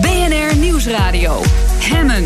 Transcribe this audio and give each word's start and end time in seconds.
BNR 0.00 0.56
Nieuwsradio. 0.56 1.42
Hemmen. 1.78 2.24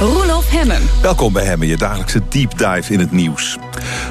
Roelof 0.00 0.50
Hemmen. 0.50 0.82
Welkom 1.02 1.32
bij 1.32 1.44
Hemmen, 1.44 1.68
je 1.68 1.76
dagelijkse 1.76 2.22
deep 2.28 2.58
dive 2.58 2.92
in 2.92 3.00
het 3.00 3.10
nieuws. 3.10 3.58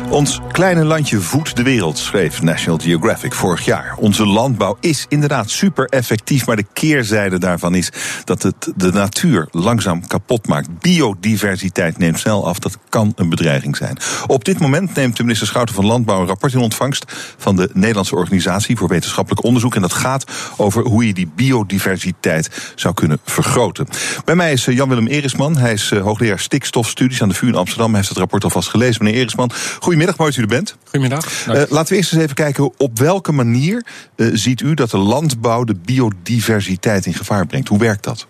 Ons 0.10 0.40
kleine 0.52 0.84
landje 0.84 1.20
voedt 1.20 1.56
de 1.56 1.64
wereld, 1.64 1.98
schreef 1.98 2.42
National 2.42 2.80
Geographic 2.80 3.34
vorig 3.34 3.66
jaar. 3.66 3.96
Onze 3.98 4.26
landbouw 4.26 4.78
is 4.80 5.06
inderdaad 5.10 5.50
super 5.50 5.86
effectief, 5.86 6.46
maar 6.46 6.56
de 6.56 6.66
keerzijde 6.74 7.38
daarvan 7.38 7.76
is 7.76 7.92
dat 8.24 8.44
het 8.44 8.72
de 8.76 8.92
natuur 8.92 9.48
langzaam 9.52 10.08
kapot 10.08 10.48
maakt. 10.48 10.80
Biodiversiteit 10.80 11.98
neemt 11.98 12.20
snel 12.20 12.48
af, 12.48 12.60
dat 12.60 12.78
kan 12.90 13.14
een 13.16 13.30
bedreiging 13.30 13.78
zijn. 13.78 13.98
Op 14.28 14.46
dit 14.46 14.60
moment 14.60 14.96
neemt 14.96 15.18
de 15.18 15.24
minister 15.24 15.48
Schouten 15.48 15.76
van 15.76 15.86
Landbouw 15.86 16.22
een 16.22 16.28
rapport 16.28 16.54
in 16.54 16.60
ontvangst 16.60 17.06
van 17.38 17.56
de 17.56 17.70
Nederlandse 17.74 18.16
Organisatie 18.16 18.78
voor 18.78 18.88
Wetenschappelijk 18.88 19.44
Onderzoek. 19.44 19.76
En 19.76 19.82
dat 19.82 19.94
gaat 19.94 20.32
over 20.58 20.84
hoe 20.84 21.08
je 21.08 21.14
die 21.14 21.32
biodiversiteit 21.36 22.74
zou 22.76 22.94
kunnen 22.94 23.20
vergroten. 23.26 23.88
Bij 24.26 24.36
mij 24.36 24.52
is 24.52 24.68
eh, 24.68 24.76
Jan-Willem 24.76 25.08
Erisman, 25.08 25.58
hij 25.58 25.74
is 25.74 25.92
eh, 25.92 26.02
hoogleraar 26.02 26.40
stikstofstudies 26.40 27.22
aan 27.22 27.30
de 27.30 27.36
VU 27.36 27.48
in 27.48 27.56
Amsterdam. 27.56 27.88
Hij 27.88 27.98
heeft 27.98 28.10
het 28.10 28.18
rapport 28.18 28.44
alvast 28.44 28.70
gelezen. 28.70 29.04
Meneer 29.04 29.20
Erisman, 29.20 29.52
goedemiddag, 29.80 30.18
mooi 30.18 30.30
dat 30.30 30.40
u 30.40 30.42
er 30.42 30.48
bent. 30.48 30.76
Goedemiddag. 30.84 31.48
Uh, 31.48 31.54
laten 31.54 31.92
we 31.92 31.96
eerst 31.96 32.14
eens 32.14 32.24
even 32.24 32.36
kijken 32.36 32.72
op 32.78 33.00
welke 33.00 33.32
manier 33.32 33.86
uh, 34.16 34.30
ziet 34.34 34.62
u 34.62 34.74
dat 34.74 34.92
de 34.92 34.98
landbouw 34.98 35.64
de 35.64 35.76
biodiversiteit 35.86 37.06
in 37.06 37.14
gevaar 37.14 37.46
brengt. 37.46 37.68
Hoe 37.68 37.80
werkt 37.80 38.04
dat? 38.04 38.28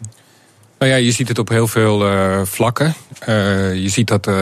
Nou 0.79 0.91
ja, 0.91 0.98
je 0.98 1.12
ziet 1.12 1.27
het 1.27 1.39
op 1.39 1.49
heel 1.49 1.67
veel 1.67 2.12
uh, 2.12 2.41
vlakken. 2.43 2.93
Uh, 3.29 3.75
je 3.75 3.89
ziet 3.89 4.07
dat 4.07 4.27
uh, 4.27 4.34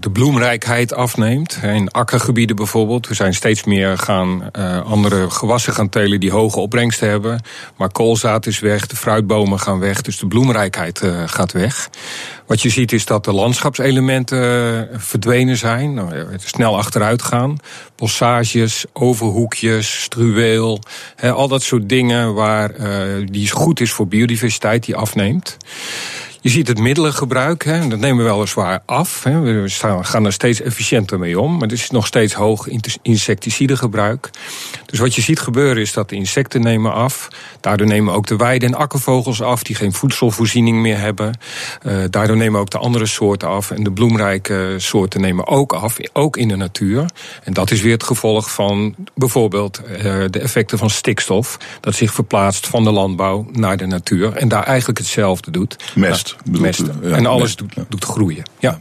de 0.00 0.10
bloemrijkheid 0.12 0.94
afneemt. 0.94 1.58
In 1.62 1.90
akkergebieden 1.90 2.56
bijvoorbeeld. 2.56 3.08
We 3.08 3.14
zijn 3.14 3.34
steeds 3.34 3.64
meer 3.64 3.98
gaan 3.98 4.52
andere 4.84 5.30
gewassen 5.30 5.72
gaan 5.72 5.88
telen 5.88 6.20
die 6.20 6.30
hoge 6.30 6.60
opbrengsten 6.60 7.08
hebben. 7.08 7.42
Maar 7.76 7.92
koolzaad 7.92 8.46
is 8.46 8.58
weg, 8.58 8.86
de 8.86 8.96
fruitbomen 8.96 9.60
gaan 9.60 9.78
weg. 9.78 10.02
Dus 10.02 10.18
de 10.18 10.26
bloemrijkheid 10.26 11.02
gaat 11.26 11.52
weg. 11.52 11.90
Wat 12.46 12.62
je 12.62 12.68
ziet 12.68 12.92
is 12.92 13.04
dat 13.04 13.24
de 13.24 13.32
landschapselementen 13.32 14.88
verdwenen 14.92 15.56
zijn. 15.56 15.94
Nou, 15.94 16.26
snel 16.36 16.76
achteruit 16.76 17.22
gaan. 17.22 17.58
Bossages, 17.96 18.84
overhoekjes, 18.92 20.02
struweel. 20.02 20.80
Al 21.20 21.48
dat 21.48 21.62
soort 21.62 21.88
dingen 21.88 22.34
waar, 22.34 22.72
die 23.26 23.50
goed 23.50 23.80
is 23.80 23.92
voor 23.92 24.08
biodiversiteit, 24.08 24.84
die 24.84 24.96
afneemt. 24.96 25.56
Je 26.44 26.50
ziet 26.50 26.68
het 26.68 26.78
middelengebruik, 26.78 27.64
hè, 27.64 27.88
dat 27.88 27.98
nemen 27.98 28.24
we 28.24 28.30
weliswaar 28.30 28.82
af. 28.86 29.24
Hè. 29.24 29.40
We 29.40 29.68
gaan 30.00 30.24
er 30.24 30.32
steeds 30.32 30.60
efficiënter 30.60 31.18
mee 31.18 31.40
om. 31.40 31.52
Maar 31.52 31.68
er 31.68 31.72
is 31.72 31.90
nog 31.90 32.06
steeds 32.06 32.32
hoog 32.32 32.68
insecticidegebruik. 33.02 34.30
Dus 34.86 34.98
wat 34.98 35.14
je 35.14 35.22
ziet 35.22 35.40
gebeuren 35.40 35.82
is 35.82 35.92
dat 35.92 36.08
de 36.08 36.16
insecten 36.16 36.60
nemen 36.60 36.92
af. 36.92 37.28
Daardoor 37.60 37.86
nemen 37.86 38.14
ook 38.14 38.26
de 38.26 38.36
weide- 38.36 38.66
en 38.66 38.74
akkervogels 38.74 39.42
af 39.42 39.62
die 39.62 39.76
geen 39.76 39.92
voedselvoorziening 39.92 40.78
meer 40.78 40.98
hebben. 40.98 41.38
Uh, 41.86 42.04
daardoor 42.10 42.36
nemen 42.36 42.60
ook 42.60 42.70
de 42.70 42.78
andere 42.78 43.06
soorten 43.06 43.48
af. 43.48 43.70
En 43.70 43.82
de 43.82 43.92
bloemrijke 43.92 44.74
soorten 44.76 45.20
nemen 45.20 45.46
ook 45.46 45.72
af, 45.72 45.96
ook 46.12 46.36
in 46.36 46.48
de 46.48 46.56
natuur. 46.56 47.10
En 47.42 47.52
dat 47.52 47.70
is 47.70 47.80
weer 47.80 47.92
het 47.92 48.04
gevolg 48.04 48.50
van 48.50 48.94
bijvoorbeeld 49.14 49.80
uh, 49.90 50.24
de 50.30 50.38
effecten 50.38 50.78
van 50.78 50.90
stikstof. 50.90 51.56
Dat 51.80 51.94
zich 51.94 52.12
verplaatst 52.12 52.66
van 52.66 52.84
de 52.84 52.90
landbouw 52.90 53.46
naar 53.52 53.76
de 53.76 53.86
natuur. 53.86 54.36
En 54.36 54.48
daar 54.48 54.64
eigenlijk 54.64 54.98
hetzelfde 54.98 55.50
doet. 55.50 55.76
Mest. 55.94 56.33
Ja, 57.02 57.16
en 57.16 57.26
alles. 57.26 57.56
Doet, 57.56 57.74
doet 57.88 58.04
groeien. 58.04 58.44
Ja. 58.58 58.78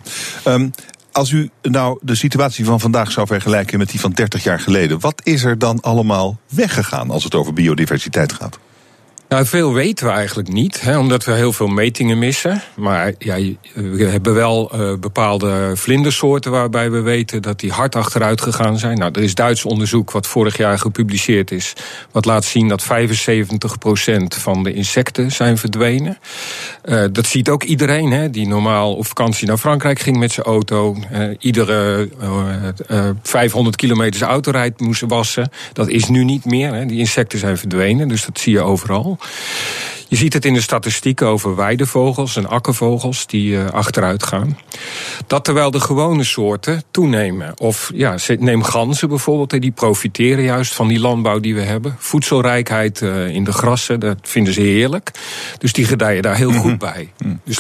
Um, 0.48 0.72
als 1.12 1.32
u 1.32 1.50
nou 1.62 2.00
de 2.02 2.16
situatie 2.16 2.66
van 2.66 2.80
vandaag 2.80 3.12
zou 3.12 3.28
vergelijken 3.28 3.78
met 3.78 3.90
die 3.90 4.00
van 4.00 4.12
30 4.12 4.44
jaar 4.44 4.60
geleden, 4.60 5.00
wat 5.00 5.22
is 5.24 5.44
er 5.44 5.58
dan 5.58 5.82
allemaal 5.82 6.40
weggegaan 6.50 7.10
als 7.10 7.24
het 7.24 7.36
over 7.36 7.54
biodiversiteit 7.54 8.34
gaat? 8.34 8.60
Nou, 9.34 9.46
veel 9.46 9.74
weten 9.74 10.06
we 10.06 10.12
eigenlijk 10.12 10.50
niet, 10.50 10.82
hè, 10.82 10.98
omdat 10.98 11.24
we 11.24 11.32
heel 11.32 11.54
veel 11.54 11.68
metingen 11.68 12.20
missen. 12.20 12.62
Maar 12.76 13.14
ja, 13.18 13.38
we 13.74 14.04
hebben 14.04 14.34
wel 14.34 14.72
uh, 14.76 14.94
bepaalde 15.00 15.72
vlindersoorten 15.76 16.52
waarbij 16.52 16.92
we 16.92 17.02
weten 17.02 17.42
dat 17.42 17.60
die 17.60 17.72
hard 17.72 17.96
achteruit 17.96 18.42
gegaan 18.42 18.80
zijn. 18.80 18.98
Nou, 18.98 19.12
er 19.12 19.24
is 19.24 19.36
Duits 19.36 19.66
onderzoek 19.66 20.12
wat 20.12 20.28
vorig 20.28 20.58
jaar 20.58 20.80
gepubliceerd 20.80 21.52
is, 21.52 21.74
wat 22.12 22.26
laat 22.26 22.46
zien 22.46 22.68
dat 22.68 22.84
75% 22.84 22.88
van 24.28 24.64
de 24.64 24.74
insecten 24.74 25.32
zijn 25.32 25.58
verdwenen. 25.58 26.18
Uh, 26.86 27.04
dat 27.12 27.26
ziet 27.26 27.50
ook 27.50 27.64
iedereen, 27.64 28.12
hè, 28.12 28.30
die 28.30 28.48
normaal 28.48 28.96
op 28.96 29.06
vakantie 29.06 29.48
naar 29.48 29.58
Frankrijk 29.58 30.00
ging 30.00 30.18
met 30.18 30.32
zijn 30.32 30.46
auto. 30.46 30.98
Iedere 31.40 32.10
500 33.22 33.76
kilometer 33.76 34.20
zijn 34.20 34.30
autorijd 34.30 34.80
moest 34.80 35.04
wassen. 35.08 35.50
Dat 35.74 35.88
is 35.88 36.08
nu 36.08 36.24
niet 36.24 36.46
meer. 36.46 36.74
Hè. 36.74 36.86
Die 36.86 37.00
insecten 37.00 37.40
zijn 37.40 37.58
verdwenen, 37.58 38.08
dus 38.08 38.26
dat 38.26 38.40
zie 38.40 38.54
je 38.54 38.62
overal. 38.62 39.18
Je 40.08 40.16
ziet 40.16 40.34
het 40.34 40.46
in 40.46 40.54
de 40.54 40.62
statistieken 40.62 41.28
over 41.28 41.56
weidevogels 41.56 42.36
en 42.36 42.50
akkervogels 42.50 43.28
die 43.28 43.52
uh, 43.52 43.70
achteruit 43.70 44.24
gaan. 44.24 44.58
Dat 45.28 45.44
terwijl 45.44 45.72
de 45.72 45.80
gewone 45.80 46.24
soorten 46.24 46.84
toenemen. 46.92 47.60
Of 47.60 47.92
ja, 47.94 48.16
neem 48.40 48.64
ganzen 48.64 49.10
bijvoorbeeld, 49.10 49.62
die 49.62 49.72
profiteren 49.72 50.44
juist 50.44 50.74
van 50.74 50.88
die 50.88 51.00
landbouw 51.00 51.40
die 51.40 51.56
we 51.56 51.62
hebben. 51.62 51.96
Voedselrijkheid 51.98 53.02
uh, 53.02 53.28
in 53.28 53.44
de 53.44 53.52
grassen, 53.52 54.00
dat 54.00 54.18
vinden 54.22 54.54
ze 54.54 54.62
heerlijk. 54.62 55.12
Dus 55.58 55.74
die 55.74 55.86
gedijen 55.86 56.22
daar 56.22 56.36
heel 56.36 56.52
goed 56.52 56.78
bij. 56.78 57.14
Dus 57.44 57.60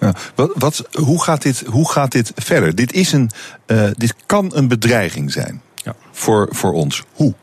ja, 0.00 0.14
wat, 0.34 0.50
wat, 0.54 0.84
hoe, 0.92 1.22
gaat 1.22 1.42
dit, 1.42 1.64
hoe 1.66 1.90
gaat 1.90 2.12
dit 2.12 2.32
verder? 2.36 2.74
Dit, 2.74 2.92
is 2.92 3.12
een, 3.12 3.30
uh, 3.66 3.90
dit 3.92 4.14
kan 4.26 4.50
een 4.54 4.68
bedreiging 4.68 5.32
zijn 5.32 5.62
ja. 5.74 5.94
voor, 6.12 6.48
voor 6.50 6.72
ons. 6.72 7.02
Hoe? 7.12 7.34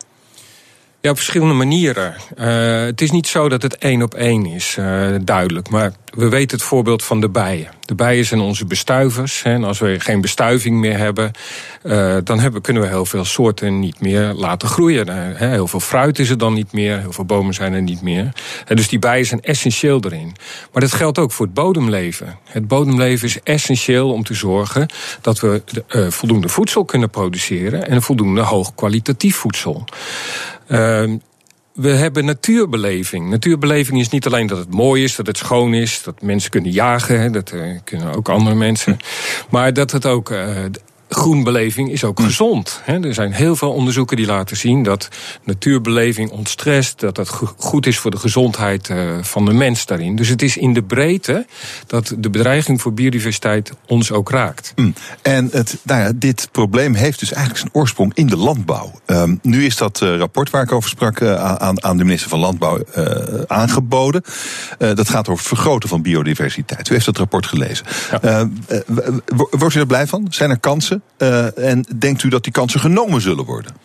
Ja, 1.01 1.09
op 1.09 1.15
verschillende 1.15 1.53
manieren. 1.53 2.15
Uh, 2.39 2.45
het 2.85 3.01
is 3.01 3.11
niet 3.11 3.27
zo 3.27 3.49
dat 3.49 3.61
het 3.61 3.77
één 3.77 4.01
op 4.01 4.13
één 4.13 4.45
is, 4.45 4.75
uh, 4.79 5.07
duidelijk. 5.21 5.69
Maar 5.69 5.91
we 6.13 6.29
weten 6.29 6.57
het 6.57 6.65
voorbeeld 6.65 7.03
van 7.03 7.21
de 7.21 7.29
bijen. 7.29 7.71
De 7.85 7.95
bijen 7.95 8.25
zijn 8.25 8.39
onze 8.39 8.65
bestuivers. 8.65 9.43
Hè, 9.43 9.53
en 9.53 9.63
als 9.63 9.79
we 9.79 9.99
geen 9.99 10.21
bestuiving 10.21 10.79
meer 10.79 10.97
hebben, 10.97 11.31
uh, 11.83 12.17
dan 12.23 12.39
hebben, 12.39 12.61
kunnen 12.61 12.83
we 12.83 12.87
heel 12.89 13.05
veel 13.05 13.25
soorten 13.25 13.79
niet 13.79 14.01
meer 14.01 14.33
laten 14.33 14.67
groeien. 14.67 15.07
Hè, 15.07 15.47
heel 15.47 15.67
veel 15.67 15.79
fruit 15.79 16.19
is 16.19 16.29
er 16.29 16.37
dan 16.37 16.53
niet 16.53 16.71
meer, 16.71 16.99
heel 16.99 17.11
veel 17.11 17.25
bomen 17.25 17.53
zijn 17.53 17.73
er 17.73 17.81
niet 17.81 18.01
meer. 18.01 18.31
Dus 18.65 18.87
die 18.87 18.99
bijen 18.99 19.25
zijn 19.25 19.41
essentieel 19.41 20.01
erin. 20.03 20.35
Maar 20.71 20.81
dat 20.81 20.93
geldt 20.93 21.17
ook 21.17 21.31
voor 21.31 21.45
het 21.45 21.55
bodemleven. 21.55 22.37
Het 22.43 22.67
bodemleven 22.67 23.27
is 23.27 23.39
essentieel 23.43 24.11
om 24.11 24.23
te 24.23 24.33
zorgen 24.33 24.87
dat 25.21 25.39
we 25.39 25.63
voldoende 26.09 26.49
voedsel 26.49 26.85
kunnen 26.85 27.09
produceren 27.09 27.87
en 27.87 28.01
voldoende 28.01 28.41
hoog 28.41 28.75
kwalitatief 28.75 29.35
voedsel. 29.35 29.85
Uh, 30.71 31.17
we 31.73 31.89
hebben 31.89 32.25
natuurbeleving. 32.25 33.29
Natuurbeleving 33.29 33.99
is 33.99 34.09
niet 34.09 34.25
alleen 34.25 34.47
dat 34.47 34.57
het 34.57 34.73
mooi 34.73 35.03
is, 35.03 35.15
dat 35.15 35.27
het 35.27 35.37
schoon 35.37 35.73
is, 35.73 36.03
dat 36.03 36.21
mensen 36.21 36.51
kunnen 36.51 36.71
jagen, 36.71 37.31
dat 37.31 37.51
uh, 37.51 37.77
kunnen 37.83 38.15
ook 38.15 38.29
andere 38.29 38.55
mensen. 38.55 38.97
Maar 39.49 39.73
dat 39.73 39.91
het 39.91 40.05
ook 40.05 40.29
uh, 40.29 40.65
groenbeleving 41.09 41.91
is 41.91 42.03
ook 42.03 42.19
gezond. 42.19 42.81
Er 42.85 43.13
zijn 43.13 43.31
heel 43.31 43.55
veel 43.55 43.71
onderzoeken 43.71 44.17
die 44.17 44.25
laten 44.25 44.57
zien 44.57 44.83
dat 44.83 45.07
natuurbeleving 45.43 46.31
ontstrest, 46.31 46.99
dat 46.99 47.15
dat 47.15 47.29
goed 47.57 47.85
is 47.85 47.99
voor 47.99 48.11
de 48.11 48.17
gezondheid 48.17 48.89
van 49.21 49.45
de 49.45 49.53
mens 49.53 49.85
daarin. 49.85 50.15
Dus 50.15 50.27
het 50.27 50.41
is 50.41 50.57
in 50.57 50.73
de 50.73 50.83
breedte 50.83 51.45
dat 51.87 52.15
de 52.17 52.29
bedreiging 52.29 52.81
voor 52.81 52.93
biodiversiteit 52.93 53.71
ons 53.87 54.11
ook 54.11 54.29
raakt. 54.29 54.73
En 55.21 55.49
het, 55.51 55.77
nou 55.83 56.01
ja, 56.01 56.11
dit 56.15 56.49
probleem 56.51 56.93
heeft 56.93 57.19
dus 57.19 57.31
eigenlijk 57.31 57.59
zijn 57.59 57.73
oorsprong 57.73 58.11
in 58.13 58.27
de 58.27 58.37
landbouw. 58.37 58.91
Um, 59.05 59.39
nu 59.41 59.65
is 59.65 59.77
dat 59.77 60.01
uh, 60.01 60.17
rapport 60.17 60.49
waar 60.49 60.63
ik 60.63 60.71
over 60.71 60.89
sprak 60.89 61.19
uh, 61.19 61.55
aan, 61.55 61.83
aan 61.83 61.97
de 61.97 62.03
minister 62.03 62.29
van 62.29 62.39
Landbouw 62.39 62.79
uh, 62.97 63.13
aangeboden. 63.47 64.23
dat 64.77 65.09
gaat 65.09 65.27
over 65.27 65.43
het 65.43 65.47
vergroten 65.47 65.89
van 65.89 66.01
biodiversiteit. 66.01 66.89
U 66.89 66.93
heeft 66.93 67.05
dat 67.05 67.17
rapport 67.17 67.45
gelezen. 67.45 67.85
Ja. 68.21 68.49
wordt 69.49 69.75
u 69.75 69.79
er 69.79 69.85
blij 69.85 70.07
van? 70.07 70.27
Zijn 70.29 70.49
er 70.49 70.59
kansen? 70.59 70.98
En 71.55 71.85
denkt 71.95 72.23
u 72.23 72.29
dat 72.29 72.43
die 72.43 72.51
kansen 72.51 72.79
genomen 72.79 73.21
zullen 73.21 73.45
worden? 73.45 73.75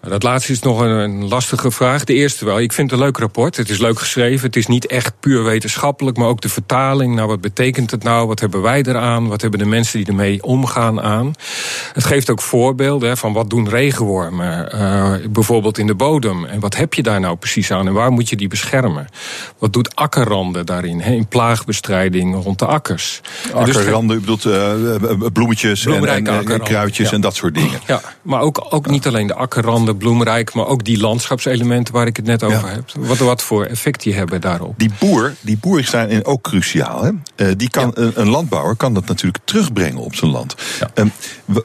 Dat 0.00 0.22
laatste 0.22 0.52
is 0.52 0.60
nog 0.60 0.80
een, 0.80 1.28
lastige 1.28 1.70
vraag. 1.70 2.04
De 2.04 2.14
eerste 2.14 2.44
wel. 2.44 2.60
Ik 2.60 2.72
vind 2.72 2.90
het 2.90 3.00
een 3.00 3.06
leuk 3.06 3.18
rapport. 3.18 3.56
Het 3.56 3.70
is 3.70 3.78
leuk 3.78 3.98
geschreven. 3.98 4.46
Het 4.46 4.56
is 4.56 4.66
niet 4.66 4.86
echt 4.86 5.20
puur 5.20 5.44
wetenschappelijk, 5.44 6.16
maar 6.16 6.28
ook 6.28 6.40
de 6.40 6.48
vertaling. 6.48 7.14
Nou, 7.14 7.28
wat 7.28 7.40
betekent 7.40 7.90
het 7.90 8.02
nou? 8.02 8.26
Wat 8.26 8.40
hebben 8.40 8.62
wij 8.62 8.82
eraan? 8.82 9.28
Wat 9.28 9.40
hebben 9.40 9.58
de 9.58 9.66
mensen 9.66 9.98
die 9.98 10.08
ermee 10.08 10.42
omgaan 10.42 11.00
aan? 11.00 11.32
Het 11.92 12.04
geeft 12.04 12.30
ook 12.30 12.40
voorbeelden 12.40 13.16
van 13.16 13.32
wat 13.32 13.50
doen 13.50 13.68
regenwormen. 13.68 14.70
Uh, 14.74 15.14
bijvoorbeeld 15.30 15.78
in 15.78 15.86
de 15.86 15.94
bodem. 15.94 16.44
En 16.44 16.60
wat 16.60 16.76
heb 16.76 16.94
je 16.94 17.02
daar 17.02 17.20
nou 17.20 17.36
precies 17.36 17.70
aan? 17.70 17.86
En 17.86 17.92
waar 17.92 18.10
moet 18.10 18.28
je 18.28 18.36
die 18.36 18.48
beschermen? 18.48 19.06
Wat 19.58 19.72
doet 19.72 19.96
akkerranden 19.96 20.66
daarin? 20.66 21.00
In 21.00 21.26
plaagbestrijding 21.26 22.42
rond 22.42 22.58
de 22.58 22.66
akkers. 22.66 23.20
Akkerranden, 23.52 24.08
dus, 24.08 24.16
u 24.16 24.36
bedoelt 24.36 24.44
uh, 24.44 25.28
bloemetjes 25.32 25.86
en, 25.86 26.06
en, 26.06 26.26
en, 26.26 26.62
kruidjes 26.62 27.08
ja. 27.08 27.14
en 27.14 27.20
dat 27.20 27.34
soort 27.34 27.54
dingen. 27.54 27.80
Ja, 27.86 28.00
maar 28.22 28.40
ook, 28.40 28.66
ook 28.68 28.86
niet 28.86 29.06
alleen 29.06 29.26
de 29.26 29.34
akkerranden 29.34 29.87
bloemrijk, 29.94 30.54
maar 30.54 30.66
ook 30.66 30.84
die 30.84 30.98
landschapselementen 31.00 31.94
waar 31.94 32.06
ik 32.06 32.16
het 32.16 32.26
net 32.26 32.42
over 32.42 32.68
ja. 32.68 32.74
heb. 32.74 32.90
Wat, 32.96 33.18
wat 33.18 33.42
voor 33.42 33.64
effect 33.64 34.02
die 34.02 34.14
hebben 34.14 34.40
daarop. 34.40 34.74
Die 34.76 34.90
boer, 34.98 35.34
die 35.40 35.58
boer 35.58 35.78
is 35.78 35.90
daarin 35.90 36.24
ook 36.24 36.42
cruciaal. 36.42 37.02
Hè? 37.02 37.10
Uh, 37.36 37.52
die 37.56 37.70
kan, 37.70 37.92
ja. 37.96 38.10
een, 38.14 38.28
landbouwer 38.28 38.76
kan 38.76 38.94
dat 38.94 39.06
natuurlijk 39.06 39.44
terugbrengen 39.44 40.00
op 40.00 40.14
zijn 40.14 40.30
land. 40.30 40.54
Ja. 40.80 40.90
Um, 40.94 41.12
we, 41.44 41.64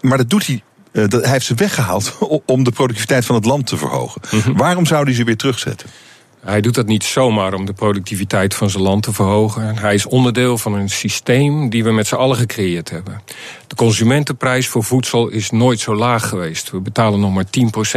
maar 0.00 0.16
dat 0.16 0.30
doet 0.30 0.46
hij 0.46 0.62
hij 0.92 1.30
heeft 1.30 1.46
ze 1.46 1.54
weggehaald 1.54 2.18
om 2.46 2.64
de 2.64 2.70
productiviteit 2.70 3.24
van 3.24 3.34
het 3.34 3.44
land 3.44 3.66
te 3.66 3.76
verhogen. 3.76 4.20
Mhm. 4.30 4.52
Waarom 4.52 4.86
zou 4.86 5.04
hij 5.04 5.14
ze 5.14 5.24
weer 5.24 5.36
terugzetten? 5.36 5.88
Hij 6.44 6.60
doet 6.60 6.74
dat 6.74 6.86
niet 6.86 7.04
zomaar 7.04 7.54
om 7.54 7.64
de 7.64 7.72
productiviteit 7.72 8.54
van 8.54 8.70
zijn 8.70 8.82
land 8.82 9.02
te 9.02 9.12
verhogen. 9.12 9.76
Hij 9.76 9.94
is 9.94 10.06
onderdeel 10.06 10.58
van 10.58 10.74
een 10.74 10.88
systeem 10.88 11.70
die 11.70 11.84
we 11.84 11.92
met 11.92 12.06
z'n 12.06 12.14
allen 12.14 12.36
gecreëerd 12.36 12.90
hebben. 12.90 13.22
De 13.66 13.74
consumentenprijs 13.74 14.68
voor 14.68 14.84
voedsel 14.84 15.28
is 15.28 15.50
nooit 15.50 15.80
zo 15.80 15.94
laag 15.94 16.28
geweest. 16.28 16.70
We 16.70 16.80
betalen 16.80 17.20
nog 17.20 17.32
maar 17.34 17.44
10% 17.44 17.48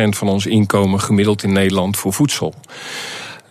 van 0.09 0.27
ons 0.27 0.45
inkomen 0.45 1.01
gemiddeld 1.01 1.43
in 1.43 1.51
Nederland 1.51 1.97
voor 1.97 2.13
voedsel. 2.13 2.53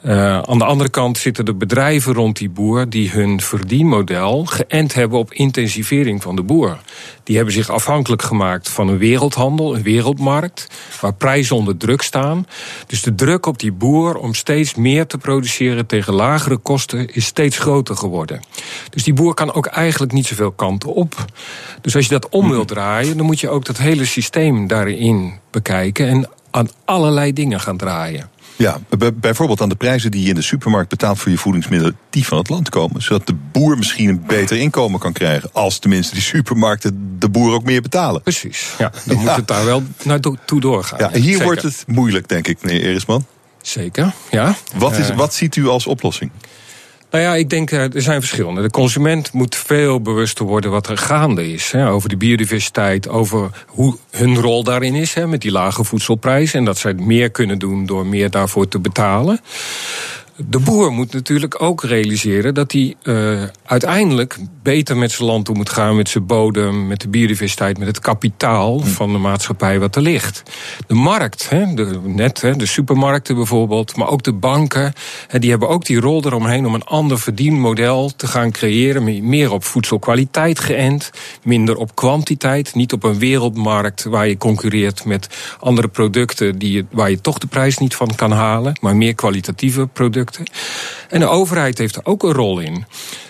Uh, 0.06 0.38
aan 0.38 0.58
de 0.58 0.64
andere 0.64 0.90
kant 0.90 1.18
zitten 1.18 1.44
de 1.44 1.54
bedrijven 1.54 2.14
rond 2.14 2.36
die 2.36 2.50
boer 2.50 2.88
die 2.88 3.10
hun 3.10 3.40
verdienmodel 3.40 4.44
geënt 4.44 4.94
hebben 4.94 5.18
op 5.18 5.32
intensivering 5.32 6.22
van 6.22 6.36
de 6.36 6.42
boer. 6.42 6.78
Die 7.22 7.36
hebben 7.36 7.54
zich 7.54 7.70
afhankelijk 7.70 8.22
gemaakt 8.22 8.68
van 8.68 8.88
een 8.88 8.98
wereldhandel, 8.98 9.74
een 9.74 9.82
wereldmarkt, 9.82 10.68
waar 11.00 11.14
prijzen 11.14 11.56
onder 11.56 11.76
druk 11.76 12.02
staan. 12.02 12.46
Dus 12.86 13.02
de 13.02 13.14
druk 13.14 13.46
op 13.46 13.58
die 13.58 13.72
boer 13.72 14.16
om 14.16 14.34
steeds 14.34 14.74
meer 14.74 15.06
te 15.06 15.18
produceren 15.18 15.86
tegen 15.86 16.14
lagere 16.14 16.56
kosten 16.56 17.14
is 17.14 17.26
steeds 17.26 17.58
groter 17.58 17.96
geworden. 17.96 18.40
Dus 18.90 19.02
die 19.02 19.14
boer 19.14 19.34
kan 19.34 19.54
ook 19.54 19.66
eigenlijk 19.66 20.12
niet 20.12 20.26
zoveel 20.26 20.52
kanten 20.52 20.94
op. 20.94 21.24
Dus 21.80 21.96
als 21.96 22.04
je 22.04 22.10
dat 22.10 22.28
om 22.28 22.50
wilt 22.50 22.68
draaien, 22.68 23.16
dan 23.16 23.26
moet 23.26 23.40
je 23.40 23.48
ook 23.48 23.64
dat 23.64 23.76
hele 23.76 24.04
systeem 24.04 24.66
daarin 24.66 25.32
bekijken 25.50 26.08
en 26.08 26.28
aan 26.50 26.68
allerlei 26.84 27.32
dingen 27.32 27.60
gaan 27.60 27.76
draaien. 27.76 28.32
Ja, 28.56 28.80
bijvoorbeeld 29.14 29.60
aan 29.60 29.68
de 29.68 29.74
prijzen 29.74 30.10
die 30.10 30.22
je 30.22 30.28
in 30.28 30.34
de 30.34 30.42
supermarkt 30.42 30.88
betaalt 30.88 31.18
voor 31.18 31.30
je 31.30 31.38
voedingsmiddelen, 31.38 31.96
die 32.10 32.26
van 32.26 32.38
het 32.38 32.48
land 32.48 32.68
komen. 32.68 33.02
Zodat 33.02 33.26
de 33.26 33.34
boer 33.52 33.78
misschien 33.78 34.08
een 34.08 34.24
beter 34.26 34.56
inkomen 34.56 35.00
kan 35.00 35.12
krijgen. 35.12 35.50
Als 35.52 35.78
tenminste 35.78 36.14
die 36.14 36.22
supermarkten 36.22 37.16
de 37.18 37.28
boer 37.28 37.54
ook 37.54 37.64
meer 37.64 37.82
betalen. 37.82 38.22
Precies, 38.22 38.74
ja, 38.78 38.92
dan 39.04 39.16
moet 39.16 39.36
het 39.36 39.46
daar 39.46 39.64
wel 39.64 39.82
naartoe 40.04 40.60
doorgaan. 40.60 40.98
Ja, 40.98 41.20
hier 41.20 41.42
wordt 41.42 41.62
het 41.62 41.84
moeilijk, 41.86 42.28
denk 42.28 42.48
ik, 42.48 42.62
meneer 42.62 42.82
Erisman. 42.82 43.26
Zeker, 43.62 44.12
ja. 44.30 44.56
Wat, 44.74 44.98
is, 44.98 45.08
eh. 45.08 45.16
wat 45.16 45.34
ziet 45.34 45.56
u 45.56 45.68
als 45.68 45.86
oplossing? 45.86 46.30
Nou 47.14 47.26
ja, 47.26 47.34
ik 47.34 47.50
denk 47.50 47.70
eh, 47.70 47.94
er 47.94 48.02
zijn 48.02 48.20
verschillende. 48.20 48.62
De 48.62 48.70
consument 48.70 49.32
moet 49.32 49.56
veel 49.56 50.00
bewuster 50.00 50.44
worden 50.44 50.70
wat 50.70 50.88
er 50.88 50.98
gaande 50.98 51.52
is. 51.52 51.72
Hè, 51.72 51.90
over 51.90 52.08
de 52.08 52.16
biodiversiteit, 52.16 53.08
over 53.08 53.64
hoe 53.66 53.96
hun 54.10 54.36
rol 54.40 54.64
daarin 54.64 54.94
is 54.94 55.14
hè, 55.14 55.26
met 55.26 55.40
die 55.40 55.50
lage 55.50 55.84
voedselprijs. 55.84 56.54
En 56.54 56.64
dat 56.64 56.78
zij 56.78 56.94
meer 56.94 57.30
kunnen 57.30 57.58
doen 57.58 57.86
door 57.86 58.06
meer 58.06 58.30
daarvoor 58.30 58.68
te 58.68 58.78
betalen. 58.78 59.40
De 60.36 60.58
boer 60.58 60.92
moet 60.92 61.12
natuurlijk 61.12 61.62
ook 61.62 61.82
realiseren 61.82 62.54
dat 62.54 62.72
hij 62.72 62.94
uh, 63.02 63.42
uiteindelijk 63.64 64.38
beter 64.62 64.96
met 64.96 65.12
zijn 65.12 65.28
land 65.28 65.48
om 65.48 65.56
moet 65.56 65.70
gaan, 65.70 65.96
met 65.96 66.08
zijn 66.08 66.26
bodem, 66.26 66.86
met 66.86 67.00
de 67.00 67.08
biodiversiteit, 67.08 67.78
met 67.78 67.86
het 67.86 68.00
kapitaal 68.00 68.80
hm. 68.80 68.86
van 68.86 69.12
de 69.12 69.18
maatschappij 69.18 69.78
wat 69.78 69.96
er 69.96 70.02
ligt. 70.02 70.42
De 70.86 70.94
markt, 70.94 71.50
hè, 71.50 71.74
de, 71.74 72.00
net 72.04 72.40
hè, 72.40 72.56
de 72.56 72.66
supermarkten 72.66 73.34
bijvoorbeeld, 73.34 73.96
maar 73.96 74.08
ook 74.08 74.22
de 74.22 74.32
banken, 74.32 74.92
hè, 75.28 75.38
die 75.38 75.50
hebben 75.50 75.68
ook 75.68 75.84
die 75.84 76.00
rol 76.00 76.24
eromheen 76.24 76.66
om 76.66 76.74
een 76.74 76.84
ander 76.84 77.18
verdienmodel 77.18 78.12
te 78.16 78.26
gaan 78.26 78.50
creëren, 78.50 79.28
meer 79.28 79.52
op 79.52 79.64
voedselkwaliteit 79.64 80.60
geënt, 80.60 81.10
minder 81.42 81.76
op 81.76 81.94
kwantiteit, 81.94 82.74
niet 82.74 82.92
op 82.92 83.02
een 83.02 83.18
wereldmarkt 83.18 84.04
waar 84.04 84.28
je 84.28 84.36
concurreert 84.36 85.04
met 85.04 85.28
andere 85.60 85.88
producten 85.88 86.58
die 86.58 86.72
je, 86.72 86.84
waar 86.90 87.10
je 87.10 87.20
toch 87.20 87.38
de 87.38 87.46
prijs 87.46 87.78
niet 87.78 87.94
van 87.94 88.14
kan 88.14 88.32
halen, 88.32 88.78
maar 88.80 88.96
meer 88.96 89.14
kwalitatieve 89.14 89.86
producten. 89.86 90.23
En 91.08 91.20
de 91.20 91.28
overheid 91.28 91.78
heeft 91.78 91.96
er 91.96 92.04
ook 92.04 92.22
een 92.22 92.32
rol 92.32 92.58
in. 92.58 92.84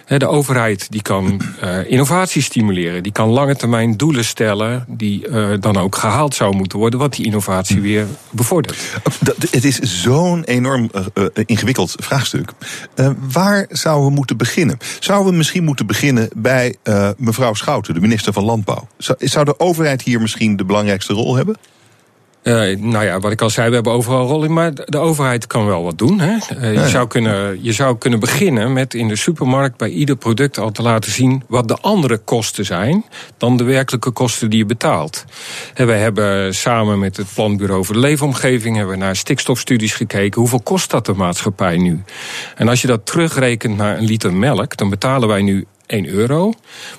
De 0.04 0.26
overheid 0.26 0.86
die 0.90 1.02
kan 1.02 1.40
uh, 1.62 1.90
innovatie 1.90 2.42
stimuleren, 2.42 3.02
die 3.02 3.12
kan 3.12 3.28
lange 3.28 3.56
termijn 3.56 3.96
doelen 3.96 4.24
stellen 4.24 4.84
die 4.88 5.28
uh, 5.28 5.54
dan 5.60 5.76
ook 5.76 5.96
gehaald 5.96 6.34
zou 6.34 6.56
moeten 6.56 6.78
worden, 6.78 6.98
wat 6.98 7.14
die 7.14 7.24
innovatie 7.24 7.80
weer 7.80 8.06
bevordert. 8.30 8.76
Het 9.50 9.64
is 9.64 9.78
zo'n 9.78 10.44
enorm 10.44 10.90
uh, 11.14 11.26
ingewikkeld 11.46 11.94
vraagstuk. 11.96 12.52
waar 13.32 13.66
zouden 13.68 14.08
we 14.08 14.14
moeten 14.14 14.36
beginnen? 14.36 14.78
Zouden 15.00 15.30
we 15.30 15.36
misschien 15.36 15.64
moeten 15.64 15.86
beginnen 15.86 16.28
bij 16.36 16.76
mevrouw 17.16 17.54
Schouten, 17.54 17.94
de 17.94 18.00
minister 18.00 18.32
van 18.32 18.44
Landbouw? 18.44 18.88
Zou 19.18 19.44
de 19.44 19.58
overheid 19.58 20.02
hier 20.02 20.20
misschien 20.20 20.56
de 20.56 20.64
belangrijkste 20.64 21.12
rol 21.12 21.36
hebben? 21.36 21.56
Uh, 22.44 22.76
nou 22.76 23.04
ja, 23.04 23.20
wat 23.20 23.32
ik 23.32 23.40
al 23.40 23.50
zei, 23.50 23.68
we 23.68 23.74
hebben 23.74 23.92
overal 23.92 24.26
rol 24.26 24.44
in. 24.44 24.52
Maar 24.52 24.74
de 24.74 24.98
overheid 24.98 25.46
kan 25.46 25.66
wel 25.66 25.82
wat 25.82 25.98
doen. 25.98 26.20
Hè? 26.20 26.36
Uh, 26.60 26.74
je, 26.74 26.88
zou 26.88 27.06
kunnen, 27.06 27.58
je 27.62 27.72
zou 27.72 27.98
kunnen 27.98 28.20
beginnen 28.20 28.72
met 28.72 28.94
in 28.94 29.08
de 29.08 29.16
supermarkt 29.16 29.76
bij 29.76 29.88
ieder 29.88 30.16
product 30.16 30.58
al 30.58 30.70
te 30.70 30.82
laten 30.82 31.12
zien 31.12 31.42
wat 31.48 31.68
de 31.68 31.78
andere 31.80 32.18
kosten 32.18 32.64
zijn 32.64 33.04
dan 33.36 33.56
de 33.56 33.64
werkelijke 33.64 34.10
kosten 34.10 34.50
die 34.50 34.58
je 34.58 34.66
betaalt. 34.66 35.24
En 35.74 35.86
we 35.86 35.92
hebben 35.92 36.54
samen 36.54 36.98
met 36.98 37.16
het 37.16 37.26
Planbureau 37.34 37.84
voor 37.84 37.94
de 37.94 38.00
Leefomgeving 38.00 38.76
hebben 38.76 38.94
we 38.94 39.00
naar 39.00 39.16
stikstofstudies 39.16 39.94
gekeken. 39.94 40.40
Hoeveel 40.40 40.62
kost 40.62 40.90
dat 40.90 41.06
de 41.06 41.14
maatschappij 41.14 41.76
nu? 41.76 42.02
En 42.56 42.68
als 42.68 42.80
je 42.80 42.86
dat 42.86 43.06
terugrekent 43.06 43.76
naar 43.76 43.98
een 43.98 44.04
liter 44.04 44.34
melk, 44.34 44.76
dan 44.76 44.90
betalen 44.90 45.28
wij 45.28 45.42
nu 45.42 45.66
1 45.86 46.06
euro. 46.06 46.52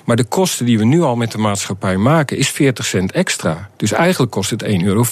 Maar 0.04 0.16
de 0.16 0.24
kosten 0.24 0.66
die 0.66 0.78
we 0.78 0.84
nu 0.84 1.02
al 1.02 1.16
met 1.16 1.32
de 1.32 1.38
maatschappij 1.38 1.96
maken 1.96 2.36
is 2.36 2.48
40 2.48 2.86
cent 2.86 3.12
extra. 3.12 3.70
Dus 3.76 3.92
eigenlijk 3.92 4.32
kost 4.32 4.50
het 4.50 4.64
1,40 4.64 4.68
euro. 4.84 5.04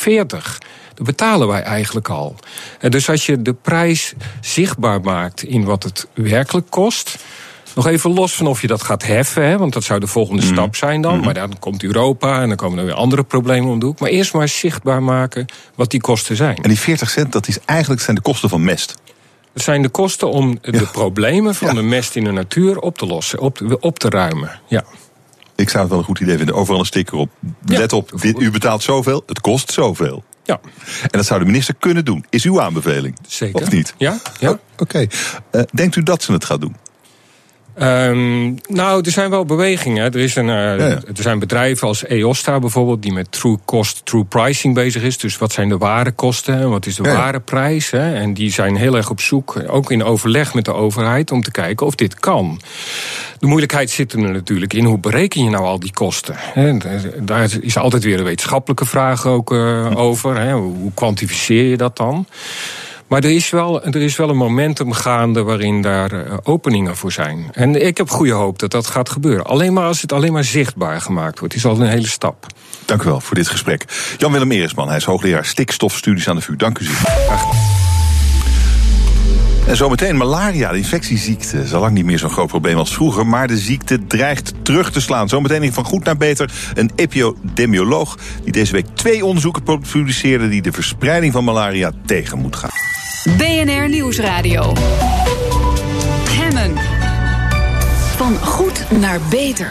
Dat 0.95 1.07
betalen 1.07 1.49
wij 1.49 1.63
eigenlijk 1.63 2.09
al. 2.09 2.37
En 2.79 2.91
dus 2.91 3.09
als 3.09 3.27
je 3.27 3.43
de 3.43 3.53
prijs 3.53 4.15
zichtbaar 4.41 5.01
maakt 5.01 5.43
in 5.43 5.65
wat 5.65 5.83
het 5.83 6.07
werkelijk 6.15 6.71
kost. 6.71 7.19
Nog 7.75 7.87
even 7.87 8.11
los 8.11 8.35
van 8.35 8.47
of 8.47 8.61
je 8.61 8.67
dat 8.67 8.83
gaat 8.83 9.07
heffen, 9.07 9.49
hè, 9.49 9.59
want 9.59 9.73
dat 9.73 9.85
zou 9.85 10.01
de 10.01 10.07
volgende 10.07 10.43
mhm. 10.43 10.53
stap 10.53 10.77
zijn 10.77 11.01
dan. 11.01 11.17
Mhm. 11.17 11.25
Maar 11.25 11.35
dan 11.35 11.59
komt 11.59 11.83
Europa 11.83 12.43
en 12.43 12.49
dan 12.49 12.57
komen 12.57 12.79
er 12.79 12.85
weer 12.85 12.95
andere 12.95 13.23
problemen 13.23 13.71
om 13.71 13.79
de 13.79 13.87
hoek. 13.87 14.01
Maar 14.01 14.11
eerst 14.11 14.33
maar 14.33 14.49
zichtbaar 14.49 15.03
maken 15.03 15.47
wat 15.75 15.91
die 15.91 16.01
kosten 16.01 16.37
zijn. 16.37 16.57
En 16.57 16.69
die 16.69 16.79
40 16.79 17.11
cent, 17.11 17.33
dat 17.33 17.49
is 17.49 17.59
eigenlijk 17.65 18.01
zijn 18.01 18.17
de 18.17 18.23
kosten 18.23 18.49
van 18.49 18.65
mest. 18.65 18.95
Het 19.55 19.63
zijn 19.63 19.83
de 19.83 19.89
kosten 19.89 20.31
om 20.31 20.59
de 20.61 20.87
problemen 20.93 21.55
van 21.55 21.75
de 21.75 21.83
mest 21.83 22.17
in 22.17 22.25
de 22.25 22.31
natuur 22.31 22.79
op 22.79 22.99
te 22.99 23.07
lossen, 23.07 23.39
op, 23.39 23.77
op 23.81 23.99
te 23.99 24.09
ruimen. 24.09 24.61
Ja. 24.67 24.85
Ik 25.57 25.69
zou 25.69 25.83
het 25.83 25.91
wel 25.91 25.99
een 25.99 26.05
goed 26.05 26.21
idee 26.21 26.37
vinden. 26.37 26.55
Overal 26.55 26.81
een 26.81 26.87
sticker 26.87 27.19
op. 27.19 27.31
Let 27.67 27.93
op, 27.93 28.13
u 28.39 28.51
betaalt 28.51 28.83
zoveel, 28.83 29.23
het 29.27 29.41
kost 29.41 29.73
zoveel. 29.73 30.25
Ja. 30.45 30.61
En 31.01 31.09
dat 31.11 31.27
zou 31.27 31.41
de 31.41 31.47
minister 31.47 31.75
kunnen 31.79 32.05
doen. 32.05 32.25
Is 32.31 32.45
uw 32.45 32.61
aanbeveling? 32.61 33.19
Zeker. 33.27 33.63
Of 33.63 33.71
niet? 33.71 33.95
Ja. 33.97 34.19
ja. 34.41 34.51
Oh, 34.51 34.59
oké. 34.77 35.07
Eh, 35.51 35.63
denkt 35.73 35.97
u 35.97 36.03
dat 36.03 36.23
ze 36.23 36.33
het 36.33 36.45
gaat 36.45 36.61
doen? 36.61 36.77
Um, 37.83 38.57
nou, 38.69 39.03
er 39.05 39.11
zijn 39.11 39.31
wel 39.31 39.45
bewegingen. 39.45 40.05
Er, 40.05 40.17
is 40.21 40.37
een, 40.37 40.49
uh, 40.49 40.81
er 40.81 41.05
zijn 41.15 41.39
bedrijven 41.39 41.89
als 41.89 42.05
EOSTA 42.05 42.59
bijvoorbeeld, 42.59 43.03
die 43.03 43.13
met 43.13 43.33
true 43.33 43.59
cost, 43.65 44.05
true 44.05 44.25
pricing 44.25 44.75
bezig 44.75 45.03
is. 45.03 45.19
Dus 45.19 45.39
wat 45.39 45.53
zijn 45.53 45.69
de 45.69 45.79
ware 45.79 46.13
kosten 46.13 46.59
en 46.59 46.71
wat 46.71 46.87
is 46.87 46.97
de 46.97 47.03
ja. 47.03 47.13
ware 47.15 47.41
prijs? 47.41 47.91
Hè? 47.91 48.15
En 48.15 48.35
die 48.35 48.53
zijn 48.53 48.77
heel 48.77 48.97
erg 48.97 49.11
op 49.11 49.21
zoek, 49.21 49.63
ook 49.67 49.91
in 49.91 50.05
overleg 50.05 50.55
met 50.55 50.65
de 50.65 50.75
overheid, 50.75 51.31
om 51.31 51.43
te 51.43 51.51
kijken 51.51 51.87
of 51.87 51.95
dit 51.95 52.21
kan. 52.21 52.61
De 53.39 53.47
moeilijkheid 53.47 53.91
zit 53.91 54.13
er 54.13 54.19
natuurlijk 54.19 54.73
in 54.73 54.85
hoe 54.85 54.99
bereken 54.99 55.45
je 55.45 55.51
nou 55.51 55.65
al 55.65 55.81
die 55.81 55.93
kosten? 55.93 56.35
Hè? 56.39 56.77
Daar 57.21 57.49
is 57.61 57.77
altijd 57.77 58.05
weer 58.05 58.19
een 58.19 58.25
wetenschappelijke 58.25 58.87
vraag 58.87 59.27
ook 59.27 59.53
uh, 59.53 59.97
over. 59.97 60.41
Hè? 60.41 60.53
Hoe 60.53 60.93
kwantificeer 60.95 61.65
je 61.65 61.77
dat 61.77 61.97
dan? 61.97 62.27
Maar 63.15 63.25
er 63.25 63.31
is, 63.31 63.51
wel, 63.51 63.83
er 63.83 63.97
is 64.03 64.17
wel 64.17 64.29
een 64.29 64.37
momentum 64.37 64.93
gaande 64.93 65.43
waarin 65.43 65.83
daar 65.83 66.13
uh, 66.13 66.21
openingen 66.43 66.97
voor 66.97 67.13
zijn. 67.13 67.49
En 67.53 67.87
ik 67.87 67.97
heb 67.97 68.11
goede 68.11 68.33
hoop 68.33 68.59
dat 68.59 68.71
dat 68.71 68.87
gaat 68.87 69.09
gebeuren. 69.09 69.45
Alleen 69.45 69.73
maar 69.73 69.85
als 69.85 70.03
het 70.03 70.13
alleen 70.13 70.33
maar 70.33 70.45
zichtbaar 70.45 71.01
gemaakt 71.01 71.39
wordt. 71.39 71.55
is 71.55 71.65
al 71.65 71.81
een 71.81 71.89
hele 71.89 72.07
stap. 72.07 72.47
Dank 72.85 73.03
u 73.03 73.05
wel 73.05 73.21
voor 73.21 73.37
dit 73.37 73.49
gesprek. 73.49 73.85
Jan-Willem 74.19 74.51
Eresman, 74.51 74.89
hij 74.89 74.97
is 74.97 75.05
hoogleraar 75.05 75.45
stikstofstudies 75.45 76.29
aan 76.29 76.37
de 76.37 76.43
VU. 76.43 76.57
Dank 76.57 76.79
u 76.79 76.85
zeer. 76.85 77.64
En 79.67 79.77
zometeen 79.77 80.17
malaria, 80.17 80.71
de 80.71 80.77
infectieziekte, 80.77 81.59
is 81.59 81.75
al 81.75 81.81
lang 81.81 81.93
niet 81.93 82.05
meer 82.05 82.19
zo'n 82.19 82.31
groot 82.31 82.49
probleem 82.49 82.77
als 82.77 82.95
vroeger. 82.95 83.27
Maar 83.27 83.47
de 83.47 83.59
ziekte 83.59 84.07
dreigt 84.07 84.53
terug 84.63 84.93
te 84.93 85.01
slaan. 85.01 85.29
Zometeen 85.29 85.73
van 85.73 85.85
goed 85.85 86.05
naar 86.05 86.17
beter 86.17 86.53
een 86.75 86.91
epidemioloog 86.95 88.19
die 88.43 88.53
deze 88.53 88.73
week 88.73 88.87
twee 88.95 89.25
onderzoeken 89.25 89.63
publiceerde 89.63 90.49
die 90.49 90.63
de 90.63 90.73
verspreiding 90.73 91.33
van 91.33 91.45
malaria 91.45 91.93
tegen 92.07 92.39
moet 92.39 92.57
gaan. 92.57 92.71
BNR 93.37 93.89
Nieuwsradio. 93.89 94.73
Hemmen. 96.31 96.73
Van 98.17 98.37
goed 98.37 98.85
naar 98.91 99.21
beter. 99.31 99.69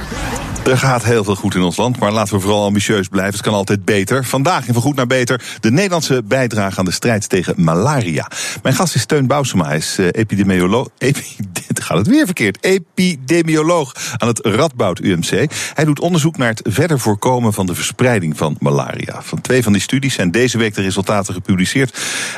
Er 0.66 0.78
gaat 0.78 1.04
heel 1.04 1.24
veel 1.24 1.36
goed 1.36 1.56
in 1.56 1.62
ons 1.62 1.78
land, 1.78 2.00
maar 2.00 2.12
laten 2.12 2.36
we 2.36 2.40
vooral 2.42 2.64
ambitieus 2.64 3.08
blijven. 3.08 3.34
Het 3.34 3.42
kan 3.42 3.54
altijd 3.54 3.86
beter. 3.86 4.26
Vandaag 4.26 4.68
in 4.68 4.74
Van 4.74 4.82
Goed 4.82 4.96
naar 4.96 5.08
Beter 5.08 5.42
de 5.60 5.72
Nederlandse 5.72 6.24
bijdrage 6.24 6.80
aan 6.80 6.86
de 6.86 6.92
strijd 6.92 7.30
tegen 7.30 7.54
malaria. 7.58 8.28
Mijn 8.62 8.76
gast 8.76 8.96
is 8.96 9.06
Teun 9.06 9.28
Bousema, 9.28 9.66
hij 9.66 9.78
is 9.78 10.00
uh, 10.00 10.08
epidemioloog. 10.12 10.88
Epi, 10.98 11.24
gaat 11.74 11.98
het 11.98 12.08
weer 12.08 12.26
verkeerd. 12.26 12.58
Epidemioloog 12.64 13.94
aan 14.18 14.28
het 14.28 14.40
Radboud 14.46 15.00
UMC. 15.00 15.52
Hij 15.74 15.86
doet 15.86 16.00
onderzoek 16.00 16.38
naar 16.38 16.50
het 16.50 16.62
verder 16.64 17.00
voorkomen 17.00 17.54
van 17.54 17.66
de 17.66 17.76
verspreiding 17.76 18.38
van 18.38 18.56
malaria. 18.60 19.22
Van 19.22 19.42
twee 19.42 19.64
van 19.64 19.74
die 19.74 19.82
studies 19.82 20.14
zijn 20.14 20.32
deze 20.32 20.58
week 20.58 20.76
de 20.76 20.82
resultaten 20.82 21.34
gepubliceerd. 21.34 21.98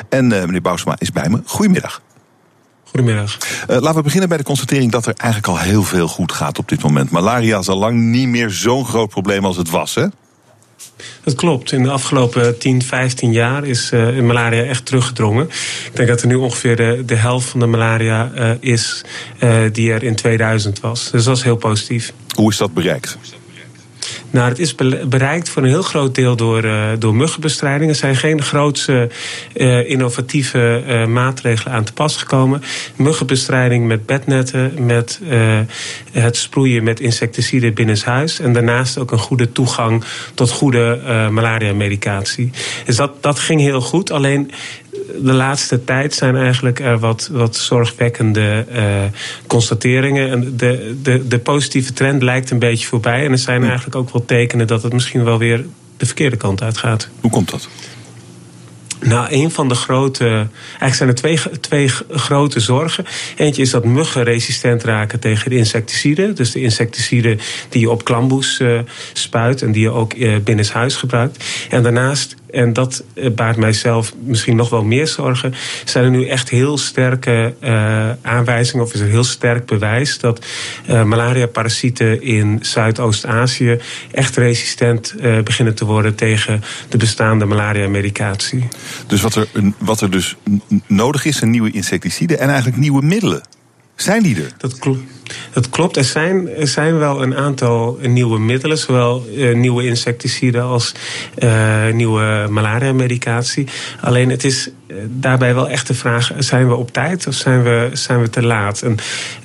En 0.10 0.32
uh, 0.32 0.44
meneer 0.44 0.62
Bousema 0.62 0.96
is 0.98 1.12
bij 1.12 1.30
me. 1.30 1.42
Goedemiddag. 1.46 2.05
Goedemiddag. 2.96 3.38
Uh, 3.70 3.78
laten 3.80 3.96
we 3.96 4.02
beginnen 4.02 4.30
bij 4.30 4.38
de 4.38 4.44
constatering 4.44 4.92
dat 4.92 5.06
er 5.06 5.14
eigenlijk 5.18 5.52
al 5.52 5.64
heel 5.64 5.84
veel 5.84 6.08
goed 6.08 6.32
gaat 6.32 6.60
op 6.60 6.70
dit 6.70 6.84
moment. 6.84 7.10
Malaria 7.10 7.60
is 7.60 7.68
al 7.68 7.78
lang 7.78 8.00
niet 8.00 8.28
meer 8.28 8.50
zo'n 8.50 8.86
groot 8.86 9.10
probleem 9.10 9.46
als 9.46 9.58
het 9.58 9.70
was, 9.70 9.96
hè? 9.96 10.06
Dat 11.24 11.36
klopt. 11.36 11.72
In 11.72 11.84
de 11.84 11.90
afgelopen 11.90 12.60
10, 12.60 12.82
15 12.82 13.32
jaar 13.32 13.66
is 13.66 13.92
uh, 13.92 14.22
malaria 14.22 14.64
echt 14.64 14.86
teruggedrongen. 14.86 15.46
Ik 15.86 15.92
denk 15.94 16.08
dat 16.08 16.22
er 16.22 16.28
nu 16.28 16.36
ongeveer 16.36 16.76
de, 16.76 17.04
de 17.06 17.16
helft 17.16 17.50
van 17.50 17.60
de 17.60 17.66
malaria 17.66 18.32
uh, 18.36 18.52
is 18.60 19.04
die 19.72 19.92
er 19.92 20.04
in 20.04 20.16
2000 20.16 20.80
was. 20.80 21.12
Dus 21.12 21.24
dat 21.24 21.38
is 21.38 21.44
heel 21.44 21.56
positief. 21.56 22.14
Hoe 22.36 22.52
is 22.52 22.58
dat 22.58 22.74
bereikt? 22.74 23.18
Nou, 24.30 24.50
het 24.50 24.60
is 24.60 24.76
bereikt 25.08 25.50
voor 25.50 25.64
een 25.64 25.70
heel 25.70 25.82
groot 25.82 26.16
deel 26.16 26.36
door, 26.36 26.66
uh, 26.66 26.88
door 27.00 27.16
muggenbestrijding. 27.16 27.90
Er 27.90 27.96
zijn 27.96 28.16
geen 28.16 28.42
grootse 28.42 29.10
uh, 29.54 29.90
innovatieve 29.90 30.84
uh, 30.88 31.06
maatregelen 31.06 31.74
aan 31.74 31.84
te 31.84 31.94
pas 31.94 32.18
gekomen. 32.18 32.64
Muggenbestrijding 32.96 33.88
met 33.88 34.06
bednetten, 34.06 34.86
met 34.86 35.20
het 36.12 36.38
sproeien 36.38 36.84
met 36.84 37.00
insecticiden 37.00 37.74
binnenshuis. 37.74 38.40
En 38.40 38.54
daarnaast 38.54 38.98
ook 38.98 39.12
een 39.12 39.18
goede 39.18 39.52
toegang 39.52 40.04
tot 40.34 40.52
goede 40.52 41.00
malaria-medicatie. 41.32 42.52
Dus 42.86 42.96
dat, 42.96 43.24
dat 43.24 43.40
ging 43.40 43.62
heel 43.62 43.82
goed. 43.82 44.12
Alleen 44.12 44.52
de 45.22 45.34
laatste 45.34 45.84
tijd 45.84 46.14
zijn 46.14 46.36
eigenlijk 46.36 46.80
er 46.80 47.00
wat, 47.00 47.30
wat 47.32 47.56
zorgwekkende 47.56 48.66
uh, 48.76 49.04
constateringen. 49.48 50.30
En 50.30 50.58
de, 50.58 50.98
de, 51.02 51.28
de 51.28 51.40
positieve 51.40 51.94
trend 51.94 52.22
lijkt 52.22 52.52
een 52.52 52.60
beetje 52.60 52.88
voorbij. 52.88 53.26
En 53.26 53.32
er 53.32 53.38
zijn 53.38 53.64
eigenlijk 53.64 53.96
ook 53.96 54.12
wel 54.12 54.26
tekenen 54.26 54.68
dat 54.68 54.84
het 54.84 54.94
misschien 54.94 55.24
wel 55.24 55.38
weer 55.38 55.66
de 55.98 56.06
verkeerde 56.06 56.38
kant 56.38 56.62
uitgaat. 56.62 57.10
Hoe 57.22 57.32
komt 57.32 57.52
dat? 57.52 57.68
Nou, 59.00 59.28
een 59.30 59.52
van 59.52 59.68
de 59.68 59.76
grote. 59.76 60.26
Eigenlijk 60.80 60.96
zijn 60.96 61.10
er 61.10 61.16
twee, 61.16 61.60
twee 61.60 61.90
grote 62.10 62.60
zorgen. 62.60 63.06
Eentje 63.36 63.62
is 63.62 63.70
dat 63.70 63.86
muggen 63.86 64.24
resistent 64.24 64.84
raken 64.84 65.20
tegen 65.20 65.50
de 65.50 65.56
insecticiden. 65.56 66.36
Dus 66.36 66.52
de 66.52 66.62
insecticiden 66.62 67.40
die 67.70 67.82
je 67.82 67.90
op 67.90 68.04
klamboes 68.04 68.60
uh, 68.60 68.80
spuit 69.14 69.62
en 69.62 69.72
die 69.72 69.82
je 69.82 69.90
ook 69.90 70.14
uh, 70.14 70.38
binnenshuis 70.44 70.96
gebruikt. 70.96 71.44
En 71.70 71.84
daarnaast 71.84 72.36
en 72.52 72.74
dat 72.74 73.04
eh, 73.14 73.32
baart 73.32 73.58
mijzelf 73.58 74.14
misschien 74.24 74.56
nog 74.56 74.70
wel 74.70 74.84
meer 74.84 75.08
zorgen, 75.08 75.54
zijn 75.86 76.04
er 76.04 76.10
nu 76.10 76.28
echt 76.28 76.50
heel 76.50 76.78
sterke 76.78 77.54
uh, 77.64 78.10
aanwijzingen, 78.22 78.86
of 78.86 78.94
is 78.94 79.00
er 79.00 79.08
heel 79.08 79.24
sterk 79.24 79.66
bewijs 79.66 80.20
dat 80.20 80.46
uh, 80.90 81.04
malaria-parasieten 81.04 82.22
in 82.22 82.60
Zuidoost-Azië 82.62 83.80
echt 84.12 84.36
resistent 84.36 85.14
uh, 85.18 85.40
beginnen 85.42 85.76
te 85.76 85.86
worden 85.86 86.16
tegen 86.16 86.64
de 86.90 86.98
bestaande 86.98 87.46
malaria-medicatie. 87.46 88.68
Dus 89.08 89.22
wat 89.22 89.36
er, 89.36 89.48
wat 89.78 90.02
er 90.02 90.12
dus 90.12 90.36
nodig 90.88 91.26
is, 91.26 91.38
zijn 91.38 91.52
nieuwe 91.52 91.72
insecticiden 91.72 92.40
en 92.40 92.48
eigenlijk 92.48 92.78
nieuwe 92.78 93.02
middelen. 93.02 93.42
Zijn 93.96 94.24
die 94.24 94.36
er? 94.36 94.52
Dat 94.58 94.80
klopt. 94.80 95.00
Dat 95.54 95.70
klopt. 95.70 95.98
Er 95.98 96.04
zijn, 96.04 96.50
er 96.50 96.68
zijn 96.68 96.98
wel 96.98 97.22
een 97.22 97.36
aantal 97.36 97.98
nieuwe 98.02 98.40
middelen, 98.40 98.78
zowel 98.78 99.26
uh, 99.36 99.56
nieuwe 99.56 99.86
insecticiden 99.86 100.64
als 100.64 100.92
uh, 101.38 101.88
nieuwe 101.92 102.48
malaria-medicatie. 102.50 103.68
Alleen 104.02 104.30
het 104.30 104.44
is 104.44 104.70
uh, 104.88 104.98
daarbij 105.08 105.54
wel 105.56 105.70
echt 105.70 105.88
de 105.88 105.94
vraag: 105.94 106.32
zijn 106.38 106.68
we 106.68 106.76
op 106.76 106.92
tijd 106.92 107.28
of 107.28 107.34
zijn 107.34 107.64
we, 107.64 107.90
zijn 107.94 108.22
we 108.22 108.30
te 108.30 108.44
laat? 108.44 108.82
En 108.82 108.98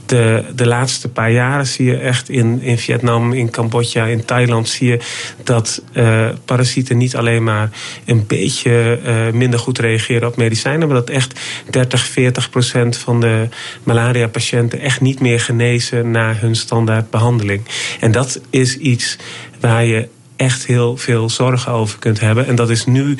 de, 0.06 0.44
de 0.54 0.66
laatste 0.66 1.08
paar 1.08 1.30
jaren 1.30 1.66
zie 1.66 1.86
je 1.86 1.96
echt 1.96 2.28
in, 2.28 2.62
in 2.62 2.78
Vietnam, 2.78 3.32
in 3.32 3.50
Cambodja, 3.50 4.04
in 4.04 4.24
Thailand, 4.24 4.68
zie 4.68 4.88
je 4.88 4.98
dat 5.44 5.82
parasieten 6.44 6.96
niet 6.96 7.16
alleen 7.16 7.44
maar 7.44 7.70
een 8.04 8.26
beetje 8.26 8.98
minder 9.32 9.58
goed 9.58 9.78
reageren 9.78 10.28
op 10.28 10.36
medicijnen, 10.36 10.88
maar 10.88 10.96
dat 10.96 11.10
echt 11.10 11.40
30, 11.70 12.00
40 12.00 12.50
procent 12.50 12.96
van 12.96 13.20
de 13.20 13.48
malaria-patiënten 13.82 14.80
echt 14.80 15.00
niet 15.00 15.20
meer 15.20 15.40
genezen 15.40 15.69
na 16.04 16.34
hun 16.34 16.56
standaard 16.56 17.10
behandeling. 17.10 17.62
En 18.00 18.12
dat 18.12 18.40
is 18.50 18.76
iets 18.76 19.16
waar 19.60 19.84
je 19.84 20.08
echt 20.36 20.66
heel 20.66 20.96
veel 20.96 21.30
zorgen 21.30 21.72
over 21.72 21.98
kunt 21.98 22.20
hebben. 22.20 22.46
En 22.46 22.54
dat 22.54 22.70
is 22.70 22.86
nu 22.86 23.16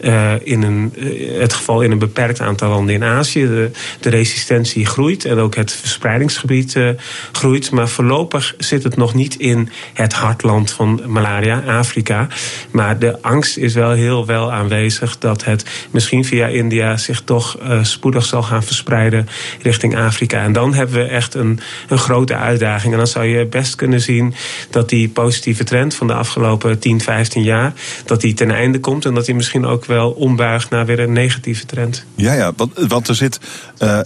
uh, 0.00 0.32
in 0.42 0.62
een, 0.62 0.92
uh, 0.96 1.40
het 1.40 1.52
geval 1.52 1.82
in 1.82 1.90
een 1.90 1.98
beperkt 1.98 2.40
aantal 2.40 2.68
landen 2.68 2.94
in 2.94 3.04
Azië. 3.04 3.46
De, 3.46 3.70
de 4.00 4.08
resistentie 4.08 4.86
groeit 4.86 5.24
en 5.24 5.38
ook 5.38 5.54
het 5.54 5.72
verspreidingsgebied 5.72 6.74
uh, 6.74 6.88
groeit. 7.32 7.70
Maar 7.70 7.88
voorlopig 7.88 8.54
zit 8.58 8.82
het 8.82 8.96
nog 8.96 9.14
niet 9.14 9.34
in 9.34 9.68
het 9.94 10.12
hartland 10.12 10.70
van 10.70 11.02
malaria, 11.06 11.62
Afrika. 11.66 12.28
Maar 12.70 12.98
de 12.98 13.22
angst 13.22 13.56
is 13.56 13.74
wel 13.74 13.90
heel 13.90 14.26
wel 14.26 14.52
aanwezig 14.52 15.18
dat 15.18 15.44
het 15.44 15.88
misschien 15.90 16.24
via 16.24 16.46
India 16.46 16.96
zich 16.96 17.22
toch 17.22 17.58
spoedig 17.82 18.24
zal 18.24 18.42
gaan 18.42 18.62
verspreiden 18.62 19.28
richting 19.62 19.96
Afrika. 19.96 20.42
En 20.42 20.52
dan 20.52 20.74
hebben 20.74 20.96
we 20.96 21.04
echt 21.04 21.34
een, 21.34 21.60
een 21.88 21.98
grote 21.98 22.34
uitdaging. 22.34 22.92
En 22.92 22.98
dan 22.98 23.06
zou 23.06 23.24
je 23.24 23.46
best 23.46 23.74
kunnen 23.74 24.00
zien 24.00 24.34
dat 24.70 24.88
die 24.88 25.08
positieve 25.08 25.64
trend 25.64 25.94
van 25.94 26.06
de 26.06 26.14
afgelopen 26.14 26.78
10, 26.78 27.00
15 27.00 27.42
jaar, 27.42 27.72
dat 28.04 28.20
die 28.20 28.34
ten 28.34 28.50
einde 28.50 28.80
komt 28.80 29.04
en 29.04 29.14
dat 29.14 29.26
die 29.26 29.34
misschien 29.34 29.64
ook 29.66 29.86
wel 29.90 30.10
ombuigt 30.10 30.70
naar 30.70 30.86
weer 30.86 31.00
een 31.00 31.12
negatieve 31.12 31.66
trend. 31.66 32.04
Ja, 32.14 32.32
ja 32.32 32.52
want, 32.56 32.72
want 32.88 33.08
er 33.08 33.14
zit, 33.14 33.40
uh, 33.78 33.98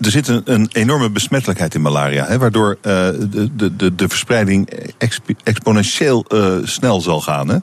er 0.00 0.10
zit 0.10 0.28
een, 0.28 0.42
een, 0.44 0.68
enorme 0.72 1.10
besmettelijkheid 1.10 1.74
in 1.74 1.82
malaria, 1.82 2.26
hè, 2.26 2.38
waardoor 2.38 2.76
uh, 2.76 2.92
de, 3.30 3.76
de, 3.76 3.94
de 3.94 4.08
verspreiding 4.08 4.68
exponentieel 5.42 6.24
uh, 6.28 6.54
snel 6.62 7.00
zal 7.00 7.20
gaan. 7.20 7.48
Hè? 7.48 7.56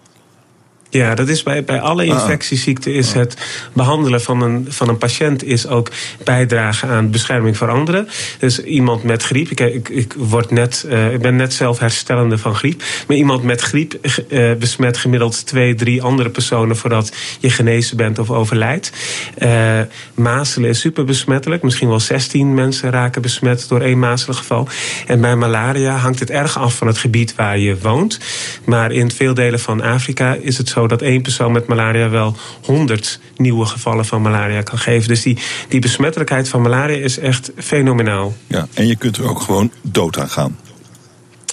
Ja, 0.91 1.15
dat 1.15 1.27
is 1.27 1.43
bij, 1.43 1.63
bij 1.63 1.81
alle 1.81 2.05
infectieziekten 2.05 2.93
is 2.93 3.13
het 3.13 3.37
behandelen 3.73 4.21
van 4.21 4.41
een, 4.41 4.65
van 4.69 4.89
een 4.89 4.97
patiënt 4.97 5.43
is 5.43 5.67
ook 5.67 5.91
bijdragen 6.23 6.89
aan 6.89 7.11
bescherming 7.11 7.57
voor 7.57 7.69
anderen. 7.69 8.07
Dus 8.39 8.63
iemand 8.63 9.03
met 9.03 9.23
griep, 9.23 9.49
ik, 9.49 9.59
ik, 9.59 9.89
ik, 9.89 10.13
word 10.17 10.51
net, 10.51 10.85
uh, 10.87 11.13
ik 11.13 11.21
ben 11.21 11.35
net 11.35 11.53
zelf 11.53 11.79
herstellende 11.79 12.37
van 12.37 12.55
griep. 12.55 12.83
Maar 13.07 13.17
iemand 13.17 13.43
met 13.43 13.61
griep 13.61 13.93
uh, 14.29 14.53
besmet 14.53 14.97
gemiddeld 14.97 15.45
twee, 15.45 15.75
drie 15.75 16.01
andere 16.01 16.29
personen 16.29 16.77
voordat 16.77 17.11
je 17.39 17.49
genezen 17.49 17.97
bent 17.97 18.19
of 18.19 18.29
overlijdt. 18.29 18.91
Uh, 19.37 19.79
mazelen 20.13 20.69
is 20.69 20.79
super 20.79 21.05
besmettelijk. 21.05 21.63
Misschien 21.63 21.89
wel 21.89 21.99
16 21.99 22.53
mensen 22.53 22.91
raken 22.91 23.21
besmet 23.21 23.65
door 23.67 23.81
één 23.81 23.99
mazelengeval. 23.99 24.67
En 25.07 25.21
bij 25.21 25.35
malaria 25.35 25.95
hangt 25.95 26.19
het 26.19 26.29
erg 26.29 26.57
af 26.57 26.77
van 26.77 26.87
het 26.87 26.97
gebied 26.97 27.35
waar 27.35 27.57
je 27.57 27.77
woont. 27.81 28.19
Maar 28.63 28.91
in 28.91 29.11
veel 29.11 29.33
delen 29.33 29.59
van 29.59 29.81
Afrika 29.81 30.37
is 30.41 30.57
het 30.57 30.69
zo 30.69 30.78
dat 30.87 31.01
één 31.01 31.21
persoon 31.21 31.51
met 31.51 31.67
malaria 31.67 32.09
wel 32.09 32.35
honderd 32.63 33.19
nieuwe 33.35 33.65
gevallen 33.65 34.05
van 34.05 34.21
malaria 34.21 34.61
kan 34.61 34.77
geven. 34.77 35.07
Dus 35.07 35.21
die, 35.21 35.37
die 35.67 35.79
besmettelijkheid 35.79 36.49
van 36.49 36.61
malaria 36.61 37.03
is 37.03 37.19
echt 37.19 37.51
fenomenaal. 37.57 38.35
Ja, 38.47 38.67
en 38.73 38.87
je 38.87 38.95
kunt 38.95 39.17
er 39.17 39.29
ook 39.29 39.41
gewoon 39.41 39.71
dood 39.81 40.17
aan 40.17 40.29
gaan. 40.29 40.57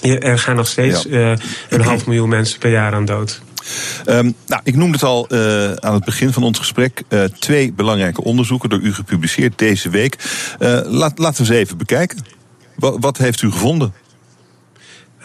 Ja, 0.02 0.18
er 0.18 0.38
gaan 0.38 0.56
nog 0.56 0.66
steeds 0.66 1.02
ja. 1.02 1.30
uh, 1.30 1.36
een 1.68 1.80
half 1.80 2.06
miljoen 2.06 2.28
mensen 2.28 2.58
per 2.58 2.70
jaar 2.70 2.92
aan 2.92 3.04
dood. 3.04 3.40
Um, 4.06 4.34
nou, 4.46 4.60
ik 4.64 4.76
noemde 4.76 4.92
het 4.92 5.02
al 5.02 5.26
uh, 5.28 5.72
aan 5.72 5.94
het 5.94 6.04
begin 6.04 6.32
van 6.32 6.42
ons 6.42 6.58
gesprek. 6.58 7.02
Uh, 7.08 7.24
twee 7.24 7.72
belangrijke 7.72 8.24
onderzoeken 8.24 8.68
door 8.68 8.80
u 8.80 8.94
gepubliceerd 8.94 9.58
deze 9.58 9.90
week. 9.90 10.16
Laat, 10.84 11.18
laten 11.18 11.40
we 11.40 11.44
ze 11.44 11.56
even 11.56 11.76
bekijken. 11.76 12.18
Wat, 12.76 12.96
wat 13.00 13.16
heeft 13.16 13.42
u 13.42 13.50
gevonden? 13.50 13.92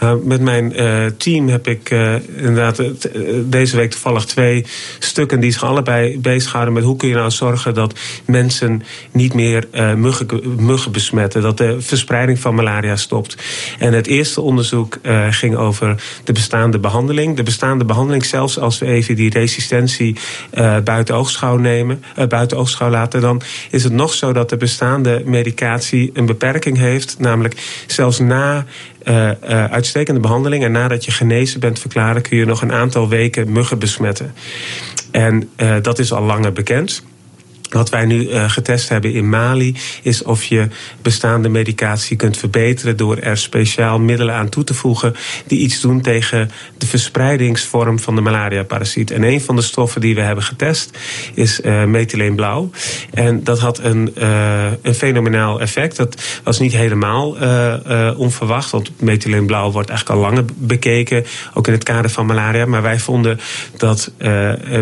Uh, 0.03 0.13
met 0.23 0.41
mijn 0.41 0.81
uh, 0.81 1.05
team 1.17 1.47
heb 1.47 1.67
ik 1.67 1.91
uh, 1.91 2.15
inderdaad 2.35 2.81
deze 3.45 3.75
week 3.75 3.91
toevallig 3.91 4.25
twee 4.25 4.65
stukken 4.99 5.39
die 5.39 5.51
zich 5.51 5.63
allebei 5.63 6.19
bezighouden 6.19 6.73
met 6.73 6.83
hoe 6.83 6.95
kun 6.95 7.07
je 7.09 7.15
nou 7.15 7.31
zorgen 7.31 7.73
dat 7.73 7.99
mensen 8.25 8.83
niet 9.11 9.33
meer 9.33 9.67
muggen, 9.95 10.27
muggen 10.65 10.91
besmetten, 10.91 11.41
dat 11.41 11.57
de 11.57 11.81
verspreiding 11.81 12.39
van 12.39 12.55
malaria 12.55 12.95
stopt. 12.95 13.37
En 13.79 13.93
het 13.93 14.07
eerste 14.07 14.41
onderzoek 14.41 14.97
ging 15.29 15.55
over 15.55 16.03
de 16.23 16.33
bestaande 16.33 16.79
behandeling. 16.79 17.35
De 17.35 17.43
bestaande 17.43 17.85
behandeling, 17.85 18.25
zelfs 18.25 18.59
als 18.59 18.79
we 18.79 18.85
even 18.85 19.15
die 19.15 19.29
resistentie 19.29 20.15
buiten 20.83 21.15
oogschouw 21.15 21.57
nemen, 21.57 22.03
buiten 22.29 22.57
oogschouw 22.57 22.89
laten, 22.89 23.21
dan 23.21 23.41
is 23.71 23.83
het 23.83 23.93
nog 23.93 24.13
zo 24.13 24.33
dat 24.33 24.49
de 24.49 24.57
bestaande 24.57 25.21
medicatie 25.25 26.11
een 26.13 26.25
beperking 26.25 26.77
heeft, 26.77 27.15
namelijk 27.19 27.83
zelfs 27.87 28.19
na 28.19 28.65
uh, 29.03 29.31
uitstekende 29.65 30.19
behandeling. 30.19 30.63
En 30.63 30.71
nadat 30.71 31.05
je 31.05 31.11
genezen 31.11 31.59
bent 31.59 31.79
verklaren, 31.79 32.21
kun 32.21 32.37
je 32.37 32.45
nog 32.45 32.61
een 32.61 32.71
aantal 32.71 33.09
weken 33.09 33.51
muggen 33.51 33.79
besmetten. 33.79 34.33
En 35.11 35.49
uh, 35.57 35.75
dat 35.81 35.99
is 35.99 36.13
al 36.13 36.23
langer 36.23 36.53
bekend. 36.53 37.03
Wat 37.71 37.89
wij 37.89 38.05
nu 38.05 38.29
uh, 38.29 38.49
getest 38.49 38.89
hebben 38.89 39.13
in 39.13 39.29
Mali 39.29 39.75
is 40.01 40.23
of 40.23 40.43
je 40.43 40.67
bestaande 41.01 41.49
medicatie 41.49 42.17
kunt 42.17 42.37
verbeteren 42.37 42.97
door 42.97 43.17
er 43.17 43.37
speciaal 43.37 43.99
middelen 43.99 44.35
aan 44.35 44.49
toe 44.49 44.63
te 44.63 44.73
voegen 44.73 45.15
die 45.47 45.59
iets 45.59 45.81
doen 45.81 46.01
tegen 46.01 46.51
de 46.77 46.85
verspreidingsvorm 46.85 47.99
van 47.99 48.15
de 48.15 48.21
malaria-parasiet. 48.21 49.11
En 49.11 49.23
een 49.23 49.41
van 49.41 49.55
de 49.55 49.61
stoffen 49.61 50.01
die 50.01 50.15
we 50.15 50.21
hebben 50.21 50.43
getest 50.43 50.97
is 51.33 51.59
uh, 51.59 51.83
methyleenblauw. 51.83 52.69
En 53.13 53.43
dat 53.43 53.59
had 53.59 53.79
een, 53.79 54.13
uh, 54.17 54.71
een 54.81 54.95
fenomenaal 54.95 55.61
effect. 55.61 55.95
Dat 55.95 56.41
was 56.43 56.59
niet 56.59 56.73
helemaal 56.73 57.35
onverwacht, 58.15 58.71
want 58.71 58.91
methyleenblauw 59.01 59.71
wordt 59.71 59.89
eigenlijk 59.89 60.19
al 60.19 60.29
langer 60.29 60.45
bekeken, 60.55 61.25
ook 61.53 61.67
in 61.67 61.73
het 61.73 61.83
kader 61.83 62.09
van 62.09 62.25
malaria. 62.25 62.65
Maar 62.65 62.81
wij 62.81 62.99
vonden 62.99 63.39
dat 63.77 64.11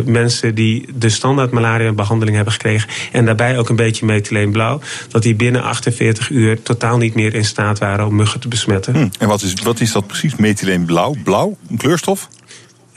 mensen 0.05 0.55
die 0.55 0.85
de 0.95 1.09
standaard 1.09 1.51
malaria-behandeling 1.51 2.35
hebben 2.35 2.53
gekregen 2.53 2.78
en 3.11 3.25
daarbij 3.25 3.57
ook 3.57 3.69
een 3.69 3.75
beetje 3.75 4.05
methyleenblauw, 4.05 4.79
dat 5.09 5.23
die 5.23 5.35
binnen 5.35 5.63
48 5.63 6.29
uur 6.29 6.61
totaal 6.61 6.97
niet 6.97 7.15
meer 7.15 7.33
in 7.33 7.45
staat 7.45 7.79
waren 7.79 8.05
om 8.05 8.15
muggen 8.15 8.39
te 8.39 8.47
besmetten. 8.47 8.95
Hm. 8.95 9.07
En 9.19 9.27
wat 9.27 9.41
is, 9.41 9.53
wat 9.53 9.79
is 9.79 9.91
dat 9.91 10.07
precies, 10.07 10.35
methyleenblauw? 10.35 11.15
Blauw? 11.23 11.57
Een 11.69 11.77
kleurstof? 11.77 12.29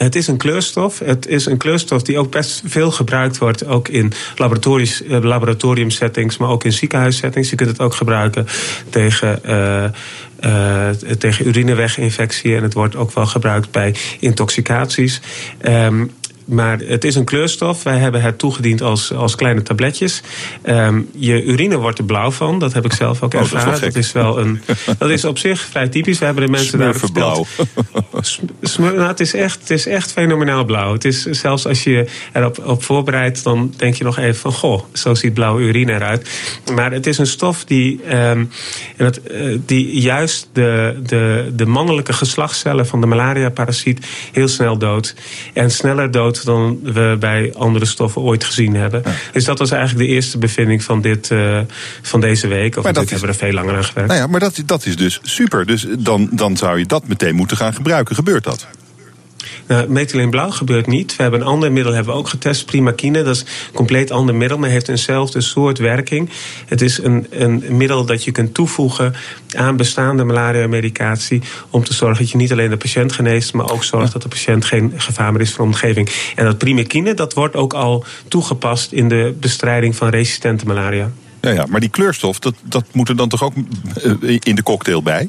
Het 0.02 0.14
is 0.14 0.26
een 0.26 0.36
kleurstof. 0.36 0.98
Het 0.98 1.26
is 1.26 1.46
een 1.46 1.56
kleurstof 1.56 2.02
die 2.02 2.18
ook 2.18 2.30
best 2.30 2.62
veel 2.64 2.90
gebruikt 2.90 3.38
wordt. 3.38 3.66
Ook 3.66 3.88
in 3.88 4.12
laboratoriumsettings, 5.20 6.36
maar 6.36 6.48
ook 6.48 6.64
in 6.64 6.72
ziekenhuissettings. 6.72 7.50
Je 7.50 7.56
kunt 7.56 7.70
het 7.70 7.80
ook 7.80 7.94
gebruiken 7.94 8.46
tegen. 8.90 9.38
Uh, 9.46 9.84
uh, 10.44 10.88
tegen 11.18 11.48
urineweginfectie 11.48 12.56
en 12.56 12.62
het 12.62 12.74
wordt 12.74 12.96
ook 12.96 13.12
wel 13.12 13.26
gebruikt 13.26 13.70
bij 13.70 13.94
intoxicaties. 14.20 15.20
Um, 15.62 16.10
maar 16.44 16.78
het 16.78 17.04
is 17.04 17.14
een 17.14 17.24
kleurstof. 17.24 17.82
Wij 17.82 17.98
hebben 17.98 18.22
het 18.22 18.38
toegediend 18.38 18.82
als, 18.82 19.12
als 19.12 19.34
kleine 19.34 19.62
tabletjes. 19.62 20.22
Um, 20.64 21.08
je 21.16 21.44
urine 21.44 21.76
wordt 21.76 21.98
er 21.98 22.04
blauw 22.04 22.30
van. 22.30 22.58
Dat 22.58 22.72
heb 22.72 22.84
ik 22.84 22.92
zelf 22.92 23.22
ook 23.22 23.34
ervaren. 23.34 23.74
Oh, 23.74 23.80
dat, 23.80 23.82
is 23.82 23.94
dat, 23.94 23.96
is 23.96 24.12
wel 24.12 24.38
een. 24.38 24.60
Dat 24.98 25.10
is 25.10 25.24
op 25.24 25.38
zich 25.38 25.60
vrij 25.60 25.88
typisch. 25.88 26.18
We 26.18 26.24
hebben 26.24 26.44
de 26.44 26.50
mensen 26.50 26.78
daar 26.78 26.94
verteld. 26.94 27.48
nou, 28.78 29.00
het, 29.00 29.20
is 29.20 29.34
echt, 29.34 29.60
het 29.60 29.70
is 29.70 29.86
echt 29.86 30.12
fenomenaal 30.12 30.64
blauw. 30.64 30.92
Het 30.92 31.04
is 31.04 31.22
zelfs 31.22 31.66
als 31.66 31.84
je 31.84 32.06
erop 32.32 32.66
op 32.66 32.82
voorbereidt, 32.82 33.42
dan 33.42 33.74
denk 33.76 33.94
je 33.94 34.04
nog 34.04 34.18
even 34.18 34.40
van 34.40 34.52
goh, 34.52 34.82
zo 34.92 35.14
ziet 35.14 35.34
blauwe 35.34 35.62
urine 35.62 35.92
eruit. 35.92 36.30
Maar 36.74 36.92
het 36.92 37.06
is 37.06 37.18
een 37.18 37.26
stof 37.26 37.64
die, 37.64 38.16
um, 38.16 38.50
dat, 38.96 39.20
uh, 39.30 39.58
die 39.66 40.00
juist 40.00 40.48
de, 40.52 41.00
de, 41.06 41.52
de 41.54 41.66
mannelijke 41.66 42.12
geslachtscellen 42.12 42.86
van 42.86 43.00
de 43.00 43.06
malaria-parasiet 43.06 44.06
heel 44.32 44.48
snel 44.48 44.78
doodt. 44.78 45.14
En 45.52 45.70
sneller 45.70 46.10
dan 46.40 46.78
we 46.82 47.16
bij 47.18 47.52
andere 47.56 47.84
stoffen 47.84 48.22
ooit 48.22 48.44
gezien 48.44 48.74
hebben. 48.74 49.02
Dus 49.32 49.44
dat 49.44 49.58
was 49.58 49.70
eigenlijk 49.70 50.08
de 50.08 50.14
eerste 50.14 50.38
bevinding 50.38 50.82
van, 50.82 51.00
dit, 51.00 51.30
uh, 51.30 51.60
van 52.02 52.20
deze 52.20 52.48
week. 52.48 52.76
Of 52.76 52.84
natuurlijk 52.84 53.10
hebben 53.10 53.28
we 53.28 53.34
er 53.34 53.40
veel 53.40 53.52
langer 53.52 53.76
aan 53.76 53.84
gewerkt. 53.84 54.08
Nou 54.08 54.22
ja, 54.22 54.26
maar 54.26 54.40
dat, 54.40 54.62
dat 54.66 54.86
is 54.86 54.96
dus 54.96 55.20
super. 55.22 55.66
Dus 55.66 55.86
dan, 55.98 56.28
dan 56.32 56.56
zou 56.56 56.78
je 56.78 56.86
dat 56.86 57.08
meteen 57.08 57.34
moeten 57.34 57.56
gaan 57.56 57.74
gebruiken. 57.74 58.14
Gebeurt 58.14 58.44
dat? 58.44 58.66
Nou, 59.66 60.28
blauw 60.28 60.50
gebeurt 60.50 60.86
niet. 60.86 61.16
We 61.16 61.22
hebben 61.22 61.40
een 61.40 61.46
ander 61.46 61.72
middel 61.72 61.92
hebben 61.92 62.12
we 62.12 62.18
ook 62.18 62.28
getest, 62.28 62.66
primakine. 62.66 63.22
Dat 63.22 63.34
is 63.34 63.40
een 63.40 63.74
compleet 63.74 64.10
ander 64.10 64.34
middel, 64.34 64.58
maar 64.58 64.68
heeft 64.68 64.88
eenzelfde 64.88 65.40
soort 65.40 65.78
werking. 65.78 66.30
Het 66.66 66.80
is 66.80 66.98
een, 66.98 67.26
een 67.30 67.64
middel 67.68 68.04
dat 68.04 68.24
je 68.24 68.32
kunt 68.32 68.54
toevoegen 68.54 69.14
aan 69.56 69.76
bestaande 69.76 70.24
malaria-medicatie... 70.24 71.42
om 71.70 71.84
te 71.84 71.94
zorgen 71.94 72.18
dat 72.18 72.30
je 72.30 72.36
niet 72.36 72.52
alleen 72.52 72.70
de 72.70 72.76
patiënt 72.76 73.12
geneest... 73.12 73.52
maar 73.52 73.70
ook 73.70 73.84
zorgt 73.84 74.12
dat 74.12 74.22
de 74.22 74.28
patiënt 74.28 74.64
geen 74.64 74.92
gevaar 74.96 75.32
meer 75.32 75.40
is 75.40 75.52
voor 75.52 75.64
de 75.64 75.70
omgeving. 75.70 76.10
En 76.36 76.44
dat 76.44 76.58
primakine 76.58 77.14
dat 77.14 77.34
wordt 77.34 77.56
ook 77.56 77.74
al 77.74 78.04
toegepast... 78.28 78.92
in 78.92 79.08
de 79.08 79.34
bestrijding 79.40 79.96
van 79.96 80.08
resistente 80.08 80.66
malaria. 80.66 81.10
Ja, 81.40 81.50
ja, 81.50 81.66
maar 81.68 81.80
die 81.80 81.88
kleurstof, 81.88 82.38
dat, 82.38 82.54
dat 82.62 82.84
moet 82.92 83.08
er 83.08 83.16
dan 83.16 83.28
toch 83.28 83.42
ook 83.42 83.54
eh, 84.02 84.36
in 84.40 84.54
de 84.54 84.62
cocktail 84.62 85.02
bij? 85.02 85.28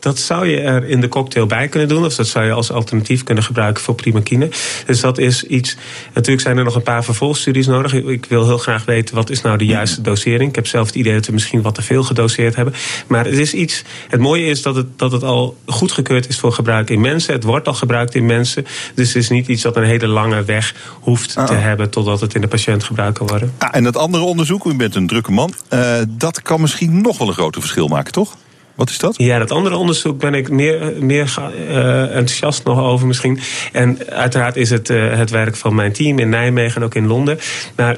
Dat 0.00 0.18
zou 0.18 0.46
je 0.46 0.60
er 0.60 0.84
in 0.84 1.00
de 1.00 1.08
cocktail 1.08 1.46
bij 1.46 1.68
kunnen 1.68 1.88
doen. 1.88 2.04
Of 2.04 2.14
dat 2.14 2.26
zou 2.26 2.44
je 2.44 2.52
als 2.52 2.72
alternatief 2.72 3.24
kunnen 3.24 3.44
gebruiken 3.44 3.82
voor 3.82 3.94
primakine. 3.94 4.48
Dus 4.86 5.00
dat 5.00 5.18
is 5.18 5.44
iets. 5.44 5.76
Natuurlijk 6.14 6.40
zijn 6.40 6.58
er 6.58 6.64
nog 6.64 6.74
een 6.74 6.82
paar 6.82 7.04
vervolgstudies 7.04 7.66
nodig. 7.66 7.94
Ik 7.94 8.24
wil 8.24 8.46
heel 8.46 8.58
graag 8.58 8.84
weten 8.84 9.14
wat 9.14 9.30
is 9.30 9.40
nou 9.42 9.58
de 9.58 9.66
juiste 9.66 10.00
dosering. 10.00 10.48
Ik 10.48 10.54
heb 10.54 10.66
zelf 10.66 10.86
het 10.86 10.94
idee 10.94 11.14
dat 11.14 11.26
we 11.26 11.32
misschien 11.32 11.62
wat 11.62 11.74
te 11.74 11.82
veel 11.82 12.02
gedoseerd 12.02 12.56
hebben. 12.56 12.74
Maar 13.06 13.24
het 13.24 13.38
is 13.38 13.54
iets. 13.54 13.82
Het 14.08 14.20
mooie 14.20 14.46
is 14.46 14.62
dat 14.62 14.76
het, 14.76 14.98
dat 14.98 15.12
het 15.12 15.22
al 15.22 15.56
goedgekeurd 15.66 16.28
is 16.28 16.38
voor 16.38 16.52
gebruik 16.52 16.90
in 16.90 17.00
mensen. 17.00 17.34
Het 17.34 17.44
wordt 17.44 17.66
al 17.66 17.74
gebruikt 17.74 18.14
in 18.14 18.26
mensen. 18.26 18.66
Dus 18.94 19.08
het 19.08 19.16
is 19.16 19.28
niet 19.28 19.48
iets 19.48 19.62
dat 19.62 19.76
een 19.76 19.84
hele 19.84 20.06
lange 20.06 20.44
weg 20.44 20.74
hoeft 21.00 21.32
te 21.32 21.40
ah. 21.40 21.62
hebben 21.62 21.90
totdat 21.90 22.20
het 22.20 22.34
in 22.34 22.40
de 22.40 22.48
patiënt 22.48 22.84
gebruikt 22.84 23.18
kan 23.18 23.26
worden. 23.26 23.52
Ah, 23.58 23.68
en 23.72 23.84
dat 23.84 23.96
andere 23.96 24.24
onderzoek, 24.24 24.64
u 24.64 24.74
bent 24.74 24.94
een 24.94 25.06
drukke 25.06 25.32
man. 25.32 25.54
Uh, 25.72 25.94
dat 26.08 26.42
kan 26.42 26.60
misschien 26.60 27.00
nog 27.00 27.18
wel 27.18 27.28
een 27.28 27.34
groot 27.34 27.56
verschil 27.58 27.88
maken, 27.88 28.12
toch? 28.12 28.36
Wat 28.80 28.90
is 28.90 28.98
dat? 28.98 29.14
Ja, 29.16 29.38
dat 29.38 29.50
andere 29.50 29.76
onderzoek 29.76 30.18
ben 30.18 30.34
ik 30.34 30.50
meer, 30.50 30.92
meer 31.00 31.34
uh, 31.38 32.02
enthousiast 32.02 32.64
nog 32.64 32.78
over 32.78 33.06
misschien. 33.06 33.40
En 33.72 33.98
uiteraard 34.08 34.56
is 34.56 34.70
het 34.70 34.90
uh, 34.90 35.16
het 35.16 35.30
werk 35.30 35.56
van 35.56 35.74
mijn 35.74 35.92
team 35.92 36.18
in 36.18 36.28
Nijmegen 36.28 36.76
en 36.76 36.86
ook 36.86 36.94
in 36.94 37.06
Londen. 37.06 37.38
Maar 37.76 37.96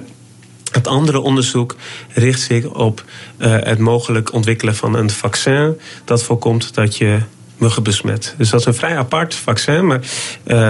het 0.73 0.87
andere 0.87 1.21
onderzoek 1.21 1.77
richt 2.09 2.41
zich 2.41 2.67
op 2.67 3.05
uh, 3.39 3.57
het 3.59 3.79
mogelijk 3.79 4.33
ontwikkelen 4.33 4.77
van 4.77 4.95
een 4.95 5.11
vaccin 5.11 5.81
dat 6.05 6.23
voorkomt 6.23 6.75
dat 6.75 6.97
je 6.97 7.19
muggen 7.57 7.83
besmet. 7.83 8.35
Dus 8.39 8.51
dat 8.51 8.61
is 8.61 8.67
een 8.67 8.75
vrij 8.75 8.97
apart 8.97 9.35
vaccin, 9.35 9.87
maar. 9.87 10.01
Uh, 10.47 10.69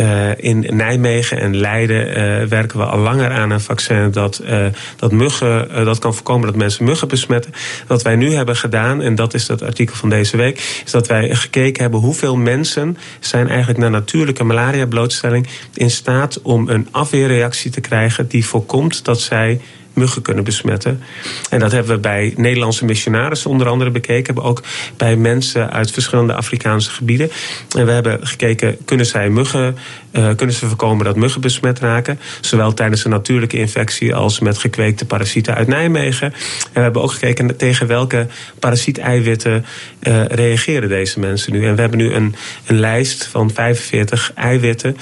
uh, 0.00 0.30
in 0.36 0.66
Nijmegen 0.70 1.40
en 1.40 1.56
Leiden 1.56 2.08
uh, 2.08 2.48
werken 2.48 2.78
we 2.78 2.84
al 2.84 2.98
langer 2.98 3.30
aan 3.30 3.50
een 3.50 3.60
vaccin 3.60 4.10
dat, 4.10 4.42
uh, 4.44 4.66
dat 4.96 5.12
muggen, 5.12 5.84
dat 5.84 5.98
kan 5.98 6.14
voorkomen 6.14 6.46
dat 6.46 6.56
mensen 6.56 6.84
muggen 6.84 7.08
besmetten. 7.08 7.52
Wat 7.86 8.02
wij 8.02 8.16
nu 8.16 8.34
hebben 8.34 8.56
gedaan, 8.56 9.02
en 9.02 9.14
dat 9.14 9.34
is 9.34 9.48
het 9.48 9.62
artikel 9.62 9.96
van 9.96 10.08
deze 10.08 10.36
week, 10.36 10.82
is 10.84 10.90
dat 10.90 11.06
wij 11.06 11.34
gekeken 11.34 11.82
hebben 11.82 12.00
hoeveel 12.00 12.36
mensen 12.36 12.96
zijn 13.20 13.48
eigenlijk 13.48 13.78
na 13.78 13.88
natuurlijke 13.88 14.44
malaria 14.44 14.86
blootstelling 14.86 15.46
in 15.74 15.90
staat 15.90 16.42
om 16.42 16.68
een 16.68 16.88
afweerreactie 16.90 17.70
te 17.70 17.80
krijgen 17.80 18.28
die 18.28 18.46
voorkomt 18.46 19.04
dat 19.04 19.20
zij 19.20 19.60
muggen 19.98 20.22
kunnen 20.22 20.44
besmetten. 20.44 21.02
En 21.50 21.58
dat 21.58 21.72
hebben 21.72 21.94
we 21.94 22.00
bij 22.00 22.34
Nederlandse 22.36 22.84
missionarissen 22.84 23.50
onder 23.50 23.68
andere 23.68 23.90
bekeken. 23.90 24.24
Hebben 24.24 24.44
ook 24.44 24.62
bij 24.96 25.16
mensen 25.16 25.72
uit 25.72 25.90
verschillende 25.90 26.34
Afrikaanse 26.34 26.90
gebieden. 26.90 27.30
En 27.76 27.86
we 27.86 27.92
hebben 27.92 28.26
gekeken, 28.26 28.76
kunnen 28.84 29.06
zij 29.06 29.28
muggen, 29.28 29.76
uh, 30.12 30.34
kunnen 30.36 30.54
ze 30.54 30.66
voorkomen 30.66 31.04
dat 31.04 31.16
muggen 31.16 31.40
besmet 31.40 31.78
raken? 31.78 32.20
Zowel 32.40 32.74
tijdens 32.74 33.04
een 33.04 33.10
natuurlijke 33.10 33.56
infectie 33.58 34.14
als 34.14 34.40
met 34.40 34.58
gekweekte 34.58 35.04
parasieten 35.04 35.54
uit 35.54 35.68
Nijmegen. 35.68 36.32
En 36.32 36.34
we 36.72 36.80
hebben 36.80 37.02
ook 37.02 37.12
gekeken 37.12 37.56
tegen 37.56 37.86
welke 37.86 38.26
parasieteiwitten 38.58 39.64
uh, 40.02 40.24
reageren 40.24 40.88
deze 40.88 41.20
mensen 41.20 41.52
nu. 41.52 41.66
En 41.66 41.74
we 41.74 41.80
hebben 41.80 41.98
nu 41.98 42.12
een, 42.12 42.34
een 42.66 42.78
lijst 42.78 43.24
van 43.24 43.50
45 43.50 44.32
eiwitten 44.34 44.96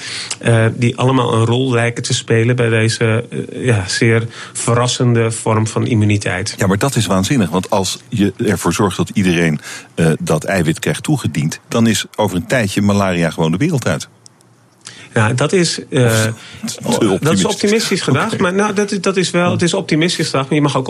uh, 0.45 0.65
die 0.73 0.97
allemaal 0.97 1.33
een 1.33 1.45
rol 1.45 1.71
lijken 1.71 2.03
te 2.03 2.13
spelen 2.13 2.55
bij 2.55 2.69
deze 2.69 3.25
ja, 3.51 3.87
zeer 3.87 4.23
verrassende 4.53 4.86
vorm 5.31 5.67
van 5.67 5.85
immuniteit. 5.85 6.55
Ja, 6.57 6.67
maar 6.67 6.77
dat 6.77 6.95
is 6.95 7.05
waanzinnig. 7.05 7.49
Want 7.49 7.69
als 7.69 7.99
je 8.09 8.33
ervoor 8.37 8.73
zorgt 8.73 8.97
dat 8.97 9.09
iedereen 9.09 9.59
uh, 9.95 10.11
dat 10.19 10.43
eiwit 10.43 10.79
krijgt 10.79 11.03
toegediend, 11.03 11.59
dan 11.67 11.87
is 11.87 12.05
over 12.15 12.35
een 12.35 12.47
tijdje 12.47 12.81
malaria 12.81 13.29
gewoon 13.29 13.51
de 13.51 13.57
wereld 13.57 13.87
uit. 13.87 14.09
Ja, 15.17 15.33
dat 15.33 15.53
is, 15.53 15.79
uh, 15.89 16.25
dat 17.19 17.33
is 17.33 17.45
optimistisch 17.45 18.01
gedacht. 18.01 18.37
Maar 18.39 18.53
nou, 18.53 18.73
dat, 18.73 18.91
is, 18.91 19.01
dat 19.01 19.17
is 19.17 19.29
wel, 19.29 19.51
het 19.51 19.61
is 19.61 19.73
optimistisch 19.73 20.25
gedacht, 20.25 20.45
maar 20.45 20.55
je 20.55 20.61
mag 20.61 20.77
ook 20.77 20.87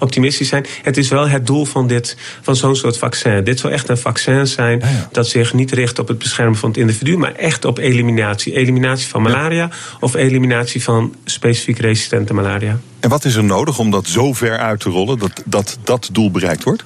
optimistisch 0.00 0.48
zijn. 0.48 0.66
Het 0.82 0.96
is 0.96 1.08
wel 1.08 1.28
het 1.28 1.46
doel 1.46 1.64
van, 1.64 1.86
dit, 1.86 2.16
van 2.42 2.56
zo'n 2.56 2.76
soort 2.76 2.98
vaccin. 2.98 3.44
Dit 3.44 3.58
zal 3.58 3.70
echt 3.70 3.88
een 3.88 3.98
vaccin 3.98 4.46
zijn 4.46 4.82
dat 5.12 5.28
zich 5.28 5.54
niet 5.54 5.72
richt 5.72 5.98
op 5.98 6.08
het 6.08 6.18
beschermen 6.18 6.56
van 6.56 6.68
het 6.68 6.78
individu, 6.78 7.16
maar 7.16 7.34
echt 7.34 7.64
op 7.64 7.78
eliminatie. 7.78 8.52
Eliminatie 8.52 9.08
van 9.08 9.22
malaria 9.22 9.70
of 10.00 10.14
eliminatie 10.14 10.82
van 10.82 11.14
specifiek 11.24 11.78
resistente 11.78 12.34
malaria. 12.34 12.78
En 13.00 13.08
wat 13.08 13.24
is 13.24 13.34
er 13.34 13.44
nodig 13.44 13.78
om 13.78 13.90
dat 13.90 14.06
zo 14.06 14.32
ver 14.32 14.58
uit 14.58 14.80
te 14.80 14.90
rollen 14.90 15.18
dat 15.18 15.42
dat, 15.44 15.78
dat 15.84 16.08
doel 16.12 16.30
bereikt 16.30 16.64
wordt? 16.64 16.84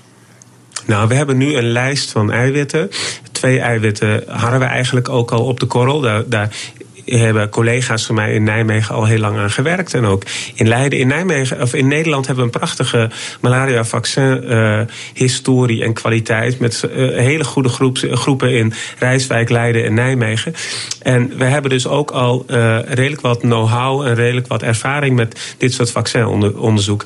Nou, 0.87 1.09
we 1.09 1.15
hebben 1.15 1.37
nu 1.37 1.55
een 1.55 1.71
lijst 1.71 2.11
van 2.11 2.33
eiwitten. 2.33 2.91
Twee 3.33 3.61
eiwitten 3.61 4.25
hadden 4.27 4.61
we 4.61 4.67
eigenlijk 4.67 5.09
ook 5.09 5.31
al 5.31 5.45
op 5.45 5.61
de 5.61 5.67
korrel. 5.67 6.01
Daar, 6.01 6.29
daar 6.29 6.57
hebben 7.05 7.49
collega's 7.49 8.07
van 8.07 8.15
mij 8.15 8.33
in 8.33 8.43
Nijmegen 8.43 8.95
al 8.95 9.05
heel 9.05 9.19
lang 9.19 9.39
aan 9.39 9.51
gewerkt. 9.51 9.95
En 9.95 10.05
ook 10.05 10.23
in 10.55 10.69
Leiden, 10.69 10.99
in 10.99 11.07
Nijmegen, 11.07 11.61
of 11.61 11.75
in 11.75 11.89
Nederland 11.89 12.27
hebben 12.27 12.45
we 12.45 12.51
een 12.53 12.59
prachtige 12.59 13.11
malaria-vaccin-historie 13.41 15.79
uh, 15.79 15.87
en 15.87 15.93
kwaliteit. 15.93 16.59
Met 16.59 16.83
uh, 16.85 16.91
hele 17.17 17.45
goede 17.45 17.69
groep, 17.69 17.99
groepen 18.11 18.53
in 18.53 18.73
Rijswijk, 18.99 19.51
Leiden 19.51 19.85
en 19.85 19.95
Nijmegen. 19.95 20.55
En 21.03 21.39
we 21.39 21.45
hebben 21.45 21.71
dus 21.71 21.87
ook 21.87 22.11
al 22.11 22.45
uh, 22.49 22.79
redelijk 22.89 23.21
wat 23.21 23.39
know-how 23.39 24.07
en 24.07 24.15
redelijk 24.15 24.47
wat 24.47 24.63
ervaring 24.63 25.17
met 25.17 25.55
dit 25.59 25.73
soort 25.73 25.91
vaccinonderzoek. 25.91 27.05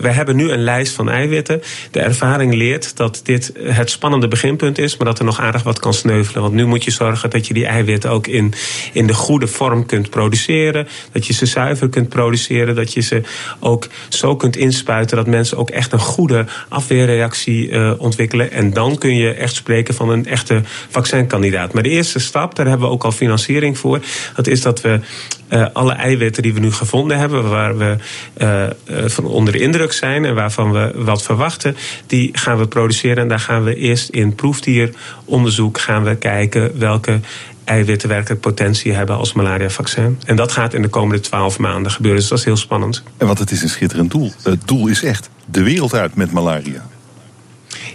we 0.00 0.08
hebben 0.08 0.36
nu 0.36 0.50
een 0.50 0.62
lijst 0.62 0.94
van 0.94 1.10
eiwitten. 1.10 1.62
De 1.90 2.00
ervaring 2.00 2.54
leert 2.54 2.96
dat 2.96 3.20
dit 3.24 3.52
het 3.62 3.90
spannende 3.90 4.28
beginpunt 4.28 4.78
is, 4.78 4.96
maar 4.96 5.06
dat 5.06 5.18
er 5.18 5.24
nog 5.24 5.40
aardig 5.40 5.62
wat 5.62 5.78
kan 5.78 5.94
sneuvelen. 5.94 6.42
Want 6.42 6.54
nu 6.54 6.66
moet 6.66 6.84
je 6.84 6.90
zorgen 6.90 7.30
dat 7.30 7.46
je 7.46 7.54
die 7.54 7.66
eiwitten 7.66 8.10
ook 8.10 8.26
in, 8.26 8.52
in 8.92 9.06
de 9.08 9.14
goede 9.14 9.46
vorm 9.46 9.86
kunt 9.86 10.10
produceren. 10.10 10.88
Dat 11.12 11.26
je 11.26 11.32
ze 11.32 11.46
zuiver 11.46 11.88
kunt 11.88 12.08
produceren. 12.08 12.74
Dat 12.74 12.92
je 12.92 13.00
ze 13.00 13.22
ook 13.60 13.88
zo 14.08 14.36
kunt 14.36 14.56
inspuiten 14.56 15.16
dat 15.16 15.26
mensen 15.26 15.56
ook 15.56 15.70
echt 15.70 15.92
een 15.92 15.98
goede 15.98 16.46
afweerreactie 16.68 17.68
uh, 17.68 17.92
ontwikkelen. 17.98 18.52
En 18.52 18.72
dan 18.72 18.98
kun 18.98 19.16
je 19.16 19.34
echt 19.34 19.54
spreken 19.54 19.94
van 19.94 20.10
een 20.10 20.26
echte 20.26 20.62
vaccinkandidaat. 20.88 21.72
Maar 21.72 21.82
de 21.82 21.88
eerste 21.88 22.18
stap, 22.18 22.54
daar 22.54 22.66
hebben 22.66 22.86
we 22.86 22.92
ook 22.92 23.04
al 23.04 23.12
financiering 23.12 23.78
voor. 23.78 24.00
Dat 24.34 24.46
is 24.46 24.62
dat 24.62 24.80
we 24.80 25.00
uh, 25.48 25.66
alle 25.72 25.92
eiwitten 25.92 26.42
die 26.42 26.54
we 26.54 26.60
nu 26.60 26.72
gevonden 26.72 27.18
hebben, 27.18 27.48
waar 27.48 27.78
we 27.78 27.96
uh, 28.38 28.64
van 29.08 29.24
onder 29.24 29.52
de 29.52 29.58
indruk 29.58 29.92
zijn 29.92 30.24
en 30.24 30.34
waarvan 30.34 30.72
we 30.72 30.92
wat 30.94 31.22
verwachten, 31.22 31.76
die 32.06 32.30
gaan 32.32 32.58
we 32.58 32.66
produceren. 32.66 33.16
En 33.16 33.28
daar 33.28 33.40
gaan 33.40 33.64
we 33.64 33.74
eerst 33.74 34.08
in 34.08 34.34
proefdieronderzoek 34.34 35.80
gaan 35.80 36.04
we 36.04 36.16
kijken 36.16 36.78
welke 36.78 37.20
eiwitten 37.68 38.08
werkelijk 38.08 38.40
potentie 38.40 38.92
hebben 38.92 39.16
als 39.16 39.32
malaria-vaccin. 39.32 40.20
En 40.24 40.36
dat 40.36 40.52
gaat 40.52 40.74
in 40.74 40.82
de 40.82 40.88
komende 40.88 41.22
twaalf 41.22 41.58
maanden 41.58 41.92
gebeuren. 41.92 42.20
Dus 42.20 42.28
dat 42.28 42.38
is 42.38 42.44
heel 42.44 42.56
spannend. 42.56 43.02
En 43.16 43.26
wat 43.26 43.38
het 43.38 43.50
is 43.50 43.62
een 43.62 43.68
schitterend 43.68 44.10
doel. 44.10 44.32
Het 44.42 44.68
doel 44.68 44.86
is 44.86 45.02
echt 45.02 45.30
de 45.46 45.62
wereld 45.62 45.94
uit 45.94 46.14
met 46.14 46.32
malaria. 46.32 46.86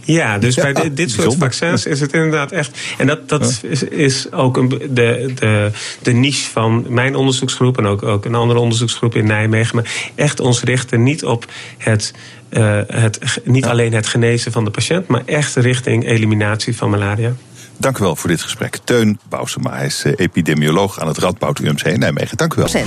Ja, 0.05 0.37
dus 0.37 0.55
bij 0.55 0.93
dit, 0.93 1.11
soort 1.11 1.35
vaccins 1.39 1.85
is 1.85 1.99
het 1.99 2.13
inderdaad 2.13 2.51
echt. 2.51 2.77
En 2.97 3.07
dat, 3.07 3.29
dat 3.29 3.61
is, 3.61 3.83
is, 3.83 4.31
ook 4.31 4.57
een, 4.57 4.69
de, 4.69 5.31
de, 5.35 5.71
de 6.01 6.11
niche 6.11 6.49
van 6.51 6.85
mijn 6.89 7.15
onderzoeksgroep 7.15 7.77
en 7.77 7.85
ook, 7.85 8.03
ook 8.03 8.25
een 8.25 8.35
andere 8.35 8.59
onderzoeksgroep 8.59 9.15
in 9.15 9.25
Nijmegen. 9.25 9.75
Maar 9.75 10.11
echt 10.15 10.39
ons 10.39 10.63
richten 10.63 11.03
niet 11.03 11.23
op 11.23 11.45
het. 11.77 12.13
Uh, 12.49 12.79
het, 12.87 13.41
niet 13.43 13.65
alleen 13.65 13.93
het 13.93 14.07
genezen 14.07 14.51
van 14.51 14.63
de 14.63 14.69
patiënt, 14.69 15.07
maar 15.07 15.21
echt 15.25 15.55
richting 15.55 16.07
eliminatie 16.07 16.75
van 16.75 16.89
malaria. 16.89 17.35
Dank 17.77 17.97
u 17.97 18.03
wel 18.03 18.15
voor 18.15 18.29
dit 18.29 18.41
gesprek. 18.41 18.79
Teun 18.83 19.19
Bousema, 19.29 19.75
hij 19.75 19.85
is 19.85 20.03
eh, 20.03 20.13
epidemioloog 20.15 20.99
aan 20.99 21.07
het 21.07 21.17
Radboud 21.17 21.59
UMC 21.59 21.81
in 21.81 21.99
Nijmegen. 21.99 22.37
Dank 22.37 22.53
u 22.53 22.55
wel. 22.55 22.83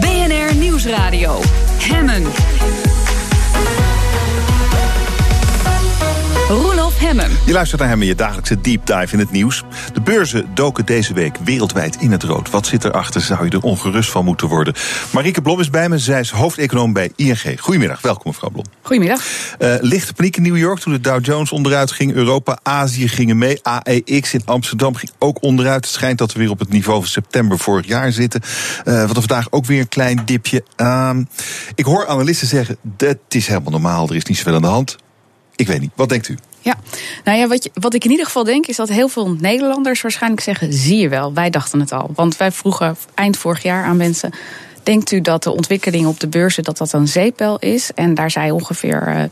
BNR 0.00 0.54
Nieuwsradio. 0.54 1.40
Hemmen. 1.78 2.22
Roelof 6.48 6.87
Hemmen. 6.98 7.30
Je 7.46 7.52
luistert 7.52 7.80
naar 7.80 7.90
hem 7.90 8.00
in 8.00 8.06
je 8.06 8.14
dagelijkse 8.14 8.60
deep 8.60 8.86
dive 8.86 9.12
in 9.12 9.18
het 9.18 9.30
nieuws. 9.30 9.62
De 9.92 10.00
beurzen 10.00 10.50
doken 10.54 10.86
deze 10.86 11.14
week 11.14 11.36
wereldwijd 11.44 11.96
in 11.96 12.12
het 12.12 12.22
rood. 12.22 12.50
Wat 12.50 12.66
zit 12.66 12.84
erachter? 12.84 13.20
Zou 13.20 13.44
je 13.44 13.50
er 13.50 13.62
ongerust 13.62 14.10
van 14.10 14.24
moeten 14.24 14.48
worden? 14.48 14.74
Marieke 15.12 15.42
Blom 15.42 15.60
is 15.60 15.70
bij 15.70 15.88
me. 15.88 15.98
Zij 15.98 16.20
is 16.20 16.30
hoofdeconoom 16.30 16.92
bij 16.92 17.12
ING. 17.16 17.60
Goedemiddag, 17.60 18.00
welkom 18.00 18.30
mevrouw 18.30 18.50
Blom. 18.50 18.64
Goedemiddag. 18.82 19.22
Uh, 19.58 19.74
lichte 19.80 20.14
paniek 20.14 20.36
in 20.36 20.42
New 20.42 20.56
York 20.56 20.78
toen 20.78 20.92
de 20.92 21.00
Dow 21.00 21.24
Jones 21.24 21.52
onderuit 21.52 21.90
ging. 21.90 22.12
Europa, 22.12 22.58
Azië 22.62 23.08
gingen 23.08 23.38
mee. 23.38 23.58
AEX 23.62 24.34
in 24.34 24.42
Amsterdam 24.44 24.94
ging 24.94 25.12
ook 25.18 25.42
onderuit. 25.42 25.84
Het 25.84 25.94
schijnt 25.94 26.18
dat 26.18 26.32
we 26.32 26.38
weer 26.38 26.50
op 26.50 26.58
het 26.58 26.70
niveau 26.70 26.98
van 26.98 27.08
september 27.08 27.58
vorig 27.58 27.86
jaar 27.86 28.12
zitten. 28.12 28.40
Uh, 28.84 29.00
wat 29.00 29.16
er 29.16 29.22
vandaag 29.22 29.46
ook 29.50 29.66
weer 29.66 29.80
een 29.80 29.88
klein 29.88 30.22
dipje. 30.24 30.64
Uh, 30.76 31.10
ik 31.74 31.84
hoor 31.84 32.06
analisten 32.06 32.48
zeggen, 32.48 32.76
dat 32.82 33.18
is 33.28 33.46
helemaal 33.46 33.72
normaal. 33.72 34.08
Er 34.08 34.16
is 34.16 34.24
niet 34.24 34.36
zoveel 34.36 34.54
aan 34.54 34.62
de 34.62 34.66
hand. 34.66 34.96
Ik 35.58 35.66
weet 35.66 35.80
niet. 35.80 35.90
Wat 35.94 36.08
denkt 36.08 36.28
u? 36.28 36.36
Ja, 36.60 36.76
nou 37.24 37.38
ja, 37.38 37.46
wat, 37.46 37.64
je, 37.64 37.70
wat 37.74 37.94
ik 37.94 38.04
in 38.04 38.10
ieder 38.10 38.26
geval 38.26 38.44
denk 38.44 38.66
is 38.66 38.76
dat 38.76 38.88
heel 38.88 39.08
veel 39.08 39.36
Nederlanders 39.40 40.00
waarschijnlijk 40.00 40.42
zeggen: 40.42 40.72
zie 40.72 40.96
je 40.96 41.08
wel, 41.08 41.34
wij 41.34 41.50
dachten 41.50 41.80
het 41.80 41.92
al. 41.92 42.10
Want 42.14 42.36
wij 42.36 42.52
vroegen 42.52 42.96
eind 43.14 43.36
vorig 43.36 43.62
jaar 43.62 43.84
aan 43.84 43.96
mensen. 43.96 44.30
Denkt 44.82 45.10
u 45.10 45.20
dat 45.20 45.42
de 45.42 45.50
ontwikkeling 45.50 46.06
op 46.06 46.20
de 46.20 46.28
beurzen 46.28 46.62
dat 46.62 46.78
dat 46.78 46.92
een 46.92 47.08
zeepel 47.08 47.58
is? 47.58 47.90
En 47.94 48.14
daar 48.14 48.30
zei 48.30 48.50
ongeveer 48.50 49.28
73% 49.28 49.30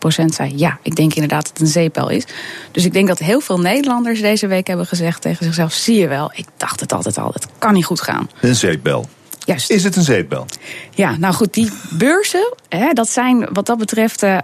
eh, 0.00 0.24
zei 0.28 0.52
ja, 0.56 0.78
ik 0.82 0.96
denk 0.96 1.14
inderdaad 1.14 1.42
dat 1.42 1.52
het 1.52 1.60
een 1.60 1.66
zeepel 1.66 2.08
is. 2.08 2.24
Dus 2.72 2.84
ik 2.84 2.92
denk 2.92 3.08
dat 3.08 3.18
heel 3.18 3.40
veel 3.40 3.60
Nederlanders 3.60 4.20
deze 4.20 4.46
week 4.46 4.66
hebben 4.66 4.86
gezegd 4.86 5.22
tegen 5.22 5.44
zichzelf: 5.44 5.72
zie 5.72 5.96
je 5.96 6.08
wel, 6.08 6.30
ik 6.34 6.46
dacht 6.56 6.80
het 6.80 6.92
altijd 6.92 7.18
al, 7.18 7.30
het 7.32 7.46
kan 7.58 7.72
niet 7.72 7.84
goed 7.84 8.00
gaan. 8.00 8.30
Een 8.40 8.54
zeepbel. 8.54 9.08
Juist. 9.48 9.70
Is 9.70 9.84
het 9.84 9.96
een 9.96 10.02
zeepbel? 10.02 10.46
Ja, 10.90 11.16
nou 11.16 11.34
goed, 11.34 11.54
die 11.54 11.70
beurzen, 11.90 12.54
hè, 12.68 12.92
dat 12.92 13.08
zijn 13.08 13.48
wat 13.52 13.66
dat 13.66 13.78
betreft 13.78 14.22
uh, 14.22 14.38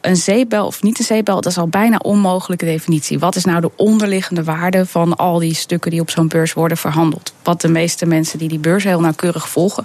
een 0.00 0.16
zeepbel 0.16 0.66
of 0.66 0.82
niet 0.82 0.98
een 0.98 1.04
zeepbel, 1.04 1.34
dat 1.34 1.46
is 1.46 1.58
al 1.58 1.68
bijna 1.68 1.96
onmogelijke 1.96 2.64
definitie. 2.64 3.18
Wat 3.18 3.36
is 3.36 3.44
nou 3.44 3.60
de 3.60 3.70
onderliggende 3.76 4.44
waarde 4.44 4.86
van 4.86 5.16
al 5.16 5.38
die 5.38 5.54
stukken 5.54 5.90
die 5.90 6.00
op 6.00 6.10
zo'n 6.10 6.28
beurs 6.28 6.52
worden 6.52 6.76
verhandeld? 6.76 7.32
Wat 7.42 7.60
de 7.60 7.68
meeste 7.68 8.06
mensen 8.06 8.38
die 8.38 8.48
die 8.48 8.58
beurs 8.58 8.84
heel 8.84 9.00
nauwkeurig 9.00 9.48
volgen, 9.48 9.84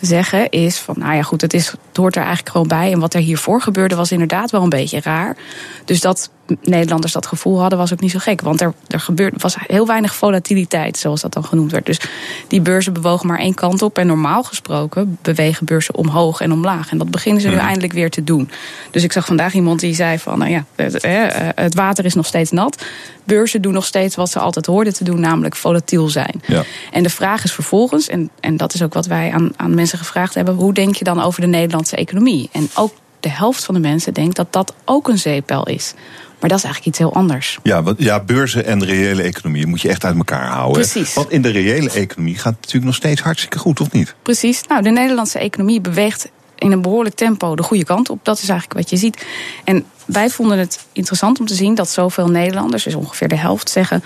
zeggen 0.00 0.50
is 0.50 0.78
van, 0.78 0.94
nou 0.98 1.14
ja 1.14 1.22
goed, 1.22 1.40
het, 1.40 1.54
is, 1.54 1.66
het 1.66 1.96
hoort 1.96 2.14
er 2.14 2.22
eigenlijk 2.22 2.50
gewoon 2.50 2.68
bij. 2.68 2.92
En 2.92 3.00
wat 3.00 3.14
er 3.14 3.20
hiervoor 3.20 3.60
gebeurde 3.60 3.94
was 3.94 4.12
inderdaad 4.12 4.50
wel 4.50 4.62
een 4.62 4.68
beetje 4.68 5.00
raar. 5.00 5.36
Dus 5.84 6.00
dat 6.00 6.30
Nederlanders 6.62 7.12
dat 7.12 7.26
gevoel 7.26 7.60
hadden, 7.60 7.78
was 7.78 7.92
ook 7.92 8.00
niet 8.00 8.10
zo 8.10 8.18
gek. 8.18 8.40
Want 8.40 8.60
er, 8.60 8.74
er 8.88 9.00
gebeurde, 9.00 9.36
was 9.40 9.56
heel 9.58 9.86
weinig 9.86 10.14
volatiliteit, 10.14 10.98
zoals 10.98 11.20
dat 11.20 11.32
dan 11.32 11.44
genoemd 11.44 11.72
werd. 11.72 11.86
Dus 11.86 12.00
die 12.48 12.60
beurzen 12.60 12.92
bewogen 12.92 13.26
maar 13.26 13.38
één 13.38 13.54
kant 13.54 13.82
op. 13.82 13.98
En 13.98 14.06
normaal 14.06 14.42
gesproken 14.42 15.18
bewegen 15.22 15.66
beurzen 15.66 15.94
omhoog 15.94 16.40
en 16.40 16.52
omlaag. 16.52 16.90
En 16.90 16.98
dat 16.98 17.10
beginnen 17.10 17.42
ze 17.42 17.48
nu 17.48 17.54
mhm. 17.54 17.64
eindelijk 17.64 17.92
weer 17.92 18.10
te 18.10 18.24
doen. 18.24 18.50
Dus 18.90 19.02
ik 19.02 19.12
zag 19.12 19.26
vandaag 19.26 19.54
iemand 19.54 19.80
die 19.80 19.94
zei 19.94 20.18
van, 20.18 20.38
nou 20.38 20.50
ja, 20.50 20.64
het, 20.74 21.06
het 21.54 21.74
water 21.74 22.04
is 22.04 22.14
nog 22.14 22.26
steeds 22.26 22.50
nat. 22.50 22.84
Beurzen 23.24 23.62
doen 23.62 23.72
nog 23.72 23.86
steeds 23.86 24.16
wat 24.16 24.30
ze 24.30 24.38
altijd 24.38 24.66
hoorden 24.66 24.94
te 24.94 25.04
doen, 25.04 25.20
namelijk 25.20 25.56
volatiel 25.56 26.08
zijn. 26.08 26.42
Ja. 26.46 26.64
En 26.90 27.02
de 27.02 27.10
vraag 27.10 27.44
is 27.44 27.52
vervolgens, 27.52 28.08
en, 28.08 28.30
en 28.40 28.56
dat 28.56 28.74
is 28.74 28.82
ook 28.82 28.94
wat 28.94 29.06
wij 29.06 29.32
aan, 29.32 29.52
aan 29.56 29.74
mensen 29.74 29.98
gevraagd 29.98 30.34
hebben, 30.34 30.54
hoe 30.54 30.74
denk 30.74 30.94
je 30.94 31.04
dan 31.04 31.22
over 31.22 31.40
de 31.40 31.46
Nederlandse 31.46 31.96
economie? 31.96 32.48
En 32.52 32.68
ook 32.74 32.92
de 33.20 33.28
helft 33.28 33.64
van 33.64 33.74
de 33.74 33.80
mensen 33.80 34.14
denkt 34.14 34.36
dat 34.36 34.52
dat 34.52 34.74
ook 34.84 35.08
een 35.08 35.18
zeepel 35.18 35.66
is. 35.66 35.94
Maar 36.40 36.48
dat 36.48 36.58
is 36.58 36.64
eigenlijk 36.64 36.86
iets 36.86 36.98
heel 36.98 37.14
anders. 37.14 37.58
Ja, 37.62 37.82
want, 37.82 38.02
ja 38.02 38.20
beurzen 38.20 38.64
en 38.64 38.78
de 38.78 38.84
reële 38.84 39.22
economie 39.22 39.66
moet 39.66 39.80
je 39.80 39.88
echt 39.88 40.04
uit 40.04 40.16
elkaar 40.16 40.46
houden. 40.46 40.72
Precies. 40.72 41.14
Want 41.14 41.30
in 41.30 41.42
de 41.42 41.50
reële 41.50 41.90
economie 41.90 42.34
gaat 42.34 42.52
het 42.52 42.60
natuurlijk 42.60 42.84
nog 42.84 42.94
steeds 42.94 43.20
hartstikke 43.20 43.58
goed, 43.58 43.80
of 43.80 43.92
niet? 43.92 44.14
Precies. 44.22 44.62
Nou, 44.66 44.82
de 44.82 44.90
Nederlandse 44.90 45.38
economie 45.38 45.80
beweegt 45.80 46.28
in 46.58 46.72
een 46.72 46.82
behoorlijk 46.82 47.14
tempo 47.14 47.56
de 47.56 47.62
goede 47.62 47.84
kant 47.84 48.10
op. 48.10 48.18
Dat 48.22 48.42
is 48.42 48.48
eigenlijk 48.48 48.80
wat 48.80 48.90
je 48.90 48.96
ziet. 48.96 49.26
En 49.64 49.84
wij 50.04 50.30
vonden 50.30 50.58
het 50.58 50.86
interessant 50.92 51.40
om 51.40 51.46
te 51.46 51.54
zien 51.54 51.74
dat 51.74 51.88
zoveel 51.88 52.28
Nederlanders, 52.28 52.84
dus 52.84 52.94
ongeveer 52.94 53.28
de 53.28 53.36
helft, 53.36 53.70
zeggen 53.70 54.02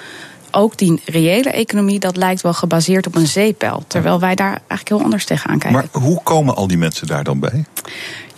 ook 0.51 0.79
die 0.79 1.01
reële 1.05 1.51
economie, 1.51 1.99
dat 1.99 2.17
lijkt 2.17 2.41
wel 2.41 2.55
gebaseerd 2.55 3.07
op 3.07 3.15
een 3.15 3.27
zeepel. 3.27 3.85
Terwijl 3.87 4.21
wij 4.21 4.35
daar 4.35 4.51
eigenlijk 4.51 4.89
heel 4.89 5.03
anders 5.03 5.25
tegenaan 5.25 5.59
kijken. 5.59 5.89
Maar 5.93 6.03
hoe 6.03 6.23
komen 6.23 6.57
al 6.57 6.67
die 6.67 6.79
mensen 6.79 7.07
daar 7.07 7.25
dan 7.25 7.41
bij? 7.41 7.65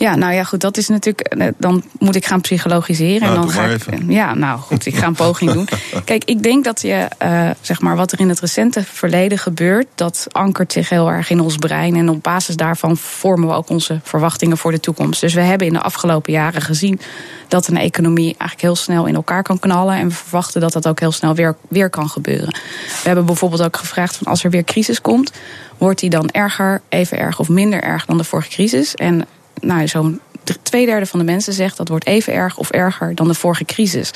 Ja, 0.02 0.14
nou 0.14 0.32
ja, 0.32 0.44
goed, 0.44 0.60
dat 0.60 0.76
is 0.76 0.88
natuurlijk. 0.88 1.28
Eh, 1.28 1.48
dan 1.58 1.82
moet 1.98 2.14
ik 2.14 2.26
gaan 2.26 2.40
psychologiseren. 2.40 3.20
Nou, 3.20 3.34
en 3.34 3.40
dan 3.40 3.50
ga 3.50 3.64
ik, 3.64 3.82
ja, 4.08 4.34
nou 4.34 4.58
goed, 4.58 4.86
ik 4.86 4.96
ga 4.96 5.06
een 5.06 5.14
poging 5.14 5.52
doen. 5.52 5.68
Kijk, 6.04 6.24
ik 6.24 6.42
denk 6.42 6.64
dat 6.64 6.80
je, 6.80 7.08
uh, 7.22 7.50
zeg 7.60 7.80
maar, 7.80 7.96
wat 7.96 8.12
er 8.12 8.20
in 8.20 8.28
het 8.28 8.40
recente 8.40 8.84
verleden 8.84 9.38
gebeurt, 9.38 9.86
dat 9.94 10.26
ankert 10.30 10.72
zich 10.72 10.88
heel 10.88 11.10
erg 11.10 11.30
in 11.30 11.40
ons 11.40 11.56
brein. 11.56 11.96
En 11.96 12.08
op 12.08 12.22
basis 12.22 12.56
daarvan 12.56 12.96
vormen 12.96 13.48
we 13.48 13.54
ook 13.54 13.68
onze 13.68 14.00
verwachtingen 14.02 14.58
voor 14.58 14.70
de 14.70 14.80
toekomst. 14.80 15.20
Dus 15.20 15.34
we 15.34 15.40
hebben 15.40 15.66
in 15.66 15.72
de 15.72 15.80
afgelopen 15.80 16.32
jaren 16.32 16.62
gezien 16.62 17.00
dat 17.48 17.68
een 17.68 17.76
economie 17.76 18.34
eigenlijk 18.38 18.60
heel 18.60 18.76
snel 18.76 19.06
in 19.06 19.14
elkaar 19.14 19.42
kan 19.42 19.58
knallen. 19.58 19.96
En 19.96 20.08
we 20.08 20.14
verwachten 20.14 20.60
dat 20.60 20.72
dat 20.72 20.88
ook 20.88 21.00
heel 21.00 21.12
snel 21.12 21.34
weer, 21.34 21.56
weer 21.68 21.90
kan 21.90 22.08
gebeuren. 22.08 22.54
We 23.02 23.06
hebben 23.06 23.26
bijvoorbeeld 23.26 23.62
ook 23.62 23.76
gevraagd 23.76 24.16
van 24.16 24.26
als 24.26 24.44
er 24.44 24.50
weer 24.50 24.64
crisis 24.64 25.00
komt, 25.00 25.32
wordt 25.78 26.00
die 26.00 26.10
dan 26.10 26.28
erger, 26.28 26.80
even 26.88 27.18
erg 27.18 27.38
of 27.38 27.48
minder 27.48 27.82
erg 27.82 28.06
dan 28.06 28.16
de 28.16 28.24
vorige 28.24 28.48
crisis? 28.48 28.94
En 28.94 29.26
nou, 29.62 29.88
zo'n 29.88 30.20
twee 30.62 30.86
derde 30.86 31.06
van 31.06 31.18
de 31.18 31.24
mensen 31.24 31.52
zegt 31.52 31.76
dat 31.76 31.88
wordt 31.88 32.06
even 32.06 32.32
erg 32.32 32.56
of 32.58 32.70
erger 32.70 33.14
dan 33.14 33.28
de 33.28 33.34
vorige 33.34 33.64
crisis. 33.64 34.10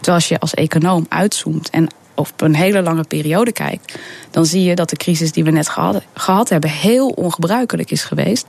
Terwijl 0.00 0.24
je 0.28 0.38
als 0.38 0.54
econoom 0.54 1.06
uitzoomt 1.08 1.70
en 1.70 1.88
op 2.14 2.40
een 2.40 2.54
hele 2.54 2.82
lange 2.82 3.04
periode 3.04 3.52
kijkt, 3.52 3.98
dan 4.30 4.46
zie 4.46 4.62
je 4.62 4.74
dat 4.74 4.90
de 4.90 4.96
crisis 4.96 5.32
die 5.32 5.44
we 5.44 5.50
net 5.50 5.68
gehad, 6.14 6.48
hebben 6.48 6.70
heel 6.70 7.08
ongebruikelijk 7.08 7.90
is 7.90 8.04
geweest. 8.04 8.46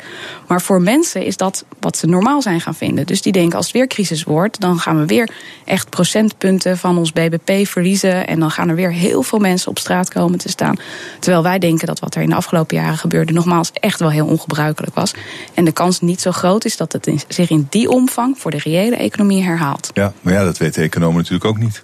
Maar 0.48 0.62
voor 0.62 0.82
mensen 0.82 1.26
is 1.26 1.38
dat 1.38 1.66
wat 1.80 1.98
ze 1.98 2.08
normaal 2.08 2.42
zijn 2.42 2.62
gaan 2.62 2.76
vinden. 2.76 3.06
Dus 3.06 3.22
die 3.22 3.32
denken 3.32 3.58
als 3.58 3.66
het 3.66 3.76
weer 3.76 3.88
crisis 3.88 4.24
wordt, 4.24 4.60
dan 4.60 4.80
gaan 4.80 5.00
we 5.00 5.06
weer 5.06 5.30
echt 5.66 5.90
procentpunten 5.90 6.78
van 6.78 6.98
ons 6.98 7.12
BBP 7.12 7.68
verliezen. 7.68 8.28
En 8.28 8.40
dan 8.40 8.52
gaan 8.52 8.70
er 8.70 8.76
weer 8.76 8.92
heel 8.92 9.24
veel 9.24 9.40
mensen 9.40 9.70
op 9.70 9.80
straat 9.80 10.10
komen 10.10 10.40
te 10.40 10.50
staan. 10.50 10.76
Terwijl 11.20 11.44
wij 11.44 11.60
denken 11.60 11.88
dat 11.88 12.00
wat 12.00 12.16
er 12.16 12.22
in 12.22 12.30
de 12.30 12.36
afgelopen 12.36 12.78
jaren 12.78 12.98
gebeurde, 12.98 13.34
nogmaals 13.34 13.72
echt 13.74 14.00
wel 14.00 14.12
heel 14.12 14.28
ongebruikelijk 14.28 14.96
was. 14.96 15.14
En 15.54 15.66
de 15.66 15.72
kans 15.72 16.02
niet 16.02 16.22
zo 16.22 16.32
groot 16.32 16.66
is 16.66 16.78
dat 16.78 16.92
het 16.92 17.26
zich 17.28 17.50
in 17.50 17.68
die 17.70 17.90
omvang 17.90 18.38
voor 18.38 18.52
de 18.52 18.58
reële 18.58 18.96
economie 18.96 19.44
herhaalt. 19.44 19.90
Ja, 19.94 20.14
maar 20.22 20.34
ja, 20.34 20.44
dat 20.44 20.58
weten 20.58 20.84
economen 20.84 21.18
natuurlijk 21.18 21.46
ook 21.46 21.58
niet. 21.58 21.84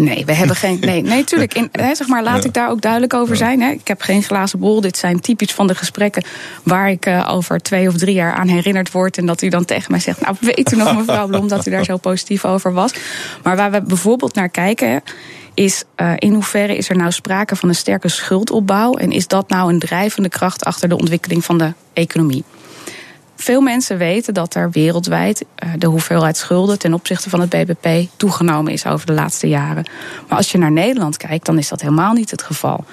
Nee, 0.00 0.24
we 0.24 0.32
hebben 0.32 0.56
geen. 0.56 0.78
Nee, 0.80 1.02
nee 1.02 1.24
tuurlijk. 1.24 1.54
In, 1.54 1.68
hè, 1.72 1.94
zeg 1.94 2.06
maar, 2.06 2.22
laat 2.22 2.44
ik 2.44 2.52
daar 2.52 2.70
ook 2.70 2.80
duidelijk 2.80 3.14
over 3.14 3.36
zijn. 3.36 3.60
Hè. 3.60 3.70
Ik 3.70 3.88
heb 3.88 4.00
geen 4.00 4.22
glazen 4.22 4.58
bol. 4.58 4.80
Dit 4.80 4.96
zijn 4.96 5.20
typisch 5.20 5.52
van 5.52 5.66
de 5.66 5.74
gesprekken 5.74 6.24
waar 6.62 6.90
ik 6.90 7.06
uh, 7.06 7.28
over 7.32 7.60
twee 7.60 7.88
of 7.88 7.96
drie 7.96 8.14
jaar 8.14 8.32
aan 8.32 8.48
herinnerd 8.48 8.92
word. 8.92 9.18
En 9.18 9.26
dat 9.26 9.42
u 9.42 9.48
dan 9.48 9.64
tegen 9.64 9.90
mij 9.90 10.00
zegt: 10.00 10.20
Nou, 10.20 10.36
weet 10.40 10.72
u 10.72 10.76
nog, 10.76 10.96
mevrouw 10.96 11.26
Blom, 11.26 11.48
dat 11.48 11.66
u 11.66 11.70
daar 11.70 11.84
zo 11.84 11.96
positief 11.96 12.44
over 12.44 12.72
was. 12.72 12.92
Maar 13.42 13.56
waar 13.56 13.70
we 13.70 13.82
bijvoorbeeld 13.82 14.34
naar 14.34 14.48
kijken. 14.48 15.02
Is 15.54 15.84
uh, 15.96 16.12
in 16.16 16.32
hoeverre 16.32 16.76
is 16.76 16.88
er 16.88 16.96
nou 16.96 17.12
sprake 17.12 17.56
van 17.56 17.68
een 17.68 17.74
sterke 17.74 18.08
schuldopbouw? 18.08 18.92
En 18.92 19.10
is 19.10 19.26
dat 19.26 19.48
nou 19.48 19.72
een 19.72 19.78
drijvende 19.78 20.28
kracht 20.28 20.64
achter 20.64 20.88
de 20.88 20.96
ontwikkeling 20.96 21.44
van 21.44 21.58
de 21.58 21.72
economie? 21.92 22.44
Veel 23.36 23.60
mensen 23.60 23.98
weten 23.98 24.34
dat 24.34 24.54
er 24.54 24.70
wereldwijd 24.70 25.44
eh, 25.54 25.70
de 25.78 25.86
hoeveelheid 25.86 26.36
schulden 26.36 26.78
ten 26.78 26.94
opzichte 26.94 27.30
van 27.30 27.40
het 27.40 27.50
BBP 27.50 28.08
toegenomen 28.16 28.72
is 28.72 28.86
over 28.86 29.06
de 29.06 29.12
laatste 29.12 29.48
jaren. 29.48 29.86
Maar 30.28 30.38
als 30.38 30.52
je 30.52 30.58
naar 30.58 30.72
Nederland 30.72 31.16
kijkt, 31.16 31.46
dan 31.46 31.58
is 31.58 31.68
dat 31.68 31.80
helemaal 31.80 32.12
niet 32.12 32.30
het 32.30 32.42
geval. 32.42 32.84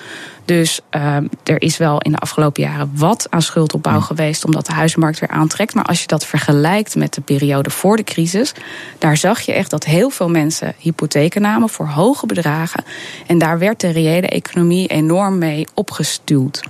Dus 0.46 0.80
uh, 0.92 1.16
er 1.44 1.62
is 1.62 1.78
wel 1.78 2.02
in 2.02 2.12
de 2.12 2.18
afgelopen 2.18 2.64
jaren 2.64 2.92
wat 2.96 3.28
aan 3.30 3.42
schuldopbouw 3.42 3.94
hmm. 3.94 4.02
geweest, 4.02 4.46
omdat 4.46 4.66
de 4.66 4.74
huizenmarkt 4.74 5.20
weer 5.20 5.30
aantrekt. 5.30 5.74
Maar 5.74 5.86
als 5.86 6.02
je 6.02 6.08
dat 6.08 6.26
vergelijkt 6.26 6.96
met 6.96 7.14
de 7.14 7.22
periode 7.22 7.70
voor 7.70 7.98
de 7.98 8.04
crisis, 8.04 8.54
daar 8.98 9.18
zag 9.18 9.42
je 9.42 9.54
echt 9.54 9.70
dat 9.70 9.84
heel 9.84 10.10
veel 10.10 10.30
mensen 10.30 10.74
hypotheken 10.78 11.42
namen 11.42 11.70
voor 11.70 11.88
hoge 11.88 12.26
bedragen. 12.26 12.84
En 13.28 13.38
daar 13.38 13.60
werd 13.60 13.80
de 13.80 13.90
reële 13.90 14.28
economie 14.28 14.88
enorm 14.88 15.38
mee 15.38 15.68
opgestuwd. 15.74 16.64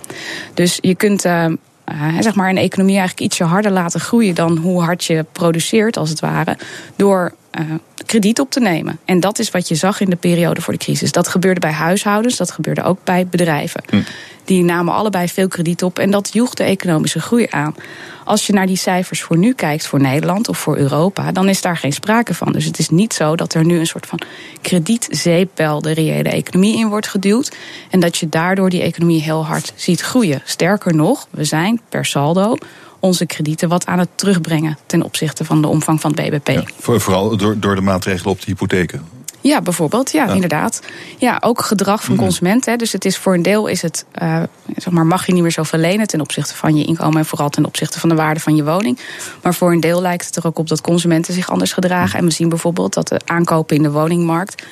Dus 0.53 0.77
je 0.81 0.95
kunt. 0.95 1.25
Uh, 1.25 1.45
uh, 1.91 2.19
zeg 2.19 2.36
maar 2.36 2.50
een 2.50 2.58
economie 2.58 2.98
eigenlijk 2.98 3.28
ietsje 3.28 3.43
harder 3.43 3.72
laten 3.72 4.00
groeien 4.00 4.36
dan 4.36 4.58
hoe 4.58 4.82
hard 4.82 5.04
je 5.04 5.26
produceert, 5.32 5.98
als 5.98 6.10
het 6.10 6.19
ware. 6.19 6.58
Door 6.96 7.34
krediet 8.06 8.39
op 8.39 8.52
te 8.52 8.60
nemen. 8.60 9.00
En 9.06 9.20
dat 9.20 9.39
is 9.39 9.52
wat 9.52 9.68
je 9.68 9.76
zag 9.76 10.00
in 10.00 10.10
de 10.10 10.16
periode 10.16 10.62
voor 10.62 10.74
de 10.74 10.80
crisis. 10.80 11.12
Dat 11.12 11.28
gebeurde 11.28 11.60
bij 11.60 11.72
huishoudens, 11.72 12.38
dat 12.38 12.52
gebeurde 12.52 12.84
ook 12.84 13.00
bij 13.04 13.28
bedrijven. 13.28 13.84
Hm. 13.89 14.02
Die 14.46 14.63
namen 14.63 14.94
allebei 14.94 15.28
veel 15.28 15.48
krediet 15.48 15.84
op 15.84 16.00
en 16.00 16.12
dat 16.12 16.30
joeg 16.34 16.54
de 16.54 16.63
economische 16.63 17.20
groei 17.20 17.48
aan. 17.50 17.76
Als 18.26 18.48
je 18.48 18.54
naar 18.54 18.68
die 18.68 18.78
cijfers 18.78 19.22
voor 19.22 19.38
nu 19.38 19.54
kijkt, 19.54 19.88
voor 19.88 20.02
Nederland 20.02 20.48
of 20.48 20.58
voor 20.58 20.78
Europa, 20.78 21.32
dan 21.32 21.50
is 21.50 21.62
daar 21.62 21.78
geen 21.78 21.94
sprake 21.94 22.34
van. 22.34 22.52
Dus 22.52 22.66
het 22.66 22.80
is 22.80 22.89
niet 22.89 23.13
zo 23.13 23.36
dat 23.36 23.54
er 23.54 23.66
nu 23.66 23.80
een 23.80 23.88
soort 23.88 24.06
van 24.06 24.20
kredietzeepbel 24.62 25.82
de 25.82 25.92
reële 25.92 26.30
economie 26.30 26.78
in 26.78 26.89
wordt 26.89 27.08
geduwd. 27.08 27.56
En 27.89 28.00
dat 28.00 28.18
je 28.18 28.30
daardoor 28.30 28.70
die 28.70 28.82
economie 28.82 29.22
heel 29.22 29.46
hard 29.46 29.74
ziet 29.76 30.02
groeien. 30.02 30.42
Sterker 30.46 30.96
nog, 30.96 31.28
we 31.30 31.44
zijn 31.44 31.82
per 31.89 32.06
saldo 32.06 32.56
onze 33.04 33.26
kredieten 33.26 33.70
wat 33.70 33.86
aan 33.86 34.00
het 34.00 34.10
terugbrengen 34.16 34.78
ten 34.86 35.04
opzichte 35.04 35.46
van 35.46 35.62
de 35.62 35.68
omvang 35.68 36.02
van 36.02 36.12
het 36.16 36.30
BBP. 36.30 36.48
Ja, 36.48 36.63
vooral 37.00 37.38
door, 37.38 37.60
door 37.60 37.76
de 37.76 37.82
maatregelen 37.82 38.32
op 38.32 38.39
de 38.39 38.46
hypotheken. 38.46 39.06
Ja, 39.42 39.62
bijvoorbeeld. 39.62 40.12
Ja, 40.12 40.28
inderdaad. 40.28 40.82
Ja, 41.18 41.38
ook 41.42 41.62
gedrag 41.62 42.04
van 42.04 42.13
mm. 42.13 42.20
consumenten. 42.20 42.78
Dus 42.78 42.92
het 42.92 43.06
is 43.06 43.18
voor 43.18 43.34
een 43.34 43.42
deel 43.42 43.68
is 43.68 43.82
het, 43.82 44.06
uh, 44.22 44.44
zeg 44.76 44.94
maar, 44.94 45.06
mag 45.06 45.26
je 45.26 45.34
niet 45.34 45.42
meer 45.42 45.52
zoveel 45.52 45.80
lenen 45.80 46.08
ten 46.08 46.22
opzichte 46.22 46.56
van 46.56 46.76
je 46.76 46.86
inkomen 46.86 47.18
en 47.18 47.26
vooral 47.26 47.50
ten 47.50 47.66
opzichte 47.66 48.00
van 48.00 48.10
de 48.10 48.16
waarde 48.16 48.39
van 48.39 48.56
je 48.56 48.63
woning. 48.63 49.00
Maar 49.42 49.54
voor 49.54 49.72
een 49.72 49.80
deel 49.80 50.02
lijkt 50.02 50.26
het 50.26 50.36
er 50.36 50.48
ook 50.48 50.60
op 50.60 50.68
dat 50.68 50.82
consumenten 50.82 51.34
zich 51.34 51.50
anders 51.50 51.74
gedragen. 51.74 52.20
En 52.20 52.26
we 52.26 52.32
zien 52.32 52.50
bijvoorbeeld 52.50 52.94
dat 52.94 53.08
de 53.08 53.22
aankopen 53.26 53.76
in 53.76 53.84
de 53.84 53.92
woningmarkt 53.92 54.63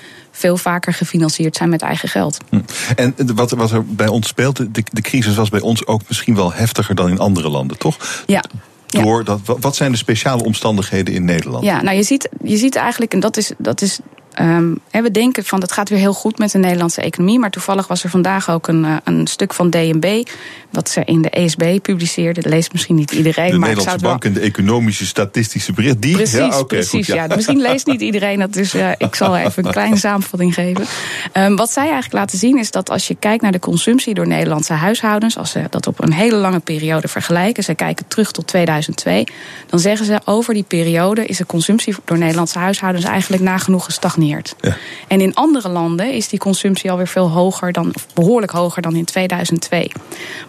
veel 0.42 0.58
vaker 0.58 0.94
gefinancierd 0.94 1.56
zijn 1.56 1.70
met 1.70 1.82
eigen 1.82 2.10
geld. 2.10 2.38
Hm. 2.50 2.60
En 2.96 3.16
wat, 3.36 3.52
wat 3.52 3.72
er 3.72 3.86
bij 3.86 4.08
ons 4.08 4.28
speelt, 4.28 4.58
de, 4.58 4.84
de 4.92 5.02
crisis 5.02 5.36
was 5.36 5.50
bij 5.50 5.62
ons 5.62 5.88
ook 5.88 6.02
misschien 6.08 6.36
wel 6.36 6.54
heftiger 6.54 6.96
dan 6.96 7.10
in 7.10 7.20
andere 7.20 7.50
landen, 7.50 7.78
toch? 7.78 8.24
Ja. 8.26 8.44
Door 8.88 9.24
dat, 9.24 9.40
wat 9.46 9.76
zijn 9.76 9.92
de 9.92 9.98
speciale 9.98 10.44
omstandigheden 10.44 11.14
in 11.14 11.26
Nederland? 11.26 11.64
Ja, 11.64 11.82
nou 11.82 11.98
je 11.98 12.04
ziet, 12.04 12.30
je 12.44 12.58
ziet 12.58 12.76
eigenlijk, 12.76 13.14
en 13.14 13.20
dat 13.20 13.38
is, 13.38 13.52
dat 13.58 13.82
is 13.82 14.00
Um, 14.40 14.80
we 14.92 15.12
denken 15.12 15.46
van 15.46 15.60
dat 15.60 15.72
gaat 15.72 15.90
weer 15.90 16.00
heel 16.00 16.14
goed 16.14 16.38
met 16.38 16.52
de 16.52 16.58
Nederlandse 16.58 17.02
economie. 17.02 17.40
Maar 17.40 17.50
toevallig 17.50 17.88
was 17.88 18.04
er 18.04 18.10
vandaag 18.10 18.50
ook 18.50 18.68
een, 18.68 18.86
eh, 18.86 18.96
een 19.04 19.28
stuk 19.28 19.54
van 19.54 19.70
DNB. 19.70 20.24
wat 20.70 20.90
ze 20.90 21.02
in 21.06 21.22
de 21.22 21.30
ESB 21.30 21.80
publiceerde. 21.82 22.42
Dat 22.42 22.52
leest 22.52 22.72
misschien 22.72 22.96
niet 22.96 23.12
iedereen. 23.12 23.52
De 23.52 23.58
maar 23.58 23.70
Nederlandse 23.70 24.06
Bank 24.06 24.26
en 24.26 24.34
de 24.34 24.40
Economische 24.40 25.06
Statistische 25.06 25.74
Bericht. 25.74 26.02
Die? 26.02 26.16
Precies, 26.16 26.36
ja, 26.36 26.64
precies. 26.64 27.08
ja. 27.08 27.28
Misschien 27.36 27.62
leest 27.62 27.86
niet 27.86 28.02
iedereen 28.02 28.40
dat. 28.40 28.54
Dus 28.54 28.74
uh, 28.74 28.90
ik 28.98 29.16
zal 29.16 29.38
even 29.38 29.66
een 29.66 29.72
kleine 29.72 29.98
samenvatting 30.08 30.54
geven. 30.54 30.86
Um, 31.34 31.56
wat 31.56 31.72
zij 31.72 31.84
eigenlijk 31.84 32.14
laten 32.14 32.38
zien 32.38 32.58
is 32.58 32.72
dat 32.72 32.90
als 32.90 33.08
je 33.08 33.16
kijkt 33.16 33.42
naar 33.42 33.52
de 33.52 33.60
consumptie 33.60 34.14
door 34.14 34.28
Nederlandse 34.28 34.74
huishoudens. 34.74 35.38
als 35.38 35.52
ze 35.52 35.64
dat 35.70 35.88
op 35.88 36.04
een 36.04 36.14
hele 36.14 36.36
lange 36.36 36.60
periode 36.60 37.08
vergelijken. 37.08 37.64
ze 37.64 37.76
kijken 37.76 38.08
terug 38.08 38.32
tot 38.32 38.48
2002. 38.48 39.28
dan 39.70 39.80
zeggen 39.80 40.06
ze 40.06 40.20
over 40.26 40.54
die 40.54 40.66
periode 40.68 41.26
is 41.26 41.38
de 41.38 41.46
consumptie 41.46 41.96
door 42.06 42.18
Nederlandse 42.18 42.60
huishoudens 42.60 43.06
eigenlijk 43.06 43.44
nagenoeg 43.44 43.86
gestagneerd. 43.86 44.20
Ja. 44.28 44.78
En 45.08 45.22
in 45.22 45.34
andere 45.34 45.70
landen 45.70 46.14
is 46.14 46.28
die 46.28 46.40
consumptie 46.40 46.92
alweer 46.92 47.08
veel 47.08 47.30
hoger 47.30 47.72
dan, 47.72 47.92
of 47.94 48.08
behoorlijk 48.14 48.52
hoger 48.52 48.82
dan 48.82 48.96
in 48.96 49.06
2002. 49.06 49.92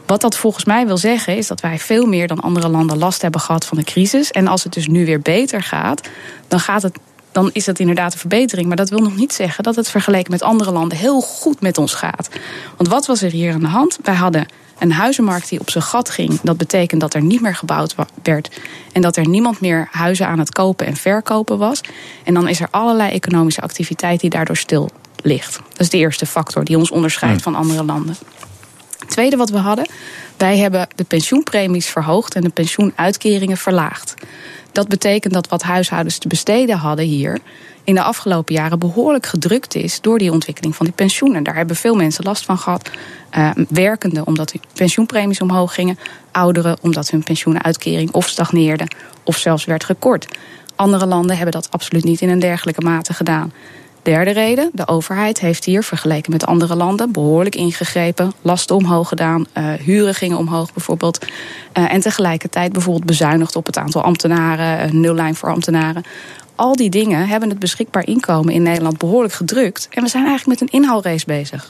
Wat 0.06 0.20
dat 0.20 0.36
volgens 0.36 0.64
mij 0.64 0.86
wil 0.86 0.96
zeggen, 0.96 1.36
is 1.36 1.46
dat 1.46 1.60
wij 1.60 1.78
veel 1.78 2.06
meer 2.06 2.26
dan 2.26 2.40
andere 2.40 2.68
landen 2.68 2.98
last 2.98 3.22
hebben 3.22 3.40
gehad 3.40 3.66
van 3.66 3.78
de 3.78 3.84
crisis. 3.84 4.30
En 4.30 4.46
als 4.46 4.64
het 4.64 4.72
dus 4.72 4.86
nu 4.86 5.04
weer 5.04 5.20
beter 5.20 5.62
gaat, 5.62 6.08
dan 6.48 6.60
gaat 6.60 6.82
het 6.82 6.98
dan 7.32 7.50
is 7.52 7.64
dat 7.64 7.78
inderdaad 7.78 8.12
een 8.12 8.18
verbetering. 8.18 8.66
Maar 8.66 8.76
dat 8.76 8.90
wil 8.90 8.98
nog 8.98 9.16
niet 9.16 9.32
zeggen 9.32 9.64
dat 9.64 9.76
het 9.76 9.88
vergeleken 9.88 10.30
met 10.30 10.42
andere 10.42 10.72
landen 10.72 10.98
heel 10.98 11.20
goed 11.20 11.60
met 11.60 11.78
ons 11.78 11.94
gaat. 11.94 12.28
Want 12.76 12.88
wat 12.88 13.06
was 13.06 13.22
er 13.22 13.30
hier 13.30 13.52
aan 13.52 13.60
de 13.60 13.66
hand? 13.66 13.98
Wij 14.02 14.14
hadden 14.14 14.46
een 14.78 14.92
huizenmarkt 14.92 15.48
die 15.48 15.60
op 15.60 15.70
zijn 15.70 15.84
gat 15.84 16.10
ging. 16.10 16.40
Dat 16.42 16.56
betekent 16.56 17.00
dat 17.00 17.14
er 17.14 17.22
niet 17.22 17.40
meer 17.40 17.54
gebouwd 17.54 17.94
werd. 18.22 18.50
En 18.92 19.02
dat 19.02 19.16
er 19.16 19.28
niemand 19.28 19.60
meer 19.60 19.88
huizen 19.90 20.26
aan 20.26 20.38
het 20.38 20.52
kopen 20.52 20.86
en 20.86 20.96
verkopen 20.96 21.58
was. 21.58 21.80
En 22.24 22.34
dan 22.34 22.48
is 22.48 22.60
er 22.60 22.68
allerlei 22.70 23.10
economische 23.10 23.60
activiteit 23.60 24.20
die 24.20 24.30
daardoor 24.30 24.56
stil 24.56 24.90
ligt. 25.22 25.60
Dat 25.68 25.80
is 25.80 25.90
de 25.90 25.98
eerste 25.98 26.26
factor 26.26 26.64
die 26.64 26.76
ons 26.76 26.90
onderscheidt 26.90 27.42
van 27.42 27.54
andere 27.54 27.84
landen. 27.84 28.16
Het 28.98 29.10
tweede 29.10 29.36
wat 29.36 29.50
we 29.50 29.58
hadden, 29.58 29.86
wij 30.36 30.58
hebben 30.58 30.88
de 30.94 31.04
pensioenpremies 31.04 31.86
verhoogd 31.86 32.34
en 32.34 32.42
de 32.42 32.48
pensioenuitkeringen 32.48 33.56
verlaagd. 33.56 34.14
Dat 34.72 34.88
betekent 34.88 35.34
dat 35.34 35.48
wat 35.48 35.62
huishoudens 35.62 36.18
te 36.18 36.28
besteden 36.28 36.76
hadden 36.76 37.04
hier 37.04 37.38
in 37.84 37.94
de 37.94 38.02
afgelopen 38.02 38.54
jaren 38.54 38.78
behoorlijk 38.78 39.26
gedrukt 39.26 39.74
is 39.74 40.00
door 40.00 40.18
die 40.18 40.32
ontwikkeling 40.32 40.76
van 40.76 40.86
die 40.86 40.94
pensioenen. 40.94 41.42
Daar 41.42 41.56
hebben 41.56 41.76
veel 41.76 41.94
mensen 41.94 42.24
last 42.24 42.44
van 42.44 42.58
gehad. 42.58 42.90
Uh, 43.38 43.50
werkenden 43.68 44.26
omdat 44.26 44.52
hun 44.52 44.60
pensioenpremies 44.74 45.40
omhoog 45.40 45.74
gingen. 45.74 45.98
Ouderen 46.32 46.76
omdat 46.80 47.10
hun 47.10 47.22
pensioenuitkering 47.22 48.12
of 48.12 48.28
stagneerde 48.28 48.86
of 49.24 49.36
zelfs 49.36 49.64
werd 49.64 49.84
gekort. 49.84 50.26
Andere 50.76 51.06
landen 51.06 51.36
hebben 51.36 51.52
dat 51.52 51.70
absoluut 51.70 52.04
niet 52.04 52.20
in 52.20 52.28
een 52.28 52.38
dergelijke 52.38 52.80
mate 52.80 53.14
gedaan. 53.14 53.52
Derde 54.02 54.30
reden, 54.30 54.70
de 54.72 54.88
overheid 54.88 55.40
heeft 55.40 55.64
hier 55.64 55.82
vergeleken 55.82 56.32
met 56.32 56.46
andere 56.46 56.76
landen 56.76 57.12
behoorlijk 57.12 57.54
ingegrepen, 57.54 58.32
lasten 58.40 58.76
omhoog 58.76 59.08
gedaan, 59.08 59.46
uh, 59.58 59.72
huren 59.72 60.14
gingen 60.14 60.38
omhoog 60.38 60.72
bijvoorbeeld. 60.72 61.26
Uh, 61.78 61.92
en 61.92 62.00
tegelijkertijd 62.00 62.72
bijvoorbeeld 62.72 63.06
bezuinigd 63.06 63.56
op 63.56 63.66
het 63.66 63.78
aantal 63.78 64.02
ambtenaren, 64.02 64.86
uh, 64.86 64.92
nullijn 64.92 65.34
voor 65.34 65.50
ambtenaren. 65.50 66.02
Al 66.62 66.76
die 66.76 66.90
dingen 66.90 67.28
hebben 67.28 67.48
het 67.48 67.58
beschikbaar 67.58 68.06
inkomen 68.06 68.54
in 68.54 68.62
Nederland 68.62 68.98
behoorlijk 68.98 69.34
gedrukt. 69.34 69.88
En 69.90 70.02
we 70.02 70.08
zijn 70.08 70.26
eigenlijk 70.26 70.60
met 70.60 70.70
een 70.70 70.80
inhaalrace 70.80 71.26
bezig. 71.26 71.68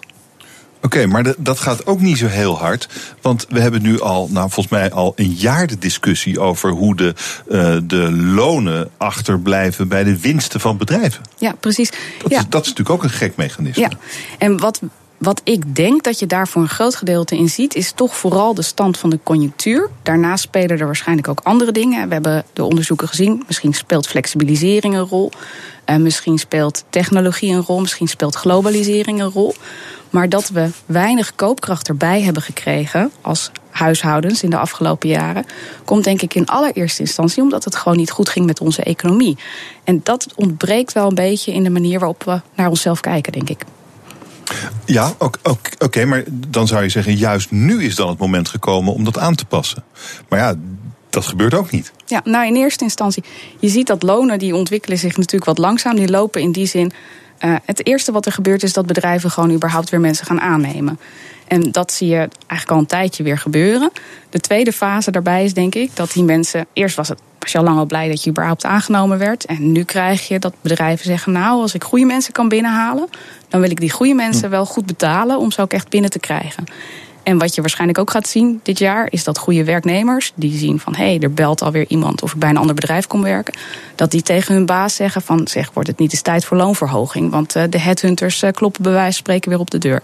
Oké, 0.82 1.06
maar 1.06 1.34
dat 1.38 1.58
gaat 1.58 1.86
ook 1.86 2.00
niet 2.00 2.18
zo 2.18 2.26
heel 2.26 2.58
hard. 2.58 2.88
Want 3.20 3.46
we 3.48 3.60
hebben 3.60 3.82
nu 3.82 4.00
al, 4.00 4.28
nou 4.30 4.50
volgens 4.50 4.74
mij 4.74 4.92
al 4.92 5.12
een 5.16 5.30
jaar 5.30 5.66
de 5.66 5.78
discussie 5.78 6.40
over 6.40 6.70
hoe 6.70 6.96
de, 6.96 7.14
uh, 7.48 7.76
de 7.84 8.12
lonen 8.12 8.90
achterblijven 8.96 9.88
bij 9.88 10.04
de 10.04 10.20
winsten 10.20 10.60
van 10.60 10.76
bedrijven. 10.76 11.22
Ja, 11.38 11.54
precies. 11.60 11.90
Dat, 12.22 12.30
ja. 12.30 12.38
Is, 12.38 12.44
dat 12.48 12.62
is 12.62 12.68
natuurlijk 12.68 12.96
ook 12.96 13.02
een 13.02 13.16
gek 13.16 13.36
mechanisme. 13.36 13.82
Ja, 13.82 13.90
en 14.38 14.58
wat 14.58 14.80
wat 15.22 15.40
ik 15.44 15.76
denk 15.76 16.02
dat 16.02 16.18
je 16.18 16.26
daar 16.26 16.48
voor 16.48 16.62
een 16.62 16.68
groot 16.68 16.94
gedeelte 16.94 17.36
in 17.36 17.48
ziet, 17.48 17.74
is 17.74 17.92
toch 17.92 18.16
vooral 18.16 18.54
de 18.54 18.62
stand 18.62 18.98
van 18.98 19.10
de 19.10 19.18
conjunctuur. 19.22 19.90
Daarnaast 20.02 20.42
spelen 20.42 20.78
er 20.78 20.86
waarschijnlijk 20.86 21.28
ook 21.28 21.40
andere 21.42 21.72
dingen. 21.72 22.08
We 22.08 22.12
hebben 22.12 22.44
de 22.52 22.64
onderzoeken 22.64 23.08
gezien. 23.08 23.42
Misschien 23.46 23.72
speelt 23.72 24.06
flexibilisering 24.06 24.94
een 24.94 25.06
rol. 25.06 25.30
Uh, 25.86 25.96
misschien 25.96 26.38
speelt 26.38 26.84
technologie 26.90 27.52
een 27.52 27.62
rol. 27.62 27.80
Misschien 27.80 28.08
speelt 28.08 28.34
globalisering 28.34 29.20
een 29.20 29.30
rol. 29.30 29.54
Maar 30.10 30.28
dat 30.28 30.48
we 30.48 30.70
weinig 30.86 31.34
koopkracht 31.34 31.88
erbij 31.88 32.22
hebben 32.22 32.42
gekregen 32.42 33.10
als 33.20 33.50
huishoudens 33.70 34.42
in 34.42 34.50
de 34.50 34.58
afgelopen 34.58 35.08
jaren, 35.08 35.46
komt 35.84 36.04
denk 36.04 36.22
ik 36.22 36.34
in 36.34 36.46
allereerste 36.46 37.00
instantie 37.00 37.42
omdat 37.42 37.64
het 37.64 37.76
gewoon 37.76 37.98
niet 37.98 38.10
goed 38.10 38.28
ging 38.28 38.46
met 38.46 38.60
onze 38.60 38.82
economie. 38.82 39.38
En 39.84 40.00
dat 40.02 40.26
ontbreekt 40.34 40.92
wel 40.92 41.08
een 41.08 41.14
beetje 41.14 41.52
in 41.52 41.62
de 41.62 41.70
manier 41.70 41.98
waarop 41.98 42.24
we 42.24 42.40
naar 42.54 42.68
onszelf 42.68 43.00
kijken, 43.00 43.32
denk 43.32 43.50
ik. 43.50 43.64
Ja, 44.84 45.14
oké, 45.78 46.04
maar 46.04 46.24
dan 46.28 46.66
zou 46.66 46.82
je 46.82 46.88
zeggen, 46.88 47.16
juist 47.16 47.50
nu 47.50 47.84
is 47.84 47.94
dan 47.94 48.08
het 48.08 48.18
moment 48.18 48.48
gekomen 48.48 48.92
om 48.92 49.04
dat 49.04 49.18
aan 49.18 49.34
te 49.34 49.44
passen. 49.44 49.84
Maar 50.28 50.38
ja, 50.38 50.54
dat 51.10 51.26
gebeurt 51.26 51.54
ook 51.54 51.70
niet. 51.70 51.92
Ja, 52.06 52.20
nou 52.24 52.46
in 52.46 52.56
eerste 52.56 52.84
instantie, 52.84 53.24
je 53.58 53.68
ziet 53.68 53.86
dat 53.86 54.02
lonen 54.02 54.38
die 54.38 54.54
ontwikkelen 54.54 54.98
zich 54.98 55.16
natuurlijk 55.16 55.44
wat 55.44 55.58
langzaam. 55.58 55.96
Die 55.96 56.10
lopen 56.10 56.40
in 56.40 56.52
die 56.52 56.66
zin. 56.66 56.92
Uh, 57.44 57.54
het 57.64 57.86
eerste 57.86 58.12
wat 58.12 58.26
er 58.26 58.32
gebeurt 58.32 58.62
is 58.62 58.72
dat 58.72 58.86
bedrijven 58.86 59.30
gewoon 59.30 59.50
überhaupt 59.50 59.90
weer 59.90 60.00
mensen 60.00 60.26
gaan 60.26 60.40
aannemen. 60.40 60.98
En 61.48 61.72
dat 61.72 61.92
zie 61.92 62.08
je 62.08 62.16
eigenlijk 62.16 62.70
al 62.70 62.78
een 62.78 62.86
tijdje 62.86 63.22
weer 63.22 63.38
gebeuren. 63.38 63.90
De 64.30 64.40
tweede 64.40 64.72
fase 64.72 65.10
daarbij 65.10 65.44
is 65.44 65.54
denk 65.54 65.74
ik 65.74 65.96
dat 65.96 66.12
die 66.12 66.22
mensen. 66.22 66.66
Eerst 66.72 66.96
was 66.96 67.08
het 67.08 67.18
was 67.42 67.52
je 67.52 67.58
al 67.58 67.64
lang 67.64 67.78
al 67.78 67.86
blij 67.86 68.08
dat 68.08 68.24
je 68.24 68.30
überhaupt 68.30 68.64
aangenomen 68.64 69.18
werd. 69.18 69.44
En 69.44 69.72
nu 69.72 69.84
krijg 69.84 70.28
je 70.28 70.38
dat 70.38 70.54
bedrijven 70.60 71.04
zeggen: 71.04 71.32
Nou, 71.32 71.60
als 71.60 71.74
ik 71.74 71.84
goede 71.84 72.04
mensen 72.04 72.32
kan 72.32 72.48
binnenhalen, 72.48 73.08
dan 73.48 73.60
wil 73.60 73.70
ik 73.70 73.80
die 73.80 73.90
goede 73.90 74.14
mensen 74.14 74.50
wel 74.50 74.66
goed 74.66 74.86
betalen 74.86 75.38
om 75.38 75.50
ze 75.50 75.60
ook 75.60 75.72
echt 75.72 75.88
binnen 75.88 76.10
te 76.10 76.18
krijgen. 76.18 76.64
En 77.22 77.38
wat 77.38 77.54
je 77.54 77.60
waarschijnlijk 77.60 77.98
ook 77.98 78.10
gaat 78.10 78.28
zien 78.28 78.60
dit 78.62 78.78
jaar, 78.78 79.06
is 79.10 79.24
dat 79.24 79.38
goede 79.38 79.64
werknemers 79.64 80.32
die 80.34 80.58
zien 80.58 80.80
van 80.80 80.94
hé, 80.94 81.04
hey, 81.04 81.18
er 81.20 81.32
belt 81.32 81.62
alweer 81.62 81.84
iemand 81.88 82.22
of 82.22 82.32
ik 82.32 82.38
bij 82.38 82.48
een 82.48 82.56
ander 82.56 82.74
bedrijf 82.74 83.06
kom 83.06 83.22
werken, 83.22 83.54
dat 83.94 84.10
die 84.10 84.22
tegen 84.22 84.54
hun 84.54 84.66
baas 84.66 84.94
zeggen 84.94 85.22
van 85.22 85.48
zeg, 85.48 85.70
wordt 85.72 85.88
het 85.88 85.98
niet 85.98 86.12
eens 86.12 86.22
tijd 86.22 86.44
voor 86.44 86.56
loonverhoging? 86.56 87.30
Want 87.30 87.56
uh, 87.56 87.62
de 87.70 87.78
headhunters 87.78 88.42
uh, 88.42 88.50
kloppen 88.50 88.82
bij 88.82 88.92
wijze 88.92 89.12
van 89.12 89.16
spreken 89.16 89.50
weer 89.50 89.58
op 89.58 89.70
de 89.70 89.78
deur. 89.78 90.02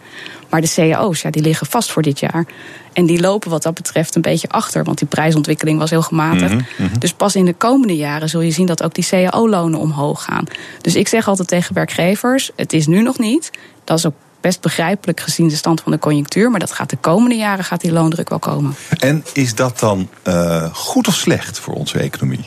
Maar 0.48 0.61
de 0.61 0.72
cao's, 0.74 1.22
ja, 1.22 1.31
die 1.31 1.42
liggen 1.42 1.66
vast 1.66 1.90
voor 1.90 2.02
dit 2.02 2.20
jaar. 2.20 2.46
En 2.92 3.07
die 3.07 3.20
lopen 3.20 3.50
wat 3.50 3.62
dat 3.62 3.74
betreft 3.74 4.14
een 4.14 4.22
beetje 4.22 4.48
achter, 4.48 4.85
want 4.85 4.98
die 4.98 5.09
prijsontwikkeling 5.09 5.78
was 5.78 5.90
heel 5.90 6.02
gematigd. 6.02 6.54
Mm 6.54 6.66
-hmm. 6.76 6.98
Dus 6.98 7.12
pas 7.12 7.37
in 7.37 7.44
de 7.44 7.54
komende 7.54 7.96
jaren 7.96 8.28
zul 8.28 8.40
je 8.40 8.50
zien 8.50 8.66
dat 8.66 8.83
ook 8.83 8.94
die 8.94 9.07
cao-lonen 9.07 9.78
omhoog 9.78 10.24
gaan. 10.24 10.44
Dus 10.81 10.94
ik 10.94 11.09
zeg 11.09 11.28
altijd 11.28 11.48
tegen 11.48 11.74
werkgevers: 11.74 12.50
het 12.57 12.72
is 12.72 12.87
nu 12.87 13.02
nog 13.02 13.18
niet. 13.18 13.50
Dat 13.85 13.98
is 13.98 14.07
ook 14.07 14.14
best 14.40 14.61
begrijpelijk 14.61 15.20
gezien 15.20 15.48
de 15.48 15.57
stand 15.57 15.81
van 15.81 15.92
de 15.92 15.98
conjunctuur. 15.98 16.51
Maar 16.51 16.61
dat 16.61 16.72
gaat 16.72 16.90
de 16.90 16.96
komende 16.96 17.37
jaren 17.37 17.64
gaat 17.64 17.81
die 17.81 17.92
loondruk 17.92 18.29
wel 18.29 18.38
komen. 18.38 18.74
En 18.98 19.24
is 19.33 19.55
dat 19.55 19.79
dan 19.79 20.09
uh, 20.29 20.74
goed 20.74 21.09
of 21.09 21.14
slecht 21.14 21.59
voor 21.59 21.74
onze 21.74 21.98
economie? 21.98 22.46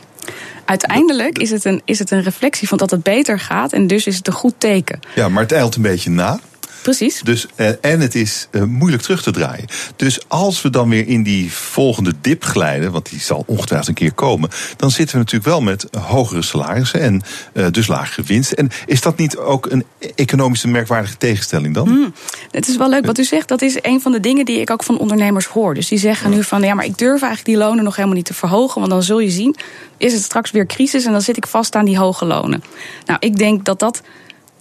Uiteindelijk 0.66 1.38
is 1.38 1.50
het, 1.50 1.66
een, 1.66 1.82
is 1.86 2.00
het 2.00 2.12
een 2.12 2.24
reflectie 2.24 2.68
van 2.68 2.78
dat 2.78 2.92
het 2.92 3.04
beter 3.04 3.40
gaat. 3.40 3.74
En 3.74 3.88
dus 3.88 4.08
is 4.08 4.18
het 4.18 4.28
een 4.28 4.34
goed 4.34 4.54
teken. 4.58 5.00
Ja, 5.16 5.30
maar 5.30 5.44
het 5.44 5.52
eilt 5.52 5.76
een 5.76 5.82
beetje 5.82 6.10
na. 6.10 6.40
Precies. 6.82 7.22
Dus, 7.24 7.48
uh, 7.56 7.70
en 7.82 8.00
het 8.00 8.16
is 8.16 8.48
uh, 8.52 8.64
moeilijk 8.64 9.04
terug 9.04 9.24
te 9.24 9.32
draaien. 9.32 9.66
Dus 9.96 10.20
als 10.28 10.62
we 10.62 10.70
dan 10.70 10.90
weer 10.90 11.08
in 11.08 11.24
die 11.24 11.52
volgende 11.52 12.14
dip 12.22 12.44
glijden, 12.44 12.92
want 12.92 13.10
die 13.10 13.20
zal 13.20 13.44
ongetwijfeld 13.48 13.88
een 13.88 13.94
keer 13.94 14.14
komen, 14.14 14.50
dan 14.78 14.92
zitten 14.92 15.16
we 15.16 15.22
natuurlijk 15.22 15.50
wel 15.50 15.62
met 15.62 15.88
hogere 15.98 16.42
salarissen 16.42 17.02
en 17.02 17.22
uh, 17.54 17.68
dus 17.72 17.88
lagere 17.88 18.24
winst. 18.28 18.52
En 18.52 18.70
is 18.86 19.02
dat 19.02 19.18
niet 19.18 19.38
ook 19.38 19.66
een 19.66 19.86
economische 20.16 20.68
merkwaardige 20.68 21.18
tegenstelling 21.18 21.74
dan? 21.74 21.90
Mm, 21.90 22.14
het 22.52 22.68
is 22.68 22.78
wel 22.78 22.90
leuk 22.90 23.06
wat 23.06 23.18
u 23.18 23.24
zegt. 23.24 23.48
Dat 23.48 23.62
is 23.62 23.78
een 23.82 24.02
van 24.02 24.12
de 24.12 24.20
dingen 24.20 24.46
die 24.46 24.60
ik 24.60 24.70
ook 24.70 24.84
van 24.84 24.98
ondernemers 24.98 25.46
hoor. 25.46 25.74
Dus 25.74 25.88
die 25.88 26.00
zeggen 26.00 26.30
nu 26.30 26.44
van 26.44 26.62
ja, 26.62 26.74
maar 26.74 26.86
ik 26.86 26.98
durf 26.98 27.22
eigenlijk 27.22 27.46
die 27.46 27.58
lonen 27.58 27.84
nog 27.84 27.96
helemaal 27.96 28.18
niet 28.18 28.26
te 28.26 28.34
verhogen, 28.34 28.80
want 28.80 28.92
dan 28.92 29.04
zul 29.04 29.20
je 29.20 29.30
zien, 29.30 29.56
is 29.98 30.14
het 30.14 30.24
straks 30.24 30.52
weer 30.52 30.66
crisis 30.66 31.06
en 31.06 31.12
dan 31.12 31.22
zit 31.22 31.38
ik 31.38 31.48
vast 31.48 31.76
aan 31.76 31.86
die 31.86 31.98
hoge 31.98 32.26
lonen. 32.26 32.64
Nou, 33.06 33.20
ik 33.20 33.38
denk 33.38 33.66
dat 33.66 33.80
dat 33.80 34.02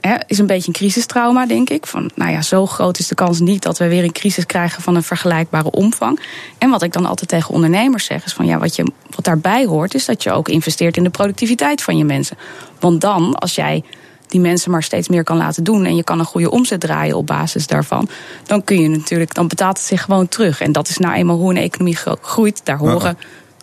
He, 0.00 0.16
is 0.26 0.38
een 0.38 0.46
beetje 0.46 0.68
een 0.68 0.74
crisistrauma, 0.74 1.46
denk 1.46 1.70
ik. 1.70 1.86
Van, 1.86 2.10
nou 2.14 2.30
ja, 2.30 2.42
zo 2.42 2.66
groot 2.66 2.98
is 2.98 3.08
de 3.08 3.14
kans 3.14 3.40
niet 3.40 3.62
dat 3.62 3.78
we 3.78 3.88
weer 3.88 4.04
een 4.04 4.12
crisis 4.12 4.46
krijgen 4.46 4.82
van 4.82 4.94
een 4.94 5.02
vergelijkbare 5.02 5.70
omvang. 5.70 6.20
En 6.58 6.70
wat 6.70 6.82
ik 6.82 6.92
dan 6.92 7.06
altijd 7.06 7.28
tegen 7.28 7.54
ondernemers 7.54 8.04
zeg, 8.04 8.24
is 8.24 8.32
van 8.32 8.46
ja, 8.46 8.58
wat, 8.58 8.76
je, 8.76 8.92
wat 9.10 9.24
daarbij 9.24 9.64
hoort, 9.66 9.94
is 9.94 10.04
dat 10.04 10.22
je 10.22 10.32
ook 10.32 10.48
investeert 10.48 10.96
in 10.96 11.02
de 11.02 11.10
productiviteit 11.10 11.82
van 11.82 11.96
je 11.96 12.04
mensen. 12.04 12.36
Want 12.80 13.00
dan, 13.00 13.34
als 13.34 13.54
jij 13.54 13.84
die 14.30 14.40
mensen 14.40 14.70
maar 14.70 14.82
steeds 14.82 15.08
meer 15.08 15.24
kan 15.24 15.36
laten 15.36 15.64
doen 15.64 15.84
en 15.84 15.96
je 15.96 16.04
kan 16.04 16.18
een 16.18 16.24
goede 16.24 16.50
omzet 16.50 16.80
draaien 16.80 17.16
op 17.16 17.26
basis 17.26 17.66
daarvan, 17.66 18.08
dan 18.46 18.64
kun 18.64 18.80
je 18.80 18.88
natuurlijk, 18.88 19.34
dan 19.34 19.48
betaalt 19.48 19.76
het 19.76 19.86
zich 19.86 20.02
gewoon 20.02 20.28
terug. 20.28 20.60
En 20.60 20.72
dat 20.72 20.88
is 20.88 20.98
nou 20.98 21.14
eenmaal 21.14 21.36
hoe 21.36 21.50
een 21.50 21.62
economie 21.62 21.98
groeit. 22.20 22.60
Daar 22.64 22.78
horen 22.78 23.18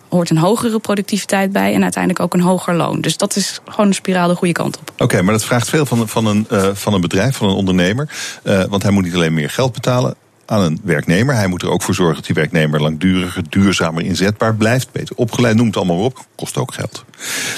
hoort 0.08 0.30
een 0.30 0.38
hogere 0.38 0.78
productiviteit 0.78 1.52
bij 1.52 1.74
en 1.74 1.82
uiteindelijk 1.82 2.22
ook 2.22 2.34
een 2.34 2.40
hoger 2.40 2.74
loon. 2.74 3.00
Dus 3.00 3.16
dat 3.16 3.36
is 3.36 3.60
gewoon 3.68 3.86
een 3.86 3.94
spiraal 3.94 4.28
de 4.28 4.34
goede 4.34 4.52
kant 4.52 4.78
op. 4.78 4.92
Oké, 4.98 5.22
maar 5.22 5.32
dat 5.32 5.44
vraagt 5.44 5.68
veel 5.68 5.86
van, 5.86 6.08
van, 6.08 6.26
een, 6.26 6.46
uh, 6.52 6.68
van 6.72 6.94
een 6.94 7.00
bedrijf, 7.00 7.36
van 7.36 7.48
een 7.48 7.54
ondernemer. 7.54 8.08
Uh, 8.44 8.64
want 8.64 8.82
hij 8.82 8.92
moet 8.92 9.04
niet 9.04 9.14
alleen 9.14 9.34
meer 9.34 9.50
geld 9.50 9.72
betalen 9.72 10.14
aan 10.46 10.62
een 10.62 10.80
werknemer. 10.82 11.34
Hij 11.34 11.46
moet 11.46 11.62
er 11.62 11.70
ook 11.70 11.82
voor 11.82 11.94
zorgen 11.94 12.14
dat 12.14 12.26
die 12.26 12.34
werknemer 12.34 12.82
langduriger, 12.82 13.42
duurzamer 13.48 14.04
inzetbaar 14.04 14.54
blijft. 14.54 14.92
Beter 14.92 15.16
opgeleid, 15.16 15.56
noemt 15.56 15.74
het 15.74 15.76
allemaal 15.76 16.04
op. 16.04 16.26
Kost 16.34 16.56
ook 16.56 16.74
geld. 16.74 17.04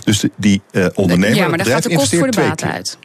Dus 0.04 0.24
die 0.36 0.62
uh, 0.72 0.86
ondernemer. 0.94 1.36
Ja, 1.36 1.48
maar 1.48 1.58
daar 1.58 1.66
gaat 1.66 1.82
de 1.82 1.94
kost 1.94 2.16
voor 2.16 2.30
de 2.30 2.40
baat 2.40 2.62
uit. 2.62 2.98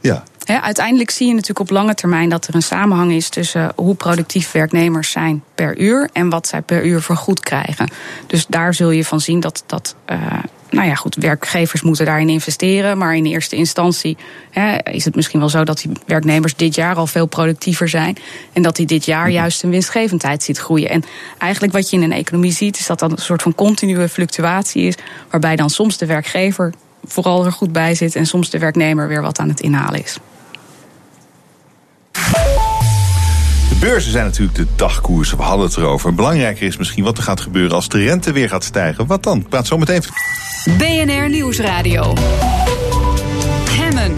Ja. 0.00 0.24
He, 0.50 0.60
uiteindelijk 0.60 1.10
zie 1.10 1.26
je 1.26 1.32
natuurlijk 1.32 1.60
op 1.60 1.70
lange 1.70 1.94
termijn 1.94 2.28
dat 2.28 2.46
er 2.46 2.54
een 2.54 2.62
samenhang 2.62 3.12
is 3.12 3.28
tussen 3.28 3.72
hoe 3.76 3.94
productief 3.94 4.52
werknemers 4.52 5.10
zijn 5.10 5.42
per 5.54 5.78
uur 5.78 6.08
en 6.12 6.28
wat 6.28 6.46
zij 6.46 6.62
per 6.62 6.84
uur 6.84 7.02
vergoed 7.02 7.40
krijgen. 7.40 7.90
Dus 8.26 8.46
daar 8.46 8.74
zul 8.74 8.90
je 8.90 9.04
van 9.04 9.20
zien 9.20 9.40
dat, 9.40 9.64
dat 9.66 9.94
uh, 10.10 10.16
nou 10.70 10.86
ja, 10.88 10.94
goed, 10.94 11.14
werkgevers 11.14 11.82
moeten 11.82 12.04
daarin 12.04 12.28
investeren. 12.28 12.98
Maar 12.98 13.16
in 13.16 13.24
eerste 13.24 13.56
instantie 13.56 14.16
hè, 14.50 14.76
is 14.90 15.04
het 15.04 15.14
misschien 15.14 15.40
wel 15.40 15.48
zo 15.48 15.64
dat 15.64 15.78
die 15.78 15.90
werknemers 16.06 16.56
dit 16.56 16.74
jaar 16.74 16.96
al 16.96 17.06
veel 17.06 17.26
productiever 17.26 17.88
zijn. 17.88 18.16
En 18.52 18.62
dat 18.62 18.76
die 18.76 18.86
dit 18.86 19.04
jaar 19.04 19.30
juist 19.30 19.62
een 19.62 19.70
winstgevendheid 19.70 20.42
ziet 20.42 20.58
groeien. 20.58 20.90
En 20.90 21.04
eigenlijk 21.38 21.72
wat 21.72 21.90
je 21.90 21.96
in 21.96 22.02
een 22.02 22.12
economie 22.12 22.52
ziet, 22.52 22.78
is 22.78 22.86
dat 22.86 22.98
dat 22.98 23.10
een 23.10 23.18
soort 23.18 23.42
van 23.42 23.54
continue 23.54 24.08
fluctuatie 24.08 24.82
is. 24.82 24.94
Waarbij 25.30 25.56
dan 25.56 25.70
soms 25.70 25.98
de 25.98 26.06
werkgever 26.06 26.72
vooral 27.04 27.44
er 27.44 27.52
goed 27.52 27.72
bij 27.72 27.94
zit 27.94 28.16
en 28.16 28.26
soms 28.26 28.50
de 28.50 28.58
werknemer 28.58 29.08
weer 29.08 29.22
wat 29.22 29.38
aan 29.38 29.48
het 29.48 29.60
inhalen 29.60 30.02
is. 30.02 30.18
De 32.12 33.76
beurzen 33.80 34.12
zijn 34.12 34.24
natuurlijk 34.24 34.56
de 34.56 34.66
dagkoersen. 34.76 35.36
We 35.36 35.42
hadden 35.42 35.66
het 35.66 35.76
erover. 35.76 36.14
Belangrijker 36.14 36.66
is 36.66 36.76
misschien 36.76 37.04
wat 37.04 37.16
er 37.16 37.22
gaat 37.22 37.40
gebeuren 37.40 37.72
als 37.72 37.88
de 37.88 38.04
rente 38.04 38.32
weer 38.32 38.48
gaat 38.48 38.64
stijgen. 38.64 39.06
Wat 39.06 39.22
dan? 39.22 39.38
Ik 39.38 39.48
praat 39.48 39.66
zo 39.66 39.78
meteen. 39.78 40.02
BNR 40.78 41.28
Nieuwsradio. 41.28 42.14
Hemmen. 43.70 44.14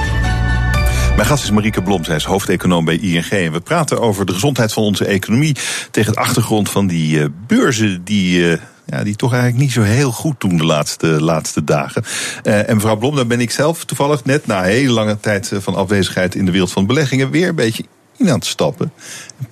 Mijn 1.16 1.26
gast 1.26 1.44
is 1.44 1.50
Marieke 1.50 1.83
Blom, 1.83 2.05
zij 2.05 2.16
is 2.16 2.24
hoofdeconoom 2.24 2.85
bij 2.85 2.98
ING. 2.98 3.28
En 3.28 3.52
we 3.52 3.61
praten 3.61 4.00
over 4.00 4.26
de 4.26 4.33
gezondheid 4.33 4.72
van 4.72 4.83
onze 4.83 5.05
economie 5.05 5.57
tegen 5.90 6.12
de 6.12 6.18
achtergrond 6.18 6.70
van 6.70 6.87
die 6.87 7.18
uh, 7.18 7.26
beurzen 7.46 8.05
die. 8.05 8.38
Uh, 8.38 8.59
ja, 8.87 9.05
die 9.05 9.16
toch 9.16 9.33
eigenlijk 9.33 9.62
niet 9.62 9.73
zo 9.73 9.83
heel 9.83 10.12
goed 10.12 10.40
doen 10.40 10.57
de 10.57 10.64
laatste, 10.64 11.07
laatste 11.07 11.64
dagen. 11.64 12.05
Uh, 12.45 12.68
en 12.68 12.75
mevrouw 12.75 12.97
Blom, 12.97 13.16
daar 13.16 13.27
ben 13.27 13.40
ik 13.40 13.51
zelf 13.51 13.85
toevallig 13.85 14.25
net 14.25 14.47
na 14.47 14.59
een 14.59 14.71
hele 14.71 14.92
lange 14.92 15.21
tijd 15.21 15.53
van 15.55 15.75
afwezigheid 15.75 16.35
in 16.35 16.45
de 16.45 16.51
wereld 16.51 16.73
van 16.73 16.87
beleggingen 16.87 17.31
weer 17.31 17.49
een 17.49 17.55
beetje 17.55 17.85
in 18.16 18.29
aan 18.29 18.35
het 18.35 18.47
stappen. 18.47 18.92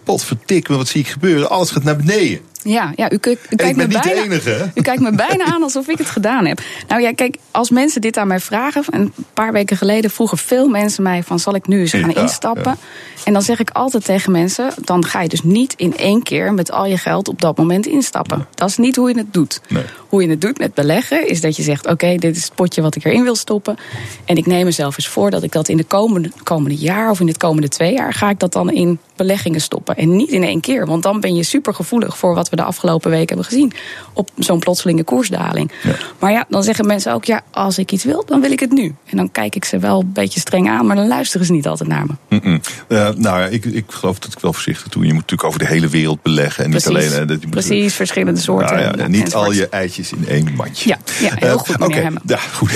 Potverdik, 0.05 0.69
wat 0.69 0.89
zie 0.89 1.01
ik 1.01 1.09
gebeuren? 1.09 1.51
Alles 1.51 1.71
gaat 1.71 1.85
naar 1.85 1.97
beneden. 1.97 2.41
Ja, 2.63 2.93
ja 2.97 3.11
u, 3.11 3.19
u, 3.23 3.39
u 3.51 3.57
kijkt 3.57 3.77
me 3.77 3.87
bijna, 3.87 4.23
enige, 4.23 4.71
u 4.75 4.81
kijkt 4.81 5.03
me 5.03 5.13
bijna 5.15 5.45
aan 5.45 5.63
alsof 5.63 5.89
ik 5.89 5.99
het 5.99 6.07
gedaan 6.07 6.47
heb. 6.47 6.61
Nou 6.89 7.03
ja, 7.03 7.13
kijk, 7.15 7.37
als 7.51 7.71
mensen 7.71 8.01
dit 8.01 8.17
aan 8.17 8.27
mij 8.27 8.41
vragen... 8.41 8.85
en 8.91 9.01
een 9.01 9.13
paar 9.35 9.53
weken 9.53 9.77
geleden 9.77 10.11
vroegen 10.11 10.39
veel 10.39 10.69
mensen 10.69 11.03
mij... 11.03 11.23
van 11.23 11.39
zal 11.39 11.55
ik 11.55 11.67
nu 11.67 11.81
eens 11.81 11.91
gaan 11.91 12.11
ja, 12.11 12.21
instappen? 12.21 12.77
Ja. 12.79 13.25
En 13.25 13.33
dan 13.33 13.43
zeg 13.43 13.61
ik 13.61 13.71
altijd 13.71 14.05
tegen 14.05 14.33
mensen... 14.33 14.73
dan 14.85 15.05
ga 15.05 15.21
je 15.21 15.29
dus 15.29 15.43
niet 15.43 15.75
in 15.77 15.97
één 15.97 16.23
keer 16.23 16.55
met 16.55 16.73
al 16.73 16.87
je 16.87 16.99
geld 16.99 17.29
op 17.29 17.41
dat 17.41 17.57
moment 17.57 17.87
instappen. 17.87 18.37
Nee. 18.37 18.47
Dat 18.55 18.69
is 18.69 18.77
niet 18.77 18.97
hoe 18.97 19.09
je 19.09 19.19
het 19.19 19.33
doet. 19.33 19.61
Nee. 19.69 19.85
Hoe 20.09 20.23
je 20.23 20.29
het 20.29 20.41
doet 20.41 20.59
met 20.59 20.75
beleggen... 20.75 21.29
is 21.29 21.41
dat 21.41 21.57
je 21.57 21.63
zegt, 21.63 21.85
oké, 21.85 21.93
okay, 21.93 22.17
dit 22.17 22.37
is 22.37 22.45
het 22.45 22.55
potje 22.55 22.83
wat 22.83 22.97
ik 22.97 23.05
erin 23.05 23.23
wil 23.23 23.37
stoppen... 23.37 23.77
en 24.25 24.37
ik 24.37 24.47
neem 24.47 24.65
mezelf 24.65 24.97
eens 24.97 25.09
voor 25.09 25.31
dat 25.31 25.43
ik 25.43 25.53
dat 25.53 25.69
in 25.69 25.77
de 25.77 25.85
komende, 25.85 26.31
komende 26.43 26.77
jaar... 26.77 27.11
of 27.11 27.21
in 27.21 27.27
het 27.27 27.37
komende 27.37 27.69
twee 27.69 27.93
jaar, 27.93 28.15
ga 28.15 28.31
ik 28.31 28.39
dat 28.39 28.53
dan 28.53 28.71
in 28.71 28.99
beleggingen 29.21 29.61
stoppen. 29.61 29.97
En 29.97 30.17
niet 30.17 30.31
in 30.31 30.43
één 30.43 30.61
keer, 30.61 30.87
want 30.87 31.03
dan 31.03 31.21
ben 31.21 31.35
je 31.35 31.43
super 31.43 31.75
gevoelig... 31.75 32.19
voor 32.19 32.35
wat 32.35 32.49
we 32.49 32.57
de 32.57 32.63
afgelopen 32.63 33.11
weken 33.11 33.27
hebben 33.27 33.45
gezien... 33.45 33.73
op 34.13 34.31
zo'n 34.37 34.59
plotselinge 34.59 35.05
koersdaling. 35.05 35.73
Ja. 35.83 35.95
Maar 36.19 36.33
ja, 36.33 36.45
dan 36.49 36.63
zeggen 36.63 36.87
mensen 36.87 37.13
ook, 37.13 37.25
ja, 37.25 37.43
als 37.51 37.79
ik 37.79 37.93
iets 37.93 38.05
wil, 38.05 38.25
dan 38.27 38.41
wil 38.41 38.51
ik 38.51 38.61
het 38.61 38.73
nu. 38.73 38.95
En 39.05 39.17
dan 39.17 39.31
kijk 39.31 39.55
ik 39.55 39.65
ze 39.65 39.79
wel 39.79 40.01
een 40.01 40.13
beetje 40.13 40.41
streng 40.41 40.69
aan... 40.69 40.87
maar 40.87 40.97
dan 40.97 41.07
luisteren 41.09 41.47
ze 41.47 41.53
niet 41.53 41.67
altijd 41.67 41.89
naar 41.89 42.07
me. 42.07 42.13
Mm 42.29 42.41
-mm. 42.43 42.61
Uh, 42.89 42.99
nou 42.99 43.41
ja, 43.41 43.47
ik, 43.47 43.65
ik 43.65 43.85
geloof 43.89 44.19
dat 44.19 44.33
ik 44.33 44.39
wel 44.39 44.53
voorzichtig 44.53 44.89
doe. 44.89 45.07
Je 45.07 45.13
moet 45.13 45.21
natuurlijk 45.21 45.49
over 45.49 45.59
de 45.59 45.67
hele 45.67 45.89
wereld 45.89 46.23
beleggen. 46.23 46.65
En 46.65 46.71
Precies. 46.71 46.89
niet 46.89 46.99
alleen... 46.99 47.27
Dat 47.27 47.41
je 47.41 47.47
moet, 47.47 47.51
Precies, 47.51 47.95
verschillende 47.95 48.41
soorten. 48.41 48.77
Nou 48.77 48.99
ja, 48.99 49.07
niet 49.07 49.35
al 49.35 49.53
je 49.53 49.69
eitjes 49.69 50.13
in 50.13 50.29
één 50.29 50.55
mandje. 50.55 50.89
Ja, 50.89 50.99
ja 51.21 51.35
heel 51.35 51.59
goed, 51.59 51.79
meneer 51.79 51.97
uh, 51.97 52.03
Hemmen. 52.03 52.23
Ja, 52.27 52.39
goed. 52.39 52.71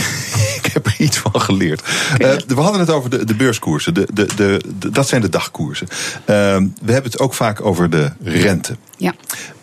Ik 0.74 0.84
heb 0.84 0.86
er 0.86 1.04
iets 1.04 1.18
van 1.18 1.40
geleerd. 1.40 1.82
Uh, 2.18 2.32
we 2.46 2.60
hadden 2.60 2.80
het 2.80 2.90
over 2.90 3.10
de, 3.10 3.24
de 3.24 3.34
beurskoersen. 3.34 3.94
De, 3.94 4.08
de, 4.12 4.26
de, 4.36 4.60
de, 4.78 4.90
dat 4.90 5.08
zijn 5.08 5.20
de 5.20 5.28
dagkoersen. 5.28 5.88
we 6.26 6.92
hebben 6.92 7.10
het 7.10 7.18
ook 7.18 7.34
vaak 7.34 7.64
over 7.64 7.90
de 7.90 8.12
rente. 8.22 8.76
Ja. 8.96 9.14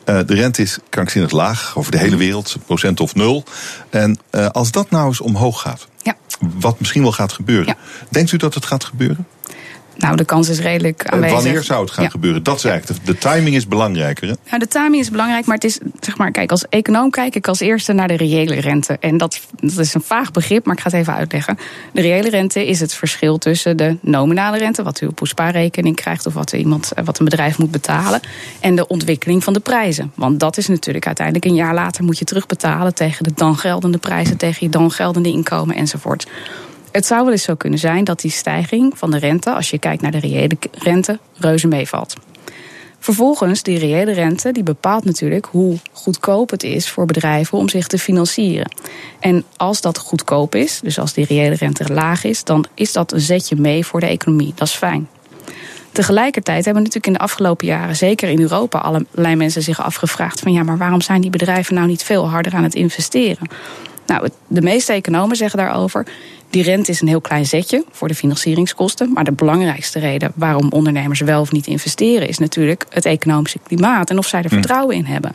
Uh, 0.06 0.19
de 0.26 0.34
rente 0.34 0.62
is 0.62 0.78
krankzinnig 0.89 1.32
laag 1.32 1.78
over 1.78 1.91
de 1.91 1.97
hele 1.97 2.15
wereld, 2.15 2.58
procent 2.65 3.00
of 3.00 3.15
nul. 3.15 3.43
En 3.89 4.19
uh, 4.32 4.47
als 4.47 4.71
dat 4.71 4.89
nou 4.89 5.08
eens 5.08 5.21
omhoog 5.21 5.62
gaat, 5.62 5.88
ja. 6.02 6.15
wat 6.39 6.80
misschien 6.80 7.02
wel 7.02 7.12
gaat 7.12 7.34
gebeuren, 7.34 7.65
Ja. 7.65 7.76
denkt 8.10 8.32
u 8.32 8.38
dat 8.38 8.54
het 8.54 8.65
gaat 8.65 8.84
gebeuren? 8.84 9.28
Nou, 9.97 10.15
de 10.15 10.25
kans 10.25 10.49
is 10.49 10.60
redelijk 10.60 11.04
Uh, 11.06 11.12
aanwezig. 11.13 11.36
wanneer 11.36 11.63
zou 11.63 11.82
het 11.82 11.91
gaan 11.91 12.04
Ja. 12.04 12.10
gebeuren? 12.10 12.43
Dat 12.43 12.58
is 12.58 12.63
eigenlijk 12.63 13.06
de, 13.06 13.12
de 13.12 13.17
timing 13.17 13.56
is 13.56 13.67
belangrijker. 13.67 14.27
Hè? 14.27 14.34
Nou, 14.45 14.60
de 14.60 14.67
timing 14.67 15.01
is 15.01 15.10
belangrijk, 15.10 15.45
maar 15.45 15.56
het 15.56 15.63
is, 15.63 15.80
zeg 15.99 16.17
maar, 16.17 16.32
kijk, 16.32 16.51
als 16.51 16.65
econoom 16.69 17.10
kijk 17.10 17.36
ik 17.36 17.47
als 17.47 17.60
eerste 17.60 17.93
naar 17.93 18.08
de 18.08 18.15
reële 18.17 18.60
rente. 18.60 18.97
En 18.99 19.17
dat, 19.17 19.39
dat 19.60 19.77
is 19.77 19.93
een 19.93 20.01
vaag 20.01 20.32
begrip, 20.32 20.65
maar 20.65 20.75
ik 20.75 20.82
ga 20.82 20.89
het 20.89 20.99
even 20.99 21.13
uitleggen. 21.13 21.58
De 21.93 22.01
reële 22.01 22.30
rente 22.30 22.67
is 22.67 22.80
het 22.80 22.93
verschil 22.93 23.38
tussen 23.38 23.77
de 23.77 23.97
nominale 24.01 24.58
rente, 24.58 24.84
wat 24.84 25.01
u 25.01 25.06
op 25.06 25.19
uw 25.19 25.25
spaarrekening 25.25 25.95
krijgt 25.95 26.25
of 26.25 26.34
wat, 26.34 26.51
iemand, 26.54 26.91
wat 27.04 27.19
een 27.19 27.25
bedrijf 27.25 27.58
moet 27.58 27.71
betalen, 27.71 28.19
en 28.60 28.75
de 28.75 28.88
ontwikkeling 28.88 29.43
van 29.43 29.54
de 29.54 29.60
prijzen. 29.60 30.12
Want 30.15 30.39
dat 30.39 30.58
is 30.58 30.67
natuurlijk 30.67 31.06
uiteindelijk 31.06 31.45
een 31.45 31.56
jaar 31.56 31.73
later 31.73 32.04
moet 32.04 32.17
je 32.17 32.25
terugbetalen 32.25 32.93
tegen 32.95 33.23
de 33.23 33.32
dan 33.36 33.58
geldende 33.58 33.97
prijzen, 33.97 34.38
tegen 34.38 34.58
je 34.65 34.69
dan 34.69 34.91
geldende 34.91 35.30
inkomen 35.30 35.75
enzovoort. 35.75 36.27
Het 36.91 37.06
zou 37.06 37.23
wel 37.23 37.32
eens 37.32 37.43
zo 37.43 37.56
kunnen 37.56 37.80
zijn 37.80 38.04
dat 38.04 38.19
die 38.19 38.32
stijging 38.32 38.97
van 38.97 39.12
de 39.12 39.17
rente, 39.17 39.51
als 39.54 39.69
je 39.69 39.80
kijkt 39.80 40.01
naar 40.01 40.12
de 40.12 40.19
reële 40.19 40.58
rente, 40.71 41.19
reuze 41.34 41.67
meevalt. 41.67 42.15
Vervolgens, 42.99 43.63
die 43.63 43.80
reële 43.80 44.12
rente, 44.12 44.51
die 44.51 44.63
bepaalt 44.63 45.06
natuurlijk 45.06 45.47
hoe 45.51 45.77
goedkoop 45.91 46.49
het 46.49 46.63
is 46.63 46.89
voor 46.89 47.06
bedrijven 47.06 47.58
om 47.58 47.69
zich 47.69 47.88
te 47.88 47.97
financieren. 47.97 48.71
En 49.19 49.43
als 49.58 49.82
dat 49.82 49.97
goedkoop 49.97 50.56
is, 50.56 50.80
dus 50.84 50.99
als 50.99 51.13
die 51.13 51.25
reële 51.25 51.56
rente 51.56 51.93
laag 51.93 52.23
is, 52.23 52.43
dan 52.43 52.65
is 52.73 52.91
dat 52.91 53.12
een 53.12 53.19
zetje 53.19 53.56
mee 53.56 53.86
voor 53.86 53.99
de 53.99 54.06
economie. 54.06 54.54
Dat 54.56 54.67
is 54.67 54.73
fijn. 54.73 55.08
Tegelijkertijd 55.91 56.65
hebben 56.65 56.84
natuurlijk 56.84 57.13
in 57.13 57.19
de 57.19 57.23
afgelopen 57.23 57.67
jaren, 57.67 57.95
zeker 57.95 58.30
in 58.30 58.41
Europa, 58.41 58.80
allerlei 58.80 59.36
mensen 59.36 59.62
zich 59.62 59.82
afgevraagd 59.82 60.39
van 60.39 60.54
ja, 60.54 60.63
maar 60.63 60.77
waarom 60.77 61.01
zijn 61.01 61.21
die 61.21 61.30
bedrijven 61.30 61.75
nou 61.75 61.88
niet 61.88 62.04
veel 62.04 62.30
harder 62.30 62.54
aan 62.54 62.63
het 62.63 62.75
investeren? 62.75 63.47
Nou, 64.06 64.30
de 64.47 64.62
meeste 64.62 64.93
economen 64.93 65.36
zeggen 65.36 65.60
daarover. 65.60 66.08
Die 66.51 66.63
rente 66.63 66.91
is 66.91 67.01
een 67.01 67.07
heel 67.07 67.21
klein 67.21 67.45
zetje 67.45 67.83
voor 67.91 68.07
de 68.07 68.15
financieringskosten. 68.15 69.13
Maar 69.13 69.23
de 69.23 69.31
belangrijkste 69.31 69.99
reden 69.99 70.31
waarom 70.35 70.69
ondernemers 70.69 71.19
wel 71.19 71.41
of 71.41 71.51
niet 71.51 71.67
investeren, 71.67 72.27
is 72.27 72.37
natuurlijk 72.37 72.85
het 72.89 73.05
economische 73.05 73.59
klimaat 73.63 74.09
en 74.09 74.17
of 74.17 74.27
zij 74.27 74.41
er 74.41 74.49
vertrouwen 74.49 74.95
in 74.95 75.05
hebben. 75.05 75.31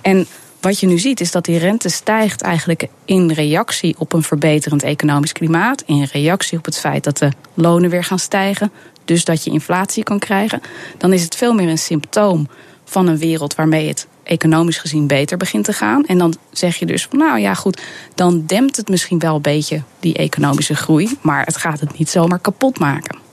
En 0.00 0.26
wat 0.60 0.80
je 0.80 0.86
nu 0.86 0.98
ziet 0.98 1.20
is 1.20 1.30
dat 1.30 1.44
die 1.44 1.58
rente 1.58 1.88
stijgt 1.88 2.42
eigenlijk 2.42 2.86
in 3.04 3.30
reactie 3.30 3.94
op 3.98 4.12
een 4.12 4.22
verbeterend 4.22 4.82
economisch 4.82 5.32
klimaat. 5.32 5.82
In 5.86 6.08
reactie 6.12 6.58
op 6.58 6.64
het 6.64 6.78
feit 6.78 7.04
dat 7.04 7.18
de 7.18 7.30
lonen 7.54 7.90
weer 7.90 8.04
gaan 8.04 8.18
stijgen. 8.18 8.72
Dus 9.04 9.24
dat 9.24 9.44
je 9.44 9.50
inflatie 9.50 10.02
kan 10.02 10.18
krijgen. 10.18 10.60
Dan 10.98 11.12
is 11.12 11.22
het 11.22 11.36
veel 11.36 11.54
meer 11.54 11.68
een 11.68 11.78
symptoom 11.78 12.48
van 12.84 13.06
een 13.06 13.18
wereld 13.18 13.54
waarmee 13.54 13.88
het 13.88 14.06
economisch 14.26 14.78
gezien 14.78 15.06
beter 15.06 15.36
begint 15.36 15.64
te 15.64 15.72
gaan. 15.72 16.04
En 16.04 16.18
dan 16.18 16.34
zeg 16.50 16.76
je 16.76 16.86
dus 16.86 17.06
van 17.10 17.18
nou 17.18 17.38
ja 17.38 17.54
goed, 17.54 17.82
dan 18.14 18.42
dempt 18.46 18.76
het 18.76 18.88
misschien 18.88 19.18
wel 19.18 19.34
een 19.34 19.42
beetje 19.42 19.82
die 20.00 20.14
economische 20.14 20.76
groei. 20.76 21.18
Maar 21.20 21.44
het 21.44 21.56
gaat 21.56 21.80
het 21.80 21.98
niet 21.98 22.10
zomaar 22.10 22.38
kapot 22.38 22.78
maken. 22.78 23.24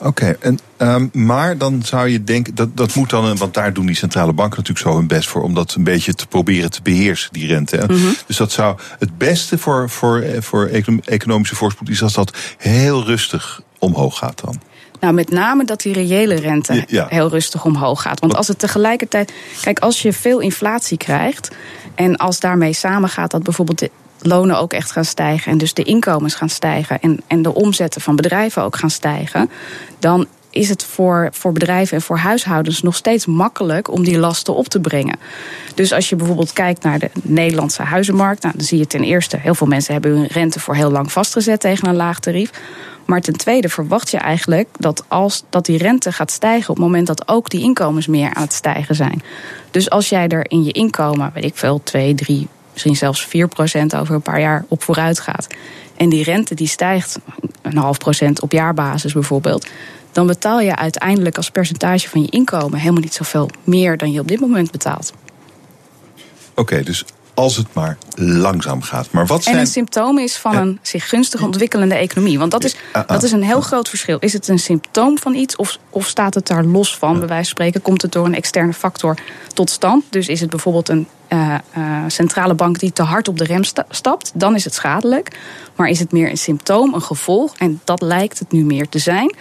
Oké, 0.00 0.36
en 0.40 0.58
ehm, 0.76 1.06
maar 1.12 1.58
dan 1.58 1.82
zou 1.82 2.08
je 2.08 2.24
denken, 2.24 2.54
dat, 2.54 2.76
dat 2.76 2.94
moet 2.94 3.10
dan, 3.10 3.36
want 3.36 3.54
daar 3.54 3.72
doen 3.72 3.86
die 3.86 3.96
centrale 3.96 4.32
banken 4.32 4.58
natuurlijk 4.58 4.86
zo 4.86 4.96
hun 4.96 5.06
best 5.06 5.28
voor, 5.28 5.42
om 5.42 5.54
dat 5.54 5.74
een 5.74 5.84
beetje 5.84 6.14
te 6.14 6.26
proberen 6.26 6.70
te 6.70 6.82
beheersen, 6.82 7.32
die 7.32 7.46
rente. 7.46 7.84
Mhm. 7.88 8.12
Dus 8.26 8.36
dat 8.36 8.52
zou 8.52 8.78
het 8.98 9.18
beste 9.18 9.58
voor, 9.58 9.90
voor, 9.90 10.24
voor 10.38 10.66
economische 11.04 11.56
voorspoed 11.56 11.88
is 11.88 12.02
als 12.02 12.12
dat 12.12 12.36
heel 12.56 13.04
rustig 13.04 13.60
omhoog 13.78 14.18
gaat 14.18 14.40
dan. 14.44 14.60
Nou, 15.00 15.14
met 15.14 15.30
name 15.30 15.64
dat 15.64 15.80
die 15.80 15.92
reële 15.92 16.34
rente 16.34 16.84
heel 16.88 17.28
rustig 17.28 17.64
omhoog 17.64 18.02
gaat. 18.02 18.20
Want 18.20 18.34
als 18.34 18.48
het 18.48 18.58
tegelijkertijd. 18.58 19.32
Kijk, 19.60 19.78
als 19.78 20.02
je 20.02 20.12
veel 20.12 20.40
inflatie 20.40 20.96
krijgt. 20.96 21.50
En 21.94 22.16
als 22.16 22.40
daarmee 22.40 22.72
samengaat 22.72 23.30
dat 23.30 23.42
bijvoorbeeld 23.42 23.78
de 23.78 23.90
lonen 24.20 24.58
ook 24.58 24.72
echt 24.72 24.92
gaan 24.92 25.04
stijgen. 25.04 25.52
En 25.52 25.58
dus 25.58 25.74
de 25.74 25.82
inkomens 25.82 26.34
gaan 26.34 26.48
stijgen. 26.48 27.00
En, 27.00 27.20
en 27.26 27.42
de 27.42 27.54
omzetten 27.54 28.00
van 28.00 28.16
bedrijven 28.16 28.62
ook 28.62 28.76
gaan 28.76 28.90
stijgen. 28.90 29.50
Dan 29.98 30.26
is 30.50 30.68
het 30.68 30.84
voor, 30.84 31.28
voor 31.32 31.52
bedrijven 31.52 31.96
en 31.96 32.02
voor 32.02 32.18
huishoudens 32.18 32.82
nog 32.82 32.96
steeds 32.96 33.26
makkelijk 33.26 33.90
om 33.90 34.04
die 34.04 34.18
lasten 34.18 34.54
op 34.54 34.68
te 34.68 34.80
brengen. 34.80 35.18
Dus 35.74 35.92
als 35.92 36.08
je 36.08 36.16
bijvoorbeeld 36.16 36.52
kijkt 36.52 36.82
naar 36.82 36.98
de 36.98 37.10
Nederlandse 37.22 37.82
huizenmarkt, 37.82 38.42
nou, 38.42 38.56
dan 38.56 38.66
zie 38.66 38.78
je 38.78 38.86
ten 38.86 39.02
eerste, 39.02 39.36
heel 39.36 39.54
veel 39.54 39.66
mensen 39.66 39.92
hebben 39.92 40.10
hun 40.10 40.26
rente 40.26 40.60
voor 40.60 40.74
heel 40.74 40.90
lang 40.90 41.12
vastgezet 41.12 41.60
tegen 41.60 41.88
een 41.88 41.96
laag 41.96 42.20
tarief. 42.20 42.50
Maar 43.04 43.20
ten 43.20 43.36
tweede 43.36 43.68
verwacht 43.68 44.10
je 44.10 44.16
eigenlijk 44.16 44.68
dat, 44.78 45.04
als, 45.08 45.44
dat 45.50 45.66
die 45.66 45.78
rente 45.78 46.12
gaat 46.12 46.30
stijgen 46.30 46.70
op 46.70 46.76
het 46.76 46.84
moment 46.84 47.06
dat 47.06 47.28
ook 47.28 47.50
die 47.50 47.62
inkomens 47.62 48.06
meer 48.06 48.34
aan 48.34 48.42
het 48.42 48.52
stijgen 48.52 48.94
zijn. 48.94 49.22
Dus 49.70 49.90
als 49.90 50.08
jij 50.08 50.28
er 50.28 50.50
in 50.50 50.64
je 50.64 50.72
inkomen, 50.72 51.30
weet 51.34 51.44
ik 51.44 51.56
veel, 51.56 51.80
2, 51.82 52.14
3, 52.14 52.48
misschien 52.72 52.96
zelfs 52.96 53.26
4 53.26 53.48
procent 53.48 53.96
over 53.96 54.14
een 54.14 54.22
paar 54.22 54.40
jaar 54.40 54.64
op 54.68 54.82
vooruit 54.82 55.20
gaat. 55.20 55.46
En 55.96 56.08
die 56.08 56.24
rente 56.24 56.54
die 56.54 56.66
stijgt 56.66 57.18
een 57.62 57.76
half 57.76 57.98
procent 57.98 58.40
op 58.40 58.52
jaarbasis 58.52 59.12
bijvoorbeeld. 59.12 59.66
Dan 60.12 60.26
betaal 60.26 60.60
je 60.60 60.76
uiteindelijk 60.76 61.36
als 61.36 61.50
percentage 61.50 62.08
van 62.08 62.22
je 62.22 62.28
inkomen 62.28 62.78
helemaal 62.78 63.02
niet 63.02 63.14
zoveel 63.14 63.50
meer 63.64 63.96
dan 63.96 64.12
je 64.12 64.20
op 64.20 64.28
dit 64.28 64.40
moment 64.40 64.70
betaalt. 64.70 65.12
Oké, 66.54 66.82
dus 66.82 67.04
als 67.38 67.56
het 67.56 67.66
maar 67.72 67.98
langzaam 68.14 68.82
gaat. 68.82 69.10
Maar 69.10 69.26
wat 69.26 69.42
zijn... 69.42 69.54
En 69.54 69.60
een 69.60 69.66
symptoom 69.66 70.18
is 70.18 70.36
van 70.36 70.56
een 70.56 70.78
zich 70.82 71.08
gunstig 71.08 71.42
ontwikkelende 71.42 71.94
economie. 71.94 72.38
Want 72.38 72.50
dat 72.50 72.64
is, 72.64 72.76
ah, 72.92 73.02
ah. 73.02 73.08
dat 73.08 73.22
is 73.22 73.32
een 73.32 73.42
heel 73.42 73.60
groot 73.60 73.88
verschil. 73.88 74.18
Is 74.18 74.32
het 74.32 74.48
een 74.48 74.58
symptoom 74.58 75.18
van 75.18 75.34
iets 75.34 75.56
of, 75.56 75.78
of 75.90 76.06
staat 76.06 76.34
het 76.34 76.46
daar 76.46 76.64
los 76.64 76.96
van? 76.96 77.18
Bij 77.18 77.28
wijze 77.28 77.34
van 77.34 77.44
spreken 77.44 77.82
komt 77.82 78.02
het 78.02 78.12
door 78.12 78.26
een 78.26 78.34
externe 78.34 78.72
factor 78.72 79.16
tot 79.54 79.70
stand. 79.70 80.04
Dus 80.10 80.28
is 80.28 80.40
het 80.40 80.50
bijvoorbeeld 80.50 80.88
een 80.88 81.06
uh, 81.28 81.54
uh, 81.76 82.04
centrale 82.06 82.54
bank 82.54 82.78
die 82.78 82.92
te 82.92 83.02
hard 83.02 83.28
op 83.28 83.38
de 83.38 83.44
rem 83.44 83.62
stapt, 83.90 84.32
dan 84.34 84.54
is 84.54 84.64
het 84.64 84.74
schadelijk. 84.74 85.38
Maar 85.76 85.88
is 85.88 85.98
het 85.98 86.12
meer 86.12 86.30
een 86.30 86.38
symptoom, 86.38 86.94
een 86.94 87.02
gevolg, 87.02 87.56
en 87.56 87.80
dat 87.84 88.02
lijkt 88.02 88.38
het 88.38 88.52
nu 88.52 88.64
meer 88.64 88.88
te 88.88 88.98
zijn, 88.98 89.34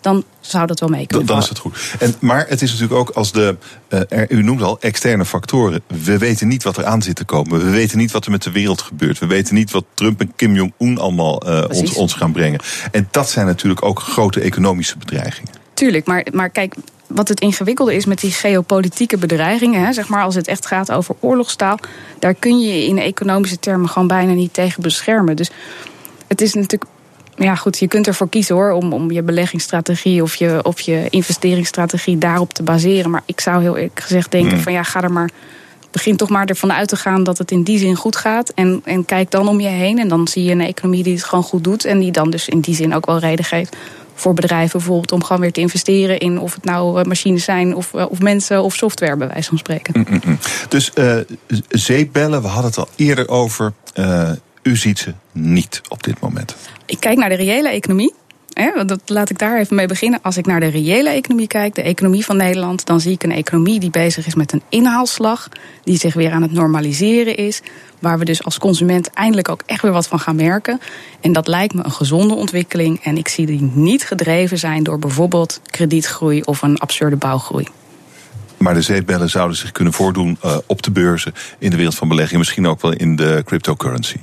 dan 0.00 0.24
zou 0.40 0.66
dat 0.66 0.80
wel 0.80 0.88
mee 0.88 1.06
kunnen. 1.06 1.26
Dan, 1.26 1.36
dan 1.36 1.44
is 1.44 1.50
het 1.50 1.58
goed. 1.58 1.78
En, 1.98 2.14
maar 2.20 2.46
het 2.48 2.62
is 2.62 2.70
natuurlijk 2.70 3.00
ook 3.00 3.10
als 3.10 3.32
de, 3.32 3.56
uh, 3.88 4.00
er, 4.08 4.30
u 4.30 4.42
noemt 4.42 4.62
al, 4.62 4.80
externe 4.80 5.24
factoren. 5.24 5.82
We 5.86 6.18
weten 6.18 6.48
niet 6.48 6.62
wat 6.62 6.76
er 6.76 6.84
aan 6.84 7.02
zit 7.02 7.16
te 7.16 7.24
komen. 7.24 7.64
We 7.64 7.70
weten 7.70 7.98
niet 7.98 8.10
wat 8.10 8.24
er 8.24 8.30
met 8.30 8.42
de 8.42 8.50
wereld 8.50 8.82
gebeurt. 8.82 9.18
We 9.18 9.26
weten 9.26 9.54
niet 9.54 9.70
wat 9.70 9.84
Trump 9.94 10.20
en 10.20 10.32
Kim 10.36 10.54
Jong-un 10.54 10.98
allemaal 10.98 11.48
uh, 11.48 11.64
ons, 11.68 11.94
ons 11.94 12.12
gaan 12.14 12.32
brengen. 12.32 12.60
En 12.90 13.08
dat 13.10 13.30
zijn 13.30 13.46
natuurlijk 13.46 13.84
ook 13.84 14.00
grote 14.00 14.40
economische 14.40 14.98
bedreigingen. 14.98 15.52
Tuurlijk, 15.74 16.06
maar, 16.06 16.26
maar 16.32 16.50
kijk, 16.50 16.74
wat 17.06 17.28
het 17.28 17.40
ingewikkelde 17.40 17.94
is 17.94 18.04
met 18.04 18.20
die 18.20 18.32
geopolitieke 18.32 19.16
bedreigingen, 19.16 19.84
hè, 19.84 19.92
zeg 19.92 20.08
maar 20.08 20.22
als 20.22 20.34
het 20.34 20.46
echt 20.46 20.66
gaat 20.66 20.92
over 20.92 21.14
oorlogstaal, 21.20 21.78
daar 22.18 22.34
kun 22.34 22.60
je 22.60 22.86
in 22.86 22.98
economische 22.98 23.58
termen 23.58 23.88
gewoon 23.88 24.08
bijna 24.08 24.32
niet 24.32 24.52
tegen 24.52 24.82
beschermen. 24.82 25.36
Dus 25.36 25.50
het 26.28 26.40
is 26.40 26.54
natuurlijk 26.54 26.90
ja, 27.44 27.54
goed, 27.54 27.78
je 27.78 27.88
kunt 27.88 28.06
ervoor 28.06 28.28
kiezen 28.28 28.54
hoor, 28.54 28.70
om, 28.70 28.92
om 28.92 29.10
je 29.10 29.22
beleggingsstrategie 29.22 30.22
of 30.22 30.34
je, 30.34 30.60
of 30.62 30.80
je 30.80 31.06
investeringsstrategie 31.10 32.18
daarop 32.18 32.54
te 32.54 32.62
baseren. 32.62 33.10
Maar 33.10 33.22
ik 33.26 33.40
zou 33.40 33.62
heel 33.62 33.76
eerlijk 33.76 34.00
gezegd 34.00 34.30
denken: 34.30 34.52
hmm. 34.52 34.62
van 34.62 34.72
ja, 34.72 34.82
ga 34.82 35.02
er 35.02 35.12
maar. 35.12 35.30
Begin 35.90 36.16
toch 36.16 36.28
maar 36.28 36.46
ervan 36.46 36.72
uit 36.72 36.88
te 36.88 36.96
gaan 36.96 37.24
dat 37.24 37.38
het 37.38 37.50
in 37.50 37.62
die 37.62 37.78
zin 37.78 37.94
goed 37.94 38.16
gaat. 38.16 38.48
En, 38.48 38.80
en 38.84 39.04
kijk 39.04 39.30
dan 39.30 39.48
om 39.48 39.60
je 39.60 39.68
heen. 39.68 39.98
En 39.98 40.08
dan 40.08 40.28
zie 40.28 40.44
je 40.44 40.52
een 40.52 40.60
economie 40.60 41.02
die 41.02 41.14
het 41.14 41.24
gewoon 41.24 41.44
goed 41.44 41.64
doet. 41.64 41.84
En 41.84 41.98
die 41.98 42.12
dan 42.12 42.30
dus 42.30 42.48
in 42.48 42.60
die 42.60 42.74
zin 42.74 42.94
ook 42.94 43.06
wel 43.06 43.18
reden 43.18 43.44
geeft 43.44 43.76
voor 44.20 44.34
bedrijven 44.34 44.78
bijvoorbeeld 44.78 45.12
om 45.12 45.24
gewoon 45.24 45.40
weer 45.40 45.52
te 45.52 45.60
investeren 45.60 46.18
in 46.18 46.38
of 46.38 46.54
het 46.54 46.64
nou 46.64 47.00
eh, 47.00 47.04
machines 47.04 47.44
zijn 47.44 47.74
of, 47.74 47.94
eh, 47.94 48.10
of 48.10 48.20
mensen 48.20 48.62
of 48.62 48.74
software, 48.74 49.16
bij 49.16 49.28
wijze 49.28 49.48
van 49.48 49.58
spreken. 49.58 49.94
Mm, 49.96 50.06
mm, 50.10 50.20
mm. 50.24 50.38
Dus 50.68 50.90
uh, 50.94 51.16
zeepbellen, 51.68 52.42
we 52.42 52.48
hadden 52.48 52.70
het 52.70 52.78
al 52.78 52.88
eerder 52.96 53.28
over. 53.28 53.72
Uh, 53.94 54.30
u 54.62 54.76
ziet 54.76 54.98
ze 54.98 55.14
niet 55.32 55.80
op 55.88 56.02
dit 56.02 56.20
moment. 56.20 56.56
Ik 56.90 57.00
kijk 57.00 57.18
naar 57.18 57.28
de 57.28 57.34
reële 57.34 57.68
economie. 57.68 58.14
Hè, 58.52 58.84
dat 58.84 59.00
laat 59.06 59.30
ik 59.30 59.38
daar 59.38 59.58
even 59.58 59.76
mee 59.76 59.86
beginnen. 59.86 60.18
Als 60.22 60.36
ik 60.36 60.46
naar 60.46 60.60
de 60.60 60.66
reële 60.66 61.08
economie 61.08 61.46
kijk, 61.46 61.74
de 61.74 61.82
economie 61.82 62.24
van 62.24 62.36
Nederland, 62.36 62.86
dan 62.86 63.00
zie 63.00 63.12
ik 63.12 63.22
een 63.22 63.32
economie 63.32 63.80
die 63.80 63.90
bezig 63.90 64.26
is 64.26 64.34
met 64.34 64.52
een 64.52 64.62
inhaalslag, 64.68 65.48
die 65.84 65.98
zich 65.98 66.14
weer 66.14 66.32
aan 66.32 66.42
het 66.42 66.52
normaliseren 66.52 67.36
is, 67.36 67.62
waar 67.98 68.18
we 68.18 68.24
dus 68.24 68.44
als 68.44 68.58
consument 68.58 69.10
eindelijk 69.10 69.48
ook 69.48 69.62
echt 69.66 69.82
weer 69.82 69.92
wat 69.92 70.06
van 70.06 70.18
gaan 70.18 70.36
merken. 70.36 70.80
En 71.20 71.32
dat 71.32 71.46
lijkt 71.46 71.74
me 71.74 71.84
een 71.84 71.92
gezonde 71.92 72.34
ontwikkeling 72.34 73.00
en 73.02 73.16
ik 73.16 73.28
zie 73.28 73.46
die 73.46 73.70
niet 73.74 74.04
gedreven 74.04 74.58
zijn 74.58 74.82
door 74.82 74.98
bijvoorbeeld 74.98 75.60
kredietgroei 75.64 76.42
of 76.42 76.62
een 76.62 76.78
absurde 76.78 77.16
bouwgroei. 77.16 77.66
Maar 78.56 78.74
de 78.74 78.82
zeepbellen 78.82 79.30
zouden 79.30 79.56
zich 79.56 79.72
kunnen 79.72 79.92
voordoen 79.92 80.38
uh, 80.44 80.56
op 80.66 80.82
de 80.82 80.90
beurzen, 80.90 81.34
in 81.58 81.70
de 81.70 81.76
wereld 81.76 81.94
van 81.94 82.08
belegging, 82.08 82.38
misschien 82.38 82.66
ook 82.66 82.82
wel 82.82 82.92
in 82.92 83.16
de 83.16 83.42
cryptocurrency 83.44 84.18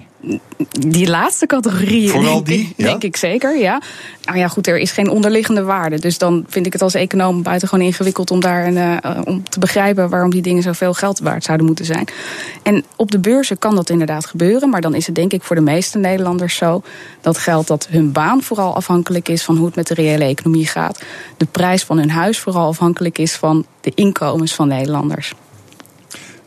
die 0.79 1.09
laatste 1.09 1.45
categorie. 1.45 2.09
Vooral 2.09 2.43
die? 2.43 2.73
Ik, 2.75 2.85
Denk 2.85 3.03
ik 3.03 3.17
zeker, 3.17 3.57
ja. 3.57 3.81
Nou 4.23 4.37
ja, 4.37 4.47
goed, 4.47 4.67
er 4.67 4.77
is 4.77 4.91
geen 4.91 5.09
onderliggende 5.09 5.63
waarde. 5.63 5.99
Dus 5.99 6.17
dan 6.17 6.45
vind 6.47 6.65
ik 6.65 6.73
het 6.73 6.81
als 6.81 6.93
econoom 6.93 7.43
buitengewoon 7.43 7.85
ingewikkeld 7.85 8.31
om, 8.31 8.39
daar 8.39 8.67
een, 8.67 8.75
uh, 8.75 9.21
om 9.23 9.49
te 9.49 9.59
begrijpen 9.59 10.09
waarom 10.09 10.29
die 10.29 10.41
dingen 10.41 10.63
zoveel 10.63 10.93
geld 10.93 11.19
waard 11.19 11.43
zouden 11.43 11.65
moeten 11.65 11.85
zijn. 11.85 12.07
En 12.63 12.85
op 12.95 13.11
de 13.11 13.19
beurzen 13.19 13.59
kan 13.59 13.75
dat 13.75 13.89
inderdaad 13.89 14.25
gebeuren. 14.25 14.69
Maar 14.69 14.81
dan 14.81 14.95
is 14.95 15.05
het 15.05 15.15
denk 15.15 15.33
ik 15.33 15.43
voor 15.43 15.55
de 15.55 15.61
meeste 15.61 15.97
Nederlanders 15.97 16.55
zo 16.55 16.81
dat 17.21 17.37
geld 17.37 17.67
dat 17.67 17.87
hun 17.89 18.11
baan 18.11 18.41
vooral 18.41 18.75
afhankelijk 18.75 19.29
is 19.29 19.43
van 19.43 19.57
hoe 19.57 19.65
het 19.65 19.75
met 19.75 19.87
de 19.87 19.93
reële 19.93 20.23
economie 20.23 20.67
gaat. 20.67 21.01
De 21.37 21.45
prijs 21.45 21.83
van 21.83 21.97
hun 21.97 22.09
huis 22.09 22.39
vooral 22.39 22.67
afhankelijk 22.67 23.17
is 23.17 23.35
van 23.35 23.65
de 23.81 23.91
inkomens 23.95 24.55
van 24.55 24.67
Nederlanders. 24.67 25.33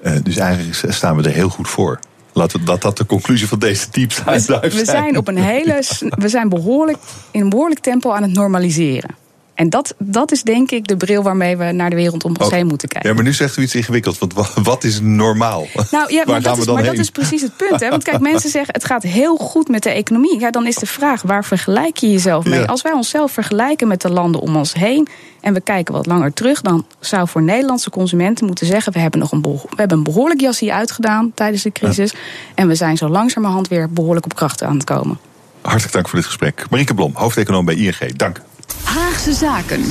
Uh, 0.03 0.13
dus 0.23 0.37
eigenlijk 0.37 0.93
staan 0.95 1.17
we 1.17 1.23
er 1.23 1.35
heel 1.35 1.49
goed 1.49 1.69
voor. 1.69 2.01
Laten 2.33 2.59
we 2.59 2.65
dat 2.65 2.83
dat 2.83 2.97
de 2.97 3.07
conclusie 3.07 3.49
van 3.49 3.59
deze 3.59 3.87
deep 3.91 4.13
zijn. 4.13 4.61
We 4.61 4.85
zijn 4.85 5.17
op 5.17 5.29
een 5.29 5.37
hele. 5.37 5.83
We 6.09 6.29
zijn 6.29 6.49
behoorlijk 6.49 6.99
in 7.31 7.41
een 7.41 7.49
behoorlijk 7.49 7.81
tempo 7.81 8.13
aan 8.13 8.23
het 8.23 8.33
normaliseren. 8.33 9.20
En 9.61 9.71
dat, 9.71 9.95
dat 9.99 10.33
is 10.33 10.43
denk 10.43 10.71
ik 10.71 10.87
de 10.87 10.97
bril 10.97 11.23
waarmee 11.23 11.57
we 11.57 11.65
naar 11.65 11.91
de 11.91 11.97
wereld 11.97 12.25
om 12.25 12.35
ons 12.39 12.51
heen 12.51 12.67
moeten 12.67 12.89
kijken. 12.89 13.11
Ja, 13.11 13.15
maar 13.15 13.25
nu 13.25 13.33
zegt 13.33 13.57
u 13.57 13.63
iets 13.63 13.75
ingewikkeld. 13.75 14.19
Want 14.19 14.35
wat 14.63 14.85
is 14.85 15.01
normaal? 15.01 15.67
Nou 15.91 16.13
ja, 16.13 16.23
maar, 16.27 16.43
dat 16.43 16.59
is, 16.59 16.67
maar 16.67 16.85
dat 16.85 16.99
is 16.99 17.11
precies 17.11 17.43
het 17.43 17.57
punt. 17.57 17.81
Hè? 17.81 17.89
Want 17.89 18.05
kijk, 18.05 18.21
mensen 18.33 18.51
zeggen 18.51 18.75
het 18.75 18.85
gaat 18.85 19.03
heel 19.03 19.37
goed 19.37 19.69
met 19.69 19.83
de 19.83 19.91
economie. 19.91 20.41
Ja, 20.41 20.51
dan 20.51 20.67
is 20.67 20.75
de 20.75 20.87
vraag, 20.87 21.23
waar 21.23 21.45
vergelijk 21.45 21.97
je 21.97 22.11
jezelf 22.11 22.45
mee? 22.45 22.65
Als 22.65 22.83
wij 22.83 22.93
onszelf 22.93 23.33
vergelijken 23.33 23.89
met 23.89 24.01
de 24.01 24.11
landen 24.11 24.41
om 24.41 24.57
ons 24.57 24.73
heen... 24.73 25.09
en 25.41 25.55
we 25.55 25.61
kijken 25.61 25.95
wat 25.95 26.07
langer 26.07 26.33
terug... 26.33 26.61
dan 26.61 26.87
zou 27.01 27.29
voor 27.29 27.43
Nederlandse 27.43 27.91
consumenten 27.91 28.47
moeten 28.47 28.67
zeggen... 28.67 28.93
we 28.93 28.99
hebben, 28.99 29.21
nog 29.21 29.33
een, 29.33 29.43
we 29.43 29.59
hebben 29.77 29.99
een 29.99 30.05
behoorlijk 30.05 30.41
jasje 30.41 30.73
uitgedaan 30.73 31.33
tijdens 31.35 31.63
de 31.63 31.73
crisis... 31.73 32.15
en 32.55 32.69
we 32.69 32.75
zijn 32.75 32.97
zo 32.97 33.09
langzamerhand 33.09 33.69
weer 33.69 33.91
behoorlijk 33.91 34.25
op 34.25 34.35
krachten 34.35 34.67
aan 34.67 34.75
het 34.75 34.85
komen. 34.85 35.19
Hartelijk 35.61 35.93
dank 35.93 36.09
voor 36.09 36.19
dit 36.19 36.27
gesprek. 36.27 36.67
Marieke 36.71 36.95
Blom, 36.95 37.13
hoofdeconoom 37.15 37.65
bij 37.65 37.75
ING. 37.75 38.17
Dank. 38.17 38.41
Haagse 38.85 39.33
Zaken. 39.33 39.85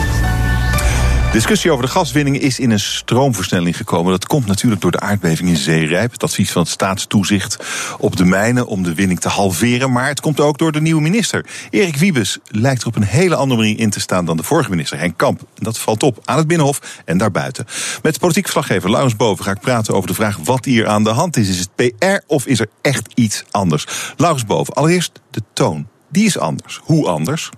Discussie 1.32 1.72
over 1.72 1.86
de 1.86 1.92
gaswinning 1.92 2.40
is 2.40 2.60
in 2.60 2.72
een 2.72 2.80
stroomversnelling 2.80 3.78
gekomen. 3.78 4.12
Dat 4.12 4.28
komt 4.28 4.46
natuurlijk 4.46 4.82
door 4.82 4.92
de 4.92 5.00
aardbeving 5.00 5.50
in 5.50 5.58
Zeerijp. 5.58 6.12
Het 6.12 6.24
advies 6.24 6.52
van 6.52 6.62
het 6.62 6.72
staatstoezicht 6.72 7.58
op 8.00 8.16
de 8.16 8.26
mijnen 8.26 8.68
om 8.68 8.84
de 8.84 8.94
winning 8.94 9.20
te 9.20 9.30
halveren. 9.30 9.92
Maar 9.92 10.08
het 10.08 10.20
komt 10.20 10.40
ook 10.40 10.58
door 10.58 10.72
de 10.72 10.82
nieuwe 10.82 11.02
minister. 11.02 11.46
Erik 11.70 11.96
Wiebes 11.96 12.38
lijkt 12.48 12.82
er 12.82 12.88
op 12.88 12.96
een 12.96 13.04
hele 13.04 13.36
andere 13.36 13.62
manier 13.62 13.80
in 13.80 13.90
te 13.90 14.00
staan 14.00 14.26
dan 14.26 14.38
de 14.38 14.44
vorige 14.44 14.70
minister, 14.70 15.00
Henk 15.00 15.18
Kamp. 15.18 15.42
Dat 15.56 15.78
valt 15.78 16.04
op 16.04 16.20
aan 16.26 16.38
het 16.38 16.48
Binnenhof 16.48 17.02
en 17.06 17.18
daarbuiten. 17.18 17.66
Met 18.02 18.20
politiek 18.20 18.44
verslaggever 18.44 18.90
Laurens 18.90 19.16
Boven 19.16 19.46
ga 19.46 19.52
ik 19.52 19.60
praten 19.60 19.94
over 19.94 20.08
de 20.08 20.16
vraag 20.16 20.38
wat 20.44 20.66
hier 20.66 20.88
aan 20.88 21.04
de 21.04 21.10
hand 21.10 21.38
is. 21.38 21.50
Is 21.50 21.60
het 21.60 21.76
PR 21.76 22.24
of 22.28 22.46
is 22.46 22.60
er 22.60 22.70
echt 22.82 23.08
iets 23.14 23.44
anders? 23.52 23.86
Laurens 24.18 24.46
Boven, 24.46 24.74
allereerst 24.74 25.12
de 25.32 25.42
toon. 25.54 25.88
Die 26.12 26.26
is 26.26 26.38
anders. 26.38 26.80
Hoe 26.84 27.08
anders? 27.08 27.50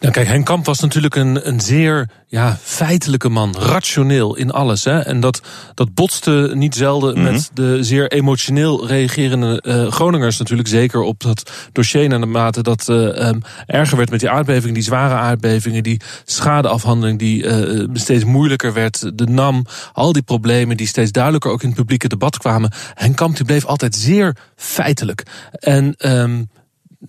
Nou, 0.00 0.12
kijk, 0.12 0.26
Henk 0.26 0.46
Kamp 0.46 0.64
was 0.64 0.80
natuurlijk 0.80 1.14
een, 1.14 1.48
een 1.48 1.60
zeer 1.60 2.08
ja, 2.26 2.58
feitelijke 2.62 3.28
man, 3.28 3.54
rationeel 3.58 4.36
in 4.36 4.50
alles. 4.50 4.84
Hè? 4.84 4.98
En 4.98 5.20
dat, 5.20 5.42
dat 5.74 5.94
botste 5.94 6.52
niet 6.54 6.74
zelden 6.74 7.14
mhm. 7.14 7.32
met 7.32 7.50
de 7.54 7.84
zeer 7.84 8.10
emotioneel 8.12 8.86
reagerende 8.86 9.62
uh, 9.66 9.90
Groningers 9.90 10.38
natuurlijk. 10.38 10.68
Zeker 10.68 11.00
op 11.00 11.20
dat 11.20 11.50
dossier 11.72 12.08
naar 12.08 12.20
de 12.20 12.26
mate 12.26 12.62
dat 12.62 12.88
uh, 12.88 13.28
um, 13.28 13.42
erger 13.66 13.96
werd 13.96 14.10
met 14.10 14.20
die 14.20 14.30
aardbevingen, 14.30 14.74
die 14.74 14.82
zware 14.82 15.14
aardbevingen, 15.14 15.82
die 15.82 16.00
schadeafhandeling 16.24 17.18
die 17.18 17.42
uh, 17.42 17.88
steeds 17.92 18.24
moeilijker 18.24 18.72
werd, 18.72 19.18
de 19.18 19.26
NAM, 19.26 19.66
al 19.92 20.12
die 20.12 20.22
problemen 20.22 20.76
die 20.76 20.86
steeds 20.86 21.12
duidelijker 21.12 21.50
ook 21.50 21.62
in 21.62 21.68
het 21.68 21.76
publieke 21.76 22.08
debat 22.08 22.38
kwamen. 22.38 22.72
Henk 22.94 23.16
Kamp 23.16 23.36
die 23.36 23.46
bleef 23.46 23.64
altijd 23.64 23.94
zeer 23.94 24.36
feitelijk. 24.56 25.22
En 25.52 25.94
um, 25.98 26.48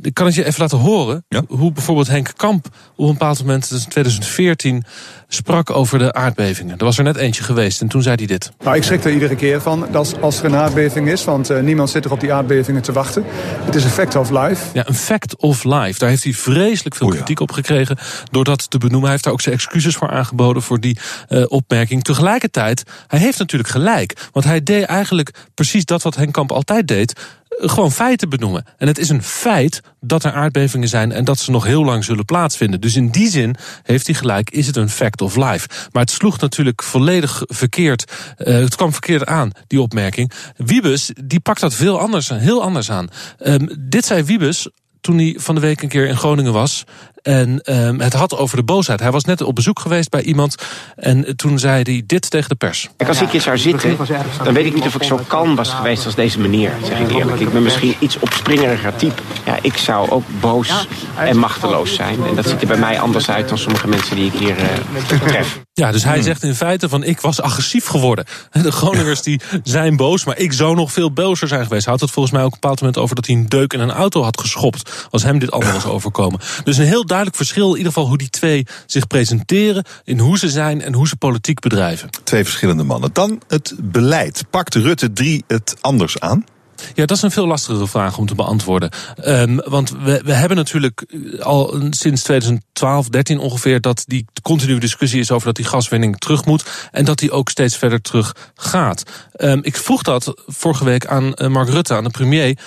ik 0.02 0.14
kan 0.14 0.26
het 0.26 0.36
je 0.36 0.46
even 0.46 0.62
laten 0.62 0.78
horen. 0.78 1.26
Hoe 1.48 1.72
bijvoorbeeld 1.72 2.08
Henk 2.08 2.32
Kamp 2.36 2.68
op 2.96 3.06
een 3.06 3.12
bepaald 3.12 3.40
moment, 3.40 3.72
in 3.72 3.90
2014, 3.90 4.84
sprak 5.28 5.70
over 5.70 6.00
de 6.00 6.14
aardbevingen. 6.14 6.78
Er 6.78 6.86
was 6.86 6.98
er 6.98 7.04
net 7.04 7.16
eentje 7.16 7.44
geweest 7.44 7.82
en 7.82 7.88
toen 7.88 8.02
zei 8.02 8.16
hij 8.16 8.26
dit. 8.26 8.52
Nou, 8.64 8.76
ik 8.76 8.84
schrik 8.84 9.04
er 9.04 9.12
iedere 9.12 9.36
keer 9.36 9.62
van 9.62 9.88
dat 9.92 10.22
als 10.22 10.40
er 10.40 10.46
een 10.46 10.56
aardbeving 10.56 11.08
is, 11.08 11.24
want 11.24 11.52
uh, 11.52 11.60
niemand 11.60 11.90
zit 11.90 12.06
er 12.06 12.12
op 12.12 12.20
die 12.20 12.34
aardbevingen 12.34 12.82
te 12.82 12.92
wachten. 12.92 13.24
Het 13.66 13.76
is 13.76 13.84
een 13.84 13.90
fact 13.90 14.16
of 14.16 14.30
life. 14.30 14.66
Ja, 14.74 14.88
een 14.88 14.96
fact 14.96 15.38
of 15.38 15.64
life. 15.64 16.00
Daar 16.00 16.10
heeft 16.10 16.24
hij 16.24 16.34
vreselijk 16.34 16.96
veel 16.96 17.08
kritiek 17.08 17.40
op 17.40 17.52
gekregen 17.52 17.98
door 18.32 18.44
dat 18.44 18.70
te 18.70 18.78
benoemen. 18.78 19.04
Hij 19.04 19.12
heeft 19.12 19.24
daar 19.24 19.34
ook 19.34 19.42
zijn 19.42 19.56
excuses 19.56 19.96
voor 19.96 20.10
aangeboden 20.10 20.62
voor 20.62 20.80
die 20.80 20.98
uh, 21.30 21.46
opmerking. 21.48 22.04
Tegelijkertijd, 22.04 22.84
hij 23.08 23.20
heeft 23.20 23.40
natuurlijk 23.40 23.70
gelijk. 23.70 24.30
Want 24.32 24.46
hij 24.46 24.64
deed 24.64 24.84
eigenlijk 24.84 25.32
precies 25.54 25.86
dat 25.86 26.02
wat 26.02 26.16
Henk 26.16 26.34
Kamp 26.34 26.52
altijd 26.52 26.88
deed 26.88 27.14
gewoon 27.62 27.92
feiten 27.92 28.30
benoemen. 28.30 28.66
En 28.78 28.88
het 28.88 28.98
is 28.98 29.10
een 29.10 29.24
feit 29.24 29.82
dat 30.02 30.24
er 30.24 30.32
aardbevingen 30.32 30.88
zijn 30.88 31.12
en 31.12 31.24
dat 31.24 31.40
ze 31.40 31.52
nog 31.52 31.66
heel 31.66 31.86
lang 31.86 32.04
zullen 32.04 32.26
plaatsvinden. 32.26 32.82
Dus 32.82 32.96
in 32.96 33.10
die 33.10 33.30
zin 33.30 33.56
heeft 33.84 34.06
hij 34.06 34.16
gelijk, 34.16 34.50
is 34.50 34.68
het 34.68 34.76
een 34.76 34.90
fact 34.90 35.22
of 35.22 35.36
life. 35.36 35.68
Maar 35.92 36.02
het 36.02 36.12
sloeg 36.12 36.40
natuurlijk 36.40 36.84
volledig 36.84 37.44
verkeerd. 37.46 38.12
Uh, 38.38 38.54
het 38.54 38.76
kwam 38.76 38.92
verkeerd 38.92 39.26
aan, 39.26 39.52
die 39.68 39.82
opmerking. 39.82 40.32
Wiebes, 40.56 41.12
die 41.24 41.40
pakt 41.40 41.62
dat 41.62 41.74
veel 41.74 42.00
anders, 42.00 42.30
heel 42.30 42.62
anders 42.62 42.92
aan. 42.92 43.08
Um, 43.40 43.70
dit 43.80 44.06
zei 44.06 44.24
Wiebes 44.24 44.68
toen 45.02 45.18
hij 45.18 45.36
van 45.38 45.56
de 45.56 45.62
week 45.62 45.82
een 45.82 45.90
keer 45.90 46.08
in 46.08 46.18
Groningen 46.18 46.54
was. 46.54 46.84
En 47.30 47.62
um, 47.64 48.00
het 48.00 48.14
had 48.14 48.38
over 48.38 48.58
de 48.58 48.64
boosheid. 48.64 49.00
Hij 49.00 49.12
was 49.12 49.24
net 49.24 49.42
op 49.42 49.56
bezoek 49.56 49.80
geweest 49.80 50.10
bij 50.10 50.22
iemand. 50.22 50.56
En 50.96 51.36
toen 51.36 51.60
zei 51.60 51.82
hij 51.82 52.04
dit 52.06 52.30
tegen 52.30 52.50
de 52.50 52.56
pers. 52.56 52.90
als 53.08 53.22
ik 53.22 53.30
hier 53.30 53.42
zou 53.42 53.58
zitten, 53.58 53.98
dan 54.44 54.54
weet 54.54 54.66
ik 54.66 54.74
niet 54.74 54.86
of 54.86 54.96
ik 54.96 55.04
zo 55.04 55.20
kalm 55.28 55.56
was 55.56 55.70
geweest 55.70 56.06
als 56.06 56.16
deze 56.16 56.40
meneer. 56.40 56.72
Zeg 56.84 57.00
ik 57.00 57.12
eerlijk. 57.12 57.40
Ik 57.40 57.54
ben 57.54 57.64
misschien 57.64 57.96
iets 58.00 58.20
opspringeriger 58.20 58.96
type. 58.96 59.22
Ja, 59.46 59.58
ik 59.62 59.78
zou 59.78 60.10
ook 60.10 60.24
boos 60.40 60.88
en 61.18 61.38
machteloos 61.38 61.96
zijn. 61.96 62.26
En 62.26 62.36
dat 62.36 62.48
ziet 62.48 62.62
er 62.62 62.68
bij 62.68 62.78
mij 62.78 63.00
anders 63.00 63.30
uit 63.30 63.50
dan 63.50 63.58
sommige 63.58 63.88
mensen 63.88 64.16
die 64.16 64.26
ik 64.26 64.40
hier 64.40 64.56
uh, 64.58 65.20
tref. 65.28 65.60
Ja, 65.80 65.92
dus 65.92 66.04
hij 66.04 66.14
hmm. 66.14 66.24
zegt 66.24 66.44
in 66.44 66.56
feite 66.56 66.90
van 66.90 67.04
ik 67.04 67.22
was 67.22 67.42
agressief 67.42 67.86
geworden. 67.86 68.26
De 68.64 68.72
Groningers 68.72 69.22
die 69.22 69.42
zijn 69.64 69.96
boos, 69.96 70.26
maar 70.26 70.38
ik 70.38 70.54
zou 70.54 70.76
nog 70.76 70.92
veel 70.92 71.12
bozer 71.12 71.48
zijn 71.48 71.64
geweest. 71.64 71.84
Hij 71.84 71.94
had 71.94 72.02
het 72.02 72.12
volgens 72.12 72.34
mij 72.34 72.44
ook 72.44 72.48
op 72.48 72.54
een 72.54 72.60
bepaald 72.60 72.80
moment 72.80 72.98
over 72.98 73.16
dat 73.16 73.26
hij 73.26 73.36
een 73.36 73.50
deuk 73.50 73.74
in 73.74 73.80
een 73.80 73.92
auto 73.92 74.24
had 74.24 74.40
geschopt. 74.40 75.08
Als 75.10 75.24
hem 75.24 75.40
dit 75.40 75.52
allemaal 75.52 75.74
was 75.74 75.86
overkomen. 75.86 76.40
Dus 76.64 76.78
een 76.78 76.86
heel 76.86 77.06
duidelijk 77.06 77.19
verschil 77.32 77.72
in 77.72 77.78
ieder 77.78 77.92
geval 77.92 78.08
hoe 78.08 78.18
die 78.18 78.30
twee 78.30 78.66
zich 78.86 79.08
presenteren. 79.08 79.84
In 80.04 80.20
hoe 80.20 80.38
ze 80.38 80.50
zijn 80.50 80.82
en 80.82 80.94
hoe 80.94 81.08
ze 81.08 81.16
politiek 81.16 81.60
bedrijven. 81.60 82.10
Twee 82.24 82.44
verschillende 82.44 82.84
mannen. 82.84 83.10
Dan 83.14 83.42
het 83.48 83.74
beleid. 83.78 84.44
Pakt 84.50 84.76
Rutte 84.76 85.14
3 85.14 85.44
het 85.48 85.76
anders 85.82 86.20
aan? 86.20 86.46
Ja, 86.94 87.06
dat 87.06 87.18
is 87.18 87.24
een 87.24 87.32
veel 87.32 87.48
lastigere 87.48 87.88
vraag 87.88 88.18
om 88.18 88.26
te 88.26 88.36
beantwoorden. 88.36 88.90
Um, 89.26 89.56
want 89.56 89.90
we, 89.90 90.22
we 90.26 90.34
hebben 90.34 90.58
natuurlijk 90.58 91.06
al 91.40 91.82
sinds 91.90 92.24
2012, 92.24 93.10
13 93.10 93.40
ongeveer... 93.40 93.82
dat 93.82 94.04
die 94.08 94.26
continue 94.42 94.80
discussie 94.80 95.20
is 95.20 95.32
over 95.32 95.46
dat 95.46 95.56
die 95.56 95.66
gaswinning 95.66 96.18
terug 96.18 96.46
moet... 96.46 96.66
en 96.92 97.06
dat 97.06 97.20
die 97.20 97.32
ook 97.32 97.50
steeds 97.50 97.78
verder 97.78 98.02
terug 98.02 98.52
gaat. 98.56 99.04
Um, 99.38 99.60
ik 99.64 99.78
vroeg 99.78 100.02
dat 100.02 100.34
vorige 100.46 100.84
week 100.84 101.06
aan 101.06 101.34
eh, 101.34 101.48
Mark 101.48 101.70
Rutte, 101.70 101.96
aan 101.96 102.04
de 102.04 102.10
premier... 102.10 102.58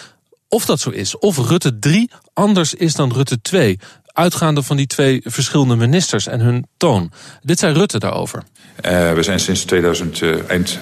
of 0.49 0.65
dat 0.65 0.81
zo 0.81 0.91
is. 0.91 1.19
Of 1.19 1.49
Rutte 1.49 1.79
3 1.79 2.11
anders 2.35 2.75
is 2.75 2.95
dan 2.95 3.13
Rutte 3.13 3.41
2 3.41 3.79
uitgaande 4.13 4.63
van 4.63 4.77
die 4.77 4.87
twee 4.87 5.21
verschillende 5.25 5.77
ministers 5.77 6.27
en 6.27 6.41
hun 6.41 6.67
toon. 6.77 7.13
Dit 7.43 7.59
zei 7.59 7.75
Rutte 7.75 7.99
daarover. 7.99 8.43
Uh, 8.87 9.13
we 9.13 9.23
zijn 9.23 9.41
sinds 9.41 9.65
2000, 9.65 10.21
uh, 10.21 10.51
eind 10.51 10.79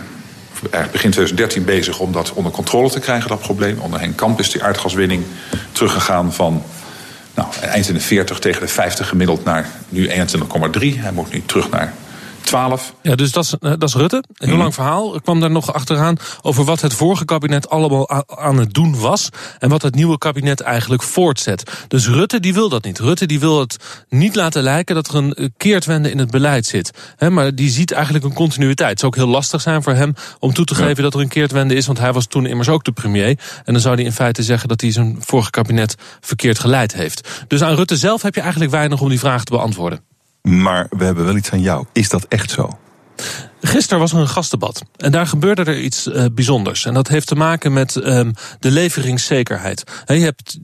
begin 0.71 1.11
2013 1.11 1.65
bezig 1.65 1.99
om 1.99 2.13
dat 2.13 2.33
onder 2.33 2.53
controle 2.53 2.91
te 2.91 3.01
krijgen, 3.01 3.29
dat 3.29 3.41
probleem. 3.41 3.79
Onder 3.79 4.01
Henk 4.01 4.17
Kamp 4.17 4.39
is 4.39 4.51
die 4.51 4.63
aardgaswinning 4.63 5.25
teruggegaan 5.73 6.33
van 6.33 6.63
nou, 7.35 7.49
eind 7.61 7.89
in 7.89 7.95
de 7.95 8.01
40 8.01 8.39
tegen 8.39 8.61
de 8.61 8.69
50 8.69 9.09
gemiddeld 9.09 9.45
naar 9.45 9.69
nu 9.89 10.09
21,3. 10.09 10.15
Hij 10.81 11.13
moet 11.13 11.33
nu 11.33 11.43
terug 11.47 11.71
naar 11.71 11.93
12. 12.51 12.95
Ja, 13.03 13.15
dus 13.15 13.33
dat 13.33 13.45
is, 13.45 13.55
eh, 13.61 13.71
dat 13.71 13.83
is 13.83 13.95
Rutte. 13.95 14.17
Een 14.17 14.35
heel 14.39 14.49
mhm. 14.49 14.59
lang 14.59 14.75
verhaal. 14.75 15.15
Ik 15.15 15.23
kwam 15.23 15.41
daar 15.41 15.51
nog 15.51 15.73
achteraan 15.73 16.17
over 16.43 16.65
wat 16.65 16.81
het 16.81 16.95
vorige 16.95 17.25
kabinet 17.25 17.71
allemaal 17.71 18.27
aan 18.27 18.59
het 18.59 18.75
doen 18.75 19.01
was. 19.01 19.29
En 19.59 19.69
wat 19.69 19.83
het 19.83 19.95
nieuwe 19.95 20.19
kabinet 20.19 20.61
eigenlijk 20.61 21.03
voortzet. 21.03 21.85
Dus 21.89 22.09
Rutte 22.09 22.41
die 22.41 22.55
wil 22.55 22.69
dat 22.69 22.85
niet. 22.85 22.99
Rutte 22.99 23.27
die 23.27 23.41
wil 23.41 23.61
het 23.61 23.77
niet 24.09 24.35
laten 24.35 24.63
lijken 24.63 24.95
dat 24.95 25.09
er 25.09 25.15
een 25.15 25.35
eh, 25.35 25.47
keertwende 25.57 26.11
in 26.11 26.19
het 26.19 26.31
beleid 26.31 26.67
zit. 26.67 26.91
maar 27.29 27.55
die 27.55 27.71
ziet 27.71 27.93
eigenlijk 27.93 28.25
een 28.25 28.35
continuïteit. 28.35 28.91
Het 28.91 29.01
zou 29.01 29.13
ook 29.13 29.19
heel 29.19 29.29
lastig 29.29 29.61
zijn 29.61 29.83
voor 29.83 29.95
hem 29.95 30.15
om 30.39 30.53
toe 30.53 30.65
te 30.65 30.75
geven 30.75 31.03
dat 31.03 31.15
er 31.15 31.21
een 31.21 31.29
keertwende 31.29 31.75
is. 31.75 31.87
Want 31.87 31.99
hij 31.99 32.13
was 32.13 32.27
toen 32.27 32.47
immers 32.47 32.69
ook 32.69 32.85
de 32.85 32.93
premier. 32.93 33.39
En 33.65 33.73
dan 33.73 33.83
zou 33.83 33.95
hij 33.95 34.05
in 34.05 34.13
feite 34.13 34.43
zeggen 34.43 34.69
dat 34.69 34.81
hij 34.81 34.93
zijn 34.93 35.17
vorige 35.21 35.51
kabinet 35.51 35.95
verkeerd 36.21 36.59
geleid 36.59 36.93
heeft. 36.93 37.45
Dus 37.49 37.63
aan 37.63 37.75
Rutte 37.75 37.97
zelf 37.97 38.23
heb 38.23 38.35
je 38.35 38.41
eigenlijk 38.41 38.71
weinig 38.71 39.01
om 39.01 39.09
die 39.09 39.19
vraag 39.19 39.45
te 39.45 39.53
beantwoorden. 39.53 40.10
Maar 40.43 40.87
we 40.91 41.05
hebben 41.05 41.25
wel 41.25 41.37
iets 41.37 41.51
aan 41.53 41.61
jou. 41.61 41.85
Is 41.93 42.09
dat 42.09 42.25
echt 42.25 42.51
zo? 42.51 42.79
Gisteren 43.63 43.99
was 43.99 44.13
er 44.13 44.19
een 44.19 44.29
gastdebat. 44.29 44.83
En 44.97 45.13
daar 45.13 45.27
gebeurde 45.27 45.65
er 45.65 45.81
iets 45.81 46.07
uh, 46.07 46.25
bijzonders. 46.33 46.85
En 46.85 46.95
dat 46.95 47.09
heeft 47.09 47.27
te 47.27 47.35
maken 47.35 47.73
met 47.73 47.95
um, 47.95 48.35
de 48.59 48.71
leveringszekerheid. 48.71 49.85
He, 50.05 50.15
je 50.15 50.25
hebt 50.25 50.59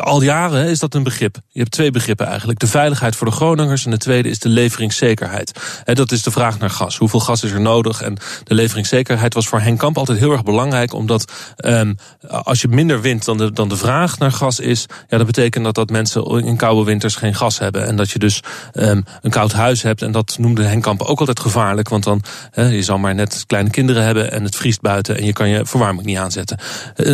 al 0.00 0.22
jaren 0.22 0.66
is 0.66 0.78
dat 0.78 0.94
een 0.94 1.02
begrip. 1.02 1.36
Je 1.48 1.58
hebt 1.58 1.70
twee 1.70 1.90
begrippen 1.90 2.26
eigenlijk. 2.26 2.58
De 2.58 2.66
veiligheid 2.66 3.16
voor 3.16 3.26
de 3.26 3.32
Groningers 3.32 3.84
en 3.84 3.90
de 3.90 3.96
tweede 3.96 4.28
is 4.28 4.38
de 4.38 4.48
leveringszekerheid. 4.48 5.52
He, 5.84 5.94
dat 5.94 6.12
is 6.12 6.22
de 6.22 6.30
vraag 6.30 6.58
naar 6.58 6.70
gas. 6.70 6.96
Hoeveel 6.96 7.20
gas 7.20 7.42
is 7.42 7.50
er 7.50 7.60
nodig? 7.60 8.02
En 8.02 8.16
de 8.44 8.54
leveringszekerheid 8.54 9.34
was 9.34 9.48
voor 9.48 9.60
Henk 9.60 9.78
Kamp 9.78 9.98
altijd 9.98 10.18
heel 10.18 10.32
erg 10.32 10.42
belangrijk. 10.42 10.92
Omdat 10.92 11.32
um, 11.64 11.96
als 12.28 12.60
je 12.60 12.68
minder 12.68 13.00
wint 13.00 13.24
dan 13.24 13.36
de, 13.36 13.52
dan 13.52 13.68
de 13.68 13.76
vraag 13.76 14.18
naar 14.18 14.32
gas 14.32 14.60
is... 14.60 14.86
Ja, 15.08 15.16
dat 15.16 15.26
betekent 15.26 15.64
dat, 15.64 15.74
dat 15.74 15.90
mensen 15.90 16.24
in 16.24 16.56
koude 16.56 16.84
winters 16.84 17.16
geen 17.16 17.34
gas 17.34 17.58
hebben. 17.58 17.86
En 17.86 17.96
dat 17.96 18.10
je 18.10 18.18
dus 18.18 18.40
um, 18.72 19.04
een 19.20 19.30
koud 19.30 19.52
huis 19.52 19.82
hebt. 19.82 20.02
En 20.02 20.12
dat 20.12 20.36
noemde 20.38 20.62
Henk 20.62 20.82
Kamp 20.82 21.02
ook 21.02 21.20
altijd 21.20 21.40
gevaarlijk 21.40 21.88
want 22.04 22.22
dan, 22.54 22.72
je 22.72 22.82
zal 22.82 22.98
maar 22.98 23.14
net 23.14 23.44
kleine 23.46 23.70
kinderen 23.70 24.04
hebben 24.04 24.32
en 24.32 24.44
het 24.44 24.56
vriest 24.56 24.80
buiten 24.80 25.18
en 25.18 25.24
je 25.24 25.32
kan 25.32 25.48
je 25.48 25.66
verwarming 25.66 26.06
niet 26.06 26.18
aanzetten. 26.18 26.58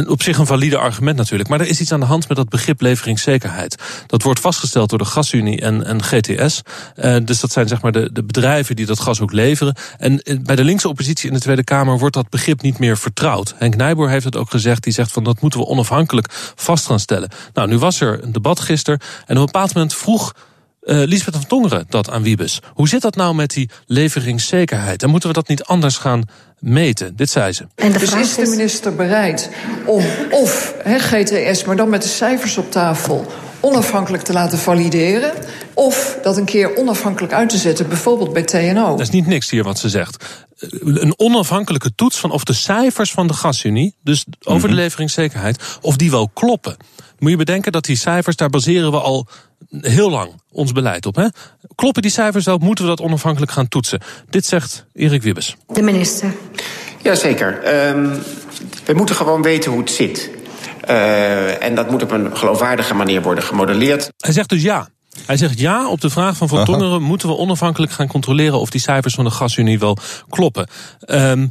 Op 0.07 0.23
zich 0.23 0.39
een 0.39 0.47
valide 0.47 0.79
argument 0.79 1.17
natuurlijk. 1.17 1.49
Maar 1.49 1.61
er 1.61 1.69
is 1.69 1.81
iets 1.81 1.93
aan 1.93 2.01
de 2.01 2.07
hand 2.07 2.29
met 2.29 2.37
dat 2.37 2.49
begrip 2.49 2.81
leveringszekerheid. 2.81 3.83
Dat 4.07 4.23
wordt 4.23 4.41
vastgesteld 4.41 4.91
door 4.91 4.99
de 4.99 5.05
Gasunie 5.05 5.61
en, 5.61 5.85
en 5.87 6.03
GTS. 6.03 6.63
Uh, 6.97 7.17
dus 7.25 7.41
dat 7.41 7.53
zijn 7.53 7.69
zeg 7.69 7.83
maar 7.83 7.93
de, 7.93 8.13
de 8.13 8.25
bedrijven 8.25 8.77
die 8.77 8.87
dat 8.87 9.01
gas 9.01 9.21
ook 9.21 9.33
leveren. 9.33 9.75
En 9.99 10.23
eh, 10.23 10.37
bij 10.41 10.57
de 10.57 10.65
linkse 10.65 10.89
oppositie 10.89 11.29
in 11.29 11.35
de 11.35 11.41
Tweede 11.41 11.65
Kamer 11.65 11.99
wordt 11.99 12.15
dat 12.15 12.29
begrip 12.29 12.63
niet 12.63 12.79
meer 12.79 12.99
vertrouwd. 12.99 13.55
Henk 13.59 13.77
Nijboer 13.77 14.09
heeft 14.09 14.25
het 14.25 14.37
ook 14.37 14.51
gezegd. 14.51 14.83
Die 14.83 14.93
zegt 14.93 15.13
van 15.13 15.25
dat 15.25 15.41
moeten 15.41 15.61
we 15.61 15.67
onafhankelijk 15.67 16.27
vast 16.55 16.87
gaan 16.87 17.01
stellen. 17.01 17.31
Nou, 17.53 17.69
nu 17.69 17.79
was 17.79 18.01
er 18.01 18.23
een 18.23 18.33
debat 18.33 18.61
gisteren. 18.61 19.01
En 19.01 19.37
op 19.37 19.41
een 19.41 19.45
bepaald 19.53 19.75
moment 19.75 19.95
vroeg 19.95 20.35
uh, 20.85 20.97
Lisbeth 21.05 21.35
van 21.35 21.47
Tongeren 21.47 21.87
dat 21.89 22.11
aan 22.11 22.23
Wiebes. 22.23 22.61
Hoe 22.75 22.89
zit 22.89 23.03
dat 23.03 23.17
nou 23.17 23.35
met 23.35 23.51
die 23.51 23.71
leveringszekerheid? 23.87 25.03
En 25.03 25.11
moeten 25.11 25.29
we 25.29 25.35
dat 25.35 25.49
niet 25.49 25.65
anders 25.65 25.97
gaan 25.97 26.23
meten? 26.59 27.17
Dit 27.17 27.31
zei 27.31 27.53
ze. 27.53 27.67
En 27.75 27.93
de 27.93 27.99
dus 27.99 28.13
is 28.13 28.35
de 28.35 28.47
minister 28.47 28.95
bereid 28.95 29.51
om 29.87 30.05
of 30.31 30.75
he, 30.83 30.99
GTS, 30.99 31.65
maar 31.65 31.77
dan 31.77 31.89
met 31.89 32.03
de 32.03 32.09
cijfers 32.09 32.59
op 32.59 32.71
tafel, 32.71 33.27
onafhankelijk 33.65 34.23
te 34.23 34.33
laten 34.33 34.59
valideren. 34.59 35.33
Of 35.75 36.19
dat 36.23 36.37
een 36.37 36.45
keer 36.45 36.77
onafhankelijk 36.77 37.33
uit 37.33 37.49
te 37.49 37.57
zetten, 37.57 37.89
bijvoorbeeld 37.89 38.33
bij 38.33 38.43
TNO. 38.43 38.91
Dat 38.91 39.01
is 39.01 39.11
niet 39.11 39.27
niks 39.27 39.51
hier 39.51 39.65
wat 39.65 39.79
ze 39.79 39.89
zegt. 39.89 40.25
Een 40.81 41.15
onafhankelijke 41.17 41.95
toets 41.95 42.19
van 42.19 42.31
of 42.31 42.45
de 42.45 42.53
cijfers 42.53 43.13
van 43.13 43.27
de 43.27 43.33
gasunie, 43.33 43.95
dus 44.03 44.25
over 44.43 44.69
de 44.69 44.75
mhm. 44.75 44.83
leveringszekerheid, 44.83 45.79
of 45.81 45.97
die 45.97 46.11
wel 46.11 46.29
kloppen. 46.29 46.77
Moet 47.19 47.31
je 47.31 47.37
bedenken 47.37 47.73
dat 47.73 47.85
die 47.85 47.97
cijfers, 47.97 48.37
daar 48.37 48.51
baseren 48.51 48.91
we 48.91 49.01
al 49.01 49.27
heel 49.81 50.11
lang 50.11 50.31
ons 50.53 50.73
beleid 50.73 51.07
op. 51.07 51.17
Hè? 51.17 51.27
Kloppen 51.75 52.03
die 52.03 52.11
cijfers 52.11 52.45
wel? 52.45 52.59
Moeten 52.59 52.85
we 52.85 52.91
dat 52.91 53.01
onafhankelijk 53.01 53.53
gaan 53.53 53.69
toetsen? 53.69 54.01
Dit 54.31 54.47
zegt 54.47 54.87
Erik 54.93 55.23
Wibbes. 55.23 55.57
De 55.67 55.83
minister. 55.83 56.35
Jazeker. 57.03 57.77
Um, 57.89 58.23
we 58.85 58.95
moeten 58.95 59.15
gewoon 59.15 59.43
weten 59.43 59.71
hoe 59.71 59.81
het 59.81 59.91
zit. 59.91 60.31
Uh, 60.89 61.63
en 61.63 61.75
dat 61.75 61.91
moet 61.91 62.03
op 62.03 62.11
een 62.11 62.37
geloofwaardige 62.37 62.95
manier 62.95 63.23
worden 63.23 63.45
gemodelleerd. 63.45 64.13
Hij 64.17 64.33
zegt 64.33 64.49
dus 64.49 64.63
ja. 64.63 64.89
Hij 65.27 65.37
zegt 65.37 65.59
ja 65.59 65.89
op 65.89 66.01
de 66.01 66.11
vraag 66.11 66.37
van 66.37 66.49
Van 66.49 66.65
Tongeren... 66.65 67.03
moeten 67.03 67.29
we 67.29 67.37
onafhankelijk 67.37 67.93
gaan 67.93 68.07
controleren... 68.07 68.61
of 68.61 68.71
die 68.71 68.81
cijfers 68.81 69.15
van 69.15 69.25
de 69.25 69.31
gasunie 69.31 69.79
wel 69.79 69.97
kloppen. 70.29 70.69
Um, 71.07 71.51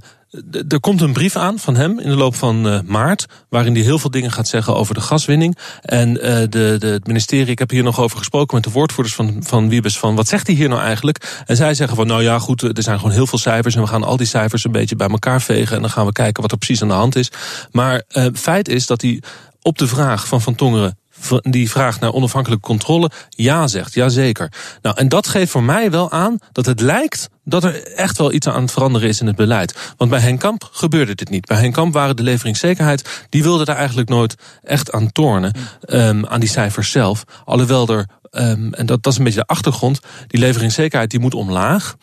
er 0.68 0.80
komt 0.80 1.02
een 1.02 1.14
brief 1.14 1.36
aan 1.36 1.60
van 1.60 1.76
hem 1.76 2.00
in 2.00 2.10
de 2.10 2.16
loop 2.16 2.36
van 2.36 2.68
uh, 2.68 2.80
maart, 2.86 3.26
waarin 3.50 3.74
hij 3.74 3.84
heel 3.84 4.00
veel 4.00 4.10
dingen 4.10 4.32
gaat 4.32 4.48
zeggen 4.48 4.76
over 4.76 4.94
de 4.94 5.02
gaswinning. 5.02 5.58
En 5.82 6.10
uh, 6.10 6.22
de, 6.22 6.76
de, 6.80 6.88
het 6.88 7.08
ministerie, 7.08 7.52
ik 7.52 7.60
heb 7.60 7.70
hier 7.70 7.84
nog 7.84 8.00
over 8.00 8.18
gesproken 8.18 8.56
met 8.56 8.64
de 8.64 8.72
woordvoerders 8.72 9.16
van, 9.16 9.38
van 9.40 9.70
Wiebes, 9.70 9.98
van 9.98 10.16
wat 10.16 10.28
zegt 10.28 10.48
hij 10.48 10.56
hier 10.56 10.70
nou 10.70 10.82
eigenlijk? 10.82 11.44
En 11.46 11.56
zij 11.56 11.74
zeggen 11.74 11.98
van, 11.98 12.08
nou 12.08 12.24
ja, 12.24 12.40
goed, 12.40 12.62
er 12.62 12.84
zijn 12.84 13.00
gewoon 13.00 13.14
heel 13.14 13.28
veel 13.28 13.40
cijfers 13.40 13.76
en 13.76 13.82
we 13.82 13.88
gaan 13.88 14.04
al 14.04 14.18
die 14.18 14.28
cijfers 14.28 14.64
een 14.64 14.72
beetje 14.72 14.96
bij 14.96 15.08
elkaar 15.08 15.42
vegen 15.42 15.76
en 15.76 15.82
dan 15.82 15.92
gaan 15.92 16.06
we 16.06 16.12
kijken 16.12 16.42
wat 16.42 16.52
er 16.52 16.58
precies 16.58 16.82
aan 16.82 16.88
de 16.88 16.94
hand 16.94 17.16
is. 17.16 17.32
Maar 17.72 18.04
uh, 18.12 18.26
feit 18.34 18.68
is 18.68 18.88
dat 18.88 19.02
hij 19.02 19.22
op 19.62 19.78
de 19.78 19.88
vraag 19.88 20.28
van 20.28 20.42
Van 20.42 20.56
Tongeren 20.56 20.98
die 21.42 21.70
vraag 21.70 22.00
naar 22.00 22.14
onafhankelijke 22.14 22.68
controle 22.68 23.12
ja 23.30 23.68
zegt. 23.68 23.94
Jazeker. 23.94 24.52
Nou, 24.82 24.98
en 24.98 25.10
dat 25.10 25.28
geeft 25.28 25.52
voor 25.52 25.64
mij 25.64 25.92
wel 25.92 26.12
aan 26.12 26.38
dat 26.52 26.66
het 26.66 26.80
lijkt 26.80 27.30
dat 27.46 27.64
er 27.64 27.94
echt 27.94 28.18
wel 28.18 28.32
iets 28.32 28.48
aan 28.48 28.62
het 28.62 28.72
veranderen 28.72 29.10
is 29.10 29.20
in 29.20 29.28
het 29.28 29.36
beleid. 29.36 29.94
Want 29.98 30.10
bij 30.10 30.20
Henk 30.20 30.40
Kamp 30.40 30.70
gebeurde 30.72 31.16
dit 31.16 31.30
niet. 31.30 31.46
Bij 31.46 31.58
Henk 31.58 31.74
Kamp 31.74 31.94
waren 31.94 32.16
de 32.16 32.24
leveringszekerheid, 32.24 33.26
die 33.30 33.44
wilde 33.44 33.66
daar 33.66 33.76
eigenlijk 33.76 34.10
nooit 34.10 34.36
echt 34.64 34.92
aan 34.92 35.12
tornen, 35.12 35.54
um, 35.86 36.26
aan 36.26 36.40
die 36.40 36.50
cijfers 36.50 36.92
zelf. 36.92 37.24
Alhoewel 37.46 37.88
er, 37.88 38.08
um, 38.32 38.74
en 38.74 38.86
dat, 38.86 39.04
dat 39.04 39.12
is 39.12 39.18
een 39.18 39.24
beetje 39.24 39.40
de 39.40 39.46
achtergrond, 39.46 40.00
die 40.28 40.40
leveringszekerheid 40.40 41.12
die 41.12 41.20
moet 41.20 41.34
omlaag 41.34 41.96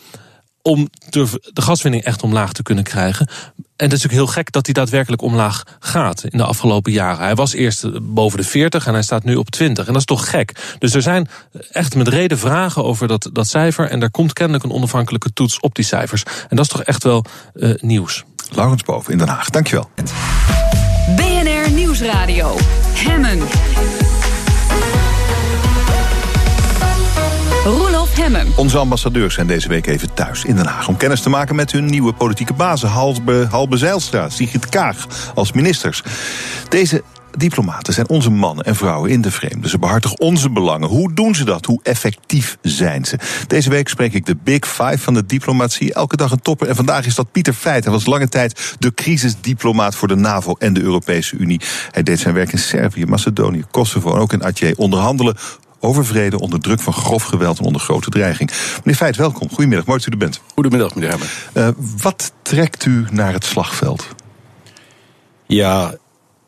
om 0.62 0.88
de, 1.08 1.50
de 1.52 1.62
gaswinning 1.62 2.04
echt 2.04 2.22
omlaag 2.22 2.52
te 2.52 2.62
kunnen 2.62 2.84
krijgen. 2.84 3.26
En 3.26 3.86
het 3.86 3.92
is 3.92 4.02
natuurlijk 4.02 4.12
heel 4.12 4.42
gek 4.42 4.52
dat 4.52 4.64
hij 4.64 4.74
daadwerkelijk 4.74 5.22
omlaag 5.22 5.62
gaat 5.78 6.24
in 6.24 6.38
de 6.38 6.44
afgelopen 6.44 6.92
jaren. 6.92 7.24
Hij 7.24 7.34
was 7.34 7.52
eerst 7.52 8.12
boven 8.14 8.38
de 8.38 8.44
40 8.44 8.86
en 8.86 8.92
hij 8.92 9.02
staat 9.02 9.24
nu 9.24 9.34
op 9.34 9.50
20. 9.50 9.86
En 9.86 9.92
dat 9.92 10.00
is 10.00 10.06
toch 10.06 10.30
gek. 10.30 10.76
Dus 10.78 10.94
er 10.94 11.02
zijn 11.02 11.28
echt 11.70 11.94
met 11.94 12.08
reden 12.08 12.38
vragen 12.38 12.84
over 12.84 13.08
dat, 13.08 13.30
dat 13.32 13.46
cijfer. 13.46 13.88
En 13.90 14.02
er 14.02 14.10
komt 14.10 14.32
kennelijk 14.32 14.64
een 14.64 14.72
onafhankelijke 14.72 15.32
toets 15.32 15.60
op 15.60 15.74
die 15.74 15.84
cijfers. 15.84 16.22
En 16.22 16.56
dat 16.56 16.64
is 16.64 16.70
toch 16.70 16.82
echt 16.82 17.02
wel 17.02 17.24
uh, 17.54 17.74
nieuws. 17.80 18.24
Laurens 18.50 18.82
Boven 18.82 19.12
in 19.12 19.18
Den 19.18 19.28
Haag, 19.28 19.50
dankjewel. 19.50 19.90
BNR 21.16 21.70
Nieuwsradio. 21.70 22.56
Hemmen. 22.94 23.38
Hemmen. 28.14 28.46
Onze 28.56 28.78
ambassadeurs 28.78 29.34
zijn 29.34 29.46
deze 29.46 29.68
week 29.68 29.86
even 29.86 30.14
thuis 30.14 30.44
in 30.44 30.56
Den 30.56 30.66
Haag... 30.66 30.88
om 30.88 30.96
kennis 30.96 31.20
te 31.20 31.28
maken 31.28 31.54
met 31.56 31.72
hun 31.72 31.84
nieuwe 31.84 32.12
politieke 32.12 32.52
bazen. 32.52 32.88
Halbe, 32.88 33.46
Halbe 33.50 33.76
Zijlstra, 33.76 34.28
Sigrid 34.28 34.68
Kaag 34.68 35.06
als 35.34 35.52
ministers. 35.52 36.02
Deze 36.68 37.02
diplomaten 37.36 37.92
zijn 37.92 38.08
onze 38.08 38.30
mannen 38.30 38.64
en 38.64 38.76
vrouwen 38.76 39.10
in 39.10 39.20
de 39.20 39.30
vreemde. 39.30 39.68
Ze 39.68 39.78
behartigen 39.78 40.20
onze 40.20 40.50
belangen. 40.50 40.88
Hoe 40.88 41.14
doen 41.14 41.34
ze 41.34 41.44
dat? 41.44 41.66
Hoe 41.66 41.80
effectief 41.82 42.58
zijn 42.62 43.04
ze? 43.04 43.18
Deze 43.46 43.70
week 43.70 43.88
spreek 43.88 44.12
ik 44.14 44.26
de 44.26 44.36
Big 44.44 44.66
Five 44.66 44.98
van 44.98 45.14
de 45.14 45.26
diplomatie. 45.26 45.94
Elke 45.94 46.16
dag 46.16 46.30
een 46.30 46.42
topper. 46.42 46.68
En 46.68 46.76
vandaag 46.76 47.06
is 47.06 47.14
dat 47.14 47.32
Pieter 47.32 47.54
Feit. 47.54 47.84
Hij 47.84 47.92
was 47.92 48.06
lange 48.06 48.28
tijd 48.28 48.74
de 48.78 48.94
crisisdiplomaat 48.94 49.94
voor 49.94 50.08
de 50.08 50.16
NAVO 50.16 50.54
en 50.58 50.72
de 50.72 50.80
Europese 50.80 51.36
Unie. 51.36 51.60
Hij 51.90 52.02
deed 52.02 52.20
zijn 52.20 52.34
werk 52.34 52.52
in 52.52 52.58
Servië, 52.58 53.06
Macedonië, 53.06 53.64
Kosovo 53.70 54.14
en 54.14 54.20
ook 54.20 54.32
in 54.32 54.42
Atje 54.42 54.76
onderhandelen 54.76 55.36
over 55.80 56.06
vrede 56.06 56.38
onder 56.38 56.60
druk 56.60 56.80
van 56.80 56.92
grof 56.92 57.22
geweld 57.22 57.58
en 57.58 57.64
onder 57.64 57.80
grote 57.80 58.10
dreiging. 58.10 58.50
Meneer 58.76 58.94
Feit, 58.94 59.16
welkom. 59.16 59.48
Goedemiddag, 59.48 59.86
mooi 59.86 59.98
dat 59.98 60.08
u 60.08 60.12
er 60.12 60.18
bent. 60.18 60.40
Goedemiddag, 60.54 60.94
meneer 60.94 61.10
Hemmer. 61.10 61.32
Uh, 61.54 61.68
wat 62.02 62.32
trekt 62.42 62.84
u 62.84 63.06
naar 63.10 63.32
het 63.32 63.44
slagveld? 63.44 64.08
Ja, 65.46 65.94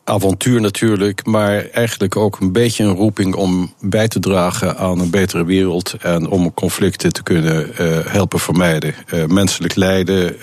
avontuur 0.03 0.61
natuurlijk, 0.61 1.25
maar 1.25 1.65
eigenlijk 1.69 2.15
ook 2.15 2.39
een 2.39 2.51
beetje 2.51 2.83
een 2.83 2.95
roeping 2.95 3.35
om 3.35 3.73
bij 3.79 4.07
te 4.07 4.19
dragen 4.19 4.77
aan 4.77 4.99
een 4.99 5.09
betere 5.09 5.45
wereld 5.45 5.93
en 5.99 6.27
om 6.27 6.53
conflicten 6.53 7.13
te 7.13 7.23
kunnen 7.23 7.69
uh, 7.81 7.99
helpen 8.05 8.39
vermijden. 8.39 8.93
Uh, 9.13 9.25
menselijk 9.25 9.75
lijden, 9.75 10.35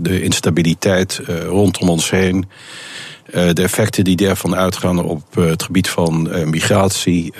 de 0.00 0.22
instabiliteit 0.22 1.20
rondom 1.46 1.88
ons 1.88 2.10
heen. 2.10 2.48
De 3.32 3.62
effecten 3.62 4.04
die 4.04 4.16
daarvan 4.16 4.56
uitgaan 4.56 5.04
op 5.04 5.34
het 5.34 5.62
gebied 5.62 5.88
van 5.88 6.30
migratie, 6.50 7.32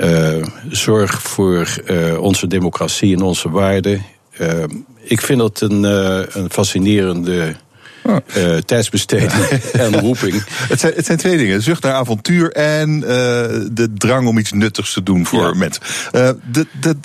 uh, 0.00 0.46
zorg 0.68 1.22
voor 1.22 1.76
uh, 1.86 2.18
onze 2.20 2.46
democratie 2.46 3.16
en 3.16 3.22
onze 3.22 3.50
waarden. 3.50 4.04
Uh, 4.40 4.64
ik 5.02 5.20
vind 5.20 5.38
dat 5.38 5.60
een, 5.60 5.82
een 6.38 6.50
fascinerende 6.50 7.54
oh. 8.02 8.16
tijdsbesteding 8.64 9.32
en 9.72 10.00
roeping. 10.00 10.44
Het 10.48 10.80
zijn, 10.80 10.92
het 10.94 11.06
zijn 11.06 11.18
twee 11.18 11.36
dingen: 11.36 11.62
zucht 11.62 11.82
naar 11.82 11.92
avontuur 11.92 12.52
en 12.52 13.00
de 13.70 13.88
drang 13.94 14.28
om 14.28 14.38
iets 14.38 14.52
nuttigs 14.52 14.92
te 14.92 15.02
doen 15.02 15.26
voor 15.26 15.42
ja. 15.42 15.54
mensen. 15.54 15.82
de, 16.52 16.66
de, 16.80 16.96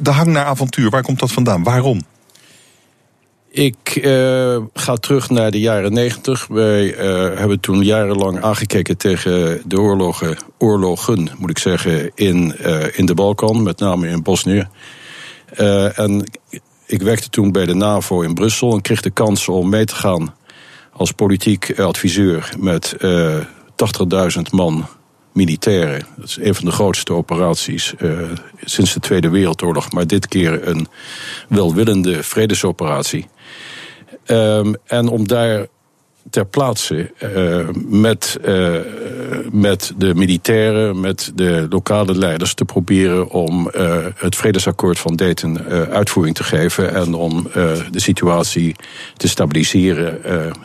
de 0.00 0.10
hang 0.10 0.28
naar 0.28 0.44
avontuur, 0.44 0.90
waar 0.90 1.02
komt 1.02 1.18
dat 1.18 1.32
vandaan? 1.32 1.62
Waarom? 1.62 2.02
Ik 3.50 4.00
uh, 4.02 4.58
ga 4.74 4.96
terug 4.96 5.30
naar 5.30 5.50
de 5.50 5.60
jaren 5.60 5.92
negentig. 5.92 6.46
Wij 6.46 6.94
uh, 6.94 7.38
hebben 7.38 7.60
toen 7.60 7.82
jarenlang 7.82 8.42
aangekeken 8.42 8.96
tegen 8.96 9.62
de 9.64 9.80
oorlogen, 9.80 10.36
oorlogen 10.58 11.30
moet 11.38 11.50
ik 11.50 11.58
zeggen, 11.58 12.10
in, 12.14 12.54
uh, 12.60 12.98
in 12.98 13.06
de 13.06 13.14
Balkan, 13.14 13.62
met 13.62 13.78
name 13.78 14.08
in 14.08 14.22
Bosnië. 14.22 14.68
en 15.94 16.30
ik 16.86 17.02
werkte 17.02 17.28
toen 17.28 17.52
bij 17.52 17.66
de 17.66 17.74
NAVO 17.74 18.20
in 18.20 18.34
Brussel 18.34 18.72
en 18.72 18.80
kreeg 18.80 19.00
de 19.00 19.10
kans 19.10 19.48
om 19.48 19.68
mee 19.68 19.84
te 19.84 19.94
gaan 19.94 20.34
als 20.92 21.12
politiek 21.12 21.78
adviseur 21.80 22.52
met 22.58 22.96
80.000 23.02 24.40
man 24.50 24.86
militairen. 25.32 26.06
Dat 26.16 26.28
is 26.28 26.38
een 26.40 26.54
van 26.54 26.64
de 26.64 26.70
grootste 26.70 27.12
operaties 27.12 27.94
sinds 28.64 28.94
de 28.94 29.00
Tweede 29.00 29.28
Wereldoorlog, 29.28 29.92
maar 29.92 30.06
dit 30.06 30.28
keer 30.28 30.68
een 30.68 30.86
welwillende 31.48 32.22
vredesoperatie. 32.22 33.26
Um, 34.30 34.74
en 34.86 35.08
om 35.08 35.28
daar 35.28 35.66
ter 36.30 36.46
plaatse 36.46 37.12
uh, 37.22 37.68
met, 37.86 38.38
uh, 38.44 38.76
met 39.52 39.92
de 39.96 40.14
militairen, 40.14 41.00
met 41.00 41.32
de 41.34 41.66
lokale 41.70 42.14
leiders 42.14 42.54
te 42.54 42.64
proberen 42.64 43.30
om 43.30 43.70
uh, 43.76 44.06
het 44.14 44.36
vredesakkoord 44.36 44.98
van 44.98 45.16
Dayton 45.16 45.62
uitvoering 45.68 46.34
te 46.34 46.44
geven 46.44 46.94
en 46.94 47.14
om 47.14 47.42
de 47.90 48.00
situatie 48.00 48.76
te 49.16 49.28
stabiliseren 49.28 50.22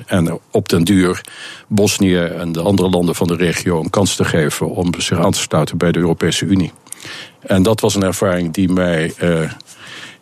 en 0.07 0.39
op 0.51 0.70
den 0.70 0.84
duur 0.84 1.22
Bosnië 1.68 2.20
en 2.20 2.51
de 2.51 2.61
andere 2.61 2.89
landen 2.89 3.16
van 3.16 3.28
de 3.28 3.36
regio 3.36 3.80
een 3.80 3.89
kans 3.89 4.16
te 4.16 4.26
geven 4.26 4.70
om 4.70 4.93
zich 4.97 5.20
aan 5.20 5.32
te 5.32 5.39
sluiten 5.39 5.78
bij 5.78 5.91
de 5.91 5.99
Europese 5.99 6.45
Unie. 6.45 6.72
En 7.39 7.64
dat 7.64 7.80
was 7.80 7.95
een 7.95 8.03
ervaring 8.03 8.53
die 8.53 8.72
mij 8.72 9.14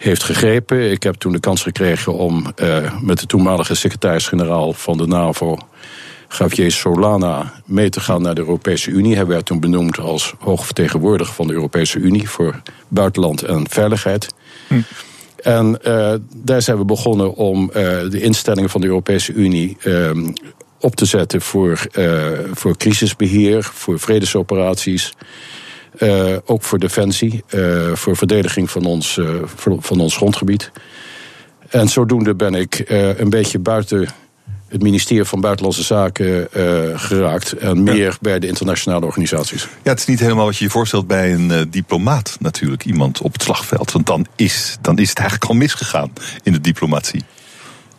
heeft 0.02 0.24
gegrepen. 0.24 0.92
Ik 0.92 1.04
heb 1.04 1.16
toen 1.16 1.32
de 1.32 1.40
kans 1.40 1.62
gekregen 1.62 2.14
om 2.14 2.46
uh, 2.56 3.02
met 3.02 3.20
de 3.20 3.26
toenmalige 3.26 3.76
secretaris-generaal 3.76 4.74
van 4.74 4.98
de 4.98 5.08
NAVO, 5.08 5.58
Javier 6.38 6.72
Solana, 6.72 7.54
mee 7.66 7.90
te 7.90 8.00
gaan 8.00 8.22
naar 8.22 8.36
de 8.36 8.42
Europese 8.42 8.92
Unie. 8.92 9.16
Hij 9.16 9.26
werd 9.26 9.46
toen 9.46 9.60
benoemd 9.60 10.00
als 10.00 10.34
hoogvertegenwoordiger 10.40 11.34
van 11.34 11.48
de 11.48 11.54
Europese 11.54 12.00
Unie 12.00 12.30
voor 12.30 12.62
buitenland 12.88 13.44
en 13.44 13.70
veiligheid. 13.70 14.28
Hm. 14.68 14.82
En 15.36 15.80
uh, 15.84 16.14
daar 16.36 16.62
zijn 16.62 16.78
we 16.78 16.86
begonnen 16.86 17.34
om 17.36 17.64
uh, 17.64 17.74
de 18.10 18.22
instellingen 18.22 18.70
van 18.70 18.82
de 18.82 18.88
Europese 18.88 19.34
Unie 19.34 19.78
op 20.80 20.96
te 20.96 21.06
zetten 21.06 21.42
voor, 21.42 21.88
voor 22.54 22.78
crisisbeheer, 22.78 23.64
voor 23.64 24.00
vredesoperaties. 24.00 25.14
Uh, 26.00 26.36
ook 26.46 26.64
voor 26.64 26.80
defensie, 26.80 27.44
uh, 27.50 27.94
voor 27.94 28.18
verdediging 28.18 28.72
van 28.72 28.86
ons, 28.86 29.18
uh, 29.18 29.30
van 29.80 30.00
ons 30.00 30.16
grondgebied. 30.16 30.72
En 31.70 31.90
zodoende 31.90 32.36
ben 32.36 32.54
ik 32.54 32.84
een 33.18 33.30
beetje 33.30 33.60
buiten 33.60 34.10
het 34.68 34.82
ministerie 34.82 35.24
van 35.24 35.42
Buitenlandse 35.42 35.84
Zaken 35.84 36.48
geraakt. 37.00 37.52
En 37.52 37.84
meer 37.84 37.96
ja. 37.96 38.18
bij 38.22 38.40
de 38.40 38.48
internationale 38.48 39.06
organisaties. 39.06 39.62
Ja, 39.84 39.90
het 39.90 40.00
is 40.00 40.06
niet 40.06 40.20
helemaal 40.20 40.46
wat 40.46 40.58
je 40.58 40.64
je 40.64 40.70
voorstelt 40.70 41.08
bij 41.08 41.34
een 41.34 41.68
diplomaat 41.70 42.38
natuurlijk. 42.40 42.86
Iemand 42.86 43.22
op 43.22 43.34
het 43.34 43.42
slagveld. 43.42 43.92
Want 43.92 44.06
dan 44.06 44.26
is, 44.36 44.78
dan 44.82 44.98
is 44.98 45.10
het 45.10 45.20
eigenlijk 45.20 45.50
al 45.50 45.56
misgegaan 45.56 46.14
in 46.44 46.52
de 46.52 46.62
diplomatie. 46.62 47.24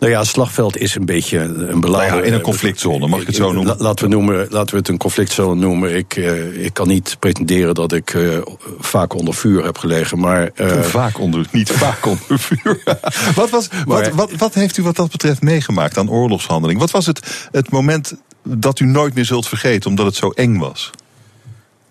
Nou 0.02 0.14
ja, 0.14 0.20
het 0.20 0.28
slagveld 0.28 0.76
is 0.76 0.94
een 0.94 1.04
beetje 1.04 1.38
een 1.38 1.80
belangrijk... 1.80 2.10
Nou 2.10 2.20
ja, 2.20 2.26
in 2.26 2.32
een 2.32 2.40
conflictzone, 2.40 3.06
mag 3.06 3.20
ik 3.20 3.26
het 3.26 3.36
zo 3.36 3.52
noemen? 3.52 3.76
Laten 3.78 4.04
we, 4.04 4.10
noemen, 4.10 4.46
laten 4.50 4.70
we 4.70 4.76
het 4.76 4.88
een 4.88 4.98
conflictzone 4.98 5.60
noemen. 5.60 5.96
Ik, 5.96 6.16
uh, 6.16 6.64
ik 6.64 6.74
kan 6.74 6.88
niet 6.88 7.16
pretenderen 7.18 7.74
dat 7.74 7.92
ik 7.92 8.12
uh, 8.12 8.38
vaak 8.78 9.14
onder 9.14 9.34
vuur 9.34 9.64
heb 9.64 9.78
gelegen, 9.78 10.18
maar... 10.18 10.50
Uh, 10.56 10.80
vaak 10.80 11.18
onder, 11.18 11.46
niet 11.52 11.70
vaak 11.70 12.06
onder 12.06 12.38
vuur. 12.38 12.82
wat, 13.34 13.50
was, 13.50 13.68
maar, 13.68 13.84
wat, 13.86 14.08
wat, 14.08 14.30
wat 14.32 14.54
heeft 14.54 14.76
u 14.76 14.82
wat 14.82 14.96
dat 14.96 15.10
betreft 15.10 15.42
meegemaakt 15.42 15.98
aan 15.98 16.10
oorlogshandeling? 16.10 16.80
Wat 16.80 16.90
was 16.90 17.06
het, 17.06 17.48
het 17.52 17.70
moment 17.70 18.14
dat 18.42 18.80
u 18.80 18.86
nooit 18.86 19.14
meer 19.14 19.24
zult 19.24 19.48
vergeten, 19.48 19.90
omdat 19.90 20.06
het 20.06 20.16
zo 20.16 20.30
eng 20.30 20.58
was? 20.58 20.90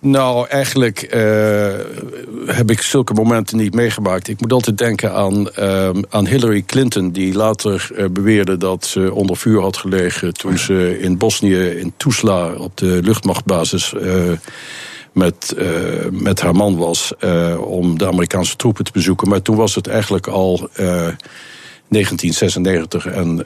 Nou, 0.01 0.47
eigenlijk 0.47 1.15
uh, 1.15 1.73
heb 2.45 2.71
ik 2.71 2.81
zulke 2.81 3.13
momenten 3.13 3.57
niet 3.57 3.73
meegemaakt. 3.73 4.27
Ik 4.27 4.41
moet 4.41 4.53
altijd 4.53 4.77
denken 4.77 5.13
aan, 5.13 5.47
uh, 5.59 5.89
aan 6.09 6.27
Hillary 6.27 6.61
Clinton, 6.61 7.11
die 7.11 7.33
later 7.33 7.89
uh, 7.91 8.05
beweerde 8.11 8.57
dat 8.57 8.85
ze 8.85 9.13
onder 9.13 9.37
vuur 9.37 9.61
had 9.61 9.77
gelegen 9.77 10.33
toen 10.33 10.57
ze 10.57 10.99
in 10.99 11.17
Bosnië, 11.17 11.65
in 11.65 11.93
Tuzla, 11.97 12.53
op 12.53 12.77
de 12.77 12.99
luchtmachtbasis 13.03 13.93
met, 15.11 15.55
met 16.11 16.41
haar 16.41 16.55
man 16.55 16.77
was 16.77 17.13
om 17.57 17.97
de 17.97 18.07
Amerikaanse 18.07 18.55
troepen 18.55 18.83
te 18.83 18.91
bezoeken. 18.91 19.29
Maar 19.29 19.41
toen 19.41 19.55
was 19.55 19.75
het 19.75 19.87
eigenlijk 19.87 20.27
al 20.27 20.69
1996 20.75 23.05
en 23.05 23.45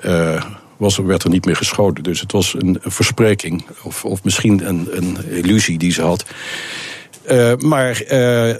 was, 0.77 0.97
werd 0.97 1.23
er 1.23 1.29
niet 1.29 1.45
meer 1.45 1.55
geschoten. 1.55 2.03
Dus 2.03 2.21
het 2.21 2.31
was 2.31 2.55
een, 2.57 2.77
verspreking, 2.81 3.65
of, 3.83 4.05
of 4.05 4.23
misschien 4.23 4.67
een, 4.67 4.87
een 4.91 5.17
illusie 5.29 5.77
die 5.77 5.91
ze 5.91 6.01
had. 6.01 6.25
Uh, 7.31 7.55
maar 7.57 8.01
uh, 8.03 8.55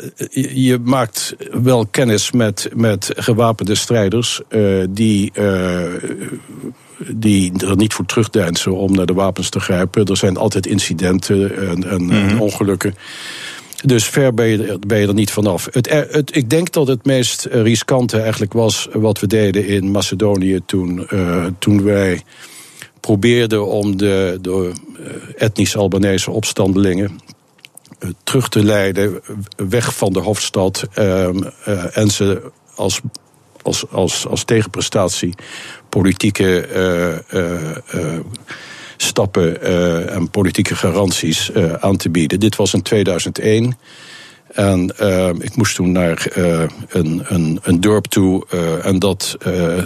je, 0.53 0.80
maakt 0.84 1.36
wel 1.51 1.86
kennis 1.86 2.32
met, 2.32 2.70
met 2.76 3.11
gewapende 3.16 3.76
strijders 3.76 4.41
uh, 4.49 4.84
die 4.89 5.32
die 7.07 7.66
er 7.66 7.76
niet 7.76 7.93
voor 7.93 8.05
terugdeinzen 8.05 8.76
om 8.76 8.91
naar 8.91 9.05
de 9.05 9.13
wapens 9.13 9.49
te 9.49 9.59
grijpen. 9.59 10.05
Er 10.05 10.18
zijn 10.18 10.38
altijd 10.38 10.66
incidenten 10.66 11.57
en, 11.70 11.89
en, 11.89 12.05
Mhm. 12.05 12.39
ongelukken. 12.39 12.95
Dus 13.86 14.05
ver 14.05 14.33
ben 14.33 14.47
je, 14.47 14.79
ben 14.88 15.07
er 15.07 15.13
niet 15.13 15.31
vanaf. 15.31 15.67
Het, 15.71 15.89
het, 15.89 16.36
ik 16.36 16.49
denk 16.49 16.71
dat 16.71 16.88
het 16.88 17.05
meest 17.05 17.45
riskante 17.45 18.19
eigenlijk 18.19 18.53
was 18.53 18.88
wat 18.93 19.19
we 19.19 19.27
deden 19.27 19.67
in 19.67 19.91
Macedonië 19.91 20.59
toen, 20.65 21.07
uh, 21.13 21.45
toen 21.59 21.83
wij 21.83 22.21
probeerden 22.99 23.65
om 23.65 23.97
de, 23.97 24.38
de 24.41 24.71
etnisch 25.36 25.77
Albanese 25.77 26.31
opstandelingen 26.31 27.19
terug 28.23 28.49
te 28.49 28.63
leiden, 28.63 29.21
weg 29.55 29.95
van 29.95 30.13
de 30.13 30.19
hoofdstad. 30.19 30.88
Uh, 30.99 31.27
en 31.97 32.09
ze 32.09 32.51
als, 32.75 33.01
als, 33.61 33.89
als, 33.89 34.27
als 34.27 34.43
tegenprestatie 34.43 35.33
politieke 35.89 36.67
stappen 38.97 39.61
en 40.09 40.29
politieke 40.29 40.75
garanties 40.75 41.51
aan 41.79 41.97
te 41.97 42.09
bieden. 42.09 42.39
Dit 42.39 42.55
was 42.55 42.73
in 42.73 42.81
2001. 42.81 43.77
En 44.53 44.93
uh, 45.01 45.29
ik 45.39 45.55
moest 45.55 45.75
toen 45.75 45.91
naar 45.91 46.27
een, 46.89 47.23
een, 47.27 47.59
een, 47.63 47.81
dorp 47.81 48.05
toe. 48.05 48.45
En 48.83 48.99
dat, 48.99 49.37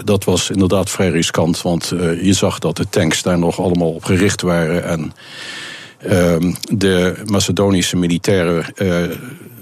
dat 0.04 0.24
was 0.24 0.50
inderdaad 0.50 0.90
vrij 0.90 1.10
riskant. 1.10 1.62
Want 1.62 1.94
je 2.22 2.34
zag 2.34 2.60
dat 2.60 2.78
de 2.78 2.90
tanks 2.90 3.22
daar 3.22 3.40
nog 3.40 3.60
allemaal 3.60 3.94
op 3.94 4.04
gericht 4.04 4.42
waren. 4.42 4.84
En 4.84 5.14
ehm, 5.98 6.54
de 6.72 7.22
Macedonische 7.26 7.98
militairen 7.98 8.66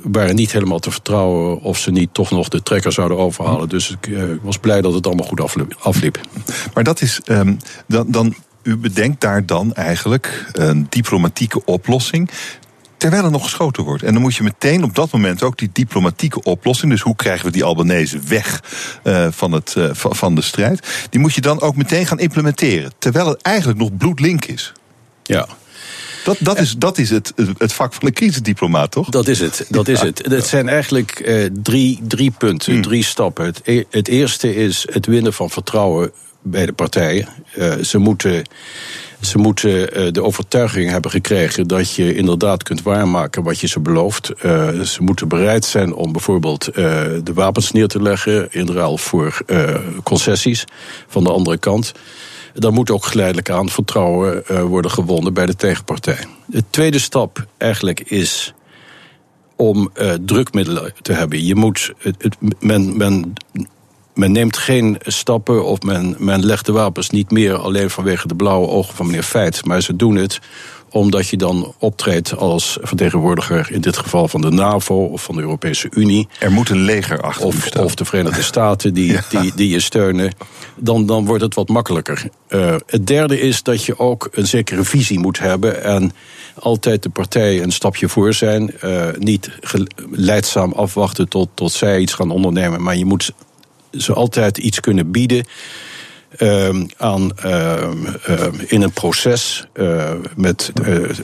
waren 0.02 0.36
niet 0.36 0.52
helemaal 0.52 0.80
te 0.80 0.92
vertrouwen 0.92 1.62
of 1.62 1.78
ze 1.78 1.92
niet 1.92 2.14
toch 2.14 2.32
nog 2.32 2.48
de 2.48 2.64
trekker 2.64 2.92
zouden 2.92 3.18
overhalen. 3.18 3.70
Dus 3.70 3.98
ik 4.02 4.18
was 4.42 4.58
blij 4.58 4.82
dat 4.82 4.94
het 4.94 5.08
allemaal 5.08 5.28
goed 5.28 5.42
afliep. 5.80 6.20
Maar 6.74 6.84
dat 6.84 7.02
is 7.02 7.22
um, 7.26 7.58
dan. 7.88 8.12
dan 8.12 8.36
u 8.68 8.78
bedenkt 8.78 9.22
daar 9.22 9.46
dan 9.46 9.74
eigenlijk 9.74 10.46
een 10.54 10.88
diplomatieke 10.90 11.66
oplossing 11.66 12.30
terwijl 12.98 13.24
er 13.24 13.32
nog 13.32 13.44
geschoten 13.44 13.84
wordt. 13.84 14.04
En 14.04 14.14
dan 14.14 14.22
moet 14.22 14.36
je 14.36 14.44
meteen 14.44 14.84
op 14.84 14.96
dat 14.96 15.12
moment 15.12 15.44
ook 15.44 15.58
die 15.58 15.70
diplomatieke 15.74 16.44
oplossing, 16.44 16.92
dus 16.92 17.02
hoe 17.02 17.16
krijgen 17.16 17.46
we 17.46 17.52
die 17.52 17.64
Albanese 17.64 18.20
weg 18.20 18.64
uh, 19.04 19.28
van, 19.32 19.52
het, 19.52 19.76
uh, 19.78 19.90
van 19.94 20.36
de 20.36 20.42
strijd, 20.42 21.08
die 21.10 21.20
moet 21.20 21.34
je 21.34 21.42
dan 21.42 21.62
ook 21.62 21.76
meteen 21.76 22.06
gaan 22.06 22.20
implementeren. 22.20 22.92
Terwijl 23.00 23.28
het 23.28 23.42
eigenlijk 23.42 23.80
nog 23.80 23.98
bloedlink 23.98 24.46
is. 24.46 24.74
Ja. 25.24 25.48
Dat, 26.24 26.38
dat, 26.40 26.60
is, 26.60 26.76
dat 26.78 26.98
is 26.98 27.10
het, 27.10 27.34
het 27.58 27.74
vak 27.74 27.94
van 27.94 28.08
de 28.08 28.14
crisisdiplomaat, 28.14 28.92
toch? 28.92 29.10
Dat 29.10 29.28
is 29.28 29.40
het. 29.40 29.66
Dat 29.70 29.88
is 29.88 30.00
het. 30.00 30.26
Het 30.26 30.48
zijn 30.48 30.70
eigenlijk 30.70 31.22
uh, 31.26 31.50
drie, 31.64 32.00
drie 32.08 32.32
punten, 32.32 32.74
hmm. 32.74 32.82
drie 32.82 33.04
stappen. 33.04 33.46
Het, 33.46 33.62
e 33.64 33.84
het 33.90 34.08
eerste 34.08 34.56
is 34.56 34.88
het 34.92 35.06
winnen 35.06 35.34
van 35.34 35.50
vertrouwen 35.50 36.12
bij 36.42 36.66
de 36.66 36.74
partijen. 36.74 37.28
Uh, 37.58 37.74
ze 37.74 37.98
moeten, 37.98 38.44
ze 39.22 39.38
moeten 39.38 40.00
uh, 40.00 40.12
de 40.12 40.24
overtuiging 40.24 40.90
hebben 40.90 41.12
gekregen 41.12 41.68
dat 41.68 41.94
je 41.94 42.16
inderdaad 42.16 42.64
kunt 42.64 42.82
waarmaken 42.82 43.44
wat 43.44 43.60
je 43.60 43.68
ze 43.68 43.80
belooft. 43.80 44.32
Uh, 44.46 44.80
ze 44.82 45.04
moeten 45.04 45.28
bereid 45.28 45.66
zijn 45.66 45.94
om 45.94 46.12
bijvoorbeeld 46.12 46.66
de 47.24 47.32
wapens 47.34 47.72
neer 47.72 47.88
te 47.88 48.02
leggen 48.02 48.48
in 48.52 48.68
ruil 48.68 48.98
voor 48.98 49.42
concessies 50.04 50.66
van 51.08 51.24
de 51.24 51.32
andere 51.32 51.58
kant. 51.58 51.92
Dan 52.54 52.74
moet 52.74 52.92
ook 52.92 53.06
geleidelijk 53.06 53.50
aan 53.50 53.70
vertrouwen 53.70 54.44
worden 54.68 54.92
gewonnen 54.92 55.34
bij 55.34 55.46
de 55.46 55.56
tegenpartij. 55.56 56.20
De 56.46 56.64
tweede 56.70 57.00
stap 57.00 57.46
eigenlijk 57.58 58.00
is 58.00 58.54
om 59.56 59.92
drukmiddelen 60.26 60.94
te 61.02 61.14
hebben. 61.14 61.46
Je 61.46 61.56
moet, 61.56 61.94
het, 61.98 62.36
men, 62.60 62.98
men 62.98 63.34
men 64.18 64.32
neemt 64.32 64.58
geen 64.58 64.98
stappen 65.02 65.66
of 65.66 65.82
men, 65.82 66.16
men 66.18 66.46
legt 66.46 66.66
de 66.66 66.72
wapens 66.72 67.10
niet 67.10 67.32
meer 67.32 67.56
alleen 67.56 67.90
vanwege 67.90 68.28
de 68.28 68.36
blauwe 68.36 68.68
ogen 68.68 68.96
van 68.96 69.06
meneer 69.06 69.24
Feit. 69.24 69.66
Maar 69.66 69.82
ze 69.82 69.96
doen 69.96 70.16
het 70.16 70.40
omdat 70.90 71.28
je 71.28 71.38
dan 71.38 71.74
optreedt 71.78 72.38
als 72.38 72.78
vertegenwoordiger, 72.82 73.68
in 73.72 73.82
dit 73.82 73.98
geval 73.98 74.28
van 74.28 74.42
de 74.42 74.52
NAVO 74.52 75.06
of 75.06 75.24
van 75.24 75.36
de 75.36 75.42
Europese 75.42 75.88
Unie. 75.90 76.28
Er 76.40 76.52
moet 76.52 76.70
een 76.70 76.82
leger 76.82 77.22
achter 77.22 77.46
of, 77.46 77.64
staan. 77.66 77.84
of 77.84 77.96
de 77.96 78.06
Verenigde 78.06 78.42
Staten 78.54 78.94
die, 78.94 79.12
ja. 79.12 79.22
die, 79.30 79.52
die 79.56 79.70
je 79.70 79.80
steunen. 79.80 80.32
Dan, 80.76 81.06
dan 81.06 81.26
wordt 81.26 81.44
het 81.44 81.54
wat 81.54 81.68
makkelijker. 81.68 82.30
Uh, 82.50 82.76
het 82.86 83.08
derde 83.08 83.40
is 83.40 83.64
dat 83.64 83.84
je 83.84 84.00
ook 84.00 84.28
een 84.32 84.48
zekere 84.48 84.84
visie 84.84 85.20
moet 85.20 85.40
hebben. 85.40 85.84
En 85.84 86.12
altijd 86.60 87.04
de 87.04 87.10
partijen 87.10 87.64
een 87.64 87.72
stapje 87.72 88.10
voor 88.10 88.34
zijn. 88.34 88.74
Uh, 88.84 89.06
niet 89.18 89.50
leidzaam 90.10 90.72
afwachten 90.72 91.30
tot, 91.30 91.50
tot 91.54 91.72
zij 91.72 92.00
iets 92.00 92.14
gaan 92.14 92.32
ondernemen. 92.32 92.84
Maar 92.84 92.98
je 92.98 93.06
moet 93.06 93.32
ze 93.98 94.14
altijd 94.14 94.58
iets 94.58 94.80
kunnen 94.80 95.12
bieden. 95.12 95.46
Uh, 96.40 96.70
aan, 96.98 97.32
uh, 97.46 97.90
uh, 98.30 98.48
in 98.66 98.82
een 98.82 98.92
proces 98.92 99.68
uh, 99.74 100.12
met, 100.36 100.72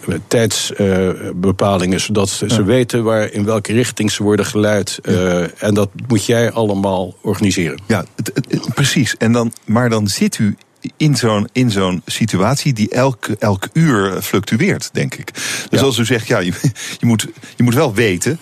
met 0.06 0.22
tijdsbepalingen, 0.28 2.00
zodat 2.00 2.30
ze 2.30 2.64
weten 2.64 3.04
waar, 3.04 3.32
in 3.32 3.46
welke 3.46 3.74
richting 3.74 4.12
ze 4.12 4.24
worden 4.24 4.46
geleid. 4.46 5.00
Ja. 5.04 5.48
En 5.58 5.74
dat 5.74 5.90
moet 6.08 6.26
jij 6.26 6.52
allemaal 6.52 7.16
organiseren. 7.22 7.80
Ja, 7.88 8.06
het, 8.16 8.32
het, 8.34 8.74
precies. 8.74 9.18
En 9.18 9.32
dan, 9.32 9.54
maar 9.66 9.90
dan 9.90 10.08
zit 10.08 10.38
u 10.38 10.56
in 10.98 11.16
zo'n, 11.16 11.48
in 11.52 11.72
zo'n 11.72 12.02
situatie 12.06 12.74
die 12.74 12.90
elk, 12.90 13.28
elk 13.40 13.68
uur 13.74 14.22
fluctueert, 14.22 14.90
denk 14.94 15.16
ik. 15.16 15.34
Dus 15.70 15.80
ja. 15.80 15.86
als 15.86 15.98
u 15.98 16.06
zegt, 16.06 16.28
ja, 16.28 16.40
je, 16.40 16.54
je, 17.00 17.06
moet, 17.06 17.28
je 17.56 17.64
moet 17.64 17.74
wel 17.74 17.94
weten 17.94 18.40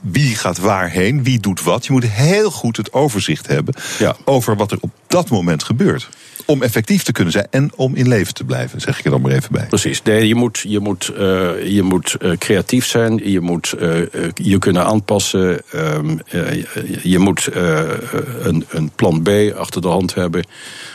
wie 0.00 0.36
gaat 0.36 0.58
waarheen, 0.58 1.22
wie 1.22 1.40
doet 1.40 1.62
wat. 1.62 1.86
Je 1.86 1.92
moet 1.92 2.04
heel 2.04 2.50
goed 2.50 2.76
het 2.76 2.92
overzicht 2.92 3.46
hebben 3.46 3.74
ja. 3.98 4.16
over 4.24 4.56
wat 4.56 4.72
er 4.72 4.78
op 4.80 4.90
dat 5.06 5.30
moment 5.30 5.62
gebeurt. 5.62 6.08
Om 6.50 6.62
effectief 6.62 7.02
te 7.02 7.12
kunnen 7.12 7.32
zijn 7.32 7.46
en 7.50 7.70
om 7.76 7.94
in 7.94 8.08
leven 8.08 8.34
te 8.34 8.44
blijven, 8.44 8.80
zeg 8.80 8.98
ik 8.98 9.04
er 9.04 9.10
dan 9.10 9.20
maar 9.20 9.30
even 9.30 9.52
bij. 9.52 9.66
Precies. 9.66 10.02
Nee, 10.02 10.28
je 10.28 10.34
moet, 10.34 10.64
je 10.68 10.80
moet, 10.80 11.12
uh, 11.18 11.18
je 11.66 11.82
moet 11.82 12.16
uh, 12.20 12.36
creatief 12.36 12.86
zijn, 12.86 13.30
je 13.30 13.40
moet 13.40 13.74
uh, 13.80 14.06
je 14.34 14.58
kunnen 14.58 14.84
aanpassen, 14.84 15.60
je 17.02 17.18
moet 17.18 17.48
een, 18.42 18.64
een 18.68 18.90
plan 18.94 19.22
B 19.22 19.28
achter 19.56 19.80
de 19.80 19.88
hand 19.88 20.14
hebben. 20.14 20.44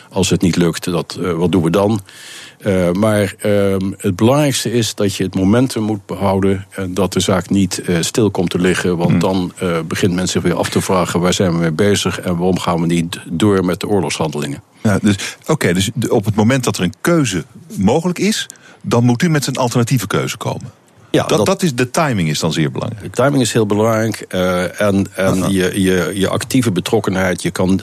Als 0.09 0.29
het 0.29 0.41
niet 0.41 0.55
lukt, 0.55 0.85
dat, 0.85 1.17
wat 1.35 1.51
doen 1.51 1.63
we 1.63 1.69
dan? 1.69 2.01
Uh, 2.65 2.91
maar 2.91 3.35
uh, 3.45 3.75
het 3.97 4.15
belangrijkste 4.15 4.71
is 4.71 4.95
dat 4.95 5.15
je 5.15 5.23
het 5.23 5.35
momentum 5.35 5.83
moet 5.83 6.05
behouden. 6.05 6.65
En 6.69 6.93
dat 6.93 7.13
de 7.13 7.19
zaak 7.19 7.49
niet 7.49 7.81
uh, 7.85 7.97
stil 8.01 8.31
komt 8.31 8.49
te 8.49 8.59
liggen. 8.59 8.97
Want 8.97 9.09
hmm. 9.09 9.19
dan 9.19 9.53
begint 9.87 10.13
men 10.13 10.27
zich 10.27 10.41
weer 10.41 10.55
af 10.55 10.69
te 10.69 10.81
vragen: 10.81 11.19
waar 11.19 11.33
zijn 11.33 11.51
we 11.51 11.57
mee 11.57 11.71
bezig 11.71 12.19
en 12.19 12.37
waarom 12.37 12.59
gaan 12.59 12.81
we 12.81 12.85
niet 12.85 13.19
door 13.29 13.65
met 13.65 13.79
de 13.79 13.87
oorlogshandelingen? 13.87 14.61
Ja, 14.83 14.99
dus, 15.01 15.37
Oké, 15.41 15.51
okay, 15.51 15.73
dus 15.73 15.89
op 16.09 16.25
het 16.25 16.35
moment 16.35 16.63
dat 16.63 16.77
er 16.77 16.83
een 16.83 16.93
keuze 17.01 17.45
mogelijk 17.77 18.19
is, 18.19 18.49
dan 18.81 19.03
moet 19.03 19.21
u 19.21 19.29
met 19.29 19.47
een 19.47 19.55
alternatieve 19.55 20.07
keuze 20.07 20.37
komen. 20.37 20.71
Ja, 21.11 21.25
dat, 21.25 21.37
dat, 21.37 21.45
dat, 21.45 21.63
is, 21.63 21.75
de 21.75 21.89
timing 21.89 22.29
is 22.29 22.39
dan 22.39 22.53
zeer 22.53 22.71
belangrijk. 22.71 23.03
De 23.03 23.21
timing 23.21 23.41
is 23.41 23.53
heel 23.53 23.65
belangrijk. 23.65 24.25
Uh, 24.29 24.81
en 24.81 25.07
en 25.15 25.51
je, 25.51 25.81
je, 25.81 26.11
je 26.13 26.29
actieve 26.29 26.71
betrokkenheid. 26.71 27.41
Je 27.41 27.51
kan 27.51 27.81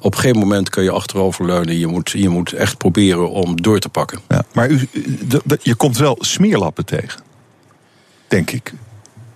op 0.00 0.14
geen 0.14 0.38
moment 0.38 0.70
kun 0.70 0.82
je 0.82 0.90
achteroverleunen. 0.90 1.78
Je 1.78 1.86
moet, 1.86 2.10
je 2.10 2.28
moet 2.28 2.52
echt 2.52 2.78
proberen 2.78 3.30
om 3.30 3.62
door 3.62 3.78
te 3.78 3.88
pakken. 3.88 4.20
Ja, 4.28 4.44
maar 4.52 4.70
u, 4.70 4.88
je 5.62 5.74
komt 5.74 5.98
wel 5.98 6.16
smeerlappen 6.20 6.84
tegen. 6.84 7.20
Denk 8.28 8.50
ik. 8.50 8.72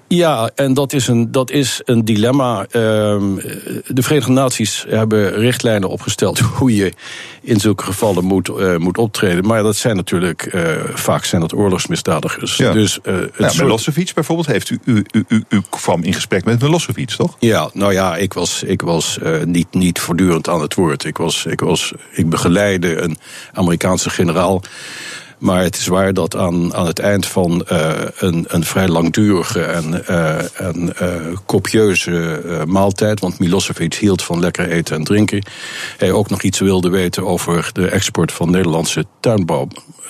Ja, 0.08 0.50
en 0.54 0.74
dat 0.74 0.92
is 0.92 1.08
een, 1.08 1.32
dat 1.32 1.50
is 1.50 1.80
een 1.84 2.04
dilemma. 2.04 2.66
De 2.70 4.02
Verenigde 4.02 4.32
Naties 4.32 4.84
hebben 4.88 5.32
richtlijnen 5.32 5.88
opgesteld 5.88 6.38
hoe 6.58 6.74
je 6.74 6.92
in 7.42 7.60
zulke 7.60 7.84
gevallen 7.84 8.24
moet, 8.24 8.48
uh, 8.48 8.76
moet 8.76 8.98
optreden. 8.98 9.46
Maar 9.46 9.62
dat 9.62 9.76
zijn 9.76 9.96
natuurlijk 9.96 10.54
uh, 10.54 10.62
vaak 10.94 11.24
zijn 11.24 11.40
dat 11.40 11.54
oorlogsmisdadigers. 11.54 12.56
Ja. 12.56 12.72
Dus, 12.72 12.98
het 13.02 13.32
ja, 13.38 13.62
Milosevic 13.62 14.14
bijvoorbeeld 14.14 14.48
heeft 14.48 14.70
u, 14.70 14.78
u, 14.84 15.04
u, 15.12 15.24
u, 15.28 15.44
u 15.48 15.60
kwam 15.70 16.02
in 16.02 16.14
gesprek 16.14 16.44
met 16.44 16.60
Milosevic, 16.60 17.08
toch? 17.08 17.36
Ja, 17.38 17.70
nou 17.72 17.92
ja, 17.92 18.16
ik 18.16 18.32
was, 18.32 18.62
ik 18.62 18.82
was 18.82 19.18
niet, 19.44 19.74
niet 19.74 20.00
voortdurend 20.00 20.48
aan 20.48 20.60
het 20.60 20.74
woord. 20.74 21.04
Ik, 21.04 21.16
was, 21.16 21.46
ik, 21.46 21.60
was, 21.60 21.92
ik 22.10 22.30
begeleide 22.30 23.02
een 23.02 23.18
Amerikaanse 23.52 24.10
generaal. 24.10 24.62
Maar 25.38 25.62
het 25.62 25.76
is 25.76 25.86
waar 25.86 26.12
dat 26.12 26.36
aan, 26.36 26.74
aan 26.74 26.86
het 26.86 26.98
eind 26.98 27.26
van 27.26 27.66
uh, 27.72 27.92
een, 28.18 28.44
een 28.48 28.64
vrij 28.64 28.88
langdurige 28.88 29.62
en, 29.62 30.06
en 30.56 30.92
uh, 31.02 31.36
copieuze 31.46 32.42
maaltijd, 32.66 33.20
want 33.20 33.38
Milosevic 33.38 33.94
hield 33.94 34.22
van 34.22 34.40
lekker 34.40 34.68
eten 34.68 34.96
en 34.96 35.04
drinken, 35.04 35.46
hij 35.96 36.12
ook 36.12 36.30
nog 36.30 36.42
iets 36.42 36.58
wilde 36.58 36.88
weten 36.88 37.26
over 37.26 37.70
de 37.72 37.88
export 37.88 38.32
van 38.32 38.50
Nederlandse 38.50 39.04
tuinbouw, 39.20 39.68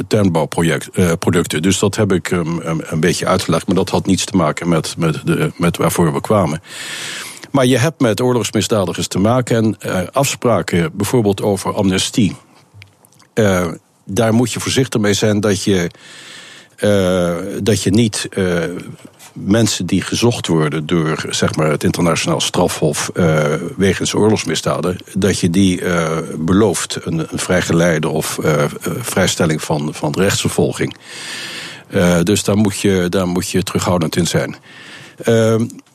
tuinbouwproducten. 0.09 1.63
dus 1.63 1.79
dat 1.79 1.97
heb 1.97 2.13
ik 2.13 2.31
um, 2.31 2.61
een 2.63 3.01
beetje 3.01 3.27
uitgelegd, 3.27 3.67
maar 3.67 3.77
dat 3.77 3.91
had 3.91 4.07
niets 4.07 4.25
te 4.25 4.37
maken 4.37 4.69
met, 4.69 4.95
met, 4.99 5.21
de, 5.25 5.53
met 5.57 5.77
waarvoor 5.77 6.13
we 6.13 6.21
kwamen. 6.21 6.63
Maar 7.51 7.67
je 7.67 7.79
hebt 7.79 8.01
met 8.01 8.21
oorlogsmisdadigers 8.21 9.09
te 9.09 9.19
maken 9.19 9.77
en 9.79 10.13
afspraken 10.13 10.97
bijvoorbeeld 10.97 11.43
over 11.43 11.75
amnestie 11.75 12.37
daar 14.07 14.35
moet 14.35 14.53
je 14.53 14.61
voorzichtig 14.61 15.01
mee 15.01 15.15
zijn 15.15 15.41
dat 15.41 15.63
je, 15.63 15.91
uh, 16.79 17.37
dat 17.63 17.83
je 17.83 17.91
niet 17.91 18.29
uh, 18.35 18.65
mensen 19.33 19.87
die 19.87 20.03
gezocht 20.03 20.47
worden 20.47 20.87
door 20.87 21.25
zeg 21.31 21.55
maar, 21.55 21.71
het 21.71 21.85
internationaal 21.85 22.41
strafhof 22.41 23.11
uh, 23.15 23.45
wegens 23.77 24.15
oorlogsmisdaden, 24.15 24.97
dat 25.15 25.41
je 25.41 25.51
die 25.51 25.83
belooft 26.39 26.99
een, 27.03 27.19
een 27.19 27.39
vrijgeleide 27.39 28.09
of 28.09 28.39
vrijstelling 29.01 29.63
van, 29.63 29.95
van 29.95 30.15
rechtsvervolging. 30.19 30.97
dus 32.23 32.45
daar 32.45 32.57
moet, 32.57 32.81
je, 32.81 33.07
daar 33.09 33.29
moet 33.29 33.51
je 33.51 33.63
terughoudend 33.63 34.17
in 34.17 34.27
zijn. 34.27 34.57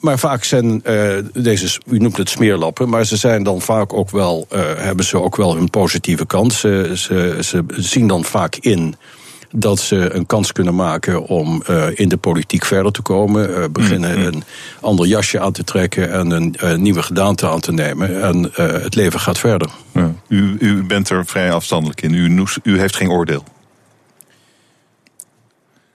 Maar 0.01 0.19
vaak 0.19 0.43
zijn 0.43 0.81
uh, 0.85 1.13
deze, 1.33 1.79
u 1.85 1.97
noemt 1.97 2.17
het 2.17 2.29
smeerlappen, 2.29 2.89
maar 2.89 3.05
ze 3.05 3.17
zijn 3.17 3.43
dan 3.43 3.61
vaak 3.61 3.93
ook 3.93 4.09
wel, 4.09 4.47
uh, 4.53 4.59
hebben 4.75 5.05
ze 5.05 5.21
ook 5.21 5.35
wel 5.35 5.55
hun 5.55 5.69
positieve 5.69 6.25
kant. 6.25 6.53
Ze, 6.53 6.91
ze, 6.95 7.37
ze 7.39 7.63
zien 7.75 8.07
dan 8.07 8.23
vaak 8.23 8.55
in 8.55 8.95
dat 9.51 9.79
ze 9.79 10.13
een 10.13 10.25
kans 10.25 10.51
kunnen 10.51 10.75
maken 10.75 11.25
om 11.25 11.63
uh, 11.69 11.85
in 11.93 12.09
de 12.09 12.17
politiek 12.17 12.65
verder 12.65 12.91
te 12.91 13.01
komen. 13.01 13.71
Beginnen 13.71 14.11
mm, 14.11 14.19
mm. 14.19 14.25
een 14.25 14.43
ander 14.81 15.05
jasje 15.05 15.39
aan 15.39 15.51
te 15.51 15.63
trekken 15.63 16.11
en 16.11 16.31
een 16.31 16.81
nieuwe 16.81 17.01
gedaante 17.01 17.49
aan 17.49 17.59
te 17.59 17.71
nemen. 17.71 18.21
En 18.21 18.51
het 18.55 18.95
leven 18.95 19.19
gaat 19.19 19.39
verder. 19.39 19.69
Ja. 19.91 20.13
U, 20.27 20.55
u 20.59 20.83
bent 20.83 21.09
er 21.09 21.25
vrij 21.25 21.51
afstandelijk 21.51 22.01
in. 22.01 22.13
U, 22.13 22.45
u 22.63 22.79
heeft 22.79 22.95
geen 22.95 23.09
oordeel. 23.09 23.43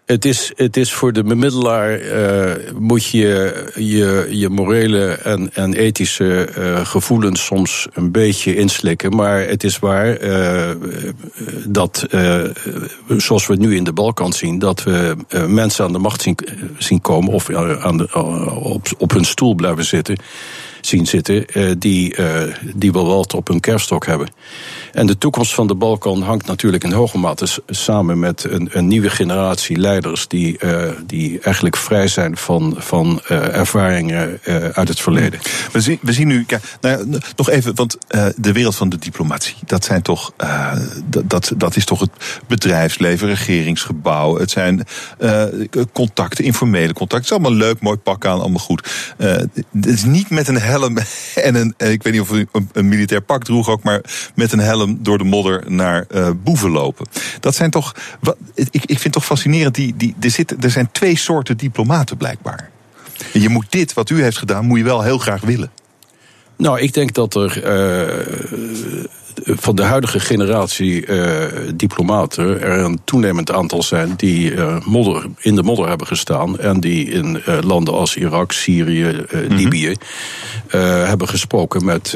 Het 0.06 0.24
is, 0.24 0.52
het 0.56 0.76
is 0.76 0.92
voor 0.92 1.12
de 1.12 1.22
bemiddelaar 1.22 2.00
uh, 2.00 2.52
moet 2.78 3.04
je 3.04 3.64
je, 3.74 4.28
je 4.30 4.48
morele 4.48 5.06
en, 5.06 5.54
en 5.54 5.74
ethische 5.74 6.48
uh, 6.58 6.86
gevoelens 6.86 7.44
soms 7.44 7.88
een 7.92 8.10
beetje 8.10 8.56
inslikken. 8.56 9.16
Maar 9.16 9.40
het 9.40 9.64
is 9.64 9.78
waar 9.78 10.22
uh, 10.22 10.70
dat, 11.68 12.06
zoals 13.16 13.46
we 13.46 13.56
nu 13.56 13.76
in 13.76 13.84
de 13.84 13.92
Balkan 13.92 14.32
zien, 14.32 14.58
dat 14.58 14.82
we 14.82 15.16
mensen 15.46 15.84
aan 15.84 15.92
de 15.92 15.98
macht 15.98 16.22
zien, 16.22 16.38
zien 16.78 17.00
komen 17.00 17.32
of 17.32 17.50
aan 17.80 17.96
de, 17.96 18.14
op, 18.62 18.86
op 18.98 19.10
hun 19.10 19.24
stoel 19.24 19.54
blijven 19.54 19.84
zitten 19.84 20.16
zien 20.80 21.06
zitten, 21.06 21.46
die, 21.78 22.16
die 22.74 22.92
wel 22.92 23.06
wat 23.06 23.34
op 23.34 23.48
hun 23.48 23.60
kerststok 23.60 24.06
hebben. 24.06 24.28
En 24.92 25.06
de 25.06 25.18
toekomst 25.18 25.54
van 25.54 25.66
de 25.66 25.74
Balkan 25.74 26.22
hangt 26.22 26.46
natuurlijk 26.46 26.84
in 26.84 26.92
hoge 26.92 27.18
mate 27.18 27.46
samen 27.66 28.18
met 28.18 28.44
een, 28.44 28.68
een 28.72 28.86
nieuwe 28.86 29.10
generatie 29.10 29.76
leiders 29.76 29.95
die, 30.28 30.56
uh, 30.64 30.90
die 31.06 31.40
eigenlijk 31.40 31.76
vrij 31.76 32.08
zijn 32.08 32.36
van, 32.36 32.74
van 32.78 33.20
uh, 33.30 33.56
ervaringen 33.56 34.38
uh, 34.44 34.56
uit 34.68 34.88
het 34.88 35.00
verleden. 35.00 35.40
We 35.72 35.80
zien, 35.80 35.98
we 36.02 36.12
zien 36.12 36.28
nu, 36.28 36.44
kijk, 36.44 36.62
nou 36.80 37.18
nog 37.36 37.50
even, 37.50 37.74
want 37.74 37.98
de 38.36 38.52
wereld 38.52 38.76
van 38.76 38.88
de 38.88 38.98
diplomatie, 38.98 39.54
dat 39.66 39.84
zijn 39.84 40.02
toch, 40.02 40.32
dat, 41.24 41.52
dat 41.56 41.76
is 41.76 41.84
toch 41.84 42.00
het 42.00 42.10
bedrijfsleven, 42.46 43.28
regeringsgebouw, 43.28 44.38
het 44.38 44.50
zijn 44.50 44.82
contacten, 45.92 46.44
informele 46.44 46.92
contacten. 46.92 47.16
Het 47.16 47.24
is 47.24 47.32
allemaal 47.32 47.68
leuk, 47.68 47.80
mooi 47.80 47.96
pak 47.96 48.24
aan, 48.24 48.40
allemaal 48.40 48.58
goed. 48.58 48.88
het 49.16 49.86
is 49.86 50.04
niet 50.04 50.30
met 50.30 50.48
een 50.48 50.60
helm 50.60 50.98
en 51.34 51.54
een, 51.54 51.74
ik 51.76 52.02
weet 52.02 52.12
niet 52.12 52.20
of 52.20 52.32
u 52.32 52.46
een, 52.72 52.88
militair 52.88 53.22
pak 53.22 53.44
droeg 53.44 53.68
ook, 53.68 53.82
maar 53.82 54.00
met 54.34 54.52
een 54.52 54.58
helm 54.58 54.98
door 55.02 55.18
de 55.18 55.24
modder 55.24 55.64
naar 55.66 56.06
boeven 56.42 56.70
lopen. 56.70 57.06
Dat 57.40 57.54
zijn 57.54 57.70
toch. 57.70 57.94
Wat, 58.20 58.36
ik, 58.54 58.84
ik 58.84 58.98
vind 58.98 59.14
toch 59.14 59.24
fascinerend. 59.24 59.74
Die, 59.74 59.85
die, 59.96 60.14
er, 60.20 60.30
zitten, 60.30 60.60
er 60.60 60.70
zijn 60.70 60.88
twee 60.92 61.16
soorten 61.16 61.56
diplomaten 61.56 62.16
blijkbaar. 62.16 62.70
En 63.32 63.40
je 63.40 63.48
moet 63.48 63.66
dit, 63.68 63.94
wat 63.94 64.10
u 64.10 64.22
heeft 64.22 64.38
gedaan, 64.38 64.64
moet 64.64 64.78
je 64.78 64.84
wel 64.84 65.02
heel 65.02 65.18
graag 65.18 65.40
willen. 65.40 65.70
Nou, 66.56 66.80
ik 66.80 66.94
denk 66.94 67.12
dat 67.12 67.34
er 67.34 67.64
uh, 67.64 68.26
van 69.44 69.76
de 69.76 69.82
huidige 69.82 70.20
generatie 70.20 71.06
uh, 71.06 71.44
diplomaten 71.74 72.60
er 72.60 72.78
een 72.78 73.00
toenemend 73.04 73.52
aantal 73.52 73.82
zijn 73.82 74.14
die 74.16 74.50
uh, 74.50 74.76
modder, 74.84 75.26
in 75.38 75.54
de 75.54 75.62
modder 75.62 75.88
hebben 75.88 76.06
gestaan. 76.06 76.58
En 76.58 76.80
die 76.80 77.10
in 77.10 77.42
landen 77.60 77.94
als 77.94 78.16
Irak, 78.16 78.52
Syrië, 78.52 79.24
mm 79.32 79.56
Libië 79.56 79.94
hebben 81.06 81.28
gesproken 81.28 81.84
met, 81.84 82.14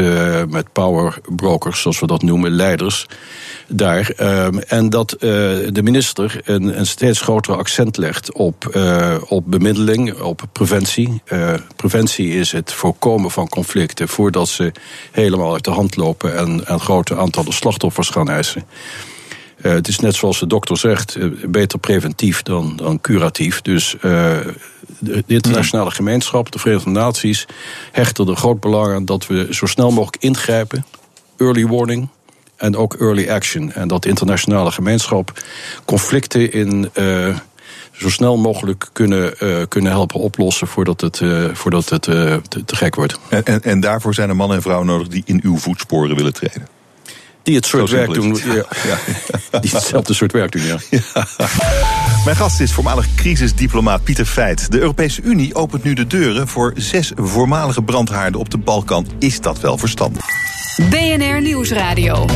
met 0.49 0.73
powerbrokers, 0.73 1.81
zoals 1.81 2.01
we 2.01 2.07
dat 2.07 2.23
noemen, 2.23 2.51
leiders 2.51 3.07
daar. 3.73 4.11
Ehm, 4.17 4.59
en 4.59 4.91
dat 4.91 5.17
de 5.19 5.81
minister 5.83 6.41
een, 6.45 6.79
een, 6.79 6.87
steeds 6.87 7.21
groter 7.21 7.57
accent 7.57 7.97
legt 7.97 8.33
op, 8.33 8.81
op 9.29 9.45
bemiddeling, 9.47 10.21
op 10.21 10.43
preventie. 10.53 11.23
preventie 11.77 12.29
is 12.33 12.53
het 12.53 12.73
voorkomen 12.73 13.31
van 13.31 13.49
conflicten 13.49 14.09
voordat 14.09 14.49
ze 14.49 14.73
helemaal 15.11 15.53
uit 15.53 15.65
de 15.65 15.71
hand 15.71 15.97
lopen 15.97 16.37
en, 16.37 16.67
en 16.67 16.81
grote 16.81 17.17
aantallen 17.17 17.53
slachtoffers 17.53 18.09
gaan 18.09 18.29
eisen. 18.29 18.65
Het 19.61 19.89
is 19.89 19.99
net 19.99 20.15
zoals 20.15 20.39
de 20.39 20.47
dokter 20.47 20.79
zegt, 20.79 21.17
beter 21.51 21.79
preventief 21.79 22.43
dan, 22.43 22.77
dan 22.77 23.01
curatief. 23.01 23.63
Dus 23.63 23.97
de, 24.99 25.25
internationale 25.27 25.91
gemeenschap, 25.91 26.53
de 26.53 26.59
Verenigde 26.59 26.91
Naties, 26.91 27.47
hechten 27.93 28.29
er 28.29 28.37
groot 28.37 28.61
belang 28.61 28.95
aan 28.95 29.05
dat 29.05 29.27
we 29.27 29.47
zo 29.51 29.67
snel 29.67 29.91
mogelijk 29.91 30.23
ingrijpen. 30.23 30.85
Early 31.37 31.67
warning 31.67 32.09
en 32.61 32.77
ook 32.77 32.95
early 32.95 33.31
action. 33.31 33.73
En 33.73 33.89
dat 33.89 34.03
de 34.03 34.09
internationale 34.09 34.71
gemeenschap 34.71 35.43
conflicten 35.85 36.53
in 36.53 36.91
zo 37.93 38.09
snel 38.09 38.37
mogelijk 38.37 38.89
kunnen, 38.93 39.35
kunnen 39.69 39.91
helpen 39.93 40.21
oplossen 40.21 40.67
voordat 40.67 41.01
het, 41.01 41.21
voordat 41.53 41.89
het 41.89 42.03
te, 42.03 42.41
gek 42.67 42.95
wordt. 42.95 43.19
En, 43.29 43.63
en 43.63 43.81
daarvoor 43.81 44.15
zijn 44.15 44.29
er 44.29 44.37
mannen 44.37 44.57
en 44.57 44.63
vrouwen 44.63 44.87
nodig 44.87 45.09
die 45.09 45.23
in 45.27 45.41
uw 45.43 45.57
voetsporen 45.57 46.17
willen 46.17 46.33
treden. 46.33 46.80
Die 47.51 47.59
het 47.59 47.69
soort 47.69 47.91
werk 47.91 48.15
doen. 48.15 48.39
Ja. 48.45 48.55
Ja. 48.55 48.99
Die 49.61 49.71
hetzelfde 49.71 50.15
soort 50.15 50.33
werk 50.33 50.53
doen, 50.53 50.63
ja. 50.63 50.79
Mijn 52.25 52.37
gast 52.37 52.61
is 52.61 52.73
voormalig 52.73 53.15
crisisdiplomaat 53.15 54.05
Pieter 54.05 54.25
Feit. 54.25 54.71
De 54.73 54.79
Europese 54.79 55.23
Unie 55.23 55.55
opent 55.55 55.85
nu 55.85 55.95
de 55.95 56.07
deuren 56.07 56.49
voor 56.49 56.73
zes 56.77 57.13
voormalige 57.17 57.83
brandhaarden 57.83 58.41
op 58.41 58.51
de 58.51 58.59
Balkan. 58.59 59.07
Is 59.19 59.41
dat 59.41 59.61
wel 59.61 59.79
verstandig? 59.79 60.25
BNR 60.91 61.41
Nieuwsradio. 61.43 62.27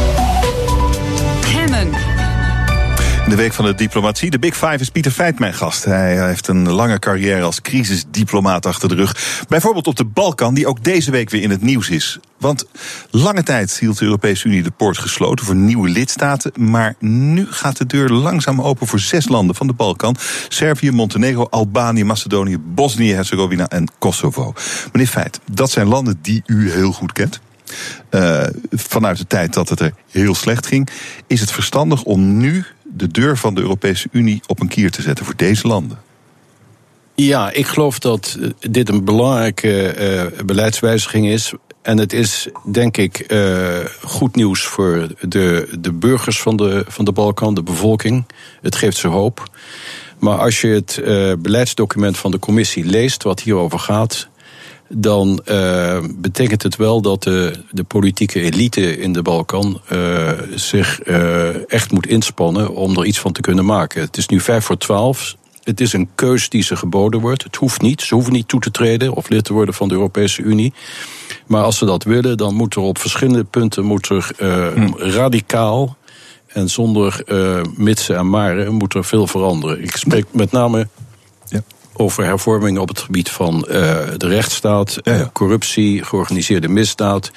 De 3.29 3.37
week 3.37 3.53
van 3.53 3.65
de 3.65 3.75
diplomatie. 3.75 4.31
De 4.31 4.39
Big 4.39 4.55
Five 4.55 4.79
is 4.79 4.89
Pieter 4.89 5.13
Feit 5.13 5.39
mijn 5.39 5.55
gast. 5.55 5.85
Hij 5.85 6.27
heeft 6.27 6.49
een 6.49 6.71
lange 6.71 6.99
carrière 6.99 7.43
als 7.43 7.61
crisisdiplomaat 7.61 8.67
achter 8.67 8.89
de 8.89 8.95
rug. 8.95 9.45
Bijvoorbeeld 9.49 9.87
op 9.87 9.97
de 9.97 10.05
Balkan, 10.05 10.55
die 10.55 10.67
ook 10.67 10.85
deze 10.85 11.11
week 11.11 11.31
weer 11.31 11.43
in 11.43 11.51
het 11.51 11.63
nieuws 11.63 11.91
is. 11.91 12.19
Want 12.39 12.65
lange 13.11 13.43
tijd 13.43 13.79
hield 13.79 13.99
de 13.99 14.05
Europese 14.05 14.49
Unie 14.49 14.63
de 14.63 14.71
poort 14.71 14.99
gesloten 14.99 15.47
voor 15.47 15.55
nieuwe 15.55 15.89
lidstaten. 15.89 16.53
Maar 16.59 16.95
nu 16.99 17.47
gaat 17.51 17.77
de 17.77 17.87
deur 17.87 18.09
langzaam 18.09 18.61
open 18.61 18.87
voor 18.87 19.01
zes 19.01 19.29
landen 19.29 19.55
van 19.55 19.67
de 19.67 19.73
Balkan: 19.73 20.17
Servië, 20.49 20.91
Montenegro, 20.91 21.47
Albanië, 21.51 22.05
Macedonië, 22.05 22.59
Bosnië-Herzegovina 22.59 23.69
en 23.69 23.89
Kosovo. 23.99 24.53
Meneer 24.93 25.09
Feit, 25.09 25.41
dat 25.53 25.71
zijn 25.71 25.87
landen 25.87 26.19
die 26.23 26.43
u 26.47 26.71
heel 26.71 26.93
goed 26.93 27.13
kent. 27.13 27.41
Uh, 28.11 28.45
vanuit 28.71 29.19
de 29.19 29.27
tijd 29.27 29.55
dat 29.55 29.69
het 29.69 29.81
er 29.81 29.93
heel 30.11 30.35
slecht 30.35 30.67
ging, 30.67 30.89
is 31.27 31.41
het 31.41 31.51
verstandig 31.51 32.03
om 32.03 32.37
nu 32.37 32.65
de 32.83 33.09
deur 33.09 33.37
van 33.37 33.55
de 33.55 33.61
Europese 33.61 34.09
Unie 34.13 34.43
op 34.47 34.61
een 34.61 34.69
kier 34.69 34.91
te 34.91 35.03
zetten 35.03 35.25
voor 35.25 35.37
deze 35.37 35.67
landen? 35.67 35.99
Ja, 37.15 37.51
ik 37.51 37.67
geloof 37.67 37.99
dat 37.99 38.39
eh, 38.41 38.49
dit 38.71 38.89
een 38.89 39.05
belangrijke 39.05 39.97
uh, 40.37 40.45
beleidswijziging 40.45 41.27
is. 41.27 41.53
En 41.83 41.99
het 41.99 42.13
is, 42.13 42.49
denk 42.73 42.97
ik, 42.97 43.35
goed 44.03 44.37
nieuws 44.37 44.63
voor 44.63 45.09
de, 45.21 45.77
de 45.81 45.93
burgers 45.93 46.41
van 46.41 46.57
de, 46.57 46.85
van 46.89 47.05
de 47.05 47.13
Balkan, 47.13 47.55
de 47.55 47.63
bevolking. 47.63 48.27
Het 48.63 48.77
geeft 48.77 48.97
ze 48.97 49.09
hoop. 49.09 49.51
Maar 50.19 50.39
als 50.39 50.61
je 50.61 50.69
het 50.69 51.01
beleidsdocument 51.43 52.17
van 52.17 52.31
de 52.31 52.39
commissie 52.39 52.85
leest, 52.85 53.23
wat 53.23 53.41
hierover 53.41 53.79
gaat, 53.79 54.29
dan 54.89 55.41
uh, 55.47 55.99
betekent 56.17 56.63
het 56.63 56.77
wel 56.77 57.01
dat 57.01 57.23
de, 57.23 57.53
de 57.71 57.85
politieke 57.85 58.41
elite 58.41 58.97
in 58.97 59.13
de 59.13 59.23
Balkan 59.23 59.81
uh, 59.93 60.31
zich 60.55 61.07
uh, 61.07 61.73
echt 61.73 61.93
moet 61.93 62.07
inspannen 62.07 62.75
om 62.75 62.99
er 62.99 63.05
iets 63.05 63.21
van 63.21 63.33
te 63.33 63.41
kunnen 63.41 63.65
maken. 63.65 64.01
Het 64.01 64.17
is 64.17 64.29
nu 64.29 64.41
vijf 64.41 64.65
voor 64.65 64.77
twaalf. 64.77 65.37
Het 65.63 65.81
is 65.81 65.93
een 65.93 66.09
keus 66.15 66.49
die 66.49 66.63
ze 66.63 66.77
geboden 66.77 67.21
wordt. 67.21 67.43
Het 67.43 67.57
hoeft 67.57 67.81
niet. 67.81 68.03
Ze 68.03 68.15
hoeven 68.15 68.33
niet 68.33 68.49
toe 68.49 68.61
te 68.61 68.71
treden 68.71 69.15
of 69.15 69.29
lid 69.29 69.45
te 69.45 69.53
worden 69.53 69.75
van 69.75 69.89
de 69.89 69.95
Europese 69.95 70.43
Unie. 70.43 70.73
Maar 71.47 71.63
als 71.63 71.79
ze 71.79 71.85
dat 71.85 72.05
willen, 72.05 72.37
dan 72.37 72.55
moet 72.55 72.75
er 72.75 72.81
op 72.81 72.99
verschillende 72.99 73.45
punten 73.45 73.85
moet 73.85 74.09
er, 74.09 74.31
hm. 74.75 74.93
radicaal 74.97 75.97
en 76.47 76.71
zonder 76.71 77.25
mitsen 77.77 78.17
en 78.17 78.29
maren 78.29 78.75
moet 78.75 78.95
er 78.95 79.05
veel 79.05 79.27
veranderen. 79.27 79.83
Ik 79.83 79.97
spreek 79.97 80.27
met 80.31 80.51
name 80.51 80.89
over 81.97 82.25
hervormingen 82.25 82.81
op 82.81 82.89
het 82.89 82.99
gebied 83.01 83.31
van 83.31 83.55
uh, 83.55 83.67
de 84.17 84.29
rechtsstaat, 84.29 84.99
ja, 85.03 85.31
corruptie, 85.33 86.05
georganiseerde 86.05 86.69
misdaad. 86.69 87.31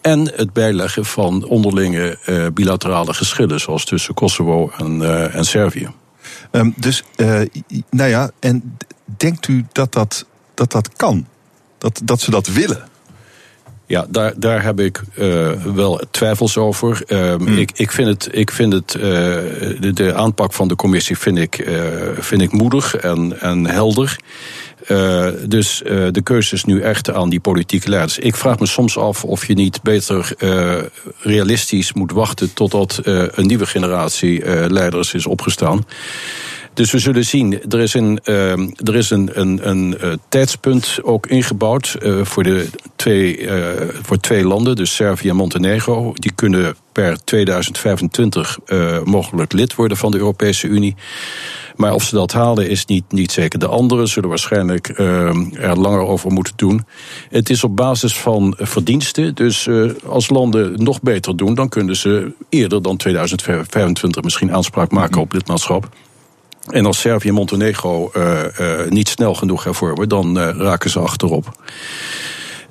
En 0.00 0.32
het 0.34 0.52
bijleggen 0.52 1.04
van 1.04 1.44
onderlinge 1.44 2.18
uh, 2.28 2.46
bilaterale 2.54 3.14
geschillen, 3.14 3.60
zoals 3.60 3.84
tussen 3.84 4.14
Kosovo 4.14 4.70
en, 4.76 5.00
uh, 5.00 5.34
en 5.34 5.44
Servië. 5.44 5.90
Um, 6.50 6.74
dus, 6.76 7.02
nou 7.90 8.10
ja, 8.10 8.30
en 8.40 8.76
denkt 9.16 9.48
u 9.48 9.66
dat 9.72 9.92
dat, 9.92 10.26
dat, 10.54 10.70
dat 10.72 10.96
kan? 10.96 11.26
Dat, 11.78 12.00
dat 12.04 12.20
ze 12.20 12.30
dat 12.30 12.46
willen? 12.46 12.88
Ja, 13.86 14.06
daar, 14.08 14.32
daar 14.36 14.62
heb 14.62 14.80
ik 14.80 15.02
uh, 15.14 15.50
wel 15.74 16.00
twijfels 16.10 16.56
over. 16.56 17.02
Uh, 17.08 17.36
mm. 17.36 17.58
ik, 17.58 17.70
ik 17.74 17.90
vind 17.90 18.08
het, 18.08 18.28
ik 18.32 18.50
vind 18.50 18.72
het 18.72 18.94
uh, 18.94 19.02
de, 19.02 19.90
de, 19.94 20.14
aanpak 20.14 20.52
van 20.52 20.68
de 20.68 20.76
commissie 20.76 21.18
vind 21.18 21.38
ik, 21.38 21.68
vind 22.18 22.42
ik 22.42 22.52
moedig 22.52 22.96
en, 22.96 23.40
en 23.40 23.66
helder. 23.66 24.16
dus 25.48 25.82
de 26.10 26.20
keuze 26.22 26.54
is 26.54 26.64
nu 26.64 26.80
echt 26.80 27.12
aan 27.12 27.28
die 27.28 27.40
politieke 27.40 27.88
leiders. 27.88 28.18
Ik 28.18 28.36
vraag 28.36 28.58
me 28.58 28.66
soms 28.66 28.98
af 28.98 29.24
of 29.24 29.46
je 29.46 29.54
niet 29.54 29.82
beter 29.82 30.32
realistisch 31.18 31.92
moet 31.92 32.12
wachten 32.12 32.54
totdat 32.54 33.00
een 33.04 33.46
nieuwe 33.46 33.66
generatie 33.66 34.68
leiders 34.70 35.14
is 35.14 35.26
opgestaan. 35.26 35.84
Dus 36.74 36.90
we 36.90 36.98
zullen 36.98 37.24
zien, 37.24 37.70
er 37.70 37.80
is 37.80 37.94
een, 37.94 38.20
uh, 38.24 38.50
er 38.76 38.94
is 38.94 39.10
een, 39.10 39.30
een, 39.40 39.68
een 39.68 39.96
uh, 40.02 40.12
tijdspunt 40.28 40.98
ook 41.02 41.26
ingebouwd 41.26 41.96
uh, 42.02 42.24
voor, 42.24 42.42
de 42.42 42.68
twee, 42.96 43.38
uh, 43.38 43.68
voor 44.02 44.16
twee 44.16 44.44
landen, 44.44 44.76
dus 44.76 44.94
Servië 44.94 45.28
en 45.28 45.36
Montenegro. 45.36 46.12
Die 46.14 46.32
kunnen 46.34 46.76
per 46.92 47.24
2025 47.24 48.58
mogelijk 49.04 49.52
lid 49.52 49.74
worden 49.74 49.96
van 49.96 50.10
de 50.10 50.18
Europese 50.18 50.66
Unie. 50.66 50.94
Maar 51.76 51.94
of 51.94 52.02
ze 52.02 52.14
dat 52.14 52.32
halen 52.32 52.68
is 52.68 52.84
niet, 52.84 53.04
niet 53.12 53.32
zeker. 53.32 53.58
De 53.58 53.66
anderen 53.66 54.08
zullen 54.08 54.28
waarschijnlijk 54.28 54.88
er 54.98 55.78
langer 55.78 56.00
over 56.00 56.32
moeten 56.32 56.52
doen. 56.56 56.86
Het 57.30 57.50
is 57.50 57.64
op 57.64 57.76
basis 57.76 58.16
van 58.16 58.54
verdiensten. 58.58 59.34
Dus 59.34 59.68
als 60.06 60.30
landen 60.30 60.82
nog 60.82 61.02
beter 61.02 61.36
doen, 61.36 61.54
dan 61.54 61.68
kunnen 61.68 61.96
ze 61.96 62.32
eerder 62.48 62.82
dan 62.82 62.96
2025 62.96 64.22
misschien 64.22 64.52
aanspraak 64.52 64.90
maken 64.90 65.20
op 65.20 65.32
lidmaatschap. 65.32 65.88
En 66.70 66.86
als 66.86 67.00
Servië 67.00 67.28
en 67.28 67.34
Montenegro 67.34 68.10
uh, 68.16 68.42
uh, 68.60 68.88
niet 68.88 69.08
snel 69.08 69.34
genoeg 69.34 69.64
hervormen, 69.64 70.08
dan 70.08 70.38
uh, 70.38 70.48
raken 70.56 70.90
ze 70.90 70.98
achterop. 70.98 71.62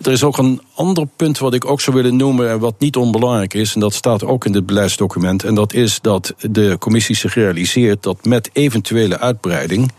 Er 0.01 0.11
is 0.11 0.23
ook 0.23 0.37
een 0.37 0.61
ander 0.73 1.07
punt 1.15 1.37
wat 1.37 1.53
ik 1.53 1.65
ook 1.65 1.81
zou 1.81 1.95
willen 1.95 2.15
noemen, 2.15 2.59
wat 2.59 2.79
niet 2.79 2.95
onbelangrijk 2.95 3.53
is, 3.53 3.73
en 3.73 3.79
dat 3.79 3.93
staat 3.93 4.23
ook 4.23 4.45
in 4.45 4.53
het 4.53 4.65
beleidsdocument. 4.65 5.43
En 5.43 5.55
dat 5.55 5.73
is 5.73 5.99
dat 6.01 6.33
de 6.39 6.75
commissie 6.79 7.15
zich 7.15 7.33
realiseert 7.33 8.03
dat 8.03 8.25
met 8.25 8.49
eventuele 8.53 9.19
uitbreiding 9.19 9.91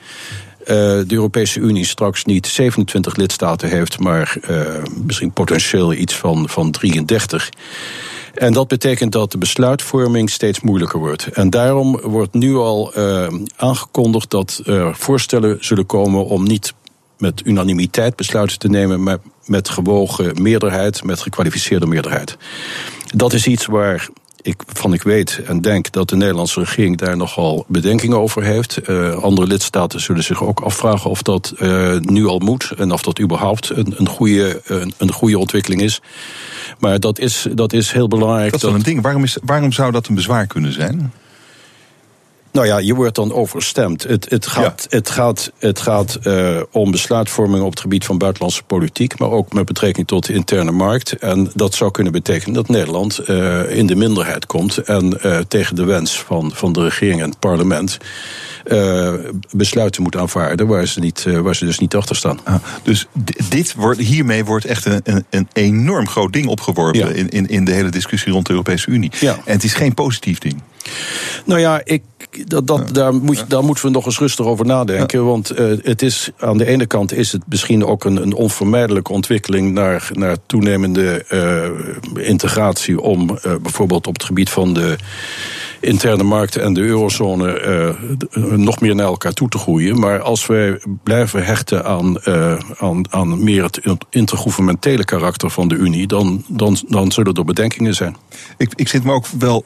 de 0.64 1.04
Europese 1.08 1.60
Unie 1.60 1.84
straks 1.84 2.24
niet 2.24 2.46
27 2.46 3.16
lidstaten 3.16 3.68
heeft, 3.68 3.98
maar 3.98 4.36
misschien 5.04 5.32
potentieel 5.32 5.92
iets 5.92 6.14
van, 6.14 6.48
van 6.48 6.70
33. 6.70 7.50
En 8.34 8.52
dat 8.52 8.68
betekent 8.68 9.12
dat 9.12 9.32
de 9.32 9.38
besluitvorming 9.38 10.30
steeds 10.30 10.60
moeilijker 10.60 10.98
wordt. 10.98 11.26
En 11.26 11.50
daarom 11.50 12.00
wordt 12.00 12.34
nu 12.34 12.54
al 12.54 12.92
uh, 12.98 13.26
aangekondigd 13.56 14.30
dat 14.30 14.60
er 14.64 14.96
voorstellen 14.96 15.56
zullen 15.60 15.86
komen 15.86 16.26
om 16.26 16.42
niet 16.42 16.74
met 17.18 17.42
unanimiteit 17.44 18.16
besluiten 18.16 18.58
te 18.58 18.68
nemen, 18.68 19.02
maar 19.02 19.18
met 19.46 19.68
gewogen 19.68 20.42
meerderheid, 20.42 21.04
met 21.04 21.20
gekwalificeerde 21.20 21.86
meerderheid. 21.86 22.36
Dat 23.06 23.32
is 23.32 23.46
iets 23.46 23.66
waar 23.66 24.08
ik, 24.44 24.62
van 24.66 24.92
ik 24.92 25.02
weet 25.02 25.40
en 25.46 25.60
denk 25.60 25.92
dat 25.92 26.08
de 26.08 26.16
Nederlandse 26.16 26.60
regering 26.60 26.98
daar 26.98 27.16
nogal 27.16 27.64
bedenkingen 27.68 28.18
over 28.18 28.42
heeft. 28.42 28.88
Uh, 28.88 29.14
andere 29.14 29.46
lidstaten 29.46 30.00
zullen 30.00 30.24
zich 30.24 30.42
ook 30.42 30.60
afvragen 30.60 31.10
of 31.10 31.22
dat 31.22 31.52
uh, 31.58 31.98
nu 31.98 32.26
al 32.26 32.38
moet 32.38 32.72
en 32.76 32.92
of 32.92 33.02
dat 33.02 33.20
überhaupt 33.20 33.70
een, 33.70 33.94
een, 33.96 34.08
goede, 34.08 34.60
een, 34.64 34.94
een 34.96 35.12
goede 35.12 35.38
ontwikkeling 35.38 35.82
is. 35.82 36.00
Maar 36.78 37.00
dat 37.00 37.18
is, 37.18 37.46
dat 37.54 37.72
is 37.72 37.92
heel 37.92 38.08
belangrijk. 38.08 38.50
Dat 38.50 38.62
is 38.62 38.66
wel 38.66 38.74
een 38.74 38.82
ding. 38.82 39.02
Waarom, 39.02 39.22
is, 39.22 39.38
waarom 39.44 39.72
zou 39.72 39.92
dat 39.92 40.06
een 40.06 40.14
bezwaar 40.14 40.46
kunnen 40.46 40.72
zijn? 40.72 41.12
Nou 42.54 42.66
ja, 42.66 42.78
je 42.78 42.94
wordt 42.94 43.14
dan 43.14 43.32
overstemd. 43.32 44.02
Het, 44.02 44.30
het 44.30 44.46
gaat, 44.46 44.86
het 44.90 45.10
gaat, 45.10 45.52
het 45.58 45.80
gaat 45.80 46.18
uh, 46.22 46.60
om 46.70 46.90
besluitvorming 46.90 47.64
op 47.64 47.70
het 47.70 47.80
gebied 47.80 48.04
van 48.04 48.18
buitenlandse 48.18 48.62
politiek, 48.62 49.18
maar 49.18 49.30
ook 49.30 49.52
met 49.52 49.64
betrekking 49.64 50.06
tot 50.06 50.26
de 50.26 50.32
interne 50.32 50.70
markt. 50.70 51.12
En 51.12 51.50
dat 51.54 51.74
zou 51.74 51.90
kunnen 51.90 52.12
betekenen 52.12 52.54
dat 52.54 52.68
Nederland 52.68 53.20
uh, 53.28 53.76
in 53.76 53.86
de 53.86 53.96
minderheid 53.96 54.46
komt 54.46 54.78
en 54.78 55.18
uh, 55.22 55.38
tegen 55.38 55.76
de 55.76 55.84
wens 55.84 56.22
van, 56.22 56.50
van 56.54 56.72
de 56.72 56.82
regering 56.82 57.22
en 57.22 57.28
het 57.28 57.38
parlement 57.38 57.98
besluiten 59.50 60.02
moet 60.02 60.16
aanvaarden 60.16 60.66
waar 60.66 60.86
ze, 60.86 61.00
niet, 61.00 61.24
waar 61.42 61.56
ze 61.56 61.64
dus 61.64 61.78
niet 61.78 61.94
achter 61.94 62.16
staan. 62.16 62.38
Ah, 62.44 62.54
dus 62.82 63.06
dit 63.48 63.74
wordt, 63.74 64.00
hiermee 64.00 64.44
wordt 64.44 64.64
echt 64.64 64.84
een, 64.84 65.00
een, 65.04 65.26
een 65.30 65.48
enorm 65.52 66.08
groot 66.08 66.32
ding 66.32 66.46
opgeworpen 66.46 67.00
ja. 67.00 67.08
in, 67.08 67.28
in, 67.28 67.46
in 67.46 67.64
de 67.64 67.72
hele 67.72 67.90
discussie 67.90 68.32
rond 68.32 68.46
de 68.46 68.52
Europese 68.52 68.90
Unie. 68.90 69.10
Ja. 69.20 69.32
En 69.44 69.52
het 69.52 69.64
is 69.64 69.74
geen 69.74 69.94
positief 69.94 70.38
ding. 70.38 70.62
Nou 71.44 71.60
ja, 71.60 71.80
ik, 71.84 72.02
dat, 72.46 72.66
dat, 72.66 72.94
daar, 72.94 73.14
moet, 73.14 73.44
daar 73.48 73.64
moeten 73.64 73.84
we 73.84 73.90
nog 73.90 74.06
eens 74.06 74.18
rustig 74.18 74.46
over 74.46 74.66
nadenken. 74.66 75.24
Want 75.24 75.58
uh, 75.58 75.78
het 75.82 76.02
is, 76.02 76.30
aan 76.38 76.58
de 76.58 76.66
ene 76.66 76.86
kant 76.86 77.12
is 77.12 77.32
het 77.32 77.42
misschien 77.46 77.84
ook 77.84 78.04
een, 78.04 78.22
een 78.22 78.34
onvermijdelijke 78.34 79.12
ontwikkeling 79.12 79.72
naar, 79.72 80.08
naar 80.12 80.36
toenemende 80.46 81.24
uh, 82.16 82.26
integratie 82.26 83.00
om 83.00 83.30
uh, 83.30 83.54
bijvoorbeeld 83.62 84.06
op 84.06 84.14
het 84.14 84.24
gebied 84.24 84.50
van 84.50 84.74
de 84.74 84.96
interne 85.84 86.22
markt 86.22 86.56
en 86.56 86.74
de 86.74 86.80
eurozone 86.80 87.96
nog 88.56 88.80
meer 88.80 88.94
naar 88.94 89.06
elkaar 89.06 89.32
toe 89.32 89.48
te 89.48 89.58
groeien. 89.58 89.98
Maar 89.98 90.20
als 90.20 90.46
wij 90.46 90.80
blijven 91.02 91.44
hechten 91.44 91.84
aan, 91.84 92.26
aan, 92.78 93.12
aan 93.12 93.44
meer 93.44 93.62
het 93.62 93.80
intergouvernementele 94.10 95.04
karakter 95.04 95.50
van 95.50 95.68
de 95.68 95.74
Unie, 95.74 96.06
dan, 96.06 96.44
dan, 96.48 96.78
dan 96.88 97.12
zullen 97.12 97.34
er 97.34 97.44
bedenkingen 97.44 97.94
zijn. 97.94 98.16
Ik, 98.56 98.72
ik 98.74 98.88
zit 98.88 99.04
me 99.04 99.12
ook 99.12 99.26
wel 99.38 99.64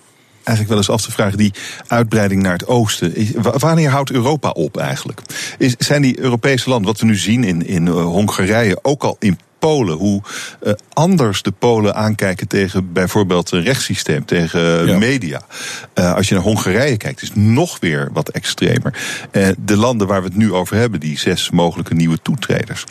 eigenlijk 0.49 0.69
wel 0.69 0.77
eens 0.77 0.91
af 0.91 1.03
te 1.03 1.13
vragen, 1.13 1.39
die 1.39 1.53
uitbreiding 1.87 2.43
naar 2.43 2.53
het 2.53 2.67
oosten. 2.67 3.15
Wanneer 3.59 3.91
houdt 3.91 4.11
Europa 4.11 4.51
op 4.51 4.77
eigenlijk? 4.77 5.23
Is, 5.59 5.75
zijn 5.79 6.03
die 6.03 6.21
Europese 6.21 6.69
landen, 6.69 6.87
wat 6.87 7.01
we 7.01 7.07
nu 7.07 7.17
zien 7.17 7.45
in, 7.45 7.67
in 7.67 7.87
uh, 7.87 7.93
Hongarije, 7.93 8.79
ook 8.83 9.05
al 9.05 9.17
in 9.19 9.39
Polen, 9.59 9.97
hoe 9.97 10.23
uh, 10.63 10.73
anders 10.93 11.43
de 11.43 11.51
Polen 11.51 11.95
aankijken 11.95 12.49
tegen 12.49 12.93
bijvoorbeeld 12.93 13.51
een 13.51 13.63
rechtssysteem, 13.63 14.25
tegen 14.25 14.87
ja. 14.87 14.99
media. 14.99 15.43
Uh, 15.95 16.15
als 16.15 16.29
je 16.29 16.35
naar 16.35 16.43
Hongarije 16.43 16.97
kijkt, 16.97 17.23
is 17.23 17.29
het 17.29 17.37
nog 17.37 17.79
weer 17.81 18.09
wat 18.13 18.29
extremer. 18.29 18.95
Uh, 19.33 19.49
de 19.59 19.77
landen 19.77 20.07
waar 20.07 20.21
we 20.21 20.29
het 20.29 20.37
nu 20.37 20.53
over 20.53 20.77
hebben, 20.77 21.01
die 21.01 21.19
zes 21.19 21.51
mogelijke 21.51 21.95
nieuwe 21.95 22.19
toetreders, 22.23 22.85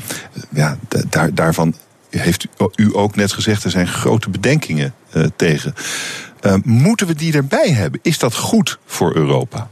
ja, 0.49 0.78
daar, 1.09 1.34
daarvan 1.34 1.76
heeft 2.09 2.47
u 2.76 2.89
ook 2.95 3.15
net 3.15 3.32
gezegd, 3.32 3.63
er 3.63 3.72
zijn 3.72 3.88
grote 3.88 4.30
bedenkingen 4.30 4.93
tegen. 5.36 5.74
Moeten 6.63 7.07
we 7.07 7.15
die 7.15 7.34
erbij 7.34 7.70
hebben? 7.70 7.99
Is 8.03 8.20
dat 8.20 8.36
goed 8.36 8.80
voor 8.86 9.15
Europa? 9.15 9.70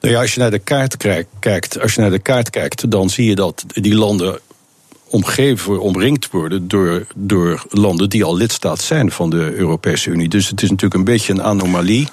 Nou 0.00 0.14
ja, 0.14 0.20
als 0.20 0.34
je 0.34 0.40
naar 0.40 0.50
de 0.50 0.58
kaart 0.58 0.96
kijkt, 1.38 1.80
als 1.80 1.94
je 1.94 2.00
naar 2.00 2.10
de 2.10 2.18
kaart 2.18 2.50
kijkt, 2.50 2.90
dan 2.90 3.10
zie 3.10 3.28
je 3.28 3.34
dat 3.34 3.64
die 3.66 3.94
landen 3.94 4.40
omgeven, 5.10 5.80
omringd 5.80 6.30
worden 6.30 6.68
door, 6.68 7.06
door 7.16 7.64
landen 7.70 8.08
die 8.08 8.24
al 8.24 8.36
lidstaat 8.36 8.80
zijn 8.80 9.10
van 9.10 9.30
de 9.30 9.54
Europese 9.54 10.10
Unie. 10.10 10.28
Dus 10.28 10.48
het 10.48 10.62
is 10.62 10.70
natuurlijk 10.70 10.94
een 10.94 11.14
beetje 11.14 11.32
een 11.32 11.42
anomalie 11.42 12.08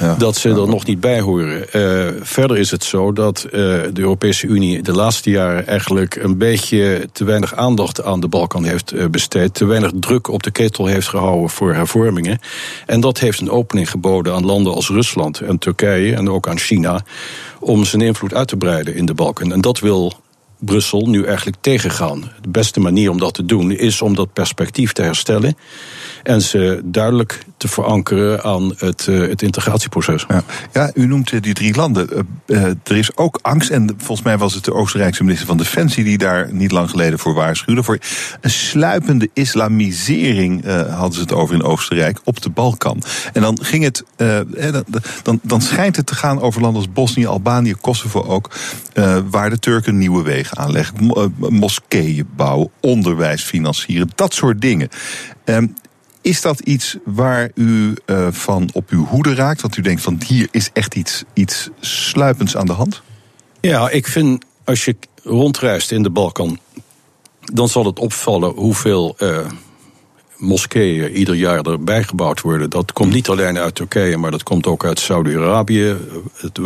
ja, 0.00 0.14
dat 0.14 0.36
ze 0.36 0.48
er 0.48 0.68
nog 0.68 0.86
niet 0.86 1.00
bij 1.00 1.20
horen. 1.20 1.66
Uh, 1.72 2.22
verder 2.22 2.58
is 2.58 2.70
het 2.70 2.84
zo 2.84 3.12
dat 3.12 3.44
uh, 3.44 3.50
de 3.52 3.90
Europese 3.94 4.46
Unie 4.46 4.82
de 4.82 4.92
laatste 4.92 5.30
jaren 5.30 5.66
eigenlijk 5.66 6.14
een 6.14 6.38
beetje 6.38 7.08
te 7.12 7.24
weinig 7.24 7.54
aandacht 7.54 8.02
aan 8.02 8.20
de 8.20 8.28
Balkan 8.28 8.64
heeft 8.64 8.92
uh, 8.92 9.06
besteed, 9.06 9.54
te 9.54 9.64
weinig 9.64 9.90
druk 9.94 10.28
op 10.28 10.42
de 10.42 10.50
ketel 10.50 10.86
heeft 10.86 11.08
gehouden 11.08 11.50
voor 11.50 11.74
hervormingen. 11.74 12.38
En 12.86 13.00
dat 13.00 13.18
heeft 13.18 13.40
een 13.40 13.50
opening 13.50 13.90
geboden 13.90 14.34
aan 14.34 14.44
landen 14.44 14.74
als 14.74 14.88
Rusland 14.88 15.40
en 15.40 15.58
Turkije 15.58 16.14
en 16.14 16.30
ook 16.30 16.48
aan 16.48 16.58
China 16.58 17.04
om 17.60 17.84
zijn 17.84 18.02
invloed 18.02 18.34
uit 18.34 18.48
te 18.48 18.56
breiden 18.56 18.94
in 18.94 19.06
de 19.06 19.14
Balkan. 19.14 19.52
En 19.52 19.60
dat 19.60 19.78
wil 19.78 20.12
Brussel 20.60 21.06
nu 21.06 21.24
eigenlijk 21.24 21.56
tegengaan. 21.60 22.32
De 22.40 22.48
beste 22.48 22.80
manier 22.80 23.10
om 23.10 23.18
dat 23.18 23.34
te 23.34 23.44
doen 23.44 23.70
is 23.70 24.02
om 24.02 24.14
dat 24.14 24.32
perspectief 24.32 24.92
te 24.92 25.02
herstellen 25.02 25.56
en 26.22 26.42
ze 26.42 26.80
duidelijk 26.84 27.44
te 27.56 27.68
verankeren 27.68 28.42
aan 28.42 28.72
het, 28.76 29.06
uh, 29.06 29.28
het 29.28 29.42
integratieproces. 29.42 30.26
Ja. 30.72 30.90
u 30.94 31.06
noemt 31.06 31.32
uh, 31.32 31.40
die 31.40 31.54
drie 31.54 31.76
landen. 31.76 32.26
Uh, 32.46 32.64
er 32.64 32.96
is 32.96 33.16
ook 33.16 33.38
angst, 33.42 33.70
en 33.70 33.94
volgens 33.96 34.22
mij 34.22 34.38
was 34.38 34.54
het 34.54 34.64
de 34.64 34.74
Oostenrijkse 34.74 35.22
minister 35.22 35.46
van 35.46 35.56
Defensie 35.56 36.04
die 36.04 36.18
daar 36.18 36.48
niet 36.52 36.70
lang 36.70 36.90
geleden 36.90 37.18
voor 37.18 37.34
waarschuwde. 37.34 37.82
Voor 37.82 37.98
een 38.40 38.50
sluipende 38.50 39.30
islamisering 39.32 40.64
hadden 40.88 41.12
ze 41.12 41.20
het 41.20 41.32
over 41.32 41.54
in 41.54 41.62
Oostenrijk 41.62 42.20
op 42.24 42.42
de 42.42 42.50
Balkan. 42.50 43.02
En 43.32 43.42
dan 43.42 43.58
ging 43.62 43.84
het, 43.84 44.04
dan, 45.22 45.40
dan 45.42 45.60
schijnt 45.60 45.96
het 45.96 46.06
te 46.06 46.14
gaan 46.14 46.40
over 46.40 46.60
landen 46.60 46.80
als 46.80 46.92
Bosnië, 46.92 47.26
Albanië, 47.26 47.74
Kosovo 47.80 48.22
ook, 48.22 48.50
waar 49.30 49.50
de 49.50 49.58
Turken 49.58 49.98
nieuwe 49.98 50.22
wegen 50.22 50.58
aanleggen, 50.58 51.12
moskeeën 51.38 52.28
bouwen, 52.36 52.70
onderwijs 52.80 53.42
financieren, 53.42 54.10
dat 54.14 54.34
soort 54.34 54.60
dingen. 54.60 54.88
Ehm, 55.44 55.66
is 56.20 56.40
dat 56.40 56.60
iets 56.60 56.96
waar 57.04 57.50
u 57.54 57.94
uh, 58.06 58.28
van 58.30 58.70
op 58.72 58.90
uw 58.90 59.04
hoede 59.04 59.34
raakt? 59.34 59.60
Want 59.60 59.76
u 59.76 59.82
denkt 59.82 60.02
van 60.02 60.20
hier 60.26 60.48
is 60.50 60.70
echt 60.72 60.94
iets, 60.94 61.24
iets 61.32 61.68
sluipends 61.80 62.56
aan 62.56 62.66
de 62.66 62.72
hand? 62.72 63.02
Ja, 63.60 63.90
ik 63.90 64.06
vind 64.06 64.44
als 64.64 64.84
je 64.84 64.96
rondreist 65.22 65.90
in 65.90 66.02
de 66.02 66.10
Balkan, 66.10 66.58
dan 67.40 67.68
zal 67.68 67.84
het 67.84 67.98
opvallen 67.98 68.54
hoeveel 68.54 69.16
uh, 69.18 69.46
moskeeën 70.40 71.12
ieder 71.12 71.34
jaar 71.34 71.60
erbij 71.60 72.02
gebouwd 72.02 72.40
worden. 72.40 72.70
Dat 72.70 72.92
komt 72.92 73.12
niet 73.12 73.28
alleen 73.28 73.58
uit 73.58 73.74
Turkije, 73.74 74.16
maar 74.16 74.30
dat 74.30 74.42
komt 74.42 74.66
ook 74.66 74.84
uit 74.84 75.00
Saudi-Arabië. 75.00 75.96
Het 76.34 76.58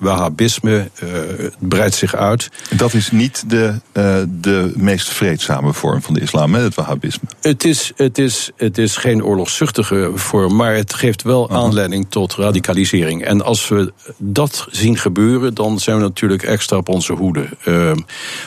Wahhabisme 0.00 0.90
uh, 1.02 1.10
breidt 1.58 1.94
zich 1.94 2.14
uit. 2.14 2.48
Dat 2.76 2.94
is 2.94 3.10
niet 3.10 3.50
de, 3.50 3.80
uh, 3.92 4.16
de 4.28 4.72
meest 4.76 5.08
vreedzame 5.08 5.72
vorm 5.72 6.02
van 6.02 6.14
de 6.14 6.20
islam, 6.20 6.54
hè, 6.54 6.60
het 6.60 6.74
Wahhabisme. 6.74 7.28
Het 7.40 7.64
is, 7.64 7.92
het, 7.96 8.18
is, 8.18 8.50
het 8.56 8.78
is 8.78 8.96
geen 8.96 9.24
oorlogszuchtige 9.24 10.10
vorm, 10.14 10.56
maar 10.56 10.74
het 10.74 10.94
geeft 10.94 11.22
wel 11.22 11.50
aanleiding 11.50 12.06
tot 12.08 12.34
radicalisering. 12.34 13.24
En 13.24 13.44
als 13.44 13.68
we 13.68 13.92
dat 14.16 14.66
zien 14.70 14.96
gebeuren, 14.98 15.54
dan 15.54 15.80
zijn 15.80 15.96
we 15.96 16.02
natuurlijk 16.02 16.42
extra 16.42 16.76
op 16.76 16.88
onze 16.88 17.12
hoede. 17.12 17.48
Uh, 17.64 17.92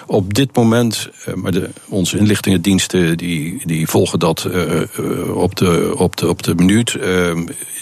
op 0.08 0.34
dit 0.34 0.56
moment, 0.56 1.10
maar 1.36 1.52
de, 1.52 1.70
onze 1.88 2.18
inlichtingendiensten 2.18 3.18
die, 3.18 3.62
die 3.66 3.88
volgen 3.88 4.20
dat 4.20 4.49
op, 5.34 5.56
de, 5.56 5.94
op, 5.96 6.18
de, 6.18 6.28
op 6.28 6.44
de 6.44 6.56
minuut. 6.56 6.98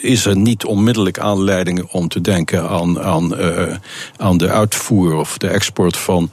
is 0.02 0.26
er 0.26 0.38
niet 0.38 0.66
onmiddellijk 0.66 1.20
aanleiding 1.20 1.84
om 1.92 2.08
te 2.08 2.22
denken 2.22 2.70
aan, 2.70 3.02
aan, 3.02 3.36
aan 4.18 4.38
de 4.38 4.50
uitvoer 4.50 5.16
of 5.16 5.38
de 5.38 5.48
export 5.48 5.98
van 5.98 6.32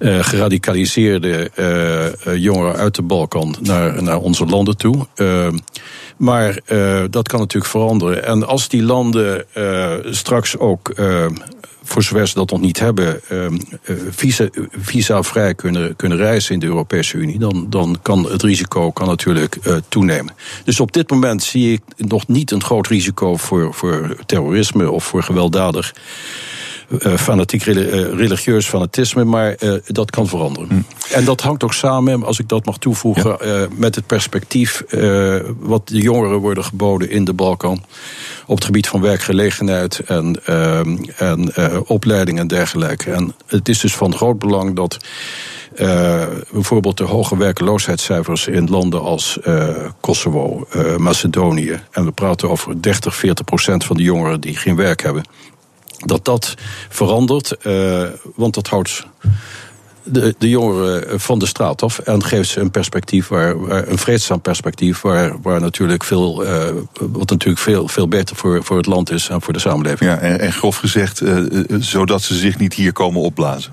geradicaliseerde 0.00 1.50
jongeren 2.36 2.76
uit 2.76 2.94
de 2.94 3.02
Balkan 3.02 3.56
naar, 3.60 4.02
naar 4.02 4.18
onze 4.18 4.46
landen 4.46 4.76
toe. 4.76 5.06
Maar 6.16 6.58
dat 7.10 7.28
kan 7.28 7.40
natuurlijk 7.40 7.70
veranderen. 7.70 8.24
En 8.24 8.46
als 8.46 8.68
die 8.68 8.82
landen 8.82 9.44
straks 10.10 10.58
ook 10.58 10.92
voor 11.84 12.02
zover 12.02 12.28
ze 12.28 12.34
dat 12.34 12.50
nog 12.50 12.60
niet 12.60 12.78
hebben, 12.78 13.20
visa, 14.10 14.48
visa-vrij 14.70 15.54
kunnen, 15.54 15.96
kunnen 15.96 16.18
reizen 16.18 16.54
in 16.54 16.60
de 16.60 16.66
Europese 16.66 17.16
Unie, 17.16 17.38
dan, 17.38 17.66
dan 17.68 17.98
kan 18.02 18.30
het 18.30 18.42
risico 18.42 18.92
kan 18.92 19.06
natuurlijk 19.06 19.58
toenemen. 19.88 20.34
Dus 20.64 20.80
op 20.80 20.92
dit 20.92 21.10
moment 21.10 21.42
zie 21.42 21.72
ik 21.72 21.82
nog 21.96 22.26
niet 22.26 22.50
een 22.50 22.62
groot 22.62 22.86
risico 22.86 23.36
voor, 23.36 23.74
voor 23.74 24.16
terrorisme 24.26 24.90
of 24.90 25.04
voor 25.04 25.22
gewelddadig 25.22 25.92
uh, 26.88 27.16
fanatiek 27.16 27.62
religieus 27.62 28.66
fanatisme, 28.66 29.24
maar 29.24 29.56
uh, 29.60 29.74
dat 29.86 30.10
kan 30.10 30.26
veranderen. 30.26 30.68
Mm. 30.70 30.86
En 31.10 31.24
dat 31.24 31.40
hangt 31.40 31.64
ook 31.64 31.74
samen, 31.74 32.24
als 32.24 32.38
ik 32.38 32.48
dat 32.48 32.64
mag 32.64 32.78
toevoegen, 32.78 33.36
ja. 33.40 33.60
uh, 33.60 33.66
met 33.76 33.94
het 33.94 34.06
perspectief 34.06 34.82
wat 35.58 35.88
de 35.88 35.98
jongeren 35.98 36.38
worden 36.38 36.64
geboden 36.64 37.10
in 37.10 37.24
de 37.24 37.32
Balkan. 37.32 37.84
Op 38.46 38.56
het 38.56 38.64
gebied 38.64 38.88
van 38.88 39.00
werkgelegenheid 39.00 40.00
en, 40.00 40.44
en 41.16 41.56
opleiding 41.86 42.38
en 42.38 42.46
dergelijke. 42.46 43.12
En 43.12 43.34
het 43.46 43.68
is 43.68 43.80
dus 43.80 43.94
van 43.94 44.14
groot 44.14 44.38
belang 44.38 44.76
dat. 44.76 44.96
Uh, 45.76 46.22
bijvoorbeeld 46.52 46.96
de 46.96 47.04
hoge 47.04 47.36
werkloosheidscijfers 47.36 48.46
in 48.46 48.68
landen 48.70 49.00
als 49.00 49.38
uh, 49.46 49.68
Kosovo, 50.00 50.66
uh, 50.76 50.96
Macedonië. 50.96 51.80
En 51.90 52.04
we 52.04 52.12
praten 52.12 52.50
over 52.50 52.82
30, 52.82 53.16
40 53.16 53.44
procent 53.44 53.84
van 53.84 53.96
de 53.96 54.02
jongeren 54.02 54.40
die 54.40 54.56
geen 54.56 54.76
werk 54.76 55.02
hebben 55.02 55.24
dat 56.06 56.24
dat 56.24 56.54
verandert. 56.88 57.56
Uh, 57.62 58.04
want 58.34 58.54
dat 58.54 58.66
houdt 58.66 59.06
de, 60.04 60.34
de 60.38 60.48
jongeren 60.48 61.20
van 61.20 61.38
de 61.38 61.46
straat 61.46 61.82
af 61.82 61.98
en 61.98 62.24
geeft 62.24 62.48
ze 62.48 62.60
een 62.60 62.70
perspectief 62.70 63.28
waar, 63.28 63.66
waar 63.66 63.88
een 63.88 63.98
vreedzaam 63.98 64.40
perspectief, 64.40 65.00
waar, 65.00 65.40
waar 65.42 65.60
natuurlijk 65.60 66.04
veel, 66.04 66.44
uh, 66.44 66.66
wat 67.00 67.30
natuurlijk 67.30 67.62
veel, 67.62 67.88
veel 67.88 68.08
beter 68.08 68.36
voor, 68.36 68.64
voor 68.64 68.76
het 68.76 68.86
land 68.86 69.10
is 69.10 69.28
en 69.28 69.42
voor 69.42 69.52
de 69.52 69.58
samenleving. 69.58 70.10
Ja, 70.10 70.18
en, 70.18 70.40
en 70.40 70.52
grof 70.52 70.76
gezegd, 70.76 71.20
uh, 71.20 71.64
zodat 71.78 72.22
ze 72.22 72.34
zich 72.34 72.58
niet 72.58 72.74
hier 72.74 72.92
komen 72.92 73.20
opblazen. 73.20 73.72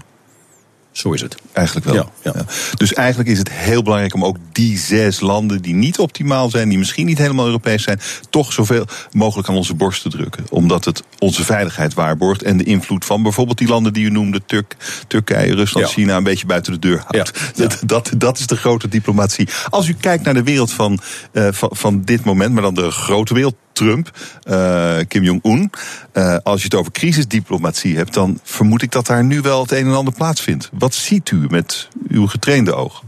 Zo 0.91 1.11
is 1.11 1.21
het. 1.21 1.35
Eigenlijk 1.53 1.85
wel. 1.85 1.95
Ja, 1.95 2.05
ja. 2.23 2.31
Ja. 2.35 2.45
Dus 2.75 2.93
eigenlijk 2.93 3.29
is 3.29 3.37
het 3.37 3.51
heel 3.51 3.83
belangrijk 3.83 4.13
om 4.13 4.25
ook 4.25 4.37
die 4.51 4.77
zes 4.77 5.19
landen 5.19 5.61
die 5.61 5.73
niet 5.73 5.99
optimaal 5.99 6.49
zijn, 6.49 6.69
die 6.69 6.77
misschien 6.77 7.05
niet 7.05 7.17
helemaal 7.17 7.45
Europees 7.45 7.83
zijn, 7.83 7.99
toch 8.29 8.53
zoveel 8.53 8.85
mogelijk 9.11 9.49
aan 9.49 9.55
onze 9.55 9.73
borst 9.73 10.01
te 10.01 10.09
drukken. 10.09 10.45
Omdat 10.49 10.85
het 10.85 11.03
onze 11.19 11.45
veiligheid 11.45 11.93
waarborgt 11.93 12.43
en 12.43 12.57
de 12.57 12.63
invloed 12.63 13.05
van 13.05 13.23
bijvoorbeeld 13.23 13.57
die 13.57 13.67
landen 13.67 13.93
die 13.93 14.05
u 14.05 14.09
noemde, 14.09 14.41
Turk, 14.45 14.75
Turkije, 15.07 15.55
Rusland. 15.55 15.87
China, 15.87 16.17
een 16.17 16.23
beetje 16.23 16.45
buiten 16.45 16.73
de 16.73 16.79
deur 16.79 17.03
houdt. 17.07 17.31
Dat, 17.55 17.79
dat, 17.85 18.11
dat 18.17 18.39
is 18.39 18.47
de 18.47 18.57
grote 18.57 18.87
diplomatie. 18.87 19.49
Als 19.69 19.87
u 19.87 19.93
kijkt 19.93 20.23
naar 20.23 20.33
de 20.33 20.43
wereld 20.43 20.71
van, 20.71 20.99
eh, 21.31 21.47
van, 21.51 21.69
van 21.71 22.01
dit 22.01 22.23
moment, 22.23 22.53
maar 22.53 22.63
dan 22.63 22.73
de 22.73 22.91
grote 22.91 23.33
wereld. 23.33 23.55
Trump, 23.74 24.11
eh, 24.43 24.97
Kim 25.07 25.24
Jong-un. 25.24 25.72
Eh, 26.11 26.38
als 26.43 26.59
je 26.59 26.63
het 26.63 26.76
over 26.76 26.91
crisisdiplomatie 26.91 27.95
hebt, 27.95 28.13
dan 28.13 28.39
vermoed 28.43 28.82
ik 28.82 28.91
dat 28.91 29.05
daar 29.05 29.24
nu 29.24 29.41
wel 29.41 29.61
het 29.61 29.72
een 29.72 29.86
en 29.86 29.95
ander 29.95 30.13
plaatsvindt. 30.13 30.69
Wat 30.74 30.93
ziet 30.93 31.32
u 31.32 31.45
met 31.49 31.88
uw 32.07 32.28
getrainde 32.28 32.74
oog? 32.74 33.03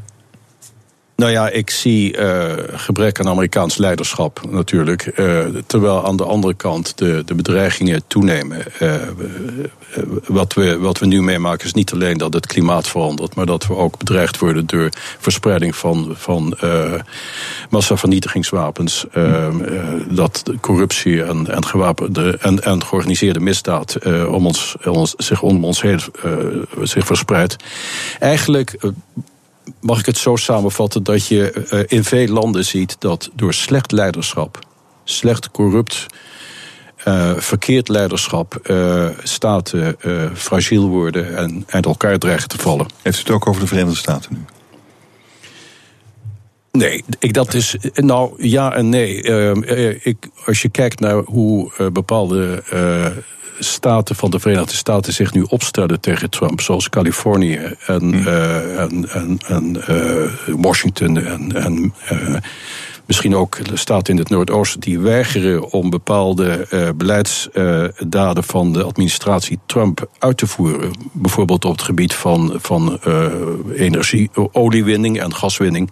Nou 1.15 1.31
ja, 1.31 1.49
ik 1.49 1.69
zie 1.69 2.17
eh, 2.17 2.53
gebrek 2.71 3.19
aan 3.19 3.27
Amerikaans 3.27 3.77
leiderschap 3.77 4.41
natuurlijk. 4.49 5.01
Eh, 5.01 5.39
terwijl 5.65 6.05
aan 6.05 6.17
de 6.17 6.23
andere 6.23 6.53
kant 6.53 6.97
de, 6.97 7.23
de 7.25 7.35
bedreigingen 7.35 8.03
toenemen. 8.07 8.79
Eh, 8.79 8.95
wat, 10.27 10.53
we, 10.53 10.77
wat 10.77 10.99
we 10.99 11.05
nu 11.05 11.21
meemaken 11.21 11.65
is 11.65 11.73
niet 11.73 11.91
alleen 11.91 12.17
dat 12.17 12.33
het 12.33 12.47
klimaat 12.47 12.87
verandert, 12.87 13.35
maar 13.35 13.45
dat 13.45 13.67
we 13.67 13.75
ook 13.75 13.97
bedreigd 13.97 14.39
worden 14.39 14.65
door 14.65 14.89
verspreiding 15.19 15.75
van, 15.75 16.13
van 16.13 16.57
massavernietigingswapens. 17.69 19.05
dat 20.09 20.41
de 20.43 20.59
corruptie 20.59 21.23
en, 21.23 21.53
en, 21.55 21.65
gewapende, 21.65 22.37
en, 22.37 22.63
en 22.63 22.83
georganiseerde 22.85 23.39
misdaad 23.39 23.97
om 24.27 24.45
ons, 24.45 24.75
ons, 24.85 25.13
zich 25.17 25.41
om 25.41 25.65
ons 25.65 25.81
heen 25.81 25.99
zich 26.81 27.05
verspreidt. 27.05 27.55
Eigenlijk 28.19 28.77
mag 29.81 29.99
ik 29.99 30.05
het 30.05 30.17
zo 30.17 30.35
samenvatten 30.35 31.03
dat 31.03 31.27
je 31.27 31.67
uh, 31.71 31.79
in 31.87 32.03
veel 32.03 32.27
landen 32.27 32.65
ziet 32.65 32.95
dat 32.99 33.29
door 33.33 33.53
slecht 33.53 33.91
leiderschap, 33.91 34.59
slecht 35.03 35.51
corrupt, 35.51 36.05
uh, 37.07 37.31
verkeerd 37.37 37.87
leiderschap, 37.87 38.59
uh, 38.63 39.09
staten 39.23 39.95
fragiel 40.33 40.87
worden 40.87 41.37
en 41.37 41.63
uit 41.67 41.85
elkaar 41.85 42.17
dreigen 42.17 42.47
te 42.47 42.57
vallen. 42.57 42.87
Heeft 43.01 43.17
u 43.17 43.21
het 43.21 43.29
ook 43.29 43.47
over 43.47 43.61
de 43.61 43.67
Verenigde 43.67 43.97
Staten 43.97 44.31
nu? 44.33 44.39
Nee, 46.71 47.03
ik, 47.19 47.33
dat 47.33 47.53
is. 47.53 47.75
Nou 47.93 48.47
ja 48.47 48.73
en 48.73 48.89
nee. 48.89 49.21
ik, 50.01 50.29
als 50.45 50.61
je 50.61 50.69
kijkt 50.69 50.99
naar 50.99 51.15
hoe 51.15 51.89
bepaalde 51.91 52.63
staten 53.59 54.15
van 54.15 54.31
de 54.31 54.39
Verenigde 54.39 54.75
Staten 54.75 55.13
zich 55.13 55.33
nu 55.33 55.41
opstellen 55.41 55.99
tegen 55.99 56.29
Trump, 56.29 56.61
zoals 56.61 56.89
Californië 56.89 57.75
en, 57.85 57.99
hmm. 57.99 58.13
uh, 58.13 58.79
en, 58.79 59.09
en, 59.09 59.37
en 59.47 59.83
uh, 59.89 60.55
Washington 60.61 61.17
en, 61.17 61.55
en 61.55 61.93
uh, 62.11 62.35
misschien 63.05 63.35
ook 63.35 63.65
de 63.65 63.77
staten 63.77 64.13
in 64.13 64.19
het 64.19 64.29
Noordoosten 64.29 64.79
die 64.79 64.99
weigeren 64.99 65.71
om 65.71 65.89
bepaalde 65.89 66.67
beleidsdaden 66.95 68.43
van 68.43 68.73
de 68.73 68.83
administratie 68.83 69.59
Trump 69.65 70.07
uit 70.19 70.37
te 70.37 70.47
voeren. 70.47 70.91
Bijvoorbeeld 71.11 71.65
op 71.65 71.71
het 71.71 71.81
gebied 71.81 72.13
van, 72.13 72.53
van 72.57 72.99
energie, 73.75 74.29
oliewinning 74.51 75.21
en 75.21 75.35
gaswinning 75.35 75.91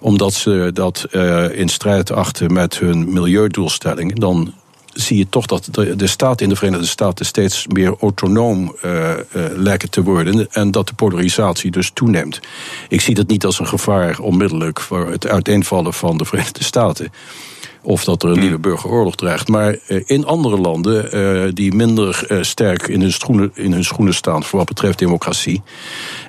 omdat 0.00 0.32
ze 0.32 0.70
dat 0.72 1.06
in 1.52 1.68
strijd 1.68 2.12
achten 2.12 2.52
met 2.52 2.78
hun 2.78 3.12
milieudoelstellingen, 3.12 4.14
dan 4.14 4.54
zie 4.94 5.18
je 5.18 5.28
toch 5.28 5.46
dat 5.46 5.68
de, 5.70 5.96
de 5.96 6.06
staten 6.06 6.44
in 6.44 6.48
de 6.48 6.56
Verenigde 6.56 6.86
Staten 6.86 7.26
steeds 7.26 7.66
meer 7.66 7.94
autonoom 8.00 8.76
uh, 8.84 9.10
uh, 9.10 9.44
lijken 9.56 9.90
te 9.90 10.02
worden. 10.02 10.52
En 10.52 10.70
dat 10.70 10.86
de 10.86 10.94
polarisatie 10.94 11.70
dus 11.70 11.90
toeneemt. 11.90 12.40
Ik 12.88 13.00
zie 13.00 13.14
dat 13.14 13.26
niet 13.26 13.44
als 13.44 13.58
een 13.58 13.66
gevaar 13.66 14.18
onmiddellijk 14.18 14.80
voor 14.80 15.10
het 15.10 15.26
uiteenvallen 15.26 15.94
van 15.94 16.16
de 16.16 16.24
Verenigde 16.24 16.64
Staten. 16.64 17.12
Of 17.82 18.04
dat 18.04 18.22
er 18.22 18.28
een 18.28 18.40
nieuwe 18.40 18.58
burgeroorlog 18.58 19.14
dreigt. 19.14 19.48
Maar 19.48 19.76
uh, 19.88 20.02
in 20.06 20.24
andere 20.24 20.58
landen 20.58 21.54
die 21.54 21.74
minder 21.74 22.26
sterk 22.40 22.88
in 22.88 23.00
hun, 23.00 23.12
schoenen, 23.12 23.50
in 23.54 23.72
hun 23.72 23.84
schoenen 23.84 24.14
staan 24.14 24.42
voor 24.44 24.58
wat 24.58 24.68
betreft 24.68 24.98
democratie. 24.98 25.62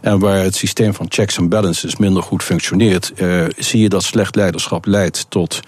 En 0.02 0.20
waar 0.20 0.44
het 0.44 0.56
systeem 0.56 0.94
van 0.94 1.06
checks 1.10 1.38
en 1.38 1.50
balances 1.50 1.96
minder 1.96 2.24
goed 2.24 2.44
functioneert. 2.44 3.14
zie 3.58 3.82
je 3.82 3.90
dat 3.90 4.04
slecht 4.04 4.36
leiderschap 4.36 4.86
leidt 4.86 5.26
tot 5.30 5.62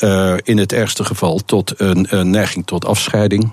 uh, 0.00 0.34
in 0.42 0.58
het 0.58 0.72
ergste 0.72 1.04
geval 1.04 1.40
tot 1.44 1.80
een, 1.80 2.06
een 2.10 2.30
neiging 2.30 2.66
tot 2.66 2.84
afscheiding. 2.84 3.52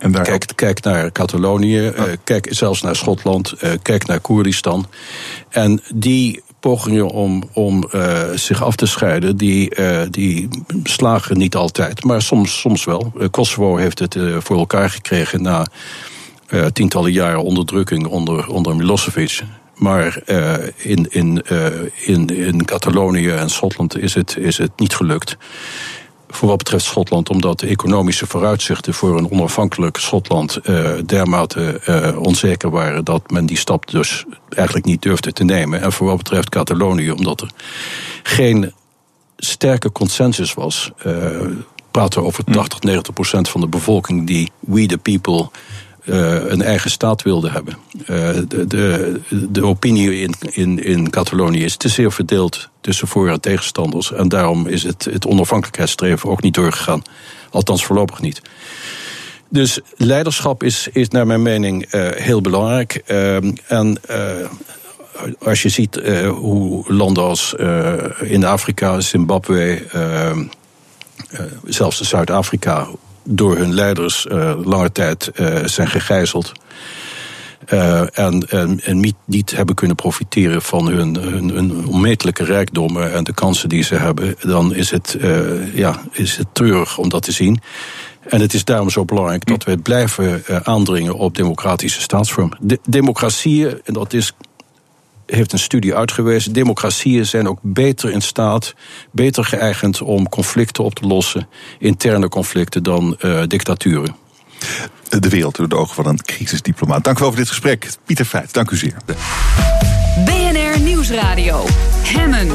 En 0.00 0.12
daar 0.12 0.24
kijk, 0.24 0.46
kijk 0.54 0.82
naar 0.82 1.12
Catalonië, 1.12 1.80
ja. 1.80 1.92
uh, 1.92 2.02
kijk 2.24 2.46
zelfs 2.50 2.82
naar 2.82 2.96
Schotland, 2.96 3.54
uh, 3.60 3.70
kijk 3.82 4.06
naar 4.06 4.20
Koerdistan. 4.20 4.86
En 5.48 5.80
die 5.94 6.42
pogingen 6.60 7.08
om, 7.08 7.48
om 7.52 7.84
zich 8.34 8.62
af 8.62 8.76
te 8.76 8.86
scheiden, 8.86 9.36
die, 9.36 9.72
die 10.10 10.48
slagen 10.82 11.38
niet 11.38 11.54
altijd, 11.54 12.04
maar 12.04 12.22
soms, 12.22 12.60
soms 12.60 12.84
wel. 12.84 13.12
Kosovo 13.30 13.76
heeft 13.76 13.98
het 13.98 14.16
voor 14.38 14.58
elkaar 14.58 14.90
gekregen 14.90 15.42
na 15.42 15.66
tientallen 16.72 17.12
jaren 17.12 17.42
onderdrukking 17.42 18.06
onder, 18.06 18.48
onder 18.48 18.76
Milosevic. 18.76 19.42
Maar 19.76 20.22
uh, 20.26 20.54
in, 20.76 21.06
in, 21.10 21.42
uh, 21.52 21.66
in, 21.94 22.26
in 22.26 22.64
Catalonië 22.64 23.30
en 23.30 23.50
Schotland 23.50 23.98
is 23.98 24.14
het, 24.14 24.36
is 24.36 24.58
het 24.58 24.70
niet 24.76 24.94
gelukt. 24.94 25.36
voor 26.28 26.48
wat 26.48 26.58
betreft 26.58 26.84
Schotland, 26.84 27.30
omdat 27.30 27.60
de 27.60 27.66
economische 27.66 28.26
vooruitzichten 28.26 28.94
voor 28.94 29.18
een 29.18 29.30
onafhankelijk 29.30 29.96
Schotland 29.96 30.58
uh, 30.62 30.90
dermate 31.06 31.80
onzeker 32.18 32.70
waren 32.70 33.04
dat 33.04 33.30
men 33.30 33.46
die 33.46 33.56
stap 33.56 33.90
dus 33.90 34.24
eigenlijk 34.48 34.86
niet 34.86 35.02
durfde 35.02 35.32
te 35.32 35.44
nemen. 35.44 35.80
En 35.80 35.92
voor 35.92 36.06
wat 36.06 36.16
betreft 36.16 36.48
Catalonië, 36.48 37.10
omdat 37.10 37.40
er 37.40 37.50
geen 38.22 38.72
sterke 39.36 39.92
consensus 39.92 40.54
was. 40.54 40.90
Praten 41.90 42.24
over 42.24 42.44
80, 42.44 42.80
90 42.80 43.14
procent 43.14 43.48
van 43.48 43.60
de 43.60 43.68
bevolking 43.68 44.26
die 44.26 44.50
we 44.60 44.86
the 44.86 44.98
people 44.98 45.50
een 46.06 46.62
eigen 46.62 46.90
staat 46.90 47.22
wilde 47.22 47.50
hebben. 47.50 47.76
Uh, 48.00 48.06
de, 48.48 48.66
de, 48.66 49.20
de, 49.50 49.64
opinie 49.64 50.20
in, 50.20 50.34
in, 50.50 50.84
in 50.84 51.10
Catalonië 51.10 51.64
is 51.64 51.76
te 51.76 51.88
zeer 51.88 52.12
verdeeld 52.12 52.68
tussen 52.80 53.08
voor- 53.08 53.28
en 53.28 53.40
tegenstanders. 53.40 54.12
En 54.12 54.28
daarom 54.28 54.66
is 54.66 54.82
het, 54.82 55.04
het 55.04 55.26
onafhankelijkheidsstreven 55.26 56.30
ook 56.30 56.42
niet 56.42 56.54
doorgegaan. 56.54 57.02
Althans 57.50 57.84
voorlopig 57.84 58.20
niet. 58.20 58.42
Dus 59.48 59.80
leiderschap 59.96 60.62
is, 60.62 60.88
is 60.92 61.08
naar 61.08 61.26
mijn 61.26 61.42
mening 61.42 61.94
uh, 61.94 62.08
heel 62.10 62.40
belangrijk. 62.40 62.94
en 63.66 64.00
als 65.38 65.62
je 65.62 65.68
ziet 65.68 66.00
hoe 66.28 66.92
landen 66.92 67.22
als 67.22 67.54
in 68.20 68.44
Afrika, 68.44 69.00
Zimbabwe, 69.00 69.82
zelfs 71.64 72.00
Zuid-Afrika, 72.00 72.86
door 73.26 73.56
hun 73.56 73.74
leiders 73.74 74.26
uh, 74.30 74.54
lange 74.64 74.92
tijd 74.92 75.30
uh, 75.34 75.64
zijn 75.64 75.88
gegijzeld. 75.88 76.52
Uh, 77.72 78.18
en, 78.18 78.48
en, 78.82 79.00
niet, 79.00 79.14
niet, 79.24 79.50
hebben 79.56 79.74
kunnen 79.74 79.96
profiteren 79.96 80.62
van 80.62 80.86
hun, 80.86 81.16
hun, 81.16 81.48
hun, 81.48 81.86
onmetelijke 81.86 82.44
rijkdommen 82.44 83.12
en 83.12 83.24
de 83.24 83.34
kansen 83.34 83.68
die 83.68 83.82
ze 83.82 83.94
hebben, 83.94 84.34
dan 84.40 84.74
is 84.74 84.90
het, 84.90 85.16
ja, 85.74 86.00
is 86.12 86.36
het 86.36 86.46
treurig 86.52 86.98
om 86.98 87.08
dat 87.08 87.22
te 87.22 87.32
zien. 87.32 87.60
En 88.28 88.40
het 88.40 88.54
is 88.54 88.64
daarom 88.64 88.90
zo 88.90 89.04
belangrijk 89.04 89.46
dat 89.46 89.64
we 89.64 89.78
blijven 89.78 90.42
aandringen 90.62 91.14
op 91.14 91.34
democratische 91.34 92.00
staatsvorm. 92.00 92.52
De, 92.60 92.78
democratieën, 92.88 93.80
en 93.84 93.92
dat 93.92 94.12
is 94.12 94.32
heeft 95.26 95.52
een 95.52 95.58
studie 95.58 95.94
uitgewezen. 95.94 96.52
Democratieën 96.52 97.26
zijn 97.26 97.48
ook 97.48 97.58
beter 97.62 98.10
in 98.10 98.22
staat, 98.22 98.74
beter 99.12 99.44
geëigend 99.44 100.02
om 100.02 100.28
conflicten 100.28 100.84
op 100.84 100.94
te 100.94 101.06
lossen, 101.06 101.48
interne 101.78 102.28
conflicten, 102.28 102.82
dan 102.82 103.16
uh, 103.20 103.42
dictaturen. 103.46 104.16
De 105.08 105.28
wereld 105.28 105.56
door 105.56 105.68
de 105.68 105.76
ogen 105.76 105.94
van 105.94 106.06
een 106.06 106.22
crisisdiplomaat. 106.22 107.04
Dank 107.04 107.16
u 107.16 107.20
wel 107.20 107.28
voor 107.28 107.38
dit 107.38 107.48
gesprek. 107.48 107.88
Pieter 108.04 108.24
Feit, 108.24 108.52
dank 108.52 108.70
u 108.70 108.76
zeer. 108.76 108.96
BNR 110.24 110.80
Nieuwsradio. 110.80 111.64
Hemmen. 112.02 112.48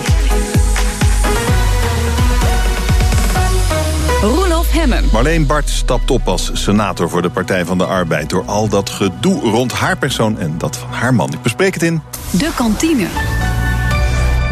Hemmen. 4.71 5.03
Marleen 5.11 5.45
Bart 5.45 5.69
stapt 5.69 6.11
op 6.11 6.27
als 6.27 6.49
senator 6.53 7.09
voor 7.09 7.21
de 7.21 7.29
Partij 7.29 7.65
van 7.65 7.77
de 7.77 7.85
Arbeid... 7.85 8.29
door 8.29 8.45
al 8.45 8.67
dat 8.67 8.89
gedoe 8.89 9.41
rond 9.41 9.71
haar 9.71 9.97
persoon 9.97 10.39
en 10.39 10.57
dat 10.57 10.77
van 10.77 10.89
haar 10.89 11.13
man. 11.13 11.33
Ik 11.33 11.41
bespreek 11.41 11.73
het 11.73 11.83
in... 11.83 12.01
De 12.31 12.51
kantine. 12.55 13.07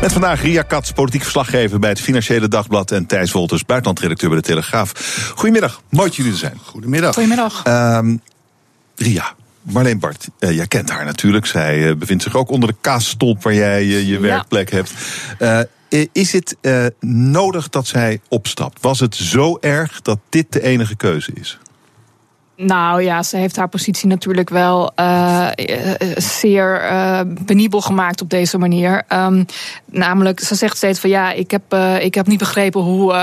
Met 0.02 0.12
vandaag 0.12 0.42
Ria 0.42 0.62
Katz, 0.62 0.92
politiek 0.92 1.22
verslaggever 1.22 1.80
bij 1.80 1.90
het 1.90 2.02
Financiële 2.02 2.48
Dagblad... 2.48 2.92
en 2.92 3.06
Thijs 3.06 3.32
Wolters, 3.32 3.66
buitenlandredacteur 3.66 4.30
bij 4.30 4.40
de 4.40 4.46
Telegraaf. 4.46 4.92
Goedemiddag, 5.36 5.82
mooi 5.90 6.08
dat 6.08 6.16
jullie 6.16 6.32
er 6.32 6.38
zijn. 6.38 6.58
Goedemiddag. 6.64 7.14
Goedemiddag. 7.14 7.64
Uh, 7.68 8.00
Ria, 8.96 9.34
Marleen 9.62 10.00
Bart, 10.00 10.28
uh, 10.40 10.52
jij 10.52 10.68
kent 10.68 10.90
haar 10.90 11.06
natuurlijk. 11.06 11.46
Zij 11.46 11.78
uh, 11.78 11.96
bevindt 11.96 12.24
zich 12.24 12.36
ook 12.36 12.50
onder 12.50 12.70
de 12.70 12.76
kaasstolp 12.82 13.44
waar 13.44 13.54
jij 13.54 13.84
uh, 13.84 14.00
je 14.00 14.08
ja. 14.08 14.20
werkplek 14.20 14.72
hebt. 14.72 14.94
Is 16.12 16.32
het 16.32 16.56
nodig 17.00 17.70
dat 17.70 17.88
zij 17.88 18.22
opstapt? 18.28 18.82
Was 18.82 19.00
het 19.00 19.16
zo 19.16 19.58
erg 19.62 20.02
dat 20.02 20.20
dit 20.30 20.52
de 20.52 20.64
enige 20.64 20.96
keuze 20.96 21.32
is? 21.34 21.60
Nou 22.62 23.02
ja, 23.02 23.24
ze 23.24 23.38
heeft 23.38 23.56
haar 23.56 23.70
positie 23.70 24.08
natuurlijk 24.08 24.50
wel 24.50 24.92
uh, 24.96 25.48
zeer 26.16 26.92
uh, 26.92 27.22
penibel 27.46 27.82
gemaakt 27.82 28.22
op 28.22 28.30
deze 28.30 28.58
manier. 28.58 29.04
Um, 29.10 29.46
namelijk, 29.86 30.40
ze 30.40 30.56
zegt 30.56 30.78
steeds 30.78 31.00
van 31.00 31.10
ja, 31.10 31.32
ik 31.32 31.52
heb, 31.52 31.74
ik 32.02 32.16
heb 32.16 32.28
niet 32.28 32.40
begrepen 32.40 32.82
hoe, 32.82 33.14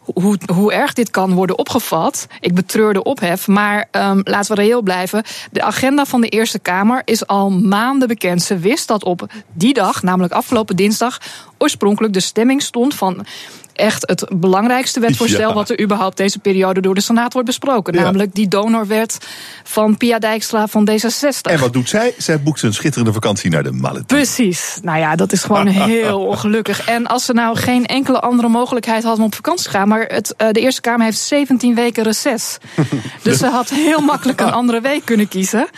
hoe, 0.00 0.38
hoe 0.54 0.72
erg 0.72 0.92
dit 0.92 1.10
kan 1.10 1.32
worden 1.32 1.58
opgevat. 1.58 2.26
Ik 2.40 2.54
betreur 2.54 2.92
de 2.92 3.02
ophef, 3.02 3.46
maar 3.46 3.88
um, 3.90 4.20
laten 4.24 4.54
we 4.54 4.62
reëel 4.62 4.82
blijven. 4.82 5.22
De 5.50 5.62
agenda 5.62 6.04
van 6.04 6.20
de 6.20 6.28
Eerste 6.28 6.58
Kamer 6.58 7.02
is 7.04 7.26
al 7.26 7.50
maanden 7.50 8.08
bekend. 8.08 8.42
Ze 8.42 8.58
wist 8.58 8.88
dat 8.88 9.04
op 9.04 9.26
die 9.52 9.74
dag, 9.74 10.02
namelijk 10.02 10.32
afgelopen 10.32 10.76
dinsdag, 10.76 11.20
oorspronkelijk 11.58 12.14
de 12.14 12.20
stemming 12.20 12.62
stond 12.62 12.94
van 12.94 13.26
echt 13.72 14.08
het 14.08 14.26
belangrijkste 14.32 15.00
wetvoorstel 15.00 15.48
ja. 15.48 15.54
wat 15.54 15.70
er 15.70 15.80
überhaupt 15.80 16.16
deze 16.16 16.38
periode 16.38 16.80
door 16.80 16.94
de 16.94 17.00
Senaat 17.00 17.32
wordt 17.32 17.48
besproken. 17.48 17.94
Ja. 17.94 18.02
Namelijk 18.02 18.34
die 18.34 18.48
donorwet 18.48 19.18
van 19.64 19.96
Pia 19.96 20.18
Dijkstra 20.18 20.66
van 20.66 20.90
D66. 20.90 21.40
En 21.42 21.58
wat 21.58 21.72
doet 21.72 21.88
zij? 21.88 22.14
Zij 22.18 22.40
boekt 22.40 22.62
een 22.62 22.74
schitterende 22.74 23.12
vakantie 23.12 23.50
naar 23.50 23.62
de 23.62 23.72
Malediven. 23.72 24.06
Precies. 24.06 24.78
Nou 24.82 24.98
ja, 24.98 25.16
dat 25.16 25.32
is 25.32 25.42
gewoon 25.42 25.66
heel 25.92 26.20
ongelukkig. 26.20 26.86
En 26.86 27.06
als 27.06 27.24
ze 27.24 27.32
nou 27.32 27.56
geen 27.56 27.86
enkele 27.86 28.20
andere 28.20 28.48
mogelijkheid 28.48 29.02
had 29.02 29.18
om 29.18 29.24
op 29.24 29.34
vakantie 29.34 29.64
te 29.64 29.70
gaan, 29.70 29.88
maar 29.88 30.04
het, 30.06 30.34
uh, 30.38 30.48
de 30.50 30.60
Eerste 30.60 30.80
Kamer 30.80 31.04
heeft 31.04 31.18
17 31.18 31.74
weken 31.74 32.02
reces. 32.02 32.58
dus 33.22 33.38
ze 33.38 33.46
had 33.46 33.70
heel 33.70 34.00
makkelijk 34.00 34.40
een 34.40 34.52
andere 34.52 34.80
week 34.80 35.04
kunnen 35.04 35.28
kiezen. 35.28 35.68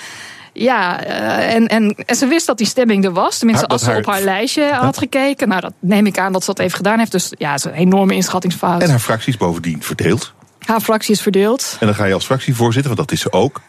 Ja, 0.56 1.06
uh, 1.06 1.54
en, 1.54 1.66
en, 1.66 1.94
en 2.06 2.16
ze 2.16 2.26
wist 2.26 2.46
dat 2.46 2.58
die 2.58 2.66
stemming 2.66 3.04
er 3.04 3.12
was. 3.12 3.38
Tenminste, 3.38 3.66
als 3.66 3.82
ze 3.82 3.96
op 3.96 4.06
haar 4.06 4.22
lijstje 4.22 4.72
had 4.72 4.98
gekeken. 4.98 5.48
Nou, 5.48 5.60
dat 5.60 5.72
neem 5.78 6.06
ik 6.06 6.18
aan 6.18 6.32
dat 6.32 6.44
ze 6.44 6.54
dat 6.54 6.64
even 6.64 6.76
gedaan 6.76 6.98
heeft. 6.98 7.12
Dus 7.12 7.32
ja, 7.38 7.50
het 7.50 7.58
is 7.58 7.64
een 7.64 7.72
enorme 7.72 8.14
inschattingsfout. 8.14 8.82
En 8.82 8.90
haar 8.90 8.98
fractie 8.98 9.32
is 9.32 9.38
bovendien 9.38 9.82
verdeeld. 9.82 10.32
Haar 10.58 10.80
fractie 10.80 11.14
is 11.14 11.20
verdeeld. 11.20 11.76
En 11.80 11.86
dan 11.86 11.94
ga 11.96 12.04
je 12.04 12.14
als 12.14 12.24
fractievoorzitter, 12.24 12.94
want 12.94 13.08
dat 13.08 13.16
is 13.16 13.22
ze 13.22 13.32
ook, 13.32 13.60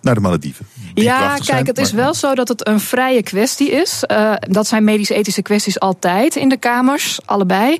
naar 0.00 0.14
de 0.14 0.20
Malediven. 0.20 0.66
Ja, 0.94 1.36
kijk, 1.44 1.66
het 1.66 1.78
is 1.78 1.92
wel 1.92 2.14
zo 2.14 2.34
dat 2.34 2.48
het 2.48 2.66
een 2.66 2.80
vrije 2.80 3.22
kwestie 3.22 3.70
is. 3.70 4.04
Uh, 4.10 4.32
dat 4.38 4.66
zijn 4.66 4.84
medisch-ethische 4.84 5.42
kwesties 5.42 5.80
altijd 5.80 6.36
in 6.36 6.48
de 6.48 6.56
kamers, 6.56 7.18
allebei. 7.24 7.78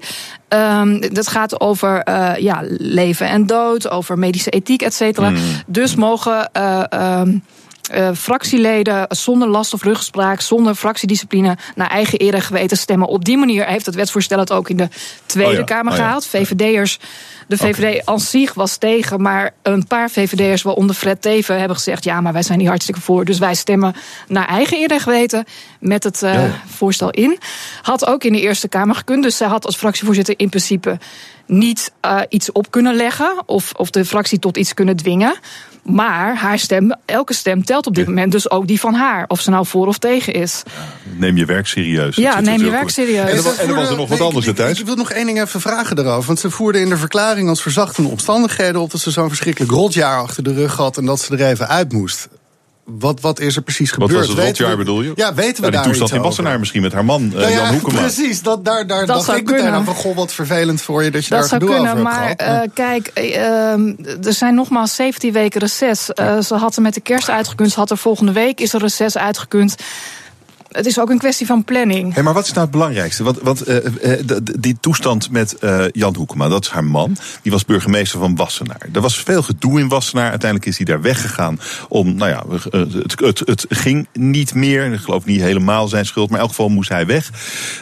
Um, 0.48 1.14
dat 1.14 1.28
gaat 1.28 1.60
over 1.60 2.08
uh, 2.08 2.32
ja, 2.36 2.60
leven 2.78 3.28
en 3.28 3.46
dood, 3.46 3.90
over 3.90 4.18
medische 4.18 4.50
ethiek, 4.50 4.82
et 4.82 4.94
cetera. 4.94 5.30
Mm. 5.30 5.38
Dus 5.66 5.94
mogen. 5.94 6.50
Uh, 6.56 6.82
um, 6.92 7.42
uh, 7.94 8.10
fractieleden 8.14 9.06
zonder 9.08 9.48
last 9.48 9.74
of 9.74 9.82
ruggespraak, 9.82 10.40
zonder 10.40 10.74
fractiediscipline, 10.74 11.56
naar 11.74 11.90
eigen 11.90 12.22
eer 12.22 12.34
en 12.34 12.42
geweten 12.42 12.76
stemmen. 12.76 13.08
Op 13.08 13.24
die 13.24 13.36
manier 13.36 13.66
heeft 13.66 13.86
het 13.86 13.94
wetsvoorstel 13.94 14.38
het 14.38 14.52
ook 14.52 14.68
in 14.68 14.76
de 14.76 14.88
Tweede 15.26 15.50
oh 15.52 15.58
ja, 15.58 15.64
Kamer 15.64 15.92
oh 15.92 15.98
ja. 15.98 16.04
gehaald. 16.04 16.26
VVD'ers, 16.26 16.98
de 17.46 17.56
VVD 17.56 17.78
okay. 17.78 18.02
als 18.04 18.30
zich 18.30 18.54
was 18.54 18.76
tegen, 18.76 19.22
maar 19.22 19.50
een 19.62 19.86
paar 19.86 20.10
VVD'ers, 20.10 20.62
waaronder 20.62 20.96
Fred 20.96 21.22
Teven, 21.22 21.58
hebben 21.58 21.76
gezegd: 21.76 22.04
ja, 22.04 22.20
maar 22.20 22.32
wij 22.32 22.42
zijn 22.42 22.58
hier 22.58 22.68
hartstikke 22.68 23.00
voor. 23.00 23.24
Dus 23.24 23.38
wij 23.38 23.54
stemmen 23.54 23.94
naar 24.28 24.46
eigen 24.48 24.78
eer 24.78 24.90
en 24.90 25.00
geweten 25.00 25.44
met 25.80 26.04
het 26.04 26.22
uh, 26.22 26.34
ja. 26.34 26.62
voorstel 26.66 27.10
in. 27.10 27.38
Had 27.82 28.06
ook 28.06 28.24
in 28.24 28.32
de 28.32 28.40
Eerste 28.40 28.68
Kamer 28.68 28.94
gekund. 28.94 29.22
Dus 29.22 29.36
zij 29.36 29.48
had 29.48 29.66
als 29.66 29.76
fractievoorzitter 29.76 30.34
in 30.36 30.48
principe 30.48 30.98
niet 31.46 31.92
uh, 32.04 32.20
iets 32.28 32.52
op 32.52 32.70
kunnen 32.70 32.94
leggen 32.94 33.42
of, 33.46 33.72
of 33.72 33.90
de 33.90 34.04
fractie 34.04 34.38
tot 34.38 34.56
iets 34.56 34.74
kunnen 34.74 34.96
dwingen. 34.96 35.34
Maar 35.90 36.36
haar 36.36 36.58
stem, 36.58 36.96
elke 37.04 37.34
stem 37.34 37.64
telt 37.64 37.86
op 37.86 37.94
dit 37.94 38.04
ja. 38.04 38.10
moment, 38.10 38.32
dus 38.32 38.50
ook 38.50 38.66
die 38.66 38.80
van 38.80 38.94
haar. 38.94 39.24
Of 39.28 39.40
ze 39.40 39.50
nou 39.50 39.66
voor 39.66 39.86
of 39.86 39.98
tegen 39.98 40.32
is. 40.32 40.62
Neem 41.16 41.36
je 41.36 41.44
werk 41.44 41.66
serieus. 41.66 42.16
Ja, 42.16 42.40
neem 42.40 42.64
je 42.64 42.70
werk 42.70 42.90
serieus. 42.90 43.30
En, 43.30 43.36
er 43.68 43.74
was 43.74 43.90
er 43.90 43.96
nog 43.96 44.08
wat 44.08 44.20
anders, 44.20 44.52
Thijs. 44.54 44.72
Ik, 44.72 44.78
ik 44.78 44.86
wil 44.86 44.96
nog 44.96 45.10
één 45.10 45.26
ding 45.26 45.40
even 45.40 45.60
vragen 45.60 45.98
erover. 45.98 46.26
Want 46.26 46.40
ze 46.40 46.50
voerden 46.50 46.80
in 46.80 46.88
de 46.88 46.96
verklaring 46.96 47.48
als 47.48 47.62
verzachtende 47.62 48.08
omstandigheden 48.08 48.80
op... 48.80 48.90
dat 48.90 49.00
ze 49.00 49.10
zo'n 49.10 49.28
verschrikkelijk 49.28 49.72
rotjaar 49.72 50.20
achter 50.20 50.42
de 50.42 50.54
rug 50.54 50.76
had... 50.76 50.96
en 50.96 51.04
dat 51.04 51.20
ze 51.20 51.36
er 51.36 51.46
even 51.46 51.68
uit 51.68 51.92
moest. 51.92 52.28
Wat, 52.98 53.20
wat 53.20 53.40
is 53.40 53.56
er 53.56 53.62
precies 53.62 53.90
gebeurd? 53.90 54.12
Wat 54.12 54.20
was 54.20 54.36
het 54.36 54.46
rotjaar 54.46 54.76
bedoel 54.76 55.02
je? 55.02 55.12
Ja, 55.14 55.34
weten 55.34 55.62
we 55.64 55.70
ja, 55.70 55.72
daar 55.72 55.82
toestand 55.82 56.12
in 56.12 56.20
Wassenaar 56.20 56.58
misschien 56.58 56.82
met 56.82 56.92
haar 56.92 57.04
man, 57.04 57.22
uh, 57.22 57.32
nou 57.32 57.50
ja, 57.50 57.50
Jan 57.50 57.72
Hoekema. 57.74 58.00
Precies, 58.00 58.42
dat, 58.42 58.64
daar, 58.64 58.86
daar 58.86 59.06
dat 59.06 59.26
dacht 59.26 59.38
ik 59.38 59.44
kunnen. 59.44 59.64
meteen 59.64 59.78
aan 59.78 59.84
van... 59.84 59.94
goh, 59.94 60.16
wat 60.16 60.32
vervelend 60.32 60.82
voor 60.82 61.02
je 61.02 61.10
dat 61.10 61.24
je 61.24 61.30
dat 61.30 61.38
daar 61.38 61.48
zou 61.48 61.60
gedoe 61.60 61.74
kunnen, 61.74 61.92
over 61.92 62.04
maar, 62.04 62.26
hebt 62.26 62.42
gehad. 62.42 62.64
Uh, 62.64 62.70
kijk, 62.74 63.10
uh, 63.14 64.26
er 64.26 64.32
zijn 64.32 64.54
nogmaals 64.54 64.94
17 64.94 65.32
weken 65.32 65.60
reces. 65.60 66.10
Uh, 66.14 66.40
ze 66.40 66.54
had 66.54 66.76
er 66.76 66.82
met 66.82 66.94
de 66.94 67.00
kerst 67.00 67.28
uitgekund, 67.28 67.70
ze 67.72 67.78
had 67.78 67.90
er 67.90 67.98
volgende 67.98 68.32
week 68.32 68.60
is 68.60 68.72
er 68.72 68.80
reces 68.80 69.16
uitgekund 69.16 69.76
het 70.70 70.86
is 70.86 71.00
ook 71.00 71.10
een 71.10 71.18
kwestie 71.18 71.46
van 71.46 71.64
planning. 71.64 72.14
Hey, 72.14 72.22
maar 72.22 72.34
wat 72.34 72.44
is 72.44 72.52
nou 72.52 72.62
het 72.62 72.70
belangrijkste? 72.70 73.22
Want, 73.22 73.40
want 73.40 73.68
uh, 73.68 73.76
uh, 74.02 74.36
die 74.58 74.76
toestand 74.80 75.30
met 75.30 75.56
Jan 75.92 76.16
Hoekema, 76.16 76.48
dat 76.48 76.64
is 76.64 76.70
haar 76.70 76.84
man. 76.84 77.16
Die 77.42 77.52
was 77.52 77.64
burgemeester 77.64 78.18
van 78.18 78.36
Wassenaar. 78.36 78.88
Er 78.92 79.00
was 79.00 79.18
veel 79.18 79.42
gedoe 79.42 79.80
in 79.80 79.88
Wassenaar. 79.88 80.30
Uiteindelijk 80.30 80.70
is 80.70 80.76
hij 80.76 80.86
daar 80.86 81.00
weggegaan 81.00 81.60
om, 81.88 82.14
nou 82.14 82.30
ja, 82.30 82.44
het, 82.70 83.20
het, 83.20 83.42
het 83.44 83.66
ging 83.68 84.08
niet 84.12 84.54
meer. 84.54 84.92
Ik 84.92 85.00
geloof 85.00 85.24
niet 85.24 85.40
helemaal 85.40 85.88
zijn 85.88 86.06
schuld, 86.06 86.30
maar 86.30 86.38
in 86.38 86.44
elk 86.44 86.54
geval 86.54 86.68
moest 86.68 86.88
hij 86.88 87.06
weg. 87.06 87.30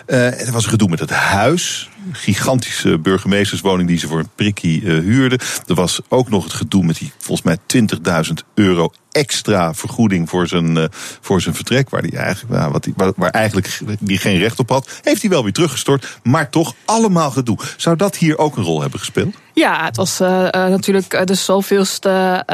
er 0.06 0.52
was 0.52 0.66
gedoe 0.66 0.88
met 0.88 1.00
het 1.00 1.10
huis 1.10 1.88
gigantische 2.12 2.98
burgemeesterswoning 2.98 3.88
die 3.88 3.98
ze 3.98 4.06
voor 4.06 4.18
een 4.18 4.30
prikkie 4.34 4.82
uh, 4.82 4.98
huurden. 4.98 5.38
Er 5.66 5.74
was 5.74 6.00
ook 6.08 6.30
nog 6.30 6.44
het 6.44 6.52
gedoe 6.52 6.84
met 6.84 6.98
die 6.98 7.12
volgens 7.18 7.46
mij 7.46 7.86
20.000 8.26 8.32
euro 8.54 8.92
extra 9.10 9.74
vergoeding 9.74 10.28
voor 10.28 10.46
zijn, 10.46 10.76
uh, 10.76 10.84
voor 11.20 11.40
zijn 11.40 11.54
vertrek. 11.54 11.90
Waar, 11.90 12.02
die 12.02 12.16
eigenlijk, 12.16 12.58
nou, 12.58 12.72
wat 12.72 12.84
die, 12.84 12.94
waar, 12.96 13.30
eigenlijk 13.30 13.80
die 14.00 14.18
geen 14.18 14.38
recht 14.38 14.58
op 14.58 14.68
had. 14.68 15.00
Heeft 15.02 15.20
hij 15.20 15.30
wel 15.30 15.42
weer 15.42 15.52
teruggestort. 15.52 16.18
Maar 16.22 16.50
toch 16.50 16.74
allemaal 16.84 17.30
gedoe. 17.30 17.58
Zou 17.76 17.96
dat 17.96 18.16
hier 18.16 18.38
ook 18.38 18.56
een 18.56 18.64
rol 18.64 18.80
hebben 18.80 18.98
gespeeld? 18.98 19.34
Ja, 19.54 19.84
het 19.84 19.96
was 19.96 20.20
uh, 20.20 20.28
natuurlijk 20.52 21.26
de 21.26 21.34
zoveelste 21.34 22.44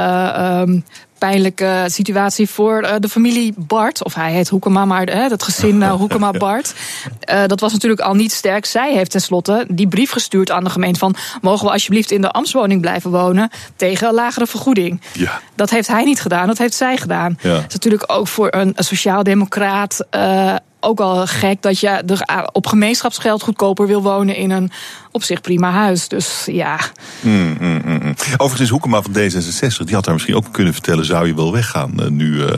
um, 0.66 0.84
pijnlijke 1.30 1.84
situatie 1.86 2.48
voor 2.50 2.82
uh, 2.82 2.90
de 2.98 3.08
familie 3.08 3.54
Bart. 3.56 4.04
Of 4.04 4.14
hij 4.14 4.32
heet 4.32 4.48
Hoekema, 4.48 4.84
maar 4.84 5.08
uh, 5.08 5.30
het 5.30 5.42
gezin 5.42 5.76
uh, 5.76 5.92
Hoekema 5.92 6.30
Bart. 6.46 6.74
dat 7.46 7.60
was 7.60 7.72
natuurlijk 7.72 8.00
al 8.00 8.14
niet 8.14 8.32
sterk. 8.32 8.64
Zij 8.64 8.92
heeft 8.92 9.10
tenslotte 9.10 9.66
die 9.68 9.88
brief 9.88 10.10
gestuurd 10.10 10.50
aan 10.50 10.64
de 10.64 10.70
gemeente 10.70 10.98
van... 10.98 11.14
mogen 11.40 11.66
we 11.66 11.72
alsjeblieft 11.72 12.10
in 12.10 12.20
de 12.20 12.30
ambtswoning 12.30 12.80
blijven 12.80 13.10
wonen 13.10 13.50
tegen 13.76 14.08
een 14.08 14.14
lagere 14.14 14.46
vergoeding. 14.46 15.00
Ja. 15.12 15.40
Dat 15.54 15.70
heeft 15.70 15.88
hij 15.88 16.04
niet 16.04 16.20
gedaan, 16.20 16.46
dat 16.46 16.58
heeft 16.58 16.74
zij 16.74 16.96
gedaan. 16.96 17.38
Ja. 17.40 17.54
Dat 17.54 17.64
is 17.66 17.72
natuurlijk 17.72 18.12
ook 18.12 18.28
voor 18.28 18.48
een, 18.50 18.72
een 18.74 18.84
sociaaldemocraat 18.84 20.06
ook 20.84 21.00
al 21.00 21.26
gek 21.26 21.62
dat 21.62 21.80
je 21.80 21.88
er 21.88 22.48
op 22.52 22.66
gemeenschapsgeld 22.66 23.42
goedkoper 23.42 23.86
wil 23.86 24.02
wonen 24.02 24.36
in 24.36 24.50
een 24.50 24.70
op 25.10 25.22
zich 25.22 25.40
prima 25.40 25.70
huis. 25.70 26.08
Dus 26.08 26.42
ja. 26.46 26.80
Mm, 27.20 27.56
mm, 27.60 27.82
mm. 27.84 28.14
Overigens 28.32 28.60
is 28.60 28.68
Hoekema 28.68 29.02
van 29.02 29.12
D66, 29.12 29.84
die 29.84 29.94
had 29.94 30.04
daar 30.04 30.14
misschien 30.14 30.36
ook 30.36 30.52
kunnen 30.52 30.72
vertellen: 30.72 31.04
zou 31.04 31.26
je 31.26 31.34
wel 31.34 31.52
weggaan 31.52 31.92
uh, 32.00 32.06
nu 32.06 32.32
uh, 32.34 32.48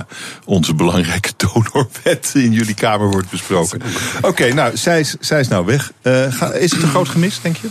onze 0.44 0.74
belangrijke 0.74 1.32
donorwet 1.36 2.30
in 2.34 2.52
jullie 2.52 2.74
Kamer 2.74 3.10
wordt 3.10 3.30
besproken? 3.30 3.80
Oké, 4.16 4.26
okay, 4.26 4.50
nou, 4.50 4.76
zij 4.76 5.00
is, 5.00 5.16
zij 5.20 5.40
is 5.40 5.48
nou 5.48 5.66
weg. 5.66 5.92
Uh, 6.02 6.32
ga, 6.32 6.52
is 6.52 6.72
het 6.72 6.82
een 6.82 6.88
groot 6.88 7.08
gemis, 7.08 7.40
denk 7.40 7.56
je? 7.56 7.68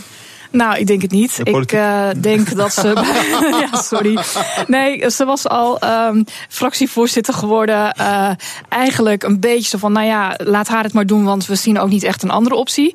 Nou, 0.50 0.78
ik 0.78 0.86
denk 0.86 1.02
het 1.02 1.10
niet. 1.10 1.40
Ik 1.42 1.72
uh, 1.72 2.08
denk 2.16 2.56
dat 2.56 2.72
ze. 2.72 2.88
ja, 3.70 3.80
sorry. 3.80 4.18
Nee, 4.66 5.10
ze 5.10 5.24
was 5.24 5.48
al 5.48 5.78
um, 5.84 6.24
fractievoorzitter 6.48 7.34
geworden. 7.34 7.94
Uh, 8.00 8.30
eigenlijk 8.68 9.22
een 9.22 9.40
beetje 9.40 9.68
zo 9.68 9.78
van: 9.78 9.92
nou 9.92 10.06
ja, 10.06 10.34
laat 10.36 10.68
haar 10.68 10.82
het 10.82 10.92
maar 10.92 11.06
doen, 11.06 11.24
want 11.24 11.46
we 11.46 11.54
zien 11.54 11.78
ook 11.78 11.88
niet 11.88 12.02
echt 12.02 12.22
een 12.22 12.30
andere 12.30 12.54
optie. 12.54 12.94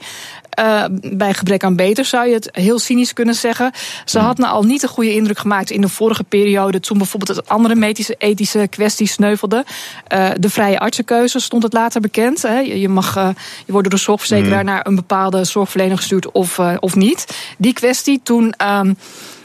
Uh, 0.59 0.83
bij 1.13 1.33
gebrek 1.33 1.63
aan 1.63 1.75
beter 1.75 2.05
zou 2.05 2.27
je 2.27 2.33
het 2.33 2.49
heel 2.51 2.79
cynisch 2.79 3.13
kunnen 3.13 3.35
zeggen. 3.35 3.71
Ze 4.05 4.19
had 4.19 4.37
nou 4.37 4.53
al 4.53 4.63
niet 4.63 4.83
een 4.83 4.89
goede 4.89 5.13
indruk 5.13 5.39
gemaakt 5.39 5.69
in 5.69 5.81
de 5.81 5.87
vorige 5.87 6.23
periode. 6.23 6.79
Toen 6.79 6.97
bijvoorbeeld 6.97 7.37
het 7.37 7.49
andere 7.49 7.75
medische, 7.75 8.15
ethische 8.17 8.67
kwestie 8.69 9.07
sneuvelde. 9.07 9.65
Uh, 10.13 10.29
de 10.39 10.49
vrije 10.49 10.79
artsenkeuze 10.79 11.39
stond 11.39 11.63
het 11.63 11.73
later 11.73 12.01
bekend. 12.01 12.41
Hè. 12.41 12.59
Je, 12.59 12.89
mag, 12.89 13.17
uh, 13.17 13.29
je 13.65 13.71
wordt 13.71 13.89
door 13.89 13.97
de 13.99 14.03
zorgverzekeraar 14.03 14.59
mm. 14.59 14.65
naar 14.65 14.87
een 14.87 14.95
bepaalde 14.95 15.43
zorgverlener 15.43 15.97
gestuurd 15.97 16.31
of, 16.31 16.59
of 16.79 16.95
niet. 16.95 17.25
Die 17.57 17.73
kwestie 17.73 18.19
toen. 18.23 18.53
Um, 18.67 18.97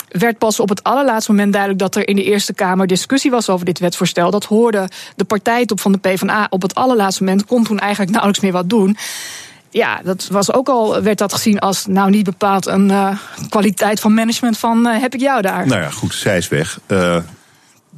werd 0.08 0.38
pas 0.38 0.60
op 0.60 0.68
het 0.68 0.82
allerlaatste 0.82 1.30
moment 1.30 1.52
duidelijk 1.52 1.82
dat 1.82 1.96
er 1.96 2.08
in 2.08 2.16
de 2.16 2.24
Eerste 2.24 2.54
Kamer 2.54 2.86
discussie 2.86 3.30
was 3.30 3.48
over 3.48 3.66
dit 3.66 3.78
wetsvoorstel. 3.78 4.30
Dat 4.30 4.44
hoorde 4.44 4.88
de 5.16 5.24
partijtop 5.24 5.80
van 5.80 5.92
de 5.92 5.98
PvdA 5.98 6.46
op 6.50 6.62
het 6.62 6.74
allerlaatste 6.74 7.24
moment, 7.24 7.46
kon 7.46 7.64
toen 7.64 7.78
eigenlijk 7.78 8.10
nauwelijks 8.10 8.42
meer 8.42 8.52
wat 8.52 8.70
doen 8.70 8.96
ja, 9.70 10.00
dat 10.04 10.28
was 10.30 10.52
ook 10.52 10.68
al, 10.68 11.02
werd 11.02 11.18
dat 11.18 11.32
gezien 11.32 11.58
als 11.58 11.86
nou 11.86 12.10
niet 12.10 12.24
bepaald 12.24 12.66
een 12.66 12.90
uh, 12.90 13.18
kwaliteit 13.48 14.00
van 14.00 14.14
management 14.14 14.58
van 14.58 14.86
uh, 14.86 15.00
heb 15.00 15.14
ik 15.14 15.20
jou 15.20 15.42
daar. 15.42 15.66
Nou 15.66 15.80
ja, 15.80 15.90
goed, 15.90 16.14
zij 16.14 16.36
is 16.36 16.48
weg. 16.48 16.78
Uh, 16.88 17.16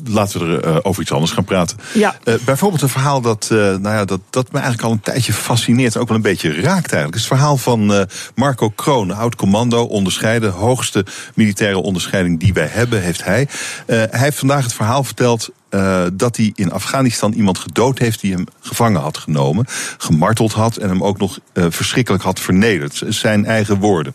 laten 0.04 0.40
we 0.40 0.56
er 0.56 0.68
uh, 0.68 0.76
over 0.82 1.02
iets 1.02 1.12
anders 1.12 1.32
gaan 1.32 1.44
praten. 1.44 1.76
Ja. 1.94 2.16
Uh, 2.24 2.34
bijvoorbeeld 2.44 2.82
een 2.82 2.88
verhaal 2.88 3.20
dat, 3.20 3.48
uh, 3.52 3.58
nou 3.58 3.82
ja, 3.82 4.04
dat, 4.04 4.20
dat 4.30 4.52
me 4.52 4.58
eigenlijk 4.58 4.88
al 4.88 4.92
een 4.92 5.00
tijdje 5.00 5.32
fascineert. 5.32 5.94
En 5.94 6.00
ook 6.00 6.08
wel 6.08 6.16
een 6.16 6.22
beetje 6.22 6.48
raakt 6.48 6.92
eigenlijk. 6.92 7.04
Het, 7.04 7.14
is 7.14 7.28
het 7.28 7.38
verhaal 7.38 7.56
van 7.56 8.06
Marco 8.34 8.68
Kroon, 8.68 9.10
oud 9.10 9.34
commando, 9.34 9.82
onderscheiden. 9.82 10.52
Hoogste 10.52 11.04
militaire 11.34 11.78
onderscheiding 11.78 12.40
die 12.40 12.52
wij 12.52 12.68
hebben, 12.70 13.02
heeft 13.02 13.24
hij. 13.24 13.48
hij 13.86 14.08
heeft 14.10 14.38
vandaag 14.38 14.64
het 14.64 14.72
verhaal 14.72 15.04
verteld 15.04 15.50
uh, 15.70 16.06
dat 16.12 16.36
hij 16.36 16.52
in 16.54 16.72
Afghanistan 16.72 17.32
iemand 17.32 17.58
gedood 17.58 17.98
heeft 17.98 18.20
die 18.20 18.32
hem 18.32 18.44
gevangen 18.60 19.00
had 19.00 19.18
genomen, 19.18 19.66
gemarteld 19.98 20.52
had 20.52 20.76
en 20.76 20.88
hem 20.88 21.04
ook 21.04 21.18
nog 21.18 21.38
uh, 21.52 21.66
verschrikkelijk 21.68 22.22
had 22.22 22.40
vernederd. 22.40 23.02
Zijn 23.08 23.44
eigen 23.46 23.78
woorden. 23.78 24.14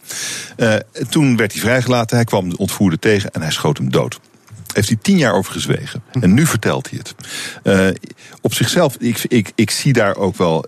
Uh, 0.58 0.76
toen 1.10 1.38
werd 1.38 1.52
hij 1.52 1.62
vrijgelaten, 1.62 2.16
hij 2.16 2.26
kwam 2.26 2.50
de 2.50 2.58
ontvoerder 2.58 3.00
tegen 3.00 3.32
en 3.32 3.42
hij 3.42 3.52
schoot 3.52 3.78
hem 3.78 3.92
dood 3.92 4.20
heeft 4.74 4.88
hij 4.88 4.98
tien 5.02 5.18
jaar 5.18 5.34
over 5.34 5.54
gezwegen. 5.54 6.04
En 6.22 6.34
nu 6.34 6.46
vertelt 6.46 6.90
hij 6.90 7.00
het. 7.04 7.16
Uh, 7.64 8.12
op 8.42 8.54
zichzelf, 8.54 8.96
ik, 9.00 9.24
ik, 9.28 9.52
ik 9.56 9.72
zie 9.72 9.94
daar 9.94 10.16
ook 10.16 10.38
wel 10.38 10.66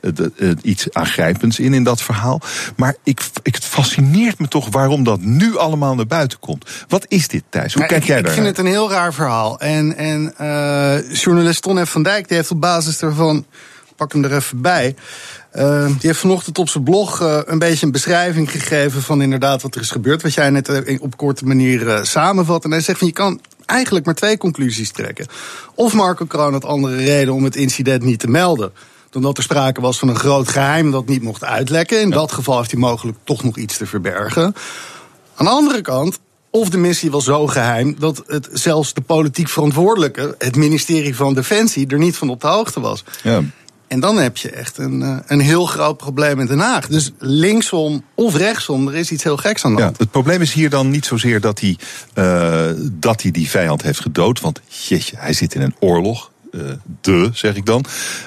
iets 0.61 0.93
aangrijpends 0.93 1.59
in, 1.59 1.73
in 1.73 1.83
dat 1.83 2.01
verhaal. 2.01 2.41
Maar 2.75 2.95
ik, 3.03 3.21
ik, 3.43 3.55
het 3.55 3.65
fascineert 3.65 4.39
me 4.39 4.47
toch 4.47 4.67
waarom 4.69 5.03
dat 5.03 5.21
nu 5.21 5.57
allemaal 5.57 5.95
naar 5.95 6.07
buiten 6.07 6.39
komt. 6.39 6.69
Wat 6.87 7.05
is 7.07 7.27
dit, 7.27 7.43
Thijs? 7.49 7.73
Hoe 7.73 7.81
nou, 7.81 7.93
kijk 7.93 8.03
jij 8.03 8.21
daar? 8.21 8.31
Ik 8.31 8.35
vind 8.35 8.47
het 8.47 8.57
een 8.57 8.65
heel 8.65 8.89
raar 8.89 9.13
verhaal. 9.13 9.59
En, 9.59 9.97
en 9.97 10.33
journalist 11.13 11.61
Ton 11.61 11.85
F. 11.85 11.89
van 11.89 12.03
Dijk 12.03 12.27
die 12.27 12.37
heeft 12.37 12.51
op 12.51 12.61
basis 12.61 12.99
daarvan... 12.99 13.45
pak 13.95 14.13
hem 14.13 14.23
er 14.23 14.35
even 14.35 14.61
bij... 14.61 14.95
Uh, 15.57 15.85
die 15.85 15.95
heeft 16.01 16.19
vanochtend 16.19 16.57
op 16.57 16.69
zijn 16.69 16.83
blog 16.83 17.21
uh, 17.21 17.39
een 17.45 17.59
beetje 17.59 17.85
een 17.85 17.91
beschrijving 17.91 18.51
gegeven 18.51 19.01
van 19.01 19.21
inderdaad 19.21 19.61
wat 19.61 19.75
er 19.75 19.81
is 19.81 19.91
gebeurd. 19.91 20.21
Wat 20.21 20.33
jij 20.33 20.49
net 20.49 20.69
uh, 20.69 21.01
op 21.01 21.17
korte 21.17 21.45
manier 21.45 21.99
samenvat. 22.01 22.63
En 22.63 22.71
hij 22.71 22.81
zegt 22.81 22.97
van 22.97 23.07
je 23.07 23.13
kan 23.13 23.41
eigenlijk 23.65 24.05
maar 24.05 24.15
twee 24.15 24.37
conclusies 24.37 24.91
trekken. 24.91 25.27
Of 25.75 25.93
Marco 25.93 26.25
Kroon 26.25 26.53
had 26.53 26.65
andere 26.65 26.95
reden 26.95 27.33
om 27.33 27.43
het 27.43 27.55
incident 27.55 28.03
niet 28.03 28.19
te 28.19 28.27
melden. 28.27 28.71
Dan 29.09 29.21
dat 29.21 29.37
er 29.37 29.43
sprake 29.43 29.81
was 29.81 29.99
van 29.99 30.07
een 30.07 30.19
groot 30.19 30.47
geheim 30.47 30.91
dat 30.91 31.07
niet 31.07 31.21
mocht 31.21 31.43
uitlekken. 31.43 32.01
In 32.01 32.09
dat 32.09 32.31
geval 32.31 32.57
heeft 32.57 32.71
hij 32.71 32.79
mogelijk 32.79 33.17
toch 33.23 33.43
nog 33.43 33.57
iets 33.57 33.77
te 33.77 33.85
verbergen. 33.85 34.55
Aan 35.35 35.45
de 35.45 35.51
andere 35.51 35.81
kant, 35.81 36.19
of 36.49 36.69
de 36.69 36.77
missie 36.77 37.11
was 37.11 37.23
zo 37.23 37.47
geheim 37.47 37.95
dat 37.99 38.23
het 38.27 38.49
zelfs 38.51 38.93
de 38.93 39.01
politiek 39.01 39.49
verantwoordelijke, 39.49 40.35
het 40.37 40.55
ministerie 40.55 41.15
van 41.15 41.33
Defensie, 41.33 41.87
er 41.87 41.97
niet 41.97 42.17
van 42.17 42.29
op 42.29 42.41
de 42.41 42.47
hoogte 42.47 42.79
was. 42.79 43.03
Ja. 43.23 43.43
En 43.95 44.01
dan 44.01 44.17
heb 44.17 44.37
je 44.37 44.49
echt 44.49 44.77
een, 44.77 45.21
een 45.27 45.39
heel 45.39 45.65
groot 45.65 45.97
probleem 45.97 46.39
in 46.39 46.45
Den 46.45 46.59
Haag. 46.59 46.87
Dus 46.87 47.11
linksom 47.19 48.03
of 48.13 48.35
rechtsom, 48.35 48.87
er 48.87 48.95
is 48.95 49.11
iets 49.11 49.23
heel 49.23 49.37
geks 49.37 49.65
aan 49.65 49.75
de 49.75 49.81
hand. 49.81 49.97
Ja, 49.97 50.03
het 50.03 50.11
probleem 50.11 50.41
is 50.41 50.53
hier 50.53 50.69
dan 50.69 50.89
niet 50.89 51.05
zozeer 51.05 51.41
dat 51.41 51.59
hij, 51.59 51.77
uh, 52.15 52.85
dat 52.91 53.21
hij 53.21 53.31
die 53.31 53.49
vijand 53.49 53.81
heeft 53.81 53.99
gedood. 53.99 54.41
Want 54.41 54.61
jeetje, 54.87 55.15
hij 55.19 55.33
zit 55.33 55.55
in 55.55 55.61
een 55.61 55.75
oorlog. 55.79 56.31
Uh, 56.51 56.61
de, 57.01 57.29
zeg 57.33 57.55
ik 57.55 57.65
dan. 57.65 57.85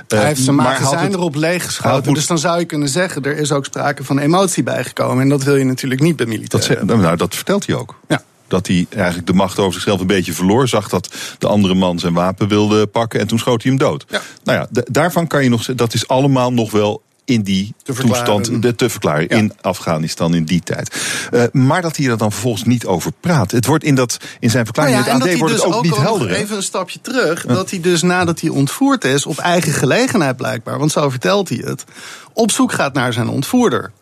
Hij 0.08 0.26
heeft 0.26 0.40
zijn 0.40 0.56
magazijn 0.56 1.12
erop 1.12 1.34
leeggeschoten. 1.34 2.14
Dus 2.14 2.26
dan 2.26 2.38
zou 2.38 2.58
je 2.58 2.64
kunnen 2.64 2.88
zeggen, 2.88 3.22
er 3.22 3.36
is 3.36 3.52
ook 3.52 3.64
sprake 3.64 4.04
van 4.04 4.18
emotie 4.18 4.62
bijgekomen. 4.62 5.22
En 5.22 5.28
dat 5.28 5.42
wil 5.42 5.56
je 5.56 5.64
natuurlijk 5.64 6.00
niet 6.00 6.16
bij 6.16 6.26
militairen. 6.26 6.86
Dat, 6.86 6.98
nou, 6.98 7.16
dat 7.16 7.34
vertelt 7.34 7.66
hij 7.66 7.76
ook. 7.76 8.00
Ja 8.08 8.22
dat 8.48 8.66
hij 8.66 8.86
eigenlijk 8.90 9.26
de 9.26 9.32
macht 9.32 9.58
over 9.58 9.72
zichzelf 9.72 10.00
een 10.00 10.06
beetje 10.06 10.32
verloor. 10.32 10.68
Zag 10.68 10.88
dat 10.88 11.14
de 11.38 11.46
andere 11.46 11.74
man 11.74 11.98
zijn 11.98 12.14
wapen 12.14 12.48
wilde 12.48 12.86
pakken 12.86 13.20
en 13.20 13.26
toen 13.26 13.38
schoot 13.38 13.62
hij 13.62 13.70
hem 13.70 13.80
dood. 13.80 14.04
Ja. 14.08 14.20
Nou 14.44 14.58
ja, 14.58 14.82
daarvan 14.90 15.26
kan 15.26 15.42
je 15.42 15.48
nog 15.48 15.64
dat 15.64 15.94
is 15.94 16.08
allemaal 16.08 16.52
nog 16.52 16.70
wel 16.70 17.02
in 17.28 17.42
die 17.42 17.74
te 17.82 17.92
toestand 17.92 18.62
de, 18.62 18.74
te 18.74 18.88
verklaren 18.88 19.26
ja. 19.28 19.36
in 19.36 19.52
Afghanistan 19.60 20.34
in 20.34 20.44
die 20.44 20.60
tijd. 20.60 20.96
Uh, 21.30 21.42
maar 21.52 21.82
dat 21.82 21.96
hij 21.96 22.06
er 22.06 22.18
dan 22.18 22.32
vervolgens 22.32 22.64
niet 22.64 22.86
over 22.86 23.12
praat. 23.20 23.50
Het 23.50 23.66
wordt 23.66 23.84
in, 23.84 23.94
dat, 23.94 24.16
in 24.40 24.50
zijn 24.50 24.64
verklaring 24.64 24.96
nou 24.96 25.08
ja, 25.08 25.14
AD 25.14 25.38
wordt 25.38 25.54
dus 25.54 25.64
het 25.64 25.74
ook, 25.74 25.82
niet 25.82 25.96
helder. 25.96 26.30
Even 26.30 26.56
een 26.56 26.62
stapje 26.62 27.00
terug. 27.00 27.46
Ja. 27.46 27.54
Dat 27.54 27.70
hij 27.70 27.80
dus 27.80 28.02
nadat 28.02 28.40
hij 28.40 28.50
ontvoerd 28.50 29.04
is, 29.04 29.26
op 29.26 29.38
eigen 29.38 29.72
gelegenheid 29.72 30.36
blijkbaar, 30.36 30.78
want 30.78 30.92
zo 30.92 31.10
vertelt 31.10 31.48
hij 31.48 31.60
het, 31.64 31.84
op 32.32 32.50
zoek 32.50 32.72
gaat 32.72 32.94
naar 32.94 33.12
zijn 33.12 33.28
ontvoerder. 33.28 33.92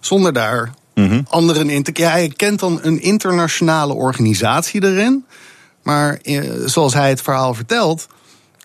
Zonder 0.00 0.32
daar 0.32 0.72
Mm 0.94 1.26
anderen 1.28 1.70
in 1.70 1.82
te. 1.82 1.90
Ja, 1.94 2.28
kent 2.36 2.60
dan 2.60 2.78
een 2.82 3.00
internationale 3.00 3.94
organisatie 3.94 4.84
erin. 4.84 5.24
Maar 5.82 6.18
eh, 6.22 6.42
zoals 6.64 6.94
hij 6.94 7.08
het 7.08 7.22
verhaal 7.22 7.54
vertelt, 7.54 8.06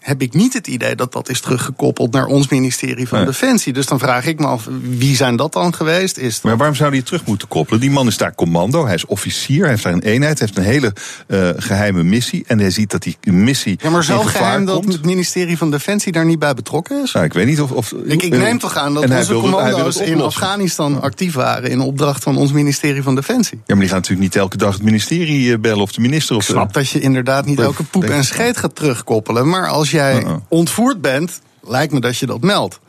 heb 0.07 0.21
ik 0.21 0.33
niet 0.33 0.53
het 0.53 0.67
idee 0.67 0.95
dat 0.95 1.11
dat 1.13 1.29
is 1.29 1.41
teruggekoppeld 1.41 2.11
naar 2.11 2.25
ons 2.25 2.47
ministerie 2.47 3.07
van 3.07 3.17
Nee. 3.17 3.27
Defensie. 3.27 3.73
Dus 3.73 3.85
dan 3.85 3.99
vraag 3.99 4.25
ik 4.25 4.39
me 4.39 4.45
af, 4.45 4.67
wie 4.81 5.15
zijn 5.15 5.35
dat 5.35 5.53
dan 5.53 5.73
geweest? 5.73 6.17
Is 6.17 6.33
dat... 6.33 6.43
Maar 6.43 6.57
waarom 6.57 6.75
zou 6.75 6.95
het 6.95 7.05
terug 7.05 7.25
moeten 7.25 7.47
koppelen? 7.47 7.79
Die 7.79 7.91
man 7.91 8.07
is 8.07 8.17
daar 8.17 8.35
commando, 8.35 8.85
hij 8.85 8.95
is 8.95 9.05
officier, 9.05 9.61
hij 9.61 9.69
heeft 9.69 9.83
daar 9.83 9.93
een 9.93 10.01
eenheid, 10.01 10.39
hij 10.39 10.47
heeft 10.47 10.67
een 10.67 10.73
hele 10.73 10.93
uh, 11.27 11.49
geheime 11.57 12.03
missie. 12.03 12.43
En 12.47 12.59
hij 12.59 12.69
ziet 12.69 12.91
dat 12.91 13.01
die 13.01 13.17
missie. 13.21 13.79
Ja, 13.81 13.89
maar 13.89 14.03
zo 14.03 14.19
geheim 14.19 14.65
dat 14.65 14.79
komt. 14.79 14.93
het 14.93 15.05
ministerie 15.05 15.57
van 15.57 15.71
Defensie 15.71 16.11
daar 16.11 16.25
niet 16.25 16.39
bij 16.39 16.53
betrokken 16.53 17.03
is? 17.03 17.11
Nou, 17.11 17.25
ik 17.25 17.33
weet 17.33 17.45
niet 17.45 17.61
of. 17.61 17.71
of 17.71 17.91
Ik, 18.05 18.23
ik 18.23 18.37
neem 18.37 18.59
toch 18.59 18.77
aan 18.77 18.93
dat 18.93 19.03
En 19.03 19.17
onze 19.17 19.33
commando's 19.33 19.99
het 19.99 20.07
in. 20.07 20.21
Afghanistan 20.21 21.01
actief 21.01 21.33
waren 21.33 21.69
in 21.69 21.79
opdracht 21.79 22.23
van 22.23 22.37
ons 22.37 22.51
ministerie 22.51 23.03
van 23.03 23.15
Defensie. 23.15 23.57
Ja, 23.57 23.63
maar 23.67 23.77
die 23.77 23.87
gaan 23.87 23.97
natuurlijk 23.97 24.27
niet 24.27 24.35
elke 24.35 24.57
dag 24.57 24.73
het 24.73 24.83
ministerie 24.83 25.53
eh, 25.53 25.59
bellen 25.59 25.81
of 25.81 25.91
de 25.91 26.01
minister. 26.01 26.35
Of 26.35 26.41
Ik 26.41 26.49
snap 26.49 26.73
dat 26.73 26.89
je 26.89 26.99
inderdaad 26.99 27.45
niet 27.45 27.59
elke 27.59 27.83
poep 27.83 28.03
en 28.03 28.23
scheet 28.23 28.57
gaat 28.57 28.75
terugkoppelen. 28.75 29.49
Maar 29.49 29.67
als 29.67 29.91
jij 29.97 30.41
ontvoerd 30.47 31.01
bent, 31.01 31.41
lijkt 31.61 31.93
me 31.93 31.99
dat 31.99 32.17
je 32.17 32.25
dat 32.25 32.41
meldt. 32.41 32.79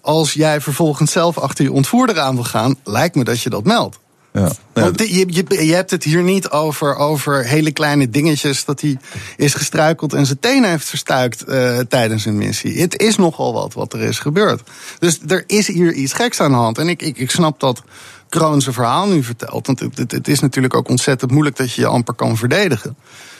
Als 0.00 0.32
jij 0.32 0.60
vervolgens 0.60 1.12
zelf 1.12 1.38
achter 1.38 1.64
je 1.64 1.72
ontvoerder 1.72 2.20
aan 2.20 2.34
wil 2.34 2.44
gaan, 2.44 2.76
lijkt 2.84 3.14
me 3.14 3.24
dat 3.24 3.40
je 3.40 3.50
dat 3.50 3.64
meldt. 3.64 3.98
Ja. 4.32 4.52
Want 4.72 4.98
je, 4.98 5.26
je, 5.26 5.66
je 5.66 5.74
hebt 5.74 5.90
het 5.90 6.04
hier 6.04 6.22
niet 6.22 6.50
over, 6.50 6.96
over 6.96 7.44
hele 7.44 7.72
kleine 7.72 8.10
dingetjes. 8.10 8.64
dat 8.64 8.80
hij 8.80 8.98
is 9.36 9.54
gestruikeld 9.54 10.12
en 10.12 10.26
zijn 10.26 10.40
tenen 10.40 10.70
heeft 10.70 10.88
verstuikt 10.88 11.44
eh, 11.44 11.78
tijdens 11.78 12.24
een 12.24 12.36
missie. 12.36 12.80
Het 12.80 13.00
is 13.00 13.16
nogal 13.16 13.52
wat 13.52 13.74
wat 13.74 13.92
er 13.92 14.00
is 14.00 14.18
gebeurd. 14.18 14.62
Dus 14.98 15.20
er 15.26 15.44
is 15.46 15.66
hier 15.66 15.92
iets 15.92 16.12
geks 16.12 16.40
aan 16.40 16.50
de 16.50 16.56
hand. 16.56 16.78
En 16.78 16.88
ik, 16.88 17.02
ik, 17.02 17.18
ik 17.18 17.30
snap 17.30 17.60
dat 17.60 17.82
Kroon 18.28 18.60
zijn 18.60 18.74
verhaal 18.74 19.06
nu 19.06 19.22
vertelt. 19.22 19.66
Want 19.66 19.80
het, 19.80 19.98
het, 19.98 20.12
het 20.12 20.28
is 20.28 20.40
natuurlijk 20.40 20.74
ook 20.74 20.88
ontzettend 20.88 21.30
moeilijk 21.30 21.56
dat 21.56 21.72
je 21.72 21.80
je 21.80 21.86
amper 21.86 22.14
kan 22.14 22.36
verdedigen. 22.36 22.96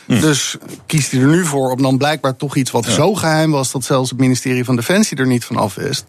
Dus 0.08 0.56
kiest 0.86 1.10
hij 1.10 1.20
er 1.20 1.26
nu 1.26 1.44
voor 1.44 1.70
om 1.70 1.82
dan 1.82 1.98
blijkbaar 1.98 2.36
toch 2.36 2.56
iets 2.56 2.70
wat 2.70 2.84
zo 2.84 3.14
geheim 3.14 3.50
was 3.50 3.72
dat 3.72 3.84
zelfs 3.84 4.10
het 4.10 4.18
ministerie 4.18 4.64
van 4.64 4.76
Defensie 4.76 5.16
er 5.16 5.26
niet 5.26 5.44
van 5.44 5.56
af 5.56 5.74
wist. 5.74 6.04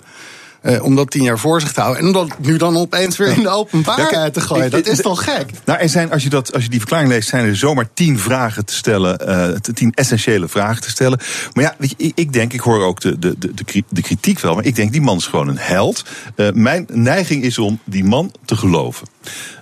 Uh, 0.64 0.84
om 0.84 0.96
dat 0.96 1.12
tien 1.12 1.24
jaar 1.24 1.40
voor 1.40 1.62
zich 1.62 1.74
te 1.74 1.82
houden. 1.82 2.02
En 2.02 2.08
om 2.08 2.14
dat 2.14 2.40
nu 2.40 2.58
dan 2.58 2.78
opeens 2.78 3.18
weer 3.18 3.28
in 3.28 3.42
de 3.42 3.50
openbaarheid 3.50 4.34
te 4.34 4.42
gooien. 4.42 4.72
Dat 4.72 4.88
is 4.88 5.02
toch 5.02 5.24
gek? 5.24 5.52
Nou, 5.66 5.80
er 5.80 5.90
zijn, 5.90 6.12
als 6.12 6.24
je, 6.24 6.30
dat, 6.30 6.54
als 6.54 6.64
je 6.64 6.70
die 6.70 6.80
verklaring 6.80 7.10
leest, 7.10 7.30
zijn 7.30 7.46
er 7.46 7.56
zomaar 7.56 7.90
tien 7.94 8.20
vragen 8.20 8.66
te 8.66 8.74
stellen. 8.74 9.30
Uh, 9.30 9.56
tien 9.74 9.92
essentiële 9.94 10.48
vragen 10.48 10.82
te 10.82 10.90
stellen. 10.90 11.20
Maar 11.54 11.64
ja, 11.64 11.76
weet 11.78 11.94
je, 11.98 12.12
ik 12.16 12.34
denk, 12.34 12.54
ik 12.54 12.60
hoor 12.60 12.84
ook 12.84 13.02
de, 13.02 13.20
de, 13.20 13.36
de, 13.38 13.84
de 13.90 14.02
kritiek 14.02 14.40
wel. 14.40 14.56
Maar 14.56 14.66
ik 14.66 14.76
denk, 14.76 14.92
die 14.92 15.02
man 15.02 15.18
is 15.18 15.26
gewoon 15.28 15.48
een 15.48 15.58
held. 15.58 16.06
Uh, 16.36 16.52
mijn 16.54 16.86
neiging 16.92 17.44
is 17.44 17.58
om 17.58 17.80
die 17.84 18.04
man 18.04 18.32
te 18.46 18.56
geloven. 18.56 19.08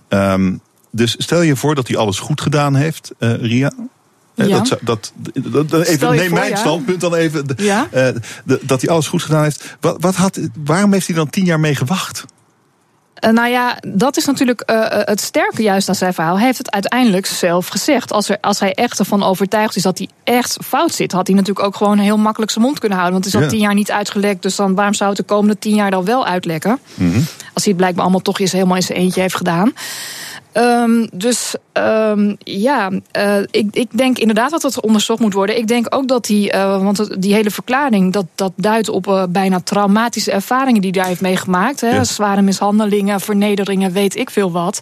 Um, 0.09 0.61
dus 0.91 1.15
stel 1.17 1.41
je 1.41 1.55
voor 1.55 1.75
dat 1.75 1.87
hij 1.87 1.97
alles 1.97 2.19
goed 2.19 2.41
gedaan 2.41 2.75
heeft, 2.75 3.11
Ria. 3.19 3.71
Ja. 4.45 4.57
Dat, 4.57 4.79
dat, 4.81 5.13
dat, 5.69 5.87
even, 5.87 6.15
neem 6.15 6.29
voor, 6.29 6.37
mijn 6.37 6.49
ja. 6.49 6.55
standpunt 6.55 7.01
dan 7.01 7.15
even. 7.15 7.45
Ja? 7.55 7.87
Uh, 7.93 8.07
dat 8.61 8.81
hij 8.81 8.89
alles 8.89 9.07
goed 9.07 9.23
gedaan 9.23 9.43
heeft. 9.43 9.75
Wat, 9.79 9.95
wat 9.99 10.15
had, 10.15 10.39
waarom 10.63 10.93
heeft 10.93 11.07
hij 11.07 11.15
dan 11.15 11.29
tien 11.29 11.45
jaar 11.45 11.59
mee 11.59 11.75
gewacht? 11.75 12.25
Uh, 13.25 13.31
nou 13.31 13.49
ja, 13.49 13.77
dat 13.87 14.17
is 14.17 14.25
natuurlijk 14.25 14.63
uh, 14.65 14.85
het 14.89 15.21
sterke 15.21 15.61
juist 15.61 15.89
aan 15.89 15.95
zijn 15.95 16.13
verhaal. 16.13 16.35
Hij 16.35 16.45
heeft 16.45 16.57
het 16.57 16.71
uiteindelijk 16.71 17.25
zelf 17.25 17.67
gezegd. 17.67 18.11
Als, 18.11 18.29
er, 18.29 18.37
als 18.41 18.59
hij 18.59 18.73
echt 18.73 18.99
ervan 18.99 19.23
overtuigd 19.23 19.75
is 19.75 19.81
dat 19.81 19.97
hij 19.97 20.09
echt 20.23 20.57
fout 20.65 20.93
zit, 20.93 21.11
had 21.11 21.27
hij 21.27 21.35
natuurlijk 21.35 21.65
ook 21.65 21.75
gewoon 21.75 21.97
heel 21.97 22.17
makkelijk 22.17 22.51
zijn 22.51 22.65
mond 22.65 22.79
kunnen 22.79 22.97
houden. 22.97 23.21
Want 23.21 23.33
het 23.33 23.41
is 23.41 23.47
al 23.47 23.55
tien 23.55 23.65
jaar 23.65 23.73
niet 23.73 23.91
uitgelekt. 23.91 24.41
Dus 24.41 24.55
dan 24.55 24.75
waarom 24.75 24.93
zou 24.93 25.09
het 25.09 25.19
de 25.19 25.25
komende 25.25 25.59
tien 25.59 25.75
jaar 25.75 25.91
dan 25.91 26.05
wel 26.05 26.25
uitlekken? 26.25 26.79
Mm 26.93 27.11
-hmm. 27.11 27.25
Als 27.53 27.63
hij 27.63 27.73
het 27.73 27.77
blijkbaar 27.77 28.03
allemaal 28.03 28.21
toch 28.21 28.39
eens 28.39 28.51
helemaal 28.51 28.75
in 28.75 28.83
zijn 28.83 28.99
eentje 28.99 29.21
heeft 29.21 29.35
gedaan. 29.35 29.73
Um, 30.53 31.09
dus 31.13 31.55
um, 31.73 32.37
ja, 32.39 32.89
uh, 33.17 33.39
ik, 33.51 33.67
ik 33.71 33.97
denk 33.97 34.17
inderdaad 34.17 34.51
dat 34.51 34.61
dat 34.61 34.81
onderzocht 34.81 35.19
moet 35.19 35.33
worden. 35.33 35.57
Ik 35.57 35.67
denk 35.67 35.95
ook 35.95 36.07
dat 36.07 36.25
die, 36.25 36.53
uh, 36.53 36.83
want 36.83 37.21
die 37.21 37.33
hele 37.33 37.51
verklaring, 37.51 38.13
dat, 38.13 38.25
dat 38.35 38.51
duidt 38.55 38.89
op 38.89 39.07
uh, 39.07 39.23
bijna 39.29 39.59
traumatische 39.59 40.31
ervaringen 40.31 40.81
die 40.81 40.91
hij 40.91 41.07
heeft 41.07 41.21
meegemaakt. 41.21 41.81
Hè? 41.81 42.03
Zware 42.03 42.41
mishandelingen, 42.41 43.19
vernederingen, 43.19 43.91
weet 43.91 44.15
ik 44.15 44.29
veel 44.29 44.51
wat. 44.51 44.81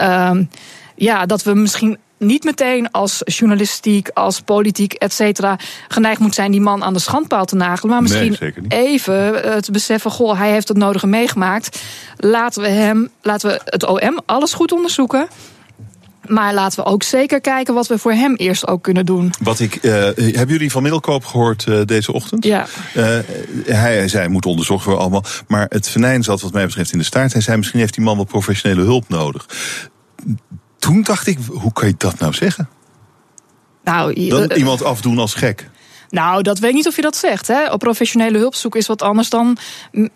Um, 0.00 0.50
ja, 0.94 1.26
dat 1.26 1.42
we 1.42 1.54
misschien 1.54 1.98
niet 2.20 2.44
meteen 2.44 2.90
als 2.90 3.20
journalistiek, 3.24 4.08
als 4.08 4.40
politiek, 4.40 4.92
et 4.92 5.12
cetera, 5.12 5.58
geneigd 5.88 6.20
moet 6.20 6.34
zijn 6.34 6.50
die 6.50 6.60
man 6.60 6.84
aan 6.84 6.92
de 6.92 6.98
schandpaal 6.98 7.44
te 7.44 7.56
nagelen. 7.56 7.90
Maar 7.90 8.02
misschien 8.02 8.36
nee, 8.40 8.52
even 8.68 9.46
uh, 9.46 9.56
te 9.56 9.72
beseffen: 9.72 10.10
goh, 10.10 10.38
hij 10.38 10.50
heeft 10.50 10.68
het 10.68 10.76
nodige 10.76 11.06
meegemaakt. 11.06 11.80
Laten 12.16 12.62
we 12.62 12.68
hem, 12.68 13.08
laten 13.22 13.50
we 13.50 13.60
het 13.64 13.86
OM 13.86 14.20
alles 14.26 14.52
goed 14.52 14.72
onderzoeken. 14.72 15.28
Maar 16.26 16.54
laten 16.54 16.84
we 16.84 16.90
ook 16.90 17.02
zeker 17.02 17.40
kijken 17.40 17.74
wat 17.74 17.86
we 17.86 17.98
voor 17.98 18.12
hem 18.12 18.34
eerst 18.34 18.66
ook 18.66 18.82
kunnen 18.82 19.06
doen. 19.06 19.32
Wat 19.42 19.60
ik, 19.60 19.82
uh, 19.82 19.92
hebben 19.92 20.48
jullie 20.48 20.70
van 20.70 20.82
Middelkoop 20.82 21.24
gehoord 21.24 21.66
uh, 21.68 21.80
deze 21.84 22.12
ochtend? 22.12 22.44
Ja. 22.44 22.66
Uh, 22.96 23.04
hij, 23.64 23.96
hij 23.96 24.08
zei, 24.08 24.28
moet 24.28 24.46
onderzocht 24.46 24.84
worden 24.84 25.02
allemaal. 25.02 25.24
Maar 25.48 25.66
het 25.68 25.88
venijn 25.88 26.22
zat 26.22 26.40
wat 26.40 26.52
mij 26.52 26.66
betreft 26.66 26.92
in 26.92 26.98
de 26.98 27.04
staart. 27.04 27.32
Hij 27.32 27.42
zei, 27.42 27.56
misschien 27.56 27.80
heeft 27.80 27.94
die 27.94 28.04
man 28.04 28.16
wel 28.16 28.24
professionele 28.24 28.82
hulp 28.82 29.08
nodig 29.08 29.46
toen 30.80 31.02
dacht 31.02 31.26
ik, 31.26 31.38
hoe 31.48 31.72
kan 31.72 31.88
je 31.88 31.94
dat 31.98 32.18
nou 32.18 32.32
zeggen? 32.32 32.68
Nou, 33.84 34.28
Dan 34.28 34.50
iemand 34.52 34.84
afdoen 34.84 35.18
als 35.18 35.34
gek. 35.34 35.69
Nou, 36.10 36.42
dat 36.42 36.58
weet 36.58 36.70
ik 36.70 36.76
niet 36.76 36.86
of 36.86 36.96
je 36.96 37.02
dat 37.02 37.16
zegt. 37.16 37.46
Hè? 37.46 37.72
Op 37.72 37.78
professionele 37.78 38.38
hulp 38.38 38.54
zoeken 38.54 38.80
is 38.80 38.86
wat 38.86 39.02
anders 39.02 39.28
dan 39.30 39.56
uh, 39.92 40.06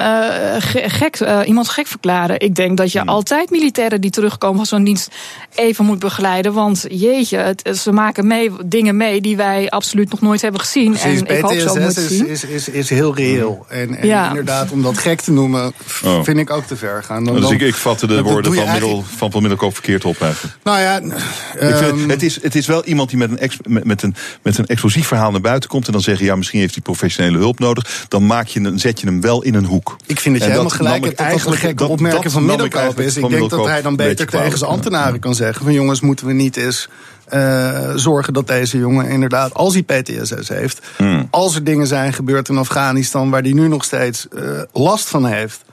gek, 0.86 1.20
uh, 1.20 1.40
iemand 1.46 1.68
gek 1.68 1.86
verklaren. 1.86 2.40
Ik 2.40 2.54
denk 2.54 2.76
dat 2.76 2.92
je 2.92 2.98
hmm. 2.98 3.08
altijd 3.08 3.50
militairen 3.50 4.00
die 4.00 4.10
terugkomen 4.10 4.56
van 4.56 4.66
zo'n 4.66 4.84
dienst 4.84 5.08
even 5.54 5.84
moet 5.84 5.98
begeleiden. 5.98 6.52
Want 6.52 6.84
jeetje, 6.88 7.36
het, 7.36 7.78
ze 7.78 7.92
maken 7.92 8.26
mee, 8.26 8.50
dingen 8.64 8.96
mee 8.96 9.20
die 9.20 9.36
wij 9.36 9.70
absoluut 9.70 10.10
nog 10.10 10.20
nooit 10.20 10.42
hebben 10.42 10.60
gezien. 10.60 10.90
Precies, 10.90 11.22
en 11.22 11.36
ik 11.36 11.42
hoop 11.42 11.58
zo 11.58 11.74
is, 11.74 11.96
is, 11.96 12.44
is, 12.44 12.68
is, 12.68 12.90
heel 12.90 13.14
reëel. 13.14 13.66
Hmm. 13.68 13.78
En, 13.78 13.96
en 13.96 14.06
ja. 14.06 14.28
inderdaad, 14.28 14.70
om 14.70 14.82
dat 14.82 14.98
gek 14.98 15.20
te 15.20 15.32
noemen, 15.32 15.72
oh. 16.04 16.22
vind 16.22 16.38
ik 16.38 16.50
ook 16.50 16.64
te 16.64 16.76
ver 16.76 17.02
gaan. 17.02 17.24
Dan, 17.24 17.40
dus 17.40 17.50
ik, 17.50 17.60
ik 17.60 17.74
vatte 17.74 18.06
de 18.06 18.22
woorden 18.22 18.54
van, 18.54 18.70
middel, 18.72 19.04
van 19.16 19.30
Van 19.30 19.40
Middelkoop 19.40 19.72
verkeerd 19.74 20.04
op 20.04 20.20
eigenlijk. 20.20 20.56
Nou 20.62 20.80
ja, 20.80 21.00
um, 21.60 22.10
het, 22.10 22.22
is, 22.22 22.42
het 22.42 22.54
is 22.54 22.66
wel 22.66 22.84
iemand 22.84 23.08
die 23.08 23.18
met 23.18 23.30
een, 23.30 23.38
ex, 23.38 23.56
met, 23.62 23.84
met, 23.84 24.02
een, 24.02 24.14
met 24.42 24.58
een 24.58 24.66
explosief 24.66 25.06
verhaal 25.06 25.30
naar 25.30 25.40
buiten 25.40 25.68
komt 25.68 25.83
en 25.86 25.92
dan 25.92 26.02
zeggen, 26.02 26.24
ja, 26.24 26.36
misschien 26.36 26.60
heeft 26.60 26.74
hij 26.74 26.82
professionele 26.82 27.38
hulp 27.38 27.58
nodig. 27.58 28.06
Dan 28.08 28.26
maak 28.26 28.46
je, 28.46 28.60
dan 28.60 28.78
zet 28.78 29.00
je 29.00 29.06
hem 29.06 29.20
wel 29.20 29.42
in 29.42 29.54
een 29.54 29.64
hoek. 29.64 29.96
Ik 30.06 30.20
vind 30.20 30.34
dat 30.34 30.44
je 30.44 30.50
helemaal 30.50 30.76
gelijk 30.76 31.04
hebt. 31.04 31.18
Eigenlijk 31.18 31.60
gekke 31.60 31.86
opmerking 31.86 32.32
van 32.32 32.44
Middelkoop 32.44 33.00
is. 33.00 33.16
Ik 33.16 33.28
denk 33.28 33.50
dat 33.50 33.66
hij 33.66 33.82
dan 33.82 33.96
beter 33.96 34.26
tegen 34.26 34.58
zijn 34.58 34.70
ambtenaren 34.70 35.20
kan 35.20 35.34
zeggen: 35.34 35.64
van 35.64 35.72
jongens, 35.72 36.00
moeten 36.00 36.26
we 36.26 36.32
niet 36.32 36.56
eens. 36.56 36.88
Uh, 37.34 37.90
zorgen 37.94 38.32
dat 38.32 38.46
deze 38.46 38.78
jongen 38.78 39.08
inderdaad, 39.08 39.54
als 39.54 39.72
hij 39.74 39.82
PTSS 39.82 40.48
heeft, 40.48 40.80
hmm. 40.96 41.28
als 41.30 41.54
er 41.54 41.64
dingen 41.64 41.86
zijn 41.86 42.12
gebeurd 42.12 42.48
in 42.48 42.58
Afghanistan 42.58 43.30
waar 43.30 43.42
hij 43.42 43.52
nu 43.52 43.68
nog 43.68 43.84
steeds 43.84 44.26
uh, 44.32 44.60
last 44.72 45.08
van 45.08 45.26
heeft, 45.26 45.64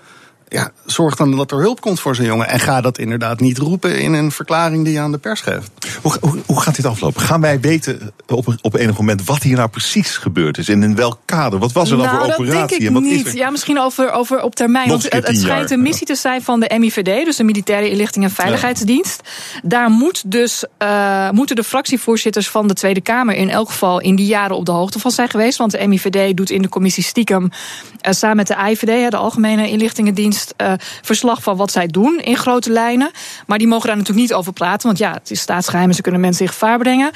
ja, 0.53 0.71
zorg 0.85 1.15
dan 1.15 1.35
dat 1.35 1.51
er 1.51 1.57
hulp 1.57 1.81
komt 1.81 1.99
voor 1.99 2.15
zo'n 2.15 2.25
jongen. 2.25 2.47
En 2.47 2.59
ga 2.59 2.81
dat 2.81 2.97
inderdaad 2.97 3.39
niet 3.39 3.57
roepen 3.57 3.99
in 3.99 4.13
een 4.13 4.31
verklaring 4.31 4.83
die 4.83 4.93
je 4.93 4.99
aan 4.99 5.11
de 5.11 5.17
pers 5.17 5.41
geeft. 5.41 5.71
Hoe, 6.01 6.17
hoe, 6.21 6.39
hoe 6.45 6.61
gaat 6.61 6.75
dit 6.75 6.85
aflopen? 6.85 7.21
Gaan 7.21 7.41
wij 7.41 7.59
weten 7.59 8.11
op, 8.27 8.55
op 8.61 8.75
enig 8.75 8.97
moment 8.97 9.25
wat 9.25 9.43
hier 9.43 9.55
nou 9.55 9.69
precies 9.69 10.17
gebeurd 10.17 10.57
is? 10.57 10.69
En 10.69 10.83
in 10.83 10.95
welk 10.95 11.19
kader? 11.25 11.59
Wat 11.59 11.71
was 11.71 11.91
er 11.91 11.97
dan 11.97 12.05
nou, 12.05 12.17
voor 12.17 12.25
operatie? 12.25 12.59
Dat 12.59 12.69
denk 12.69 12.81
ik 12.81 12.87
en 12.87 12.93
wat 12.93 13.03
niet. 13.03 13.31
Ja, 13.33 13.49
misschien 13.49 13.79
over, 13.79 14.11
over 14.11 14.41
op 14.41 14.55
termijn. 14.55 14.89
Want 14.89 15.03
het, 15.03 15.27
het 15.27 15.37
schijnt 15.37 15.71
een 15.71 15.81
missie 15.81 16.07
te 16.07 16.15
zijn 16.15 16.41
van 16.41 16.59
de 16.59 16.75
MIVD, 16.79 17.25
dus 17.25 17.35
de 17.35 17.43
Militaire 17.43 17.89
Inlichting 17.89 18.25
en 18.25 18.31
Veiligheidsdienst. 18.31 19.21
Ja. 19.53 19.59
Daar 19.63 19.89
moet 19.89 20.31
dus, 20.31 20.65
uh, 20.83 21.29
moeten 21.29 21.55
de 21.55 21.63
fractievoorzitters 21.63 22.49
van 22.49 22.67
de 22.67 22.73
Tweede 22.73 23.01
Kamer 23.01 23.35
in 23.35 23.49
elk 23.49 23.69
geval 23.69 23.99
in 23.99 24.15
die 24.15 24.27
jaren 24.27 24.55
op 24.55 24.65
de 24.65 24.71
hoogte 24.71 24.99
van 24.99 25.11
zijn 25.11 25.29
geweest. 25.29 25.57
Want 25.57 25.71
de 25.71 25.87
MIVD 25.87 26.37
doet 26.37 26.49
in 26.49 26.61
de 26.61 26.69
commissie 26.69 27.03
stiekem 27.03 27.43
uh, 27.43 28.13
samen 28.13 28.35
met 28.35 28.47
de 28.47 28.55
IVD, 28.55 29.11
de 29.11 29.17
Algemene 29.17 29.69
Inlichtingendienst, 29.69 30.40
uh, 30.57 30.73
verslag 31.01 31.43
van 31.43 31.57
wat 31.57 31.71
zij 31.71 31.87
doen 31.87 32.19
in 32.19 32.37
grote 32.37 32.71
lijnen. 32.71 33.11
Maar 33.45 33.57
die 33.57 33.67
mogen 33.67 33.87
daar 33.87 33.97
natuurlijk 33.97 34.27
niet 34.27 34.37
over 34.37 34.53
praten, 34.53 34.87
want 34.87 34.97
ja, 34.97 35.13
het 35.13 35.31
is 35.31 35.39
staatsgeheim 35.39 35.89
en 35.89 35.95
ze 35.95 36.01
kunnen 36.01 36.21
mensen 36.21 36.45
in 36.45 36.51
gevaar 36.51 36.77
brengen. 36.77 37.11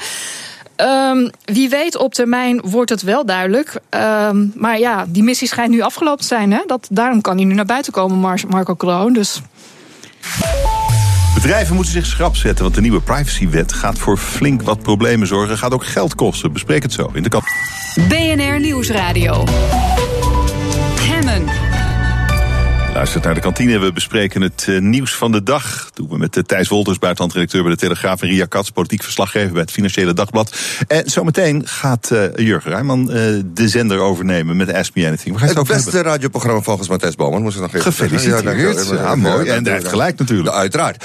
Um, 0.76 1.30
wie 1.44 1.68
weet, 1.68 1.96
op 1.96 2.14
termijn 2.14 2.60
wordt 2.64 2.90
het 2.90 3.02
wel 3.02 3.26
duidelijk. 3.26 3.80
Um, 3.90 4.52
maar 4.54 4.78
ja, 4.78 5.04
die 5.08 5.22
missie 5.22 5.48
schijnt 5.48 5.70
nu 5.70 5.80
afgelopen 5.80 6.20
te 6.20 6.26
zijn. 6.26 6.52
Hè? 6.52 6.62
Dat, 6.66 6.86
daarom 6.90 7.20
kan 7.20 7.36
hij 7.36 7.44
nu 7.44 7.54
naar 7.54 7.64
buiten 7.64 7.92
komen, 7.92 8.18
Mar 8.18 8.40
Marco 8.48 8.74
Kroon. 8.74 9.12
Dus. 9.12 9.40
Bedrijven 11.34 11.74
moeten 11.74 11.92
zich 11.92 12.06
schrap 12.06 12.36
zetten, 12.36 12.64
want 12.64 12.74
de 12.74 12.80
nieuwe 12.80 13.00
privacywet 13.00 13.72
gaat 13.72 13.98
voor 13.98 14.16
flink 14.16 14.62
wat 14.62 14.82
problemen 14.82 15.26
zorgen. 15.26 15.58
Gaat 15.58 15.72
ook 15.72 15.86
geld 15.86 16.14
kosten. 16.14 16.52
Bespreek 16.52 16.82
het 16.82 16.92
zo 16.92 17.10
in 17.12 17.22
de 17.22 17.28
kap. 17.28 17.42
BNR 18.08 18.60
Nieuwsradio. 18.60 19.44
Luistert 22.96 23.24
naar 23.24 23.34
de 23.34 23.40
kantine. 23.40 23.78
We 23.78 23.92
bespreken 23.92 24.40
het 24.40 24.66
uh, 24.68 24.80
nieuws 24.80 25.14
van 25.14 25.32
de 25.32 25.42
dag. 25.42 25.84
Dat 25.84 25.96
doen 25.96 26.08
we 26.08 26.18
met 26.18 26.36
uh, 26.36 26.42
Thijs 26.42 26.68
Wolters, 26.68 26.98
buitenlandredacteur 26.98 27.62
bij 27.62 27.70
de 27.70 27.78
Telegraaf... 27.78 28.22
en 28.22 28.28
Ria 28.28 28.46
Katz, 28.46 28.70
politiek 28.70 29.02
verslaggever 29.02 29.52
bij 29.52 29.60
het 29.60 29.70
Financiële 29.70 30.12
Dagblad. 30.12 30.56
En 30.88 31.10
zometeen 31.10 31.66
gaat 31.66 32.10
uh, 32.12 32.36
Jurgen 32.36 32.70
Rijman 32.70 33.06
de 33.06 33.68
zender 33.68 33.98
overnemen 33.98 34.56
met 34.56 34.72
Ask 34.72 34.94
Me 34.94 35.06
Anything. 35.06 35.40
het, 35.40 35.54
het 35.54 35.66
beste 35.66 35.90
hebben? 35.90 36.12
radioprogramma 36.12 36.60
volgens 36.60 36.88
Matthijs 36.88 37.14
Bouwman, 37.14 37.42
moest 37.42 37.56
ik 37.56 37.62
nog 37.62 37.74
even 37.74 37.92
Gefeliciteerd. 37.92 38.88
Ja, 38.88 38.94
ja, 38.94 39.14
mooi. 39.14 39.48
En 39.48 39.64
hij 39.64 39.72
heeft 39.72 39.88
gelijk 39.88 40.18
natuurlijk. 40.18 40.54
uiteraard. 40.54 41.04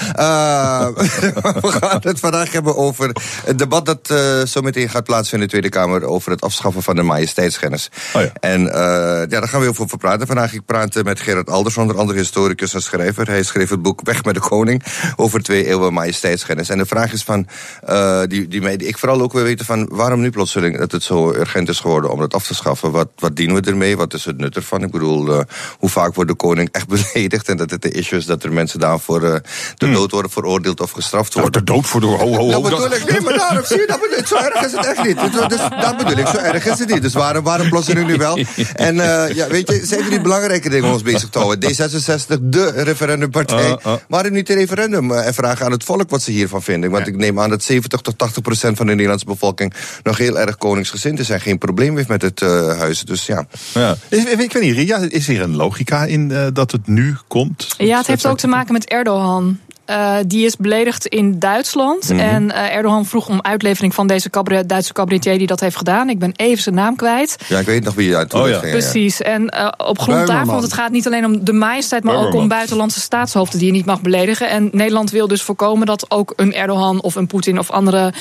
we 1.60 1.72
gaan 1.80 2.00
het 2.02 2.20
vandaag 2.20 2.52
hebben 2.52 2.76
over 2.76 3.16
het 3.44 3.58
debat 3.58 3.86
dat 3.86 4.14
zometeen 4.48 4.88
gaat 4.88 5.04
plaatsvinden 5.04 5.48
in 5.48 5.54
de 5.54 5.60
Tweede 5.60 5.68
Kamer... 5.68 6.04
over 6.08 6.30
het 6.30 6.40
afschaffen 6.40 6.82
van 6.82 6.96
de 6.96 7.02
majesteitsgennis. 7.02 7.90
Oh 8.12 8.22
ja. 8.22 8.32
En 8.40 8.62
ja, 8.62 9.26
daar 9.26 9.48
gaan 9.48 9.58
we 9.58 9.64
heel 9.64 9.74
veel 9.74 9.84
over 9.84 9.98
praten. 9.98 10.26
Vandaag 10.26 10.52
ik 10.52 10.64
praat 10.64 11.02
met 11.02 11.20
Gerard 11.20 11.50
Alders 11.50 11.80
onder 11.82 11.98
andere 11.98 12.18
historicus 12.18 12.74
en 12.74 12.82
schrijver. 12.82 13.26
Hij 13.26 13.42
schreef 13.42 13.70
het 13.70 13.82
boek 13.82 14.00
Weg 14.02 14.24
met 14.24 14.34
de 14.34 14.40
Koning 14.40 14.82
over 15.16 15.42
twee 15.42 15.66
eeuwen 15.66 15.92
majesteitsgennis. 15.92 16.68
En 16.68 16.78
de 16.78 16.86
vraag 16.86 17.12
is 17.12 17.22
van, 17.22 17.46
uh, 17.88 18.22
die, 18.26 18.48
die, 18.48 18.60
mij, 18.60 18.76
die 18.76 18.88
ik 18.88 18.98
vooral 18.98 19.20
ook 19.20 19.32
wil 19.32 19.42
weten 19.42 19.66
van, 19.66 19.88
waarom 19.90 20.20
nu 20.20 20.30
plotseling 20.30 20.78
dat 20.78 20.92
het 20.92 21.02
zo 21.02 21.32
urgent 21.32 21.68
is 21.68 21.80
geworden 21.80 22.10
om 22.10 22.18
dat 22.18 22.34
af 22.34 22.46
te 22.46 22.54
schaffen? 22.54 22.90
Wat, 22.90 23.08
wat 23.16 23.36
dienen 23.36 23.62
we 23.62 23.70
ermee? 23.70 23.96
Wat 23.96 24.14
is 24.14 24.24
het 24.24 24.38
nut 24.38 24.56
ervan? 24.56 24.82
Ik 24.82 24.90
bedoel, 24.90 25.28
uh, 25.28 25.40
hoe 25.78 25.88
vaak 25.88 26.14
wordt 26.14 26.30
de 26.30 26.36
koning 26.36 26.68
echt 26.72 26.88
beledigd? 27.12 27.48
En 27.48 27.56
dat 27.56 27.70
het 27.70 27.82
de 27.82 27.90
issue 27.90 28.18
is 28.18 28.26
dat 28.26 28.44
er 28.44 28.52
mensen 28.52 28.78
daarvoor 28.78 29.22
uh, 29.22 29.34
de 29.76 29.86
hmm. 29.86 29.94
dood 29.94 30.10
worden 30.10 30.30
veroordeeld 30.30 30.80
of 30.80 30.90
gestraft 30.90 31.34
worden. 31.34 31.52
Nou, 31.52 31.64
de 31.64 31.72
dood 31.72 31.86
voor 31.86 32.00
de 32.00 32.06
ho, 32.06 32.16
ho, 32.16 32.34
ho. 32.34 32.50
Dat 32.50 32.62
bedoel 32.62 32.92
ik, 32.92 33.10
nee, 33.10 33.20
maar 33.20 33.38
daarom 33.38 33.64
zie 33.64 33.80
je, 33.80 33.86
dat 33.86 34.00
bedoel, 34.00 34.26
zo 34.26 34.36
erg 34.36 34.64
is 34.64 34.72
het 34.72 34.86
echt 34.86 35.02
niet. 35.02 35.20
Dus, 35.48 35.60
dat 35.80 35.96
bedoel 35.96 36.16
ik, 36.16 36.26
zo 36.26 36.36
erg 36.36 36.66
is 36.66 36.78
het 36.78 36.88
niet. 36.88 37.02
Dus 37.02 37.14
waarom, 37.14 37.44
waarom 37.44 37.68
plotseling 37.68 38.06
nu 38.06 38.16
wel? 38.16 38.38
En 38.72 38.94
ja, 39.34 39.48
weet 39.48 39.70
je, 39.70 39.86
zijn 39.86 40.02
er 40.02 40.10
die 40.10 40.20
belangrijke 40.20 40.68
dingen 40.68 40.86
om 40.86 40.92
ons 40.92 41.02
bezig 41.02 41.28
te 41.28 41.38
houden? 41.38 41.60
D66, 41.72 42.38
de 42.40 42.70
referendumpartij. 42.76 43.68
Uh, 43.68 43.74
uh. 43.86 43.94
Waarom 44.08 44.32
niet 44.32 44.50
een 44.50 44.56
referendum 44.56 45.10
uh, 45.10 45.26
en 45.26 45.34
vragen 45.34 45.66
aan 45.66 45.72
het 45.72 45.84
volk 45.84 46.10
wat 46.10 46.22
ze 46.22 46.30
hiervan 46.30 46.62
vinden? 46.62 46.90
Want 46.90 47.06
ik 47.06 47.16
neem 47.16 47.40
aan 47.40 47.50
dat 47.50 47.62
70 47.62 48.00
tot 48.00 48.18
80 48.18 48.42
procent 48.42 48.76
van 48.76 48.86
de 48.86 48.92
Nederlandse 48.92 49.26
bevolking 49.26 49.74
nog 50.02 50.18
heel 50.18 50.38
erg 50.38 50.56
koningsgezind 50.56 51.18
is 51.18 51.30
en 51.30 51.40
geen 51.40 51.58
probleem 51.58 51.96
heeft 51.96 52.08
met 52.08 52.22
het 52.22 52.40
uh, 52.40 52.78
huis. 52.78 53.00
Dus 53.02 53.26
ja. 53.26 53.46
ja. 53.74 53.96
Ik, 54.08 54.28
ik 54.28 54.52
weet 54.52 54.62
niet, 54.62 54.74
Ria, 54.74 54.98
is 55.08 55.26
hier 55.26 55.42
een 55.42 55.56
logica 55.56 56.04
in 56.04 56.30
uh, 56.30 56.46
dat 56.52 56.72
het 56.72 56.86
nu 56.86 57.16
komt? 57.28 57.74
Ja, 57.78 57.98
het 57.98 58.06
heeft 58.06 58.26
ook 58.26 58.38
te 58.38 58.46
maken 58.46 58.72
met 58.72 58.84
Erdogan. 58.84 59.58
Uh, 59.90 60.16
die 60.26 60.46
is 60.46 60.56
beledigd 60.56 61.06
in 61.06 61.38
Duitsland. 61.38 62.08
Mhm. 62.08 62.18
En 62.18 62.44
uh, 62.44 62.74
Erdogan 62.76 63.06
vroeg 63.06 63.28
om 63.28 63.38
uitlevering 63.42 63.94
van 63.94 64.06
deze 64.06 64.30
cabaret, 64.30 64.68
Duitse 64.68 64.92
cabaretier 64.92 65.38
die 65.38 65.46
dat 65.46 65.60
heeft 65.60 65.76
gedaan. 65.76 66.08
Ik 66.08 66.18
ben 66.18 66.32
even 66.36 66.62
zijn 66.62 66.74
naam 66.74 66.96
kwijt. 66.96 67.36
Ja, 67.48 67.58
ik 67.58 67.66
weet 67.66 67.84
nog 67.84 67.94
wie 67.94 68.08
je 68.08 68.16
uit 68.16 68.34
Oh, 68.34 68.48
ja. 68.48 68.58
ging. 68.58 68.72
Precies. 68.72 69.20
En 69.20 69.54
uh, 69.56 69.68
op 69.76 69.98
grond 69.98 70.26
daarvan, 70.26 70.46
want 70.46 70.62
het 70.62 70.72
gaat 70.72 70.90
niet 70.90 71.06
alleen 71.06 71.24
om 71.24 71.44
de 71.44 71.52
majesteit, 71.52 72.04
maar 72.04 72.16
ook 72.16 72.34
om 72.34 72.48
buitenlandse 72.48 73.00
staatshoofden 73.00 73.58
die 73.58 73.66
je 73.66 73.72
niet 73.72 73.86
mag 73.86 74.00
beledigen. 74.00 74.48
En 74.50 74.68
Nederland 74.72 75.10
wil 75.10 75.28
dus 75.28 75.42
voorkomen 75.42 75.86
dat 75.86 76.10
ook 76.10 76.32
een 76.36 76.54
Erdogan 76.54 77.00
of 77.02 77.14
een 77.14 77.26
Poetin 77.26 77.58
of 77.58 77.70
andere 77.70 78.12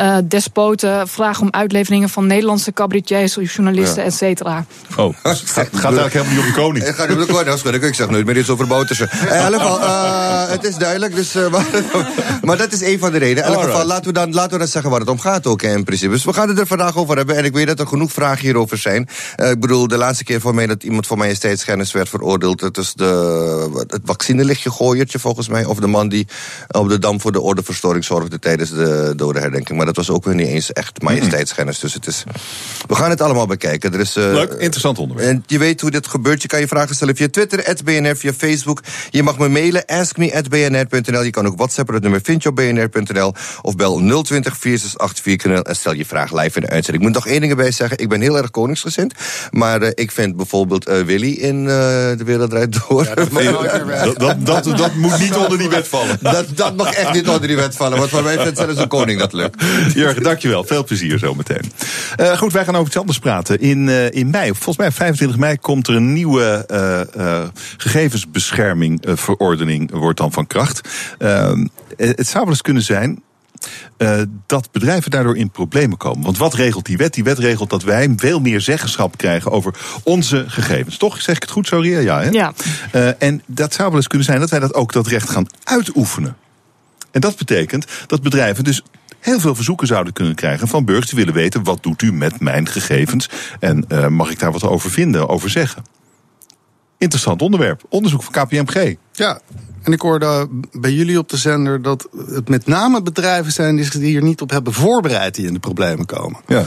uh, 0.00 0.16
despoten 0.24 1.08
vragen 1.08 1.42
om 1.42 1.48
uitleveringen 1.50 2.08
van 2.08 2.26
Nederlandse 2.26 2.72
cabaretiers, 2.72 3.34
journalisten, 3.34 4.02
Ja. 4.02 4.08
et 4.08 4.14
cetera. 4.14 4.64
Oh, 4.96 5.14
het 5.22 5.38
gaat, 5.38 5.68
eigenlijk 5.72 6.12
helemaal 6.12 6.34
niet 6.34 6.42
om 6.42 6.46
de 6.46 6.52
koning. 6.52 6.84
Het 6.84 6.94
gaat 6.94 7.10
om 7.10 7.18
de 7.18 7.26
koning, 7.26 7.60
dat 7.60 7.74
ik 7.74 7.94
zeg 7.94 8.10
nooit 8.10 8.26
meer 8.26 8.36
iets 8.36 8.48
over 8.48 8.66
Boutersen. 8.66 9.08
In 9.12 9.28
geval, 9.28 9.80
uh, 9.80 10.48
het 10.48 10.64
is 10.64 10.76
duidelijk, 10.76 10.96
dus, 10.98 11.36
uh, 11.36 11.50
maar, 11.50 11.66
maar 12.42 12.56
dat 12.56 12.72
is 12.72 12.80
een 12.80 12.98
van 12.98 13.12
de 13.12 13.18
redenen. 13.18 13.50
In 13.50 13.52
elk 13.52 13.62
geval, 13.62 13.86
laten 13.86 14.04
we, 14.06 14.12
dan, 14.12 14.32
laten 14.32 14.52
we 14.52 14.58
dan 14.58 14.66
zeggen 14.66 14.90
waar 14.90 15.00
het 15.00 15.08
om 15.08 15.20
gaat 15.20 15.46
ook 15.46 15.62
in 15.62 15.84
principe. 15.84 16.12
Dus 16.12 16.24
we 16.24 16.32
gaan 16.32 16.48
het 16.48 16.58
er 16.58 16.66
vandaag 16.66 16.96
over 16.96 17.16
hebben 17.16 17.36
en 17.36 17.44
ik 17.44 17.52
weet 17.52 17.66
dat 17.66 17.80
er 17.80 17.86
genoeg 17.86 18.12
vragen 18.12 18.44
hierover 18.44 18.78
zijn. 18.78 19.08
Uh, 19.36 19.50
ik 19.50 19.60
bedoel, 19.60 19.88
de 19.88 19.96
laatste 19.96 20.24
keer 20.24 20.40
voor 20.40 20.54
mij 20.54 20.66
dat 20.66 20.82
iemand 20.82 21.06
voor 21.06 21.18
majesteitsschennis 21.18 21.92
werd 21.92 22.08
veroordeeld, 22.08 22.60
het 22.60 22.76
is 22.76 22.94
de, 22.94 23.84
het 23.86 24.00
vaccinelichtje 24.04 24.70
gooiertje 24.70 25.18
volgens 25.18 25.48
mij, 25.48 25.64
of 25.64 25.78
de 25.78 25.86
man 25.86 26.08
die 26.08 26.26
op 26.68 26.88
de 26.88 26.98
Dam 26.98 27.20
voor 27.20 27.32
de 27.32 27.40
ordeverstoring 27.40 28.04
zorgde 28.04 28.38
tijdens 28.38 28.70
de 28.70 29.12
dodenherdenking. 29.16 29.76
Maar 29.76 29.86
dat 29.86 29.96
was 29.96 30.10
ook 30.10 30.24
weer 30.24 30.34
niet 30.34 30.48
eens 30.48 30.72
echt 30.72 31.02
majesteitsschennis, 31.02 31.78
dus 31.78 31.94
het 31.94 32.06
is... 32.06 32.24
We 32.86 32.94
gaan 32.94 33.10
het 33.10 33.20
allemaal 33.20 33.46
bekijken. 33.46 33.92
Er 33.92 34.00
is, 34.00 34.16
uh, 34.16 34.24
Leuk, 34.24 34.52
interessant 34.52 34.98
onderwerp. 34.98 35.30
en 35.30 35.44
je 35.46 35.58
weet 35.58 35.80
hoe 35.80 35.90
dit 35.90 36.06
gebeurt. 36.06 36.42
Je 36.42 36.48
kan 36.48 36.60
je 36.60 36.68
vragen 36.68 36.94
stellen 36.94 37.16
via 37.16 37.28
Twitter, 37.28 37.76
BNR, 37.84 38.16
via 38.16 38.32
Facebook. 38.32 38.82
Je 39.10 39.22
mag 39.22 39.38
me 39.38 39.48
mailen, 39.48 39.86
Je 40.90 41.30
kan 41.30 41.46
ook 41.46 41.56
whatsappen, 41.56 41.94
het 41.94 42.02
nummer 42.02 42.20
vind 42.22 42.42
je 42.42 42.48
op 42.48 42.56
bnr.nl. 42.56 43.34
Of 43.62 43.76
bel 43.76 44.22
020 44.22 44.56
468 44.56 45.62
en 45.62 45.76
stel 45.76 45.92
je 45.92 46.04
vraag 46.04 46.32
live 46.32 46.60
in 46.60 46.62
de 46.62 46.68
uitzending. 46.70 46.96
Ik 46.96 47.00
moet 47.00 47.12
nog 47.12 47.26
één 47.26 47.40
ding 47.40 47.52
erbij 47.52 47.70
zeggen. 47.70 47.98
Ik 47.98 48.08
ben 48.08 48.20
heel 48.20 48.36
erg 48.36 48.50
koningsgezind. 48.50 49.14
Maar 49.50 49.82
uh, 49.82 49.88
ik 49.94 50.10
vind 50.10 50.36
bijvoorbeeld 50.36 50.88
uh, 50.88 51.00
Willy 51.00 51.32
in 51.32 51.56
uh, 51.58 51.66
De 51.68 52.22
Wereld 52.24 52.50
Draait 52.50 52.78
Door... 52.88 53.04
Ja, 53.04 53.14
dat, 53.14 54.18
dat, 54.18 54.46
dat, 54.46 54.78
dat, 54.78 54.94
moet 54.94 55.18
niet 55.18 55.36
onder 55.36 55.58
die 55.58 55.68
wet 55.68 55.88
vallen. 55.88 56.18
dat, 56.32 56.46
dat 56.54 56.76
mag 56.76 56.92
echt 56.92 57.12
niet 57.12 57.28
onder 57.28 57.46
die 57.46 57.56
wet 57.56 57.76
vallen. 57.76 57.98
Want 57.98 58.10
voor 58.10 58.22
mij 58.22 58.38
vindt 58.38 58.58
zelfs 58.58 58.78
een 58.78 58.88
koning 58.88 59.18
dat 59.18 59.32
lukt. 59.32 59.62
Jurgen, 59.94 60.22
dankjewel. 60.22 60.64
Veel 60.64 60.84
plezier 60.84 61.18
zometeen. 61.18 61.72
Uh, 62.20 62.36
goed, 62.36 62.52
wij 62.52 62.64
gaan 62.64 62.74
over 62.74 62.86
iets 62.86 62.98
anders 62.98 63.18
praten. 63.18 63.60
In, 63.60 63.86
uh, 63.86 64.10
in 64.10 64.30
mei, 64.30 64.50
volgens 64.54 64.76
mij 64.76 64.92
25 64.92 65.38
mei, 65.38 65.58
komt 65.58 65.88
er 65.88 65.94
een 65.94 66.12
nieuwe 66.12 66.66
uh, 67.16 67.42
gegevensbescherming 67.76 69.00
wordt 69.90 70.18
dan 70.18 70.32
van 70.32 70.46
kracht. 70.46 70.77
Ehm, 71.18 71.66
het 71.96 72.26
zou 72.26 72.44
wel 72.44 72.52
eens 72.52 72.62
kunnen 72.62 72.82
zijn 72.82 73.22
uh, 73.98 74.20
dat 74.46 74.68
bedrijven 74.72 75.10
daardoor 75.10 75.36
in 75.36 75.50
problemen 75.50 75.96
komen. 75.96 76.24
Want 76.24 76.38
wat 76.38 76.54
regelt 76.54 76.86
die 76.86 76.96
wet? 76.96 77.14
Die 77.14 77.24
wet 77.24 77.38
regelt 77.38 77.70
dat 77.70 77.82
wij 77.82 78.12
veel 78.16 78.40
meer 78.40 78.60
zeggenschap 78.60 79.16
krijgen 79.16 79.50
over 79.50 79.74
onze 80.02 80.44
gegevens. 80.48 80.96
Toch? 80.96 81.22
Zeg 81.22 81.36
ik 81.36 81.42
het 81.42 81.50
goed 81.50 81.66
zo, 81.66 81.80
Ria? 81.80 81.98
Ja, 81.98 82.20
hè? 82.20 82.28
Ja. 82.28 82.52
Uh, 82.94 83.22
en 83.22 83.42
dat 83.46 83.74
zou 83.74 83.88
wel 83.88 83.96
eens 83.96 84.06
kunnen 84.06 84.26
zijn 84.26 84.40
dat 84.40 84.50
wij 84.50 84.60
dat 84.60 84.74
ook 84.74 84.92
dat 84.92 85.06
recht 85.06 85.30
gaan 85.30 85.46
uitoefenen. 85.64 86.36
En 87.10 87.20
dat 87.20 87.36
betekent 87.36 87.86
dat 88.06 88.22
bedrijven 88.22 88.64
dus 88.64 88.82
heel 89.18 89.40
veel 89.40 89.54
verzoeken 89.54 89.86
zouden 89.86 90.12
kunnen 90.12 90.34
krijgen 90.34 90.68
van 90.68 90.84
burgers 90.84 91.06
die 91.06 91.18
willen 91.18 91.34
weten 91.34 91.64
wat 91.64 91.82
doet 91.82 92.02
u 92.02 92.12
met 92.12 92.40
mijn 92.40 92.68
gegevens 92.68 93.28
en 93.60 93.84
uh, 93.88 94.06
mag 94.06 94.30
ik 94.30 94.38
daar 94.38 94.52
wat 94.52 94.62
over 94.62 94.90
vinden, 94.90 95.28
over 95.28 95.50
zeggen. 95.50 95.84
Interessant 96.98 97.42
onderwerp. 97.42 97.82
Onderzoek 97.88 98.22
van 98.22 98.32
KPMG. 98.32 98.96
Ja, 99.12 99.40
en 99.82 99.92
ik 99.92 100.00
hoorde 100.00 100.48
bij 100.72 100.92
jullie 100.92 101.18
op 101.18 101.28
de 101.28 101.36
zender 101.36 101.82
dat 101.82 102.08
het 102.26 102.48
met 102.48 102.66
name 102.66 103.02
bedrijven 103.02 103.52
zijn 103.52 103.76
die 103.76 103.84
zich 103.84 103.92
hier 103.92 104.22
niet 104.22 104.40
op 104.40 104.50
hebben 104.50 104.72
voorbereid 104.72 105.34
die 105.34 105.46
in 105.46 105.52
de 105.52 105.58
problemen 105.58 106.06
komen. 106.06 106.40
Ja. 106.46 106.64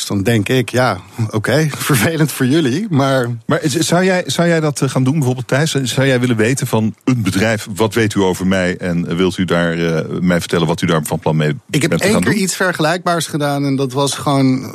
Dus 0.00 0.08
dan 0.08 0.22
denk 0.22 0.48
ik, 0.48 0.68
ja, 0.68 1.00
oké, 1.22 1.36
okay, 1.36 1.70
vervelend 1.76 2.32
voor 2.32 2.46
jullie, 2.46 2.86
maar... 2.90 3.28
Maar 3.46 3.60
zou 3.62 4.04
jij, 4.04 4.22
zou 4.26 4.48
jij 4.48 4.60
dat 4.60 4.82
gaan 4.84 5.04
doen, 5.04 5.14
bijvoorbeeld 5.14 5.48
Thijs? 5.48 5.70
Zou 5.70 6.06
jij 6.06 6.20
willen 6.20 6.36
weten 6.36 6.66
van 6.66 6.94
een 7.04 7.22
bedrijf, 7.22 7.66
wat 7.74 7.94
weet 7.94 8.14
u 8.14 8.20
over 8.20 8.46
mij... 8.46 8.76
en 8.76 9.16
wilt 9.16 9.38
u 9.38 9.44
daar 9.44 9.76
uh, 9.76 10.00
mij 10.20 10.40
vertellen 10.40 10.66
wat 10.66 10.82
u 10.82 10.86
daar 10.86 11.00
van 11.04 11.18
plan 11.18 11.36
mee 11.36 11.56
Ik 11.70 11.80
heb 11.80 11.90
bent 11.90 12.02
te 12.02 12.08
één 12.08 12.20
keer 12.20 12.32
doen? 12.32 12.42
iets 12.42 12.56
vergelijkbaars 12.56 13.26
gedaan... 13.26 13.64
en 13.64 13.76
dat 13.76 13.92
was 13.92 14.14
gewoon 14.14 14.62
uh, 14.62 14.70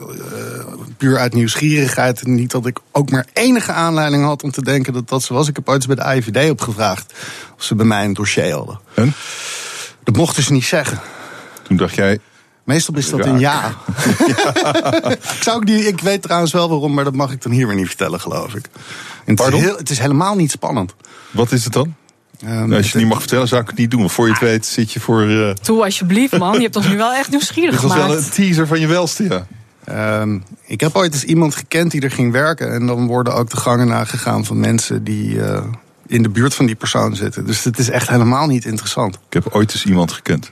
puur 0.98 1.18
uit 1.18 1.34
nieuwsgierigheid. 1.34 2.22
En 2.22 2.36
niet 2.36 2.52
dat 2.52 2.66
ik 2.66 2.80
ook 2.92 3.12
maar 3.12 3.26
enige 3.34 3.72
aanleiding 3.72 4.24
had 4.24 4.44
om 4.44 4.52
te 4.52 4.64
denken 4.64 4.94
dat 4.94 5.10
dat 5.10 5.24
zo 5.24 5.34
was. 5.34 5.48
Ik 5.48 5.56
heb 5.56 5.70
ooit 5.70 5.78
eens 5.78 5.88
bij 5.88 5.96
de 5.96 6.04
AIVD 6.04 6.52
opgevraagd 6.52 7.14
of 7.58 7.64
ze 7.64 7.76
bij 7.76 7.86
mij 7.86 8.06
een 8.06 8.14
dossier 8.14 8.54
hadden. 8.54 8.80
En? 8.94 9.14
Dat 10.04 10.16
mochten 10.16 10.44
ze 10.44 10.54
niet 10.54 10.66
zeggen. 10.66 11.00
Toen 11.64 11.78
dacht 11.78 11.96
jij, 11.96 12.20
Meestal 12.66 12.96
is 12.96 13.10
dat 13.10 13.20
Raak. 13.20 13.30
een 13.30 13.40
ja. 13.40 13.76
ik, 15.12 15.42
zou 15.42 15.58
ook 15.58 15.64
niet, 15.64 15.86
ik 15.86 16.00
weet 16.02 16.22
trouwens 16.22 16.52
wel 16.52 16.70
waarom, 16.70 16.94
maar 16.94 17.04
dat 17.04 17.16
mag 17.16 17.32
ik 17.32 17.42
dan 17.42 17.52
hier 17.52 17.68
weer 17.68 17.76
niet 17.76 17.88
vertellen, 17.88 18.20
geloof 18.20 18.56
ik. 18.56 18.66
En 18.66 18.72
het, 19.26 19.30
is 19.30 19.36
Pardon? 19.36 19.62
heel, 19.62 19.78
het 19.78 19.90
is 19.90 20.00
helemaal 20.00 20.36
niet 20.36 20.52
spannend. 20.52 20.96
wat 21.32 21.52
is 21.52 21.64
het 21.64 21.74
dan? 21.74 21.96
Um, 22.44 22.50
Nou, 22.50 22.74
als 22.74 22.86
je 22.86 22.92
het 22.92 23.02
niet 23.02 23.12
mag 23.12 23.20
vertellen, 23.20 23.48
zou 23.48 23.62
ik 23.62 23.68
het 23.68 23.78
niet 23.78 23.92
doen. 23.92 24.00
Want 24.00 24.12
voor 24.12 24.26
je 24.26 24.32
het 24.32 24.42
weet 24.42 24.66
zit 24.66 24.92
je 24.92 25.00
voor... 25.00 25.24
Uh, 25.24 25.50
Toe 25.50 25.84
alsjeblieft, 25.84 26.38
man. 26.38 26.54
Je 26.54 26.62
hebt 26.62 26.76
ons 26.76 26.88
nu 26.88 26.98
wel 26.98 27.14
echt 27.14 27.30
nieuwsgierig 27.30 27.72
dit 27.72 27.82
was 27.82 27.92
gemaakt. 27.92 28.10
wel 28.10 28.18
een 28.18 28.30
teaser 28.30 28.68
van 28.68 28.80
je 28.80 28.88
welste, 28.88 29.24
ja. 29.24 29.48
Um, 30.22 30.44
ik 30.66 30.80
heb 30.80 30.96
ooit 30.96 31.14
eens 31.14 31.24
iemand 31.24 31.56
gekend 31.56 31.92
die 31.92 32.02
er 32.02 32.12
ging 32.12 32.32
werken. 32.32 32.74
En 32.74 32.86
dan 32.88 33.08
worden 33.08 33.36
ook 33.36 33.50
de 33.50 33.58
gangen 33.58 33.88
nagegaan 33.88 34.46
van 34.46 34.60
mensen 34.60 35.04
die 35.04 35.36
uh, 35.36 35.64
in 36.08 36.24
de 36.24 36.30
buurt 36.30 36.56
van 36.56 36.66
die 36.66 36.76
persoon 36.76 37.16
zitten. 37.16 37.46
Dus 37.46 37.64
het 37.64 37.80
is 37.80 37.90
echt 37.90 38.10
helemaal 38.10 38.48
niet 38.48 38.66
interessant. 38.66 39.16
Ik 39.16 39.34
heb 39.34 39.48
ooit 39.52 39.74
eens 39.74 39.86
iemand 39.86 40.12
gekend. 40.12 40.52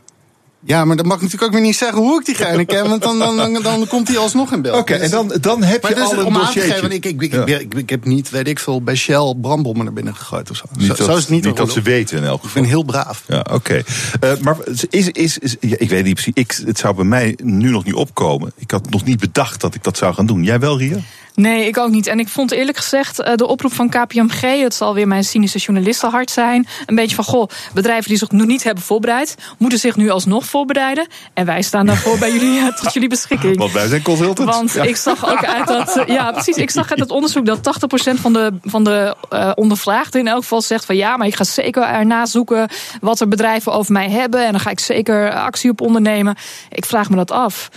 Ja, 0.66 0.86
maar 0.86 0.96
dan 0.96 1.06
mag 1.06 1.16
ik 1.16 1.22
natuurlijk 1.22 1.52
ook 1.52 1.58
weer 1.58 1.68
niet 1.68 1.76
zeggen 1.78 1.98
hoe 2.00 2.20
ik 2.20 2.26
diegene 2.26 2.66
ken. 2.74 2.90
Want 2.90 3.02
dan, 3.02 3.20
dan, 3.20 3.38
dan, 3.38 3.54
dan 3.64 3.88
komt 3.88 4.08
hij 4.08 4.18
alsnog 4.18 4.52
in 4.52 4.62
beeld. 4.62 4.78
Oké, 4.78 4.94
okay, 4.94 5.04
en 5.06 5.12
dan, 5.12 5.34
dan 5.42 5.64
heb 5.64 5.82
maar 5.82 5.92
je 5.92 5.98
dus, 5.98 6.06
al 6.06 6.26
een 6.26 6.34
dossiertje. 6.34 6.72
geven, 6.74 6.92
ik, 6.92 7.06
ik, 7.06 7.22
ik, 7.22 7.32
Ja. 7.48 7.58
ik, 7.58 7.74
ik, 7.74 7.90
heb 7.90 8.06
niet, 8.06 8.30
weet 8.30 8.48
ik 8.48 8.60
veel, 8.60 8.82
bij 8.82 8.96
Shell 8.96 9.36
brandbommen 9.42 9.84
naar 9.86 9.94
binnen 9.94 10.16
gegooid 10.16 10.50
of 10.50 10.58
zo. 10.58 10.64
Niet, 10.78 10.88
zo, 10.88 10.96
dat, 10.96 11.06
zo 11.06 11.12
is 11.16 11.20
het 11.22 11.30
niet. 11.30 11.46
niet 11.46 11.58
dat 11.58 11.72
ze 11.72 11.82
weten 11.82 12.18
in 12.18 12.24
elk 12.24 12.38
Ik 12.38 12.44
geval. 12.44 12.62
ben 12.62 12.72
heel 12.72 12.84
braaf. 12.84 13.24
Ja, 13.28 13.46
oké. 13.52 13.84
Uh, 14.24 14.32
maar 14.42 14.58
is, 14.90 15.08
is, 15.10 15.38
is, 15.38 15.56
ja, 15.60 15.76
ik 15.80 15.90
weet 15.90 16.04
niet 16.04 16.14
precies. 16.14 16.34
Ik, 16.36 16.60
het 16.66 16.78
zou 16.78 16.96
bij 16.96 17.06
mij 17.06 17.38
nu 17.44 17.70
nog 17.70 17.84
niet 17.84 17.94
opkomen. 17.94 18.52
Ik 18.58 18.72
had 18.72 18.90
nog 18.90 19.04
niet 19.04 19.20
bedacht 19.20 19.62
dat 19.62 19.76
ik 19.76 19.84
dat 19.84 19.98
zou 19.98 20.14
gaan 20.14 20.26
doen. 20.26 20.44
Jij 20.44 20.60
wel, 20.60 20.78
Ria? 20.78 20.98
Nee, 21.36 21.68
ik 21.68 21.78
ook 21.78 21.90
niet. 21.90 22.08
En 22.08 22.20
ik 22.20 22.28
vond 22.28 22.52
eerlijk 22.52 22.78
gezegd 22.78 23.20
eh, 23.20 23.36
de 23.36 23.48
oproep 23.48 23.74
van 23.74 23.90
KPMG, 23.90 24.42
het 24.62 24.74
zal 24.74 24.94
weer 24.94 25.08
mijn 25.08 25.24
cynische 25.24 25.58
journalistenhart 25.58 26.32
zijn, 26.32 26.68
een 26.86 26.96
beetje 26.96 27.16
van, 27.16 27.24
goh, 27.24 27.50
bedrijven 27.74 28.10
die 28.10 28.18
zich 28.18 28.32
nog 28.32 28.48
niet 28.48 28.64
hebben 28.64 28.84
voorbereid, 28.84 29.36
moeten 29.58 29.80
zich 29.80 29.96
nu 29.96 30.10
alsnog 30.10 30.46
voorbereiden. 30.46 31.08
En 31.34 31.46
wij 31.46 31.62
staan 31.62 31.86
daarvoor 31.86 32.18
bij 32.18 32.32
jullie 32.32 32.60
eh, 32.60 32.68
tot 32.76 32.94
jullie 32.94 33.10
beschikking. 33.10 33.58
Want 33.58 33.72
wij 33.72 33.88
zijn 33.88 34.02
consultants. 34.02 34.58
Want 34.58 34.72
Ja. 34.74 34.84
ik 34.84 34.96
zag 34.96 35.32
ook 35.32 35.46
uit 35.46 35.68
dat, 35.68 35.98
eh, 35.98 36.16
ja 36.16 36.32
precies, 36.32 36.56
ik 36.58 36.70
zag 36.70 36.90
uit 36.90 37.00
het 37.00 37.12
onderzoek 37.12 37.46
dat 37.46 37.64
80% 37.64 38.20
van 38.20 38.34
de, 38.34 38.54
van 38.64 38.84
de 38.84 39.16
uh, 39.34 39.52
ondervraagden 39.56 40.20
in 40.20 40.28
elk 40.28 40.42
geval 40.42 40.62
zegt 40.62 40.86
van 40.86 40.96
ja, 40.96 41.18
maar 41.18 41.28
ik 41.28 41.36
ga 41.36 41.44
zeker 41.44 41.84
erna 41.84 42.26
zoeken 42.26 42.70
wat 43.02 43.20
er 43.20 43.28
bedrijven 43.28 43.72
over 43.72 43.92
mij 43.94 44.10
hebben 44.10 44.46
en 44.46 44.52
dan 44.52 44.60
ga 44.60 44.70
ik 44.70 44.80
zeker 44.80 45.34
actie 45.34 45.70
op 45.70 45.82
ondernemen. 45.82 46.36
Ik 46.70 46.86
vraag 46.86 47.10
me 47.10 47.16
dat 47.16 47.32
af 47.32 47.70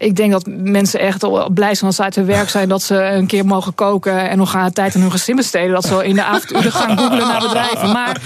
ik 0.00 0.16
denk 0.16 0.32
dat 0.32 0.46
mensen 0.46 1.00
echt 1.00 1.52
blij 1.54 1.74
zijn 1.74 1.86
als 1.86 1.96
ze 1.96 2.02
uit 2.02 2.14
hun 2.14 2.26
werk 2.26 2.48
zijn 2.48 2.68
dat 2.68 2.82
ze 2.82 2.94
een 2.94 3.26
keer 3.26 3.46
mogen 3.46 3.74
koken 3.74 4.28
en 4.28 4.38
nog 4.38 4.50
gaan 4.50 4.72
tijd 4.72 4.94
aan 4.94 5.00
hun 5.00 5.10
gezin 5.10 5.36
besteden. 5.36 5.72
Dat 5.72 5.84
ze 5.84 6.04
in 6.04 6.14
de 6.14 6.24
avonduren 6.24 6.72
gaan 6.72 6.98
googlen 6.98 7.28
naar 7.28 7.40
bedrijven. 7.40 7.92
Maar 7.92 8.20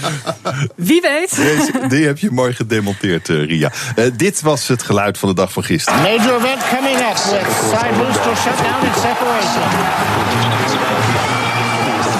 wie 0.75 1.01
weet. 1.01 1.35
Deze, 1.35 1.87
die 1.87 2.05
heb 2.05 2.17
je 2.17 2.31
mooi 2.31 2.53
gedemonteerd, 2.53 3.29
uh, 3.29 3.45
Ria. 3.45 3.71
Uh, 3.95 4.05
dit 4.15 4.41
was 4.41 4.67
het 4.67 4.83
geluid 4.83 5.17
van 5.17 5.29
de 5.29 5.35
dag 5.35 5.51
van 5.51 5.63
gisteren. 5.63 6.01
Major 6.01 6.35
event 6.35 6.67
coming 6.75 6.97
next 6.99 7.31
with 7.31 7.45
side 7.69 7.95
booster 7.97 8.35
shutdown 8.35 8.85
and 8.85 8.95
separation. 8.95 10.44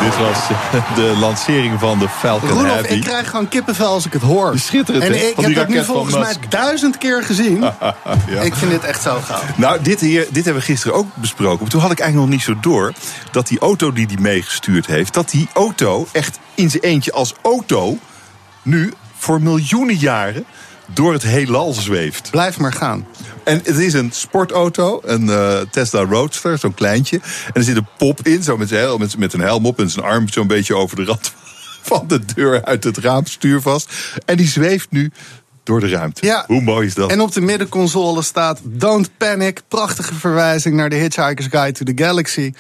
Dit 0.06 0.18
was 0.18 0.48
de 0.96 1.16
lancering 1.20 1.80
van 1.80 2.00
de 2.00 2.10
Falcon 2.10 2.66
Heavy. 2.66 2.94
ik 2.94 3.02
krijg 3.02 3.30
gewoon 3.30 3.48
kippenvel 3.48 3.88
als 3.88 4.06
ik 4.06 4.14
het 4.14 4.22
hoor. 4.22 4.60
Schitterend, 4.60 5.04
En 5.04 5.14
ik 5.14 5.36
heb 5.38 5.56
het 5.56 5.68
nu 5.68 5.84
volgens 5.84 6.16
mij 6.16 6.36
duizend 6.50 6.98
keer 6.98 7.24
gezien. 7.24 7.64
Ja. 8.30 8.42
Ik 8.42 8.56
vind 8.56 8.72
dit 8.72 8.84
echt 8.84 9.02
zo 9.02 9.20
gaaf. 9.24 9.58
Nou, 9.58 9.82
dit, 9.82 10.00
hier, 10.00 10.28
dit 10.30 10.46
hebben 10.46 10.62
we 10.62 10.62
gisteren 10.62 10.96
ook 10.96 11.08
besproken. 11.14 11.60
Maar 11.62 11.70
toen 11.70 11.82
had 11.82 11.92
ik 11.92 12.00
eigenlijk 12.00 12.30
nog 12.30 12.40
niet 12.40 12.48
zo 12.48 12.60
door 12.62 12.94
dat 13.32 13.48
die 13.48 13.60
auto 13.60 13.92
die 13.92 14.06
hij 14.06 14.18
meegestuurd 14.20 14.86
heeft, 14.86 15.14
dat 15.14 15.30
die 15.30 15.48
auto 15.54 16.08
echt 16.12 16.40
in 16.56 16.70
zijn 16.70 16.84
eentje 16.84 17.12
als 17.12 17.34
auto 17.42 17.98
nu 18.62 18.94
voor 19.18 19.42
miljoenen 19.42 19.96
jaren 19.96 20.46
door 20.94 21.14
het 21.14 21.24
heelal 21.24 21.74
zweeft. 21.74 22.30
Blijf 22.32 22.60
maar 22.60 22.74
gaan. 22.74 23.08
En 23.44 23.62
het 23.64 23.78
is 23.78 23.94
een 23.94 24.12
sportauto, 24.12 25.02
een 25.04 25.26
uh, 25.26 25.60
Tesla 25.72 26.04
Roadster, 26.04 26.58
zo'n 26.58 26.74
kleintje. 26.74 27.20
En 27.46 27.54
er 27.54 27.64
zit 27.64 27.76
een 27.76 27.88
pop 27.98 28.28
in, 28.28 28.44
zo 28.44 28.58
met, 28.58 28.70
zijn, 28.70 29.00
met, 29.00 29.18
met 29.18 29.34
een 29.34 29.40
helm 29.40 29.66
op 29.66 29.80
en 29.80 29.90
zijn 29.90 30.06
arm 30.06 30.30
zo'n 30.30 30.48
beetje 30.48 30.76
over 30.76 30.96
de 30.96 31.04
rand 31.04 31.34
van 31.82 32.08
de 32.08 32.20
deur 32.36 32.66
uit 32.66 32.84
het 32.84 32.98
raam 32.98 33.26
stuurvast. 33.26 33.94
En 34.26 34.38
die 34.38 34.48
zweeft 34.48 34.92
nu 34.92 35.12
door 35.64 35.80
de 35.80 35.90
ruimte. 35.90 36.26
Ja. 36.26 36.44
Hoe 36.48 36.62
mooi 36.62 36.88
is 36.88 36.94
dat? 36.94 37.12
En 37.12 37.22
op 37.22 37.34
de 37.34 37.42
middenconsole 37.42 38.22
staat 38.22 38.60
Don't 38.64 39.10
Panic. 39.18 39.62
Prachtige 39.68 40.14
verwijzing 40.14 40.76
naar 40.76 40.90
de 40.90 40.96
Hitchhiker's 40.96 41.48
Guide 41.48 41.72
to 41.72 41.94
the 41.94 42.04
Galaxy. 42.04 42.54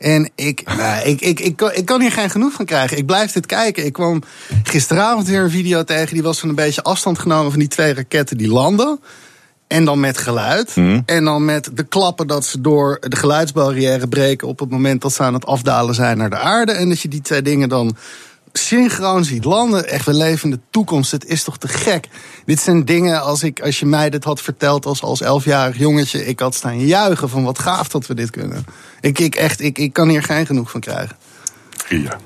En 0.00 0.30
ik, 0.34 0.62
nou, 0.76 1.08
ik, 1.08 1.20
ik, 1.20 1.40
ik, 1.40 1.56
kan, 1.56 1.72
ik 1.72 1.84
kan 1.84 2.00
hier 2.00 2.12
geen 2.12 2.30
genoeg 2.30 2.52
van 2.52 2.64
krijgen. 2.64 2.96
Ik 2.96 3.06
blijf 3.06 3.32
dit 3.32 3.46
kijken. 3.46 3.84
Ik 3.84 3.92
kwam 3.92 4.22
gisteravond 4.62 5.26
weer 5.26 5.40
een 5.40 5.50
video 5.50 5.84
tegen. 5.84 6.14
Die 6.14 6.22
was 6.22 6.38
van 6.38 6.48
een 6.48 6.54
beetje 6.54 6.82
afstand 6.82 7.18
genomen 7.18 7.50
van 7.50 7.60
die 7.60 7.68
twee 7.68 7.94
raketten 7.94 8.36
die 8.36 8.48
landen. 8.48 9.00
En 9.66 9.84
dan 9.84 10.00
met 10.00 10.18
geluid. 10.18 10.76
Mhm. 10.76 11.00
En 11.06 11.24
dan 11.24 11.44
met 11.44 11.70
de 11.74 11.82
klappen 11.82 12.26
dat 12.26 12.44
ze 12.44 12.60
door 12.60 12.96
de 13.00 13.16
geluidsbarrière 13.16 14.08
breken 14.08 14.48
op 14.48 14.58
het 14.58 14.70
moment 14.70 15.02
dat 15.02 15.12
ze 15.12 15.22
aan 15.22 15.34
het 15.34 15.46
afdalen 15.46 15.94
zijn 15.94 16.18
naar 16.18 16.30
de 16.30 16.38
aarde. 16.38 16.72
En 16.72 16.88
dat 16.88 17.00
je 17.00 17.08
die 17.08 17.20
twee 17.20 17.42
dingen 17.42 17.68
dan 17.68 17.96
synchroon 18.52 19.24
ziet 19.24 19.44
landen. 19.44 19.88
Echt, 19.88 20.06
we 20.06 20.14
leven 20.14 20.50
in 20.50 20.56
de 20.56 20.62
toekomst. 20.70 21.10
Het 21.10 21.26
is 21.26 21.44
toch 21.44 21.58
te 21.58 21.68
gek. 21.68 22.08
Dit 22.44 22.60
zijn 22.60 22.84
dingen, 22.84 23.22
als, 23.22 23.42
ik, 23.42 23.60
als 23.60 23.78
je 23.78 23.86
mij 23.86 24.10
dit 24.10 24.24
had 24.24 24.40
verteld 24.40 24.86
als, 24.86 25.02
als 25.02 25.20
elfjarig 25.20 25.78
jongetje, 25.78 26.26
ik 26.26 26.40
had 26.40 26.54
staan 26.54 26.86
juichen 26.86 27.28
van 27.28 27.44
wat 27.44 27.58
gaaf 27.58 27.88
dat 27.88 28.06
we 28.06 28.14
dit 28.14 28.30
kunnen. 28.30 28.64
Ik, 29.00 29.18
ik, 29.18 29.34
echt, 29.34 29.60
ik, 29.60 29.78
ik 29.78 29.92
kan 29.92 30.08
hier 30.08 30.22
geen 30.22 30.46
genoeg 30.46 30.70
van 30.70 30.80
krijgen. 30.80 31.16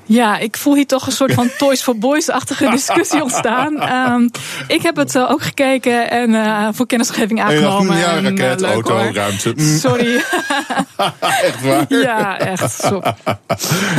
Ja, 0.05 0.37
ik 0.37 0.57
voel 0.57 0.75
hier 0.75 0.85
toch 0.85 1.05
een 1.05 1.11
soort 1.11 1.33
van 1.33 1.49
Toys 1.57 1.83
for 1.83 1.97
Boys-achtige 1.97 2.69
discussie 2.69 3.21
ontstaan. 3.23 3.79
Ehm, 3.79 4.27
ik 4.67 4.81
heb 4.81 4.95
het 4.95 5.15
eh, 5.15 5.31
ook 5.31 5.41
gekeken 5.43 6.09
en 6.11 6.35
eh, 6.35 6.67
voor 6.71 6.85
kennisgeving 6.85 7.41
aangenomen. 7.41 7.97
Ja, 7.97 8.15
En, 8.15 8.25
eh, 8.25 8.37
raket, 8.37 8.61
leuk, 8.61 8.71
auto, 8.71 8.97
hoor. 8.97 9.13
ruimte. 9.13 9.53
Mm. 9.55 9.77
Sorry. 9.77 10.15
Echt 11.47 11.61
waar? 11.63 11.85
Ja, 11.87 12.39
echt. 12.39 12.71
Sorry. 12.81 13.13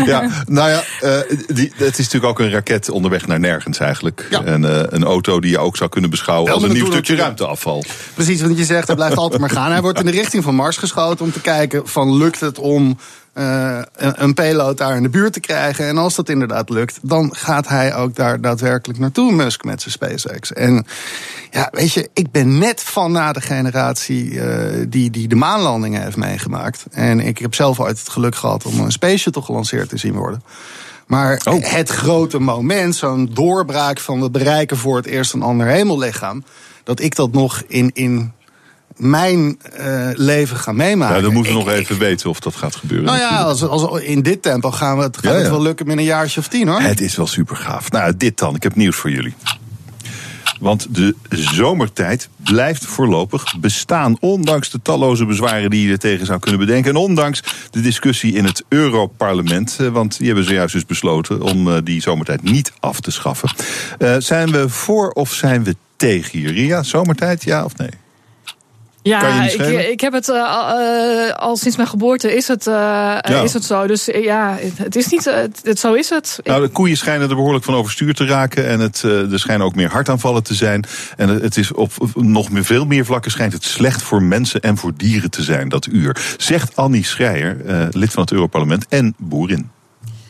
Ja, 0.06 0.30
nou 0.47 0.70
ja, 0.70 0.82
eh, 1.01 1.36
die, 1.47 1.72
het 1.76 1.98
is 1.98 2.05
natuurlijk 2.05 2.24
ook 2.24 2.38
een 2.38 2.51
raket 2.51 2.90
onderweg 2.90 3.26
naar 3.26 3.40
nergens 3.40 3.78
eigenlijk. 3.78 4.26
En 4.44 4.64
eh, 4.64 4.82
een 4.88 5.05
auto 5.05 5.40
die 5.40 5.51
je 5.51 5.59
ook 5.59 5.76
zou 5.76 5.90
kunnen 5.90 6.10
beschouwen 6.10 6.52
als 6.52 6.62
een 6.62 6.72
nieuw 6.72 6.86
stukje 6.86 7.16
ruimteafval. 7.16 7.84
Precies, 8.14 8.40
want 8.40 8.59
je 8.59 8.64
zegt, 8.64 8.86
hij 8.86 8.97
blijft 8.97 9.16
altijd 9.16 9.40
maar 9.40 9.51
gaan. 9.51 9.70
Hij 9.70 9.80
wordt 9.80 9.98
in 9.98 10.06
de 10.06 10.10
richting 10.12 10.43
van 10.43 10.55
Mars 10.55 10.76
geschoten 10.76 11.24
om 11.24 11.32
te 11.32 11.40
kijken 11.40 11.88
van 11.88 12.16
lukt 12.16 12.40
het 12.40 12.59
om 12.59 12.98
eh, 13.36 13.78
een, 13.96 14.22
een 14.22 14.34
payload 14.34 14.78
daar 14.78 14.96
in 14.96 15.02
de 15.02 15.08
buurt 15.08 15.32
te 15.32 15.40
krijgen. 15.40 15.86
En 15.86 15.98
als 15.98 16.14
dat 16.14 16.28
inderdaad 16.28 16.68
lukt, 16.68 16.98
dan 17.02 17.34
gaat 17.34 17.68
hij 17.68 17.94
ook 17.94 18.14
daar 18.14 18.40
daadwerkelijk 18.40 18.98
naartoe, 18.98 19.32
Musk 19.32 19.64
met 19.64 19.80
zijn 19.80 19.92
SpaceX. 19.92 20.52
En 20.52 20.86
ja, 21.50 21.68
weet 21.72 21.92
je, 21.92 22.08
ik 22.12 22.30
ben 22.30 22.58
net 22.58 22.82
van 22.82 23.12
na 23.12 23.32
de 23.32 23.40
generatie 23.40 24.40
eh, 24.40 24.86
die, 24.88 25.10
die 25.10 25.28
de 25.28 25.34
maanlandingen 25.34 26.02
heeft 26.02 26.16
meegemaakt. 26.16 26.84
En 26.90 27.20
ik 27.20 27.38
heb 27.38 27.54
zelf 27.54 27.80
ooit 27.80 27.98
het 27.98 28.08
geluk 28.08 28.34
gehad 28.34 28.64
om 28.64 28.80
een 28.80 28.92
Space 28.92 29.16
Shuttle 29.16 29.42
gelanceerd 29.42 29.88
te 29.88 29.96
zien 29.96 30.14
worden. 30.14 30.42
Maar 31.06 31.40
het 31.60 31.88
grote 31.88 32.38
moment, 32.38 32.96
zo'n 32.96 33.30
doorbraak 33.32 33.98
van 33.98 34.20
we 34.20 34.30
bereiken 34.30 34.76
voor 34.76 34.96
het 34.96 35.06
eerst 35.06 35.32
een 35.32 35.42
ander 35.42 35.66
hemellichaam, 35.66 36.44
dat 36.84 37.00
ik 37.00 37.14
dat 37.14 37.32
nog 37.32 37.62
in, 37.66 37.90
in 37.94 38.32
mijn 38.97 39.59
eh, 39.73 40.09
leven 40.12 40.56
ga 40.56 40.73
meemaken. 40.73 41.16
Ja, 41.16 41.23
dan 41.23 41.32
moeten 41.32 41.52
we 41.52 41.59
nog 41.59 41.68
even 41.68 41.98
weten 41.98 42.31
of 42.31 42.40
dat 42.40 42.56
gaat 42.56 42.77
gebeuren. 42.77 43.06
Nou 43.06 43.18
ja, 43.18 43.43
als, 43.43 43.62
als, 43.62 44.01
in 44.01 44.23
dit 44.23 44.43
tempo 44.43 44.70
gaan 44.70 44.97
we 44.97 45.02
het, 45.02 45.16
gaat 45.16 45.32
Ja, 45.32 45.39
het 45.39 45.48
wel 45.48 45.62
lukken 45.62 45.86
met 45.86 45.97
een 45.97 46.05
jaartje 46.05 46.40
of 46.40 46.48
tien 46.48 46.68
hoor. 46.68 46.81
Het 46.81 47.01
is 47.01 47.16
wel 47.16 47.27
super 47.27 47.56
gaaf. 47.56 47.90
Nou, 47.90 48.16
dit 48.16 48.39
dan. 48.39 48.55
Ik 48.55 48.62
heb 48.62 48.74
nieuws 48.74 48.97
voor 48.97 49.10
jullie. 49.10 49.35
Want 50.60 50.86
de 50.94 51.14
zomertijd 51.28 52.28
blijft 52.44 52.85
voorlopig 52.86 53.59
bestaan. 53.60 54.16
Ondanks 54.20 54.70
de 54.70 54.82
talloze 54.82 55.24
bezwaren 55.27 55.70
die 55.70 55.86
je 55.86 55.93
er 55.93 55.98
tegen 55.98 56.27
zou 56.27 56.39
kunnen 56.39 56.60
bedenken. 56.60 56.90
En 56.90 56.97
ondanks 56.97 57.43
de 57.70 57.81
discussie 57.81 58.32
in 58.32 58.44
het 58.44 58.64
Europarlement. 58.68 59.77
eh, 59.81 59.89
Want 59.89 60.16
die 60.18 60.27
hebben 60.27 60.44
zojuist 60.44 60.74
dus 60.74 60.86
besloten 60.86 61.43
om 61.43 61.68
eh, 61.70 61.77
die 61.85 62.01
zomertijd 62.01 62.43
niet 62.43 62.73
af 62.81 63.01
te 63.01 63.10
schaffen. 63.10 63.48
Eh, 63.98 64.16
zijn 64.18 64.51
we 64.51 64.68
voor 64.68 65.10
of 65.10 65.32
zijn 65.32 65.64
we 65.64 65.77
tegen 65.97 66.39
hier? 66.39 66.52
Ria, 66.52 66.82
zomertijd, 66.82 67.43
ja 67.44 67.64
of 67.64 67.77
nee? 67.77 67.90
Ja, 69.07 69.43
ik, 69.51 69.89
ik 69.91 70.01
heb 70.01 70.12
het 70.12 70.28
eh, 70.28 70.57
al- 70.57 70.78
eh, 70.78 71.35
al 71.35 71.57
sinds 71.57 71.77
mijn 71.77 71.89
geboorte 71.89 72.37
is 72.37 72.49
het, 72.49 72.66
eh, 72.66 73.19
is 73.45 73.53
het 73.53 73.65
zo. 73.65 73.87
Dus 73.87 74.05
ja, 74.05 74.57
het, 74.77 74.97
is 74.97 75.07
niet, 75.09 75.24
het, 75.24 75.61
het- 75.62 75.78
zo 75.78 75.93
is 75.93 76.09
het. 76.11 76.39
Nou, 76.45 76.62
de 76.62 76.69
koeien 76.69 76.97
schijnen 76.97 77.28
er 77.28 77.35
behoorlijk 77.35 77.65
van 77.65 77.74
overstuur 77.74 78.15
te 78.15 78.27
raken. 78.27 78.69
En 78.69 78.81
het, 78.81 79.03
er 79.03 79.39
schijnen 79.39 79.66
ook 79.66 79.74
meer 79.74 79.91
hartaanvallen 79.91 80.43
te 80.43 80.55
zijn. 80.55 80.85
En 81.16 81.28
het 81.28 81.57
is 81.57 81.73
op 81.73 81.93
nog 82.15 82.51
meer, 82.51 82.65
veel 82.65 82.85
meer 82.87 83.05
vlakken 83.05 83.31
schijnt 83.31 83.53
het 83.53 83.65
slecht 83.65 84.03
voor 84.03 84.23
mensen 84.23 84.61
en 84.61 84.77
voor 84.77 84.93
dieren 84.97 85.31
te 85.31 85.43
zijn, 85.43 85.69
dat 85.69 85.87
uur. 85.87 86.16
Zegt 86.37 86.77
Annie 86.77 87.05
Schreier, 87.05 87.57
lid 87.91 88.12
van 88.12 88.23
het 88.23 88.33
Europarlement 88.33 88.87
en 88.89 89.15
boerin. 89.19 89.70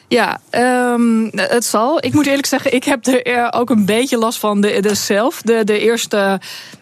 Ja, 0.08 0.40
ehm, 0.50 1.28
het 1.32 1.64
zal. 1.64 2.04
Ik 2.04 2.12
moet 2.12 2.26
eerlijk 2.26 2.46
zeggen, 2.46 2.74
ik 2.74 2.84
heb 2.84 3.06
er 3.06 3.52
ook 3.52 3.70
een 3.70 3.84
beetje 3.84 4.18
last 4.18 4.38
van 4.38 4.60
de, 4.60 4.80
de 4.80 4.94
zelf. 4.94 5.42
De, 5.42 5.64
de 5.64 5.78
eerste 5.78 6.40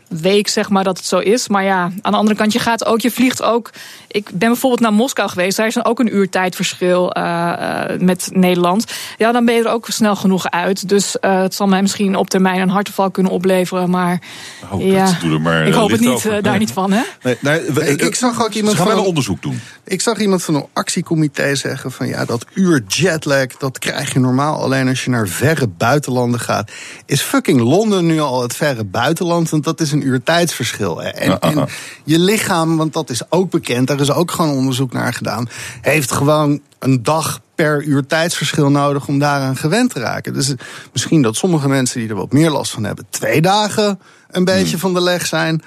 week, 0.09 0.49
zeg 0.49 0.69
maar, 0.69 0.85
dat 0.85 0.97
het 0.97 1.07
zo 1.07 1.19
is. 1.19 1.49
Maar 1.49 1.65
ja, 1.65 1.83
aan 2.03 2.13
de 2.13 2.19
andere 2.19 2.37
kant, 2.37 2.53
je 2.53 2.59
gaat 2.59 2.85
ook, 2.85 3.01
je 3.01 3.11
vliegt 3.11 3.43
ook. 3.43 3.71
Ik 4.09 4.25
ben 4.33 4.49
bijvoorbeeld 4.49 4.81
naar 4.81 4.93
Moskou 4.93 5.29
geweest. 5.29 5.57
Daar 5.57 5.67
is 5.67 5.75
dan 5.75 5.85
ook 5.85 5.99
een 5.99 6.15
uur 6.15 6.29
tijdverschil 6.31 7.13
eh, 7.13 7.53
eh, 7.93 8.01
met 8.01 8.29
Nederland. 8.33 8.85
Ja, 9.19 9.33
dan 9.33 9.45
ben 9.45 9.55
je 9.55 9.63
er 9.65 9.71
ook 9.71 9.87
snel 9.89 10.17
genoeg 10.17 10.51
uit. 10.51 10.89
Dus 10.89 11.19
eh, 11.19 11.41
het 11.43 11.55
zal 11.55 11.67
mij 11.67 11.83
misschien 11.83 12.17
op 12.17 12.29
termijn 12.31 12.61
een 12.61 12.69
hartaanval 12.69 13.11
kunnen 13.11 13.33
opleveren. 13.33 13.91
Maar 13.91 14.21
ja, 14.79 15.19
maar, 15.41 15.67
ik 15.67 15.75
hoop 15.75 15.91
het 15.91 16.01
niet, 16.01 16.23
daar 16.23 16.43
Nee. 16.43 16.59
niet 16.59 16.73
van, 16.73 16.93
hè? 16.93 17.03
Nee, 17.23 17.37
nee, 17.41 17.61
we- 17.61 17.89
Ik, 17.91 18.03
ik 18.03 18.15
zag 18.15 18.45
ook 18.45 18.53
iemand 18.53 18.71
Ze 18.77 18.77
gaan 18.77 18.87
van 18.87 18.95
wel 18.95 19.03
een 19.05 19.09
onderzoek 19.09 19.43
doen. 19.43 19.61
Ik 19.85 20.01
zag 20.01 20.19
iemand 20.21 20.43
van 20.43 20.55
een 20.55 20.67
actiecomité 20.73 21.55
zeggen 21.55 21.93
van 21.93 22.07
ja, 22.09 22.25
dat 22.25 22.47
uur 22.55 22.83
jetlag, 22.87 23.47
dat 23.47 23.79
krijg 23.79 24.13
je 24.13 24.19
normaal 24.21 24.63
alleen 24.63 24.89
als 24.89 25.05
je 25.05 25.11
naar 25.11 25.29
verre 25.29 25.69
buitenlanden 25.69 26.41
gaat. 26.41 26.71
Is 27.07 27.21
fucking 27.21 27.61
Londen 27.61 28.07
nu 28.07 28.21
al 28.21 28.43
het 28.43 28.57
verre 28.57 28.85
buitenland? 28.85 29.51
Want 29.51 29.65
dat 29.65 29.81
is 29.81 29.93
een 29.95 30.07
uur 30.07 30.23
tijdsverschil. 30.23 31.03
En, 31.03 31.41
en 31.41 31.69
je 32.05 32.19
lichaam, 32.19 32.77
want 32.77 32.93
dat 32.93 33.11
is 33.11 33.31
ook 33.31 33.51
bekend, 33.51 33.87
daar 33.87 34.01
is 34.01 34.13
ook 34.13 34.31
gewoon 34.31 34.57
onderzoek 34.57 34.93
naar 34.93 35.13
gedaan, 35.13 35.49
heeft 35.81 36.13
gewoon 36.13 36.61
een 36.79 37.03
dag 37.03 37.41
per 37.55 37.83
uur 37.83 38.07
tijdsverschil 38.07 38.71
nodig 38.71 39.09
om 39.09 39.19
daaraan 39.19 39.57
gewend 39.57 39.91
te 39.91 40.01
raken. 40.01 40.33
Dus 40.33 40.55
misschien 40.93 41.23
dat 41.23 41.37
sommige 41.37 41.69
mensen 41.69 42.01
die 42.01 42.09
er 42.09 42.15
wat 42.15 42.33
meer 42.33 42.51
last 42.51 42.73
van 42.73 42.85
hebben, 42.85 43.07
twee 43.11 43.41
dagen 43.41 44.01
een 44.31 44.45
beetje 44.45 44.79
van 44.79 44.95
de 44.95 45.01
leg 45.01 45.27
zijn. 45.27 45.63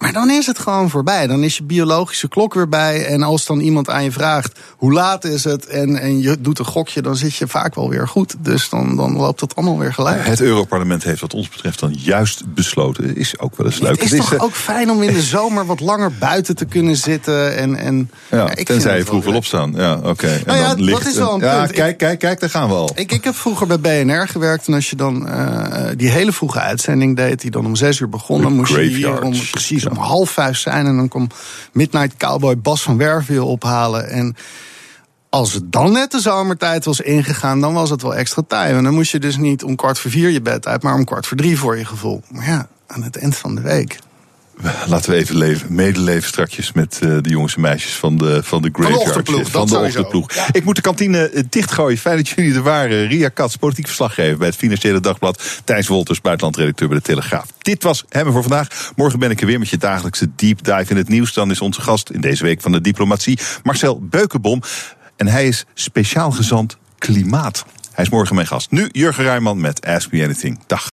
Maar 0.00 0.12
dan 0.12 0.30
is 0.30 0.46
het 0.46 0.58
gewoon 0.58 0.90
voorbij. 0.90 1.26
Dan 1.26 1.42
is 1.42 1.56
je 1.56 1.62
biologische 1.62 2.28
klok 2.28 2.54
weer 2.54 2.68
bij. 2.68 3.06
En 3.06 3.22
als 3.22 3.46
dan 3.46 3.60
iemand 3.60 3.90
aan 3.90 4.04
je 4.04 4.12
vraagt 4.12 4.58
hoe 4.76 4.92
laat 4.92 5.24
is 5.24 5.44
het 5.44 5.66
en, 5.66 5.96
en 5.96 6.20
je 6.20 6.40
doet 6.40 6.58
een 6.58 6.64
gokje, 6.64 7.02
dan 7.02 7.16
zit 7.16 7.34
je 7.36 7.46
vaak 7.48 7.74
wel 7.74 7.88
weer 7.90 8.08
goed. 8.08 8.34
Dus 8.38 8.68
dan, 8.68 8.96
dan 8.96 9.16
loopt 9.16 9.40
dat 9.40 9.56
allemaal 9.56 9.78
weer 9.78 9.94
gelijk. 9.94 10.26
Het 10.26 10.40
Europarlement 10.40 11.02
heeft 11.04 11.20
wat 11.20 11.34
ons 11.34 11.48
betreft 11.48 11.80
dan 11.80 11.94
juist 11.98 12.54
besloten. 12.54 13.16
Is 13.16 13.38
ook 13.38 13.56
wel 13.56 13.66
eens 13.66 13.78
leuk. 13.80 13.90
Het 13.90 14.12
is 14.12 14.18
toch 14.18 14.34
eh, 14.34 14.42
ook 14.42 14.54
fijn 14.54 14.90
om 14.90 15.02
in 15.02 15.12
de 15.12 15.22
zomer 15.22 15.66
wat 15.66 15.80
langer 15.80 16.12
buiten 16.18 16.56
te 16.56 16.64
kunnen 16.64 16.96
zitten. 16.96 17.56
En, 17.56 17.76
en, 17.76 18.10
Ja, 18.30 18.54
ik 18.54 18.66
tenzij 18.66 18.92
je 18.92 18.98
het 18.98 19.08
vroeg 19.08 19.24
wil 19.24 19.34
opstaan. 19.34 19.72
Ja, 19.76 19.98
oké. 20.02 20.40
Nou 20.46 20.58
ja, 20.58 20.68
dat 20.68 20.80
ligt 20.80 21.06
is 21.06 21.16
wel 21.16 21.34
een 21.34 21.40
Ja, 21.40 21.60
punt. 21.60 21.72
kijk, 21.72 21.98
kijk, 21.98 22.18
kijk, 22.18 22.40
daar 22.40 22.50
gaan 22.50 22.68
we 22.68 22.74
al. 22.74 22.90
Ik, 22.94 23.12
ik 23.12 23.24
heb 23.24 23.34
vroeger 23.34 23.66
bij 23.66 23.80
BNR 24.04 24.28
gewerkt. 24.28 24.66
En 24.66 24.74
als 24.74 24.90
je 24.90 24.96
dan 24.96 25.28
eh, 25.28 25.84
die 25.96 26.08
hele 26.10 26.32
vroege 26.32 26.60
uitzending 26.60 27.16
deed, 27.16 27.40
die 27.40 27.50
dan 27.50 27.66
om 27.66 27.76
zes 27.76 28.00
uur 28.00 28.08
begon, 28.08 28.42
dan 28.42 28.52
moest 28.52 28.72
je 28.72 28.80
hier 28.80 29.22
om, 29.22 29.34
precies 29.50 29.88
om 29.90 29.96
half 29.96 30.30
vijf 30.30 30.58
zijn. 30.58 30.86
En 30.86 30.96
dan 30.96 31.08
kwam 31.08 31.28
Midnight 31.72 32.16
Cowboy 32.16 32.58
Bas 32.58 32.82
van 32.82 33.24
je 33.26 33.44
ophalen. 33.44 34.08
En 34.08 34.36
als 35.28 35.52
het 35.52 35.72
dan 35.72 35.92
net 35.92 36.10
de 36.10 36.20
zomertijd 36.20 36.84
was 36.84 37.00
ingegaan, 37.00 37.60
dan 37.60 37.72
was 37.72 37.90
het 37.90 38.02
wel 38.02 38.14
extra 38.14 38.42
tijd. 38.48 38.76
En 38.76 38.84
dan 38.84 38.94
moest 38.94 39.12
je 39.12 39.18
dus 39.18 39.36
niet 39.36 39.64
om 39.64 39.76
kwart 39.76 39.98
voor 39.98 40.10
vier 40.10 40.28
je 40.28 40.40
bed 40.40 40.66
uit, 40.66 40.82
maar 40.82 40.94
om 40.94 41.04
kwart 41.04 41.26
voor 41.26 41.36
drie 41.36 41.58
voor 41.58 41.78
je 41.78 41.84
gevoel. 41.84 42.22
Maar 42.28 42.46
ja, 42.46 42.68
aan 42.86 43.02
het 43.02 43.16
eind 43.16 43.36
van 43.36 43.54
de 43.54 43.60
week. 43.60 43.98
Laten 44.86 45.10
we 45.10 45.16
even 45.16 45.36
leven, 45.36 45.74
medeleven 45.74 46.28
strakjes 46.28 46.72
met 46.72 46.98
eh, 47.02 47.16
de 47.20 47.28
jongens 47.30 47.54
en 47.54 47.60
meisjes 47.60 47.92
van 47.92 48.16
de, 48.18 48.42
van 48.42 48.62
de 48.62 48.68
Graveyard. 48.72 49.02
ochtendploeg, 49.02 49.50
Van 49.50 49.66
de 49.66 49.72
sowieso. 49.72 50.00
ochtendploeg. 50.00 50.46
Ik 50.52 50.64
moet 50.64 50.76
de 50.76 50.80
kantine 50.82 51.28
eh, 51.30 51.42
dichtgooien. 51.48 51.98
Fijn 51.98 52.16
dat 52.16 52.28
jullie 52.28 52.54
er 52.54 52.62
waren. 52.62 53.06
Ria 53.06 53.28
Katz, 53.28 53.54
politiek 53.56 53.86
verslaggever 53.86 54.38
bij 54.38 54.46
het 54.46 54.56
Financiële 54.56 55.00
Dagblad. 55.00 55.60
Thijs 55.64 55.86
Wolters, 55.88 56.20
buitenlandredacteur 56.20 56.88
bij 56.88 56.96
de 56.96 57.02
Telegraaf. 57.04 57.46
Dit 57.58 57.82
was 57.82 58.04
Hemmen 58.08 58.32
voor 58.32 58.42
vandaag. 58.42 58.92
Morgen 58.96 59.18
ben 59.18 59.30
ik 59.30 59.40
er 59.40 59.46
weer 59.46 59.58
met 59.58 59.68
je 59.68 59.76
dagelijkse 59.76 60.28
deep 60.36 60.64
dive 60.64 60.86
in 60.90 60.96
het 60.96 61.08
nieuws. 61.08 61.32
Dan 61.34 61.50
is 61.50 61.60
onze 61.60 61.80
gast 61.80 62.10
in 62.10 62.20
deze 62.20 62.42
week 62.44 62.60
van 62.60 62.72
de 62.72 62.80
diplomatie 62.80 63.38
Marcel 63.62 63.98
Beukenbom. 64.02 64.62
En 65.16 65.26
hij 65.26 65.46
is 65.46 65.64
speciaal 65.74 66.30
gezant 66.30 66.76
klimaat. 66.98 67.64
Hij 67.92 68.04
is 68.04 68.10
morgen 68.10 68.34
mijn 68.34 68.46
gast. 68.46 68.70
Nu 68.70 68.88
Jurgen 68.92 69.24
Rijman 69.24 69.60
met 69.60 69.86
Ask 69.86 70.12
Me 70.12 70.24
Anything. 70.24 70.58
Dag. 70.66 70.88